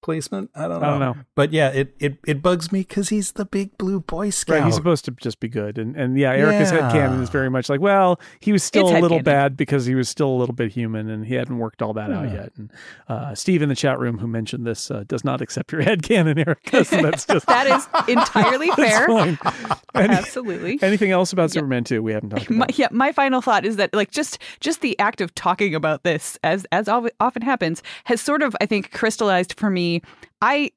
placement. 0.06 0.50
I 0.54 0.68
don't 0.68 0.80
know. 0.80 0.86
I 0.86 0.90
don't 0.90 1.00
know. 1.00 1.16
But 1.34 1.52
yeah, 1.52 1.68
it 1.68 1.94
it, 1.98 2.16
it 2.26 2.40
bugs 2.40 2.72
me 2.72 2.80
because 2.80 3.10
he's 3.10 3.32
the 3.32 3.44
big 3.44 3.76
blue 3.76 4.00
boy 4.00 4.30
scout. 4.30 4.54
Right, 4.60 4.64
he's 4.64 4.76
supposed 4.76 5.04
to 5.06 5.10
just 5.10 5.40
be 5.40 5.48
good, 5.48 5.76
and 5.76 5.94
and 5.96 6.16
yeah, 6.18 6.30
Erika's 6.32 6.72
Yeah. 6.72 6.90
headcanon 6.90 7.20
is 7.22 7.28
very 7.28 7.50
much 7.50 7.68
like, 7.68 7.80
well, 7.80 8.18
he 8.40 8.52
was 8.52 8.62
still 8.62 8.88
It's 8.88 8.96
a 8.96 9.00
little 9.00 9.18
headcanon. 9.18 9.24
bad 9.24 9.56
because 9.56 9.84
he 9.84 9.94
was 9.94 10.08
still 10.08 10.28
a 10.30 10.38
little 10.38 10.54
bit 10.54 10.72
human, 10.72 11.10
and 11.10 11.26
he 11.26 11.34
hadn't 11.34 11.58
worked 11.58 11.82
all 11.82 11.92
that 11.94 12.10
out 12.10 12.30
yet. 12.32 12.52
And 12.56 12.72
uh, 13.08 13.34
Steve 13.34 13.60
in 13.60 13.68
the 13.68 13.74
chat 13.74 13.98
room 13.98 14.18
who 14.18 14.26
mentioned 14.28 14.64
this 14.66 14.90
uh, 14.90 15.04
does 15.08 15.24
not 15.24 15.40
accept 15.42 15.72
your 15.72 15.82
headcanon, 15.82 16.38
Erika. 16.46 16.84
So 16.84 17.02
that's 17.02 17.26
just 17.26 17.46
that 17.48 17.66
is 17.66 17.86
entirely 18.08 18.70
fair. 18.76 19.06
fine. 19.08 19.38
Any- 19.94 20.14
Absolutely. 20.14 20.78
anything 20.82 21.10
else 21.10 21.32
about 21.32 21.50
Superman 21.50 21.82
two 21.84 22.02
we 22.02 22.12
haven't 22.12 22.30
talked 22.30 22.48
my, 22.50 22.56
about? 22.66 22.78
yeah, 22.78 22.88
my 22.92 23.12
final 23.12 23.40
thought 23.42 23.64
is 23.64 23.76
that 23.76 23.92
like 23.94 24.10
just 24.10 24.38
just 24.60 24.80
the 24.82 24.96
act 24.98 25.20
of 25.20 25.34
talking 25.34 25.74
about 25.74 26.04
this, 26.04 26.38
as 26.44 26.64
as 26.70 26.86
often 26.88 27.42
happens, 27.42 27.82
has 28.04 28.20
sort 28.20 28.42
of 28.42 28.54
I 28.60 28.66
think 28.66 28.92
crystallized 28.92 29.58
for 29.58 29.70
me. 29.70 29.95
I 30.42 30.70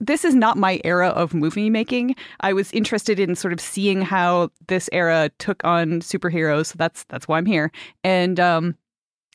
this 0.00 0.24
is 0.24 0.34
not 0.34 0.58
my 0.58 0.80
era 0.84 1.08
of 1.08 1.32
movie 1.32 1.70
making. 1.70 2.14
I 2.40 2.52
was 2.52 2.70
interested 2.72 3.18
in 3.18 3.34
sort 3.34 3.52
of 3.52 3.60
seeing 3.60 4.02
how 4.02 4.50
this 4.68 4.88
era 4.92 5.30
took 5.38 5.64
on 5.64 6.00
superheroes. 6.00 6.66
So 6.66 6.74
that's 6.76 7.04
that's 7.04 7.26
why 7.26 7.38
I'm 7.38 7.46
here. 7.46 7.72
And 8.04 8.38
um, 8.38 8.76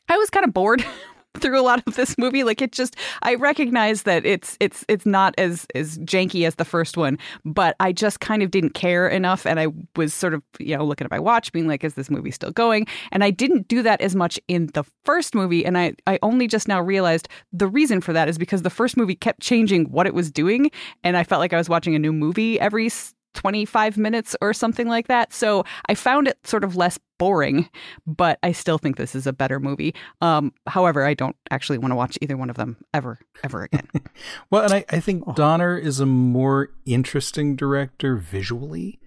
I 0.08 0.16
was 0.16 0.30
kind 0.30 0.46
of 0.46 0.54
bored 0.54 0.84
through 1.38 1.58
a 1.58 1.62
lot 1.62 1.82
of 1.86 1.94
this 1.94 2.16
movie. 2.18 2.44
Like 2.44 2.62
it 2.62 2.72
just, 2.72 2.96
I 3.22 3.34
recognize 3.34 4.02
that 4.02 4.24
it's 4.26 4.56
it's 4.60 4.84
it's 4.88 5.06
not 5.06 5.34
as 5.38 5.66
as 5.74 5.98
janky 5.98 6.46
as 6.46 6.56
the 6.56 6.64
first 6.64 6.96
one, 6.96 7.18
but 7.44 7.76
I 7.80 7.92
just 7.92 8.20
kind 8.20 8.42
of 8.42 8.50
didn't 8.50 8.74
care 8.74 9.08
enough, 9.08 9.46
and 9.46 9.60
I 9.60 9.68
was 9.96 10.12
sort 10.14 10.34
of 10.34 10.42
you 10.58 10.76
know 10.76 10.84
looking 10.84 11.04
at 11.04 11.10
my 11.10 11.18
watch, 11.18 11.52
being 11.52 11.68
like, 11.68 11.84
is 11.84 11.94
this 11.94 12.10
movie 12.10 12.30
still 12.30 12.50
going? 12.52 12.86
And 13.12 13.24
I 13.24 13.30
didn't 13.30 13.68
do 13.68 13.82
that 13.82 14.00
as 14.00 14.14
much 14.14 14.38
in 14.48 14.66
the 14.74 14.84
first 15.04 15.34
movie, 15.34 15.64
and 15.64 15.78
I 15.78 15.94
I 16.06 16.18
only 16.22 16.46
just 16.46 16.68
now 16.68 16.80
realized 16.80 17.28
the 17.52 17.66
reason 17.66 18.00
for 18.00 18.12
that 18.12 18.28
is 18.28 18.38
because 18.38 18.62
the 18.62 18.70
first 18.70 18.96
movie 18.96 19.14
kept 19.14 19.40
changing 19.40 19.86
what 19.90 20.06
it 20.06 20.14
was 20.14 20.30
doing, 20.30 20.70
and 21.04 21.16
I 21.16 21.24
felt 21.24 21.40
like 21.40 21.52
I 21.52 21.58
was 21.58 21.68
watching 21.68 21.94
a 21.94 21.98
new 21.98 22.12
movie 22.12 22.58
every. 22.60 22.90
S- 23.38 23.40
25 23.40 23.96
minutes 23.98 24.36
or 24.40 24.52
something 24.52 24.88
like 24.88 25.08
that. 25.08 25.32
So 25.32 25.64
I 25.88 25.94
found 25.94 26.28
it 26.28 26.38
sort 26.46 26.64
of 26.64 26.76
less 26.76 26.98
boring, 27.18 27.68
but 28.06 28.38
I 28.42 28.52
still 28.52 28.78
think 28.78 28.96
this 28.96 29.14
is 29.14 29.26
a 29.26 29.32
better 29.32 29.58
movie. 29.60 29.94
Um, 30.20 30.52
however, 30.66 31.04
I 31.04 31.14
don't 31.14 31.36
actually 31.50 31.78
want 31.78 31.92
to 31.92 31.96
watch 31.96 32.18
either 32.22 32.36
one 32.36 32.50
of 32.50 32.56
them 32.56 32.76
ever, 32.94 33.18
ever 33.44 33.62
again. 33.64 33.88
Well, 34.50 34.62
and 34.64 34.72
I, 34.72 34.84
I 34.90 35.00
think 35.00 35.24
Oh. 35.26 35.32
Donner 35.32 35.76
is 35.76 36.00
a 36.00 36.06
more 36.06 36.70
interesting 36.86 37.54
director 37.56 38.16
visually, 38.16 38.98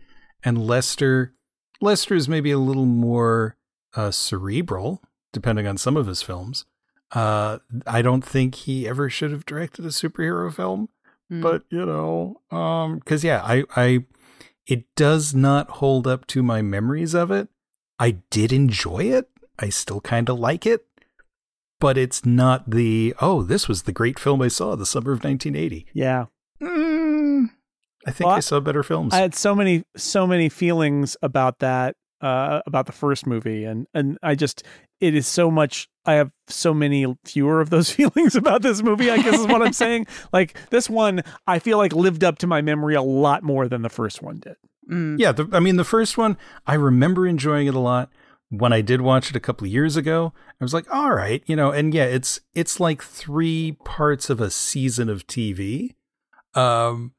and 0.44 0.58
Lester 0.66 1.34
Lester 1.82 2.14
is 2.16 2.30
maybe 2.30 2.52
a 2.52 2.58
little 2.60 2.86
more 2.86 3.58
uh, 3.96 4.12
cerebral, 4.12 5.02
depending 5.34 5.68
on 5.68 5.78
some 5.78 5.98
of 5.98 6.06
his 6.08 6.22
films. 6.22 6.66
Uh, 7.12 7.58
I 7.88 8.02
don't 8.02 8.24
think 8.24 8.56
he 8.56 8.88
ever 8.88 9.10
should 9.10 9.32
have 9.32 9.46
directed 9.46 9.84
a 9.86 9.90
superhero 9.90 10.54
film, 10.54 10.90
Mm. 11.32 11.42
but 11.42 11.64
you 11.70 11.86
know, 11.86 12.42
um, 12.52 13.00
because 13.00 13.24
yeah, 13.24 13.42
I, 13.44 13.64
I, 13.76 14.06
it 14.68 14.86
does 14.96 15.34
not 15.34 15.70
hold 15.70 16.08
up 16.08 16.28
to 16.28 16.44
my 16.44 16.62
memories 16.62 17.14
of 17.14 17.32
it. 17.32 17.50
I 18.00 18.18
did 18.30 18.52
enjoy 18.52 19.04
it. 19.06 19.30
I 19.60 19.70
still 19.70 20.02
kind 20.02 20.28
of 20.30 20.40
like 20.40 20.66
it, 20.66 20.86
but 21.80 21.98
it's 21.98 22.26
not 22.26 22.70
the 22.70 23.14
oh, 23.22 23.44
this 23.44 23.68
was 23.68 23.84
the 23.84 23.92
great 23.92 24.18
film 24.18 24.42
I 24.42 24.48
saw 24.48 24.76
the 24.76 24.86
summer 24.86 25.12
of 25.12 25.24
1980. 25.24 25.86
Yeah, 25.94 26.26
Mm, 26.62 27.50
I 28.06 28.12
think 28.12 28.28
Well, 28.28 28.38
I 28.38 28.40
saw 28.40 28.60
better 28.60 28.84
films. 28.84 29.14
I 29.14 29.18
had 29.18 29.36
so 29.36 29.56
many 29.56 29.84
so 29.98 30.28
many 30.28 30.48
feelings 30.50 31.18
about 31.22 31.60
that 31.60 31.96
uh, 32.22 32.62
about 32.68 32.86
the 32.86 32.92
first 32.92 33.26
movie, 33.26 33.64
and 33.64 33.88
and 33.94 34.18
I 34.22 34.36
just 34.36 34.64
it 35.02 35.16
is 35.16 35.28
so 35.28 35.52
much. 35.52 35.90
I 36.06 36.14
have 36.14 36.32
so 36.48 36.74
many 36.74 37.06
fewer 37.26 37.60
of 37.60 37.70
those 37.70 37.92
feelings 38.00 38.36
about 38.36 38.62
this 38.62 38.82
movie. 38.82 39.12
I 39.12 39.18
guess 39.18 39.40
is 39.40 39.48
what 39.48 39.62
I'm 39.62 39.74
saying. 39.74 40.08
Like 40.32 40.56
this 40.70 40.90
one, 40.90 41.24
I 41.48 41.60
feel 41.60 41.78
like 41.78 41.94
lived 41.94 42.24
up 42.24 42.38
to 42.40 42.48
my 42.48 42.62
memory 42.62 42.96
a 42.96 43.02
lot 43.02 43.44
more 43.44 43.68
than 43.68 43.82
the 43.82 43.90
first 43.90 44.22
one 44.22 44.40
did. 44.40 44.56
Mm. 44.90 45.20
yeah, 45.20 45.32
the, 45.32 45.48
I 45.52 45.60
mean 45.60 45.76
the 45.76 45.84
first 45.84 46.18
one, 46.18 46.38
I 46.66 46.76
remember 46.76 47.28
enjoying 47.28 47.68
it 47.68 47.76
a 47.76 47.80
lot. 47.80 48.10
When 48.50 48.74
I 48.74 48.82
did 48.82 49.02
watch 49.02 49.30
it 49.30 49.36
a 49.36 49.40
couple 49.40 49.66
of 49.66 49.72
years 49.72 49.96
ago, 49.96 50.34
I 50.60 50.64
was 50.64 50.74
like, 50.74 50.92
all 50.94 51.14
right, 51.14 51.42
you 51.46 51.56
know, 51.56 51.72
and 51.72 51.94
yeah, 51.94 52.06
it's 52.06 52.40
it's 52.54 52.80
like 52.80 53.02
three 53.02 53.78
parts 53.84 54.30
of 54.30 54.40
a 54.40 54.52
season 54.52 55.10
of 55.10 55.28
TV. 55.28 55.96
Um 56.54 57.14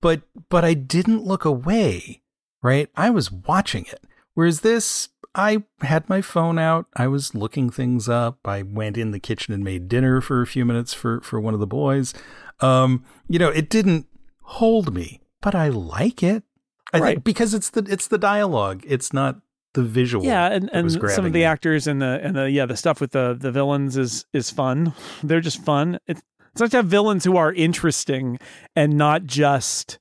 but 0.00 0.22
but 0.48 0.64
I 0.64 0.74
didn't 0.74 1.24
look 1.24 1.44
away, 1.44 2.22
right? 2.62 2.90
I 2.96 3.10
was 3.10 3.30
watching 3.30 3.86
it. 3.86 4.04
Whereas 4.34 4.60
this, 4.60 5.08
I 5.34 5.62
had 5.80 6.08
my 6.08 6.20
phone 6.20 6.58
out. 6.58 6.86
I 6.96 7.06
was 7.08 7.34
looking 7.34 7.70
things 7.70 8.08
up. 8.08 8.38
I 8.44 8.62
went 8.62 8.98
in 8.98 9.12
the 9.12 9.20
kitchen 9.20 9.54
and 9.54 9.64
made 9.64 9.88
dinner 9.88 10.20
for 10.20 10.42
a 10.42 10.46
few 10.46 10.64
minutes 10.64 10.92
for 10.92 11.20
for 11.22 11.40
one 11.40 11.54
of 11.54 11.60
the 11.60 11.66
boys. 11.66 12.12
Um, 12.60 13.04
you 13.28 13.38
know, 13.38 13.48
it 13.48 13.68
didn't 13.70 14.06
hold 14.42 14.92
me, 14.94 15.20
but 15.40 15.54
I 15.54 15.68
like 15.68 16.22
it. 16.22 16.44
I 16.92 16.98
Right. 16.98 17.08
think 17.14 17.24
because 17.24 17.54
it's 17.54 17.70
the 17.70 17.86
it's 17.88 18.08
the 18.08 18.18
dialogue. 18.18 18.82
It's 18.86 19.12
not 19.14 19.40
the 19.74 19.82
visual. 19.82 20.22
Yeah, 20.24 20.48
and, 20.52 20.68
and 20.74 20.92
some 20.92 21.24
of 21.24 21.32
the 21.32 21.38
me. 21.40 21.44
actors 21.44 21.86
and 21.86 22.02
the 22.02 22.20
and 22.22 22.36
the 22.36 22.50
yeah 22.50 22.66
the 22.66 22.76
stuff 22.76 23.00
with 23.00 23.12
the 23.12 23.34
the 23.38 23.50
villains 23.50 23.96
is 23.96 24.26
is 24.34 24.50
fun. 24.50 24.92
They're 25.22 25.40
just 25.40 25.64
fun. 25.64 25.98
It's 26.06 26.20
it's 26.52 26.60
nice 26.60 26.70
to 26.72 26.76
have 26.78 26.86
villains 26.86 27.24
who 27.24 27.38
are 27.38 27.50
interesting 27.54 28.38
and 28.76 28.98
not 28.98 29.24
just 29.24 29.98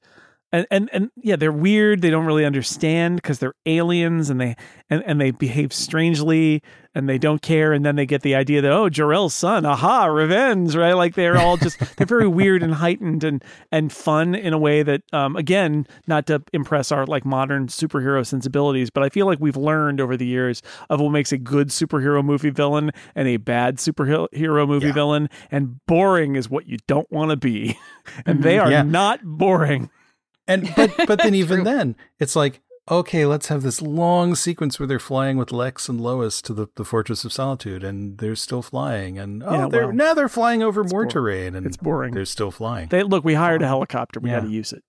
and 0.51 0.65
and 0.71 0.89
and 0.93 1.11
yeah 1.17 1.35
they're 1.35 1.51
weird. 1.51 2.01
They 2.01 2.09
don't 2.09 2.25
really 2.25 2.45
understand 2.45 3.15
because 3.17 3.39
they're 3.39 3.53
aliens 3.65 4.29
and 4.29 4.39
they 4.41 4.55
and 4.89 5.03
and 5.05 5.19
they 5.21 5.31
behave 5.31 5.71
strangely 5.73 6.61
and 6.93 7.07
they 7.07 7.17
don't 7.17 7.41
care. 7.41 7.71
And 7.71 7.85
then 7.85 7.95
they 7.95 8.05
get 8.05 8.21
the 8.21 8.35
idea 8.35 8.61
that 8.61 8.71
oh 8.71 8.89
Jor-El's 8.89 9.33
son, 9.33 9.65
aha, 9.65 10.05
revenge, 10.07 10.75
right? 10.75 10.91
Like 10.93 11.15
they're 11.15 11.37
all 11.37 11.55
just 11.57 11.79
they're 11.97 12.05
very 12.07 12.27
weird 12.27 12.63
and 12.63 12.73
heightened 12.75 13.23
and 13.23 13.43
and 13.71 13.93
fun 13.93 14.35
in 14.35 14.51
a 14.53 14.57
way 14.57 14.83
that 14.83 15.01
um 15.13 15.35
again 15.37 15.87
not 16.07 16.25
to 16.27 16.41
impress 16.51 16.91
our 16.91 17.05
like 17.05 17.23
modern 17.25 17.67
superhero 17.67 18.25
sensibilities, 18.25 18.89
but 18.89 19.03
I 19.03 19.09
feel 19.09 19.25
like 19.25 19.39
we've 19.39 19.55
learned 19.57 20.01
over 20.01 20.17
the 20.17 20.25
years 20.25 20.61
of 20.89 20.99
what 20.99 21.11
makes 21.11 21.31
a 21.31 21.37
good 21.37 21.69
superhero 21.69 22.23
movie 22.23 22.49
villain 22.49 22.91
and 23.15 23.27
a 23.27 23.37
bad 23.37 23.77
superhero 23.77 24.67
movie 24.67 24.87
Yeah. 24.87 24.91
villain, 24.93 25.29
and 25.49 25.79
boring 25.85 26.35
is 26.35 26.49
what 26.49 26.67
you 26.67 26.77
don't 26.87 27.09
want 27.11 27.31
to 27.31 27.37
be, 27.37 27.77
and 28.25 28.43
they 28.43 28.59
are 28.59 28.69
Yeah. 28.69 28.81
not 28.83 29.21
boring. 29.23 29.89
And 30.47 30.71
but 30.75 30.93
but 31.07 31.21
then 31.21 31.35
even 31.35 31.63
then, 31.63 31.95
it's 32.19 32.35
like 32.35 32.61
okay, 32.89 33.25
let's 33.25 33.47
have 33.47 33.61
this 33.61 33.81
long 33.81 34.35
sequence 34.35 34.77
where 34.79 34.87
they're 34.87 34.99
flying 34.99 35.37
with 35.37 35.51
Lex 35.51 35.87
and 35.87 36.01
Lois 36.01 36.41
to 36.41 36.53
the, 36.53 36.67
the 36.75 36.83
Fortress 36.83 37.23
of 37.23 37.31
Solitude, 37.31 37.83
and 37.83 38.17
they're 38.17 38.35
still 38.35 38.61
flying, 38.61 39.17
and 39.17 39.43
oh, 39.43 39.51
Yeah, 39.53 39.67
they're 39.69 39.87
well, 39.87 39.95
now 39.95 40.13
they're 40.13 40.27
flying 40.27 40.61
over 40.61 40.83
more 40.83 41.03
bor- 41.03 41.05
terrain, 41.05 41.55
and 41.55 41.65
it's 41.65 41.77
boring. 41.77 42.13
They're 42.13 42.25
still 42.25 42.51
flying. 42.51 42.89
They 42.89 43.03
look, 43.03 43.23
we 43.23 43.35
hired 43.35 43.61
a 43.61 43.67
helicopter, 43.67 44.19
we 44.19 44.29
Yeah. 44.29 44.39
got 44.41 44.45
to 44.47 44.51
use 44.51 44.73
it. 44.73 44.83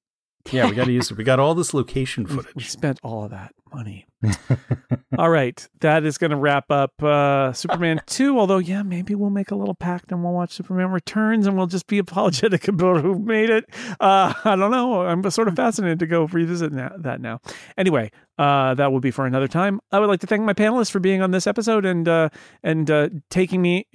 yeah, 0.51 0.69
we 0.69 0.75
got 0.75 0.87
to 0.87 0.93
use 0.93 1.11
it. 1.13 1.17
We 1.19 1.23
got 1.23 1.39
all 1.39 1.55
this 1.55 1.75
location 1.75 2.25
We, 2.29 2.39
we 2.57 2.63
spent 2.63 2.99
all 3.05 3.25
of 3.25 3.31
that. 3.31 3.53
Money. 3.75 4.07
All 5.19 5.31
right, 5.31 5.67
that 5.81 6.05
is 6.05 6.19
going 6.19 6.31
to 6.31 6.37
wrap 6.37 6.71
up 6.71 7.03
uh, 7.03 7.53
Superman 7.53 8.01
2. 8.07 8.39
Although, 8.39 8.59
yeah, 8.59 8.83
maybe 8.83 9.15
we'll 9.15 9.31
make 9.31 9.51
a 9.51 9.55
little 9.55 9.75
pact 9.75 10.13
and 10.13 10.23
we'll 10.23 10.33
watch 10.33 10.53
Superman 10.53 10.91
Returns 10.91 11.47
and 11.47 11.57
we'll 11.57 11.67
just 11.67 11.87
be 11.87 11.99
apologetic 11.99 12.69
about 12.69 13.01
who 13.01 13.19
made 13.19 13.51
it. 13.51 13.65
Uh, 14.01 14.33
I 14.45 14.57
don't 14.57 14.71
know. 14.71 15.03
I'm 15.03 15.29
sort 15.31 15.49
of 15.49 15.57
fascinated 15.57 15.99
to 16.01 16.07
go 16.07 16.25
revisit 16.25 16.73
that 16.73 17.21
now. 17.21 17.41
Anyway, 17.77 18.11
uh, 18.39 18.75
that 18.75 18.93
will 18.93 19.01
be 19.01 19.11
for 19.11 19.27
another 19.27 19.49
time. 19.49 19.81
I 19.91 20.01
would 20.01 20.09
like 20.09 20.21
to 20.21 20.27
thank 20.27 20.43
my 20.43 20.55
panelists 20.55 20.91
for 20.91 21.01
being 21.01 21.23
on 21.23 21.31
this 21.31 21.47
episode 21.47 21.85
and 21.85 22.09
uh, 22.09 22.29
and 22.63 22.91
uh, 22.91 23.09
taking 23.31 23.63
me 23.63 23.87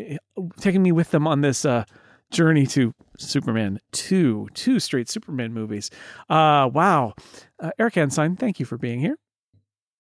taking 0.60 0.84
me 0.84 0.92
with 0.92 1.12
them 1.12 1.28
on 1.28 1.42
this 1.42 1.66
uh, 1.66 1.86
journey 2.32 2.66
to 2.68 2.94
Superman 3.18 3.80
2, 3.94 4.50
two 4.54 4.80
straight 4.80 5.10
Superman 5.10 5.54
movies. 5.54 5.90
Uh, 6.30 6.70
wow. 6.72 7.14
Uh, 7.60 7.72
Erika 7.80 8.02
Ensign, 8.02 8.36
thank 8.36 8.60
you 8.60 8.66
for 8.66 8.78
being 8.78 9.00
here. 9.00 9.18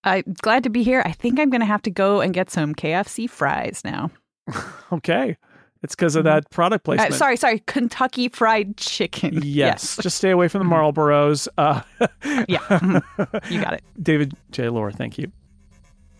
I'm 0.07 0.35
glad 0.41 0.63
to 0.63 0.69
be 0.69 0.83
here. 0.83 1.01
I 1.05 1.11
think 1.11 1.39
I'm 1.39 1.49
going 1.49 1.61
to 1.61 1.67
have 1.67 1.81
to 1.83 1.91
go 1.91 2.21
and 2.21 2.33
get 2.33 2.49
some 2.49 2.73
KFC 2.73 3.29
fries 3.29 3.81
now. 3.83 4.09
okay. 4.91 5.37
It's 5.83 5.95
because 5.95 6.15
of 6.15 6.23
that 6.23 6.49
product 6.49 6.85
placement. 6.85 7.11
Uh, 7.11 7.15
sorry, 7.15 7.37
sorry. 7.37 7.59
Kentucky 7.67 8.29
Fried 8.29 8.77
Chicken. 8.77 9.41
Yes. 9.43 9.95
yes. 9.97 9.99
Just 10.01 10.17
stay 10.17 10.31
away 10.31 10.47
from 10.47 10.67
the 10.67 10.75
Marlboros. 10.75 11.47
Uh, 11.57 11.81
yeah. 12.47 12.59
Mm-hmm. 12.59 13.53
You 13.53 13.61
got 13.61 13.73
it. 13.73 13.83
David 14.01 14.33
J. 14.51 14.69
Loehr, 14.69 14.91
thank 14.91 15.17
you. 15.17 15.31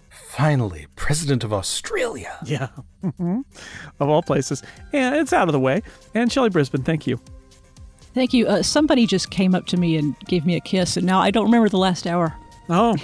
Finally, 0.10 0.86
President 0.96 1.44
of 1.44 1.52
Australia. 1.52 2.38
Yeah. 2.46 2.68
Mm-hmm. 3.04 3.42
of 4.00 4.10
all 4.10 4.22
places. 4.22 4.62
And 4.94 5.16
it's 5.16 5.34
out 5.34 5.48
of 5.48 5.54
the 5.54 5.60
way. 5.60 5.82
And 6.14 6.32
Shelly 6.32 6.50
Brisbane, 6.50 6.84
thank 6.84 7.08
you. 7.08 7.20
Thank 8.14 8.34
you. 8.34 8.48
Uh, 8.48 8.62
somebody 8.62 9.08
just 9.08 9.32
came 9.32 9.56
up 9.56 9.66
to 9.68 9.78
me 9.78 9.98
and 9.98 10.18
gave 10.22 10.46
me 10.46 10.56
a 10.56 10.60
kiss, 10.60 10.98
and 10.98 11.06
now 11.06 11.20
I 11.20 11.30
don't 11.30 11.46
remember 11.46 11.70
the 11.70 11.78
last 11.78 12.08
hour. 12.08 12.36
Oh, 12.70 12.96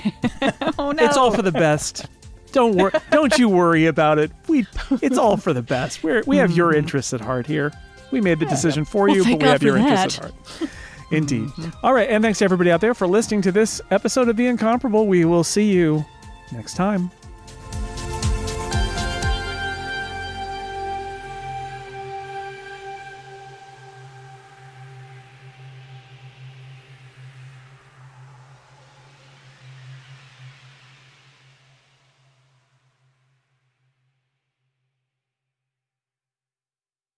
oh 0.78 0.92
no! 0.92 1.06
It's 1.06 1.18
all 1.18 1.32
for 1.32 1.42
the 1.42 1.52
best. 1.52 2.06
Don't 2.52 2.76
worry. 2.76 2.92
don't 3.12 3.38
you 3.38 3.50
worry 3.50 3.86
about 3.86 4.20
it. 4.20 4.32
We. 4.48 4.66
It's 5.02 5.18
all 5.18 5.38
for 5.38 5.54
the 5.54 5.62
best. 5.62 6.04
We're 6.04 6.24
we 6.26 6.38
have 6.38 6.52
your 6.52 6.70
mm-hmm. 6.70 6.80
interests 6.80 7.14
at 7.14 7.22
heart 7.22 7.48
here. 7.48 7.72
We 8.12 8.22
made 8.22 8.40
the 8.40 8.46
decision 8.46 8.86
for 8.86 9.08
well, 9.08 9.16
you, 9.16 9.24
but 9.24 9.42
we 9.42 9.50
have 9.50 9.64
your 9.64 9.78
interests 9.78 10.20
at 10.20 10.26
heart. 10.26 10.70
Indeed. 11.12 11.48
Mm-hmm. 11.50 11.86
All 11.86 11.94
right, 11.94 12.10
and 12.10 12.24
thanks 12.24 12.40
to 12.40 12.46
everybody 12.46 12.72
out 12.72 12.82
there 12.82 12.94
for 12.94 13.08
listening 13.08 13.42
to 13.44 13.52
this 13.52 13.82
episode 13.92 14.30
of 14.30 14.38
The 14.38 14.48
Incomparable. 14.48 15.08
We 15.08 15.26
will 15.26 15.44
see 15.44 15.72
you 15.72 16.06
next 16.52 16.76
time. 16.76 17.12